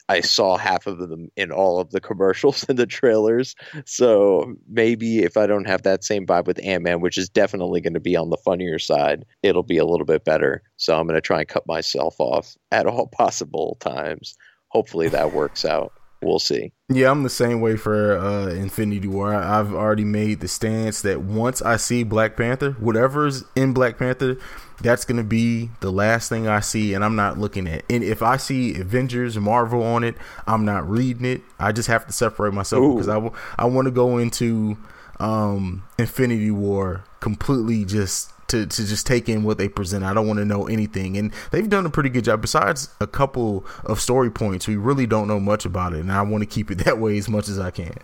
I 0.10 0.20
saw 0.22 0.58
half 0.58 0.86
of 0.86 1.00
them 1.00 1.30
in 1.36 1.52
all 1.52 1.80
of 1.80 1.92
the 1.92 2.02
commercials 2.02 2.66
and 2.70 2.78
the 2.78 2.86
trailers. 2.86 3.56
So 3.86 4.54
maybe 4.70 5.20
if 5.20 5.38
I 5.38 5.48
don't 5.48 5.68
have 5.68 5.84
that 5.84 6.04
same 6.04 6.26
vibe 6.26 6.46
with 6.46 6.64
Ant 6.64 6.84
Man, 6.84 7.02
which 7.02 7.18
is 7.18 7.30
definitely 7.30 7.82
going 7.82 7.94
to 7.94 8.00
be 8.00 8.16
on 8.16 8.30
the 8.30 8.38
funnier 8.38 8.80
side, 8.80 9.26
it'll 9.42 9.64
be 9.64 9.78
a 9.78 9.86
little 9.86 10.06
bit 10.06 10.26
better. 10.26 10.62
So 10.78 11.00
I'm 11.00 11.08
going 11.08 11.16
to 11.16 11.22
try 11.22 11.40
and 11.40 11.48
cut 11.48 11.68
myself 11.68 12.16
off 12.20 12.56
at 12.72 12.86
all 12.86 13.08
possible 13.12 13.78
times. 13.80 14.36
Hopefully 14.70 15.10
that 15.10 15.32
works 15.32 15.66
out 15.66 15.94
we'll 16.24 16.40
see. 16.40 16.72
Yeah, 16.90 17.12
I'm 17.12 17.24
the 17.24 17.30
same 17.30 17.62
way 17.62 17.76
for 17.78 18.18
uh, 18.18 18.48
Infinity 18.48 19.08
War. 19.08 19.34
I've 19.34 19.74
already 19.74 20.06
made 20.06 20.40
the 20.40 20.48
stance 20.48 21.02
that 21.02 21.22
once 21.22 21.62
I 21.62 21.78
see 21.78 22.04
Black 22.04 22.38
Panther, 22.38 22.72
whatever's 22.74 23.44
in 23.56 23.74
Black 23.74 23.98
Panther, 23.98 24.38
that's 24.82 25.06
going 25.06 25.18
to 25.18 25.24
be 25.24 25.70
the 25.80 25.92
last 25.92 26.30
thing 26.30 26.48
I 26.48 26.60
see, 26.60 26.94
and 26.94 27.04
I'm 27.04 27.16
not 27.16 27.38
looking 27.38 27.68
at. 27.68 27.84
And 27.90 28.04
if 28.04 28.22
I 28.22 28.38
see 28.38 28.80
Avengers, 28.80 29.38
Marvel 29.38 29.84
on 29.84 30.04
it, 30.04 30.16
I'm 30.48 30.66
not 30.66 30.90
reading 30.90 31.26
it. 31.26 31.42
I 31.60 31.72
just 31.72 31.88
have 31.88 32.06
to 32.08 32.14
separate 32.14 32.54
myself 32.54 32.84
Ooh. 32.84 32.94
because 32.94 33.10
I, 33.10 33.16
w- 33.16 33.34
I 33.58 33.66
want 33.66 33.86
to 33.86 33.92
go 33.92 34.18
into 34.18 34.78
um, 35.20 35.84
Infinity 35.98 36.52
War 36.52 37.04
completely 37.20 37.86
just 37.86 38.32
to, 38.54 38.68
to 38.68 38.86
just 38.86 39.08
take 39.08 39.28
in 39.28 39.44
what 39.44 39.58
they 39.58 39.68
present. 39.68 40.04
I 40.04 40.14
don't 40.14 40.28
want 40.28 40.38
to 40.38 40.46
know 40.46 40.68
anything. 40.68 41.18
And 41.18 41.34
they've 41.52 41.68
done 41.68 41.88
a 41.88 41.90
pretty 41.90 42.10
good 42.10 42.24
job. 42.24 42.42
Besides 42.42 42.90
a 43.02 43.08
couple 43.08 43.66
of 43.86 44.00
story 44.00 44.30
points, 44.30 44.68
we 44.68 44.76
really 44.76 45.08
don't 45.08 45.28
know 45.28 45.40
much 45.40 45.66
about 45.66 45.94
it. 45.94 46.00
And 46.00 46.12
I 46.12 46.22
want 46.22 46.44
to 46.44 46.46
keep 46.46 46.70
it 46.70 46.76
that 46.86 47.00
way 47.00 47.18
as 47.18 47.28
much 47.28 47.50
as 47.50 47.60
I 47.60 47.72
can. 47.72 47.96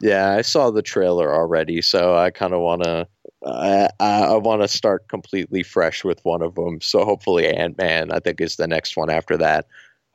Yeah, 0.00 0.30
I 0.32 0.42
saw 0.42 0.70
the 0.70 0.82
trailer 0.82 1.32
already, 1.32 1.80
so 1.80 2.16
I 2.16 2.30
kind 2.30 2.52
of 2.52 2.60
want 2.60 2.82
to. 2.82 3.06
I, 3.46 3.90
I 4.00 4.36
want 4.36 4.62
to 4.62 4.68
start 4.68 5.06
completely 5.08 5.62
fresh 5.62 6.02
with 6.02 6.18
one 6.24 6.40
of 6.40 6.54
them. 6.54 6.80
So 6.80 7.04
hopefully, 7.04 7.46
Ant 7.46 7.76
Man, 7.76 8.10
I 8.10 8.18
think, 8.18 8.40
is 8.40 8.56
the 8.56 8.66
next 8.66 8.96
one 8.96 9.10
after 9.10 9.36
that. 9.36 9.66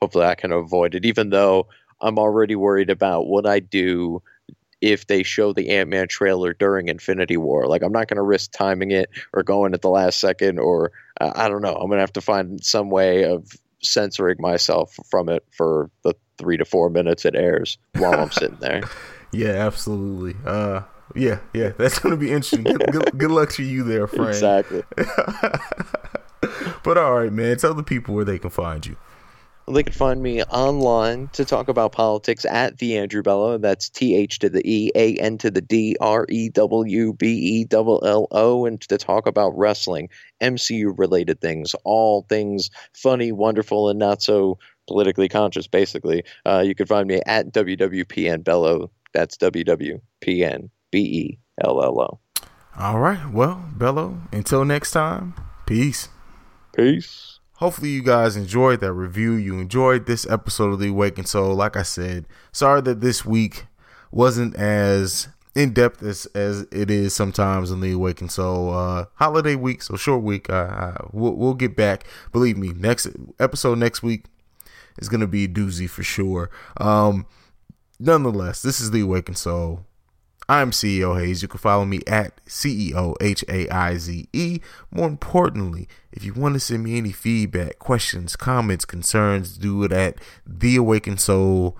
Hopefully, 0.02 0.26
I 0.26 0.34
can 0.34 0.50
avoid 0.50 0.96
it, 0.96 1.04
even 1.04 1.30
though 1.30 1.68
I'm 2.00 2.18
already 2.18 2.56
worried 2.56 2.90
about 2.90 3.28
what 3.28 3.46
I 3.46 3.60
do 3.60 4.20
if 4.80 5.06
they 5.06 5.22
show 5.22 5.52
the 5.52 5.70
Ant 5.70 5.90
Man 5.90 6.08
trailer 6.08 6.54
during 6.54 6.88
Infinity 6.88 7.36
War. 7.36 7.66
Like, 7.66 7.82
I'm 7.82 7.92
not 7.92 8.08
going 8.08 8.16
to 8.16 8.22
risk 8.22 8.52
timing 8.52 8.90
it 8.90 9.10
or 9.32 9.42
going 9.42 9.74
at 9.74 9.82
the 9.82 9.90
last 9.90 10.20
second, 10.20 10.58
or 10.58 10.92
uh, 11.20 11.32
I 11.34 11.48
don't 11.48 11.62
know. 11.62 11.74
I'm 11.74 11.88
going 11.88 11.98
to 11.98 12.02
have 12.02 12.12
to 12.14 12.20
find 12.20 12.64
some 12.64 12.90
way 12.90 13.24
of 13.24 13.46
censoring 13.82 14.36
myself 14.40 14.94
from 15.10 15.28
it 15.28 15.44
for 15.50 15.90
the 16.02 16.14
three 16.38 16.56
to 16.56 16.64
four 16.64 16.90
minutes 16.90 17.24
it 17.24 17.34
airs 17.34 17.78
while 17.96 18.18
I'm 18.18 18.30
sitting 18.30 18.58
there. 18.60 18.82
Yeah, 19.32 19.50
absolutely. 19.50 20.34
Uh, 20.44 20.82
yeah, 21.14 21.38
yeah, 21.54 21.68
that's 21.78 22.00
going 22.00 22.10
to 22.10 22.16
be 22.16 22.32
interesting. 22.32 22.64
Good, 22.64 22.82
good, 22.90 23.16
good, 23.16 23.30
luck 23.30 23.52
to 23.52 23.62
you 23.62 23.84
there, 23.84 24.08
friend. 24.08 24.28
Exactly. 24.28 24.82
but 26.82 26.98
all 26.98 27.14
right, 27.14 27.32
man, 27.32 27.56
tell 27.56 27.72
the 27.74 27.84
people 27.84 28.16
where 28.16 28.24
they 28.24 28.40
can 28.40 28.50
find 28.50 28.84
you. 28.84 28.96
They 29.70 29.82
can 29.84 29.92
find 29.92 30.22
me 30.22 30.42
online 30.44 31.28
to 31.34 31.44
talk 31.44 31.68
about 31.68 31.92
politics 31.92 32.44
at 32.44 32.78
the 32.78 32.98
Andrew 32.98 33.22
Bello. 33.22 33.56
That's 33.58 33.88
T 33.88 34.16
H 34.16 34.38
to 34.40 34.48
the 34.48 34.62
E, 34.64 34.90
A 34.94 35.16
N 35.16 35.38
to 35.38 35.50
the 35.50 35.60
D, 35.60 35.96
R 36.00 36.26
E 36.28 36.48
W 36.48 37.12
B 37.12 37.26
E 37.26 37.66
L 37.72 38.00
L 38.04 38.26
O, 38.32 38.66
and 38.66 38.80
to 38.82 38.98
talk 38.98 39.26
about 39.26 39.56
wrestling, 39.56 40.08
MCU 40.40 40.98
related 40.98 41.40
things, 41.40 41.74
all 41.84 42.26
things 42.28 42.70
funny, 42.94 43.32
wonderful, 43.32 43.88
and 43.88 43.98
not 43.98 44.22
so 44.22 44.58
politically 44.86 45.28
conscious, 45.28 45.66
basically. 45.66 46.24
Uh, 46.44 46.62
you 46.66 46.74
can 46.74 46.86
find 46.86 47.06
me 47.06 47.20
at 47.26 47.52
WWPN 47.52 48.42
Bello. 48.44 48.90
That's 49.12 49.36
WWPN 49.36 50.70
B 50.90 50.98
E 50.98 51.38
L 51.64 51.82
L 51.82 52.00
O. 52.00 52.20
All 52.78 52.98
right. 52.98 53.30
Well, 53.32 53.68
Bello, 53.74 54.20
until 54.32 54.64
next 54.64 54.92
time, 54.92 55.34
peace. 55.66 56.08
Peace. 56.74 57.39
Hopefully, 57.60 57.90
you 57.90 58.02
guys 58.02 58.36
enjoyed 58.36 58.80
that 58.80 58.94
review. 58.94 59.32
You 59.34 59.58
enjoyed 59.58 60.06
this 60.06 60.26
episode 60.30 60.72
of 60.72 60.80
The 60.80 60.88
Awakened 60.88 61.28
Soul. 61.28 61.54
Like 61.54 61.76
I 61.76 61.82
said, 61.82 62.26
sorry 62.52 62.80
that 62.80 63.02
this 63.02 63.26
week 63.26 63.66
wasn't 64.10 64.56
as 64.56 65.28
in 65.54 65.74
depth 65.74 66.02
as, 66.02 66.24
as 66.34 66.62
it 66.72 66.90
is 66.90 67.14
sometimes 67.14 67.70
in 67.70 67.82
The 67.82 67.92
Awakened 67.92 68.32
Soul. 68.32 68.72
Uh, 68.72 69.04
holiday 69.16 69.56
week, 69.56 69.82
so 69.82 69.96
short 69.96 70.22
week. 70.22 70.48
Uh, 70.48 70.54
uh, 70.54 71.08
we'll, 71.12 71.34
we'll 71.34 71.52
get 71.52 71.76
back. 71.76 72.04
Believe 72.32 72.56
me, 72.56 72.68
next 72.68 73.08
episode 73.38 73.76
next 73.76 74.02
week 74.02 74.24
is 74.98 75.10
to 75.10 75.26
be 75.26 75.44
a 75.44 75.48
doozy 75.48 75.88
for 75.88 76.02
sure. 76.02 76.48
Um, 76.78 77.26
nonetheless, 77.98 78.62
this 78.62 78.80
is 78.80 78.90
The 78.90 79.02
Awakened 79.02 79.36
Soul. 79.36 79.84
I'm 80.50 80.72
CEO 80.72 81.16
Haize. 81.16 81.42
You 81.42 81.48
can 81.48 81.60
follow 81.60 81.84
me 81.84 82.00
at 82.08 82.44
CEO 82.44 83.14
H 83.20 83.44
A 83.48 83.68
I 83.68 83.96
Z 83.98 84.28
E. 84.32 84.58
More 84.90 85.06
importantly, 85.06 85.86
if 86.10 86.24
you 86.24 86.34
want 86.34 86.54
to 86.54 86.60
send 86.60 86.82
me 86.82 86.98
any 86.98 87.12
feedback, 87.12 87.78
questions, 87.78 88.34
comments, 88.34 88.84
concerns, 88.84 89.56
do 89.56 89.84
it 89.84 89.92
at 89.92 90.16
theawakensoulpod 90.50 91.74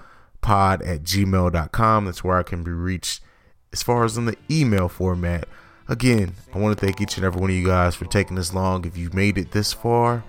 at 0.45 1.03
gmail.com. 1.03 2.05
That's 2.05 2.23
where 2.23 2.39
I 2.39 2.45
can 2.45 2.63
be 2.63 2.71
reached 2.71 3.21
as 3.73 3.83
far 3.83 4.05
as 4.05 4.17
in 4.17 4.27
the 4.27 4.37
email 4.49 4.89
format. 4.89 5.49
Again, 5.89 6.35
I 6.55 6.59
want 6.59 6.79
to 6.79 6.87
thank 6.87 7.01
each 7.01 7.17
and 7.17 7.27
every 7.27 7.41
one 7.41 7.51
of 7.51 7.57
you 7.57 7.67
guys 7.67 7.97
for 7.97 8.05
taking 8.05 8.37
this 8.37 8.55
long. 8.55 8.85
If 8.85 8.97
you've 8.97 9.15
made 9.15 9.37
it 9.37 9.51
this 9.51 9.73
far, 9.73 10.23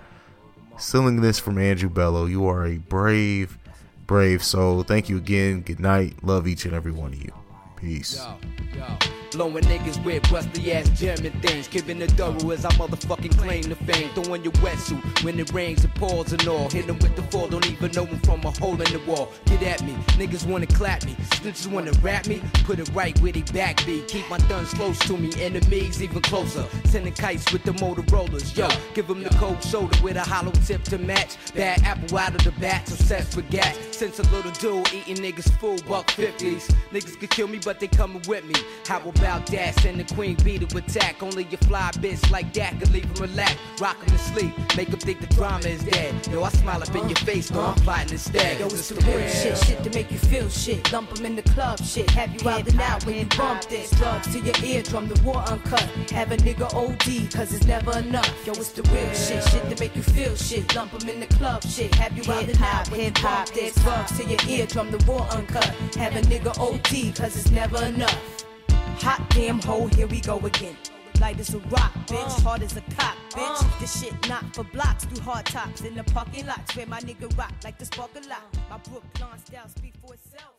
stealing 0.78 1.20
this 1.20 1.38
from 1.38 1.58
Andrew 1.58 1.88
Bello, 1.88 2.26
you 2.26 2.44
are 2.48 2.66
a 2.66 2.78
brave, 2.78 3.56
brave 4.08 4.42
soul. 4.42 4.82
Thank 4.82 5.08
you 5.08 5.16
again. 5.16 5.60
Good 5.60 5.78
night. 5.78 6.24
Love 6.24 6.48
each 6.48 6.64
and 6.64 6.74
every 6.74 6.90
one 6.90 7.12
of 7.12 7.22
you. 7.22 7.41
Peace. 7.82 8.14
Yo, 8.14 8.38
yo. 8.78 9.21
Blowing 9.32 9.64
niggas 9.64 10.02
with 10.04 10.30
rusty 10.30 10.72
ass 10.72 10.88
German 10.90 11.32
things. 11.40 11.66
Giving 11.66 11.98
the 11.98 12.06
double 12.08 12.52
as 12.52 12.66
I 12.66 12.70
motherfucking 12.72 13.38
claim 13.38 13.62
the 13.62 13.76
fame. 13.76 14.10
Throwing 14.14 14.44
your 14.44 14.52
wetsuit 14.54 15.24
when 15.24 15.40
it 15.40 15.50
rains 15.54 15.84
and 15.84 15.94
pours 15.94 16.32
and 16.32 16.46
all. 16.46 16.68
Hit 16.68 16.86
them 16.86 16.98
with 16.98 17.16
the 17.16 17.22
fall, 17.22 17.48
don't 17.48 17.66
even 17.66 17.90
know 17.92 18.04
them 18.04 18.20
from 18.20 18.44
a 18.44 18.50
hole 18.50 18.80
in 18.80 18.92
the 18.92 19.00
wall. 19.06 19.32
Get 19.46 19.62
at 19.62 19.82
me, 19.84 19.94
niggas 20.18 20.46
wanna 20.46 20.66
clap 20.66 21.06
me. 21.06 21.14
Snitches 21.30 21.66
wanna 21.66 21.92
rap 22.02 22.26
me. 22.26 22.42
Put 22.64 22.78
it 22.78 22.90
right 22.92 23.18
where 23.20 23.32
they 23.32 23.40
back 23.54 23.84
be. 23.86 24.02
Keep 24.02 24.28
my 24.28 24.38
guns 24.48 24.74
close 24.74 24.98
to 25.00 25.16
me, 25.16 25.30
enemies 25.40 26.02
even 26.02 26.20
closer. 26.20 26.66
Sending 26.84 27.14
kites 27.14 27.50
with 27.52 27.62
the 27.64 27.72
Motorola's. 27.72 28.54
Yo, 28.54 28.68
give 28.92 29.08
them 29.08 29.22
the 29.22 29.30
cold 29.30 29.62
shoulder 29.64 29.96
with 30.02 30.16
a 30.16 30.22
hollow 30.22 30.52
tip 30.66 30.82
to 30.84 30.98
match. 30.98 31.36
Bad 31.54 31.82
apple 31.84 32.18
out 32.18 32.34
of 32.34 32.44
the 32.44 32.52
bat, 32.60 32.86
obsessed 32.90 33.34
with 33.36 33.48
gas. 33.50 33.78
Since 33.92 34.18
a 34.18 34.24
little 34.34 34.52
dude 34.52 34.92
eating 34.92 35.16
niggas 35.16 35.50
full 35.58 35.78
buck 35.88 36.08
50s. 36.08 36.70
Niggas 36.92 37.18
could 37.18 37.30
kill 37.30 37.48
me, 37.48 37.58
but 37.64 37.80
they 37.80 37.88
coming 37.88 38.22
with 38.28 38.44
me. 38.44 38.54
How 38.86 38.98
about 39.00 39.21
that? 39.22 39.78
Send 39.80 40.00
the 40.00 40.14
queen 40.14 40.36
bee 40.44 40.58
to 40.58 40.76
attack. 40.76 41.22
Only 41.22 41.44
your 41.44 41.58
fly 41.58 41.90
bitch 41.94 42.30
like 42.30 42.52
that 42.54 42.78
can 42.80 42.92
leave 42.92 43.04
him 43.04 43.14
relax. 43.14 43.56
Rock 43.80 43.98
him 44.02 44.08
to 44.08 44.18
sleep, 44.18 44.52
make 44.76 44.88
him 44.88 44.98
think 44.98 45.20
the 45.20 45.26
drama 45.28 45.66
is 45.66 45.82
dead. 45.84 46.14
Yo, 46.28 46.42
I 46.42 46.50
smile 46.50 46.82
up 46.82 46.94
in 46.94 47.08
your 47.08 47.16
face, 47.16 47.48
though 47.48 47.60
I'm 47.60 47.74
plotting 47.76 48.12
instead. 48.12 48.58
Yo, 48.58 48.66
it's 48.66 48.88
the 48.88 48.96
real 49.06 49.28
shit, 49.28 49.56
shit 49.58 49.82
to 49.84 49.90
make 49.90 50.10
you 50.10 50.18
feel 50.18 50.48
shit. 50.48 50.92
Lump 50.92 51.16
him 51.16 51.26
in 51.26 51.36
the 51.36 51.42
club, 51.42 51.78
shit. 51.80 52.10
Have 52.10 52.34
you 52.34 52.48
out 52.48 52.66
and 52.68 52.80
out 52.80 53.04
when 53.06 53.16
you 53.16 53.26
bump 53.36 53.62
this. 53.68 53.90
Drugs 53.90 54.32
to 54.32 54.40
your 54.40 54.54
eardrum, 54.64 55.08
the 55.08 55.20
war 55.22 55.42
uncut. 55.48 55.82
Have 56.10 56.32
a 56.32 56.36
nigga 56.36 56.72
OD, 56.74 57.32
cause 57.32 57.52
it's 57.52 57.66
never 57.66 57.96
enough. 57.98 58.46
Yo, 58.46 58.52
it's 58.52 58.72
the 58.72 58.82
real 58.90 59.14
shit, 59.14 59.42
shit 59.48 59.62
to 59.70 59.80
make 59.80 59.94
you 59.96 60.02
feel 60.02 60.34
shit. 60.36 60.74
Lump 60.74 60.92
him 60.92 61.08
in 61.08 61.20
the 61.20 61.26
club, 61.36 61.62
shit. 61.62 61.94
Have 61.94 62.16
you 62.16 62.32
out 62.32 62.48
and 62.48 62.62
out 62.62 62.90
when 62.90 63.00
you 63.00 63.12
bump 63.22 63.48
this. 63.50 63.74
Drugs 63.82 64.16
to 64.18 64.24
your 64.24 64.40
eardrum, 64.48 64.90
the 64.90 65.02
war 65.06 65.26
uncut. 65.30 65.66
Have 65.96 66.16
a 66.16 66.22
nigga 66.22 66.58
OD, 66.58 67.14
cause 67.14 67.36
it's 67.36 67.50
never 67.50 67.82
enough. 67.84 68.42
Hot 69.02 69.20
damn 69.30 69.60
hole, 69.60 69.88
here 69.88 70.06
we 70.06 70.20
go 70.20 70.38
again. 70.40 70.76
Light 71.20 71.38
as 71.40 71.54
a 71.54 71.58
rock, 71.58 71.92
bitch. 72.06 72.38
Uh. 72.38 72.42
Hard 72.42 72.62
as 72.62 72.76
a 72.76 72.80
cop, 72.96 73.16
bitch. 73.30 73.64
Uh. 73.64 73.80
This 73.80 74.00
shit 74.00 74.28
not 74.28 74.54
for 74.54 74.64
blocks. 74.64 75.04
Do 75.04 75.20
hard 75.20 75.46
tops 75.46 75.82
in 75.82 75.94
the 75.94 76.04
parking 76.04 76.46
lots 76.46 76.76
where 76.76 76.86
my 76.86 77.00
nigga 77.00 77.36
rock 77.38 77.52
like 77.64 77.78
the 77.78 77.84
spark 77.84 78.10
a 78.16 78.28
lot. 78.28 78.42
My 78.70 78.78
Brooklyn 78.78 79.38
style 79.38 79.68
speak 79.68 79.94
for 80.04 80.14
itself. 80.14 80.51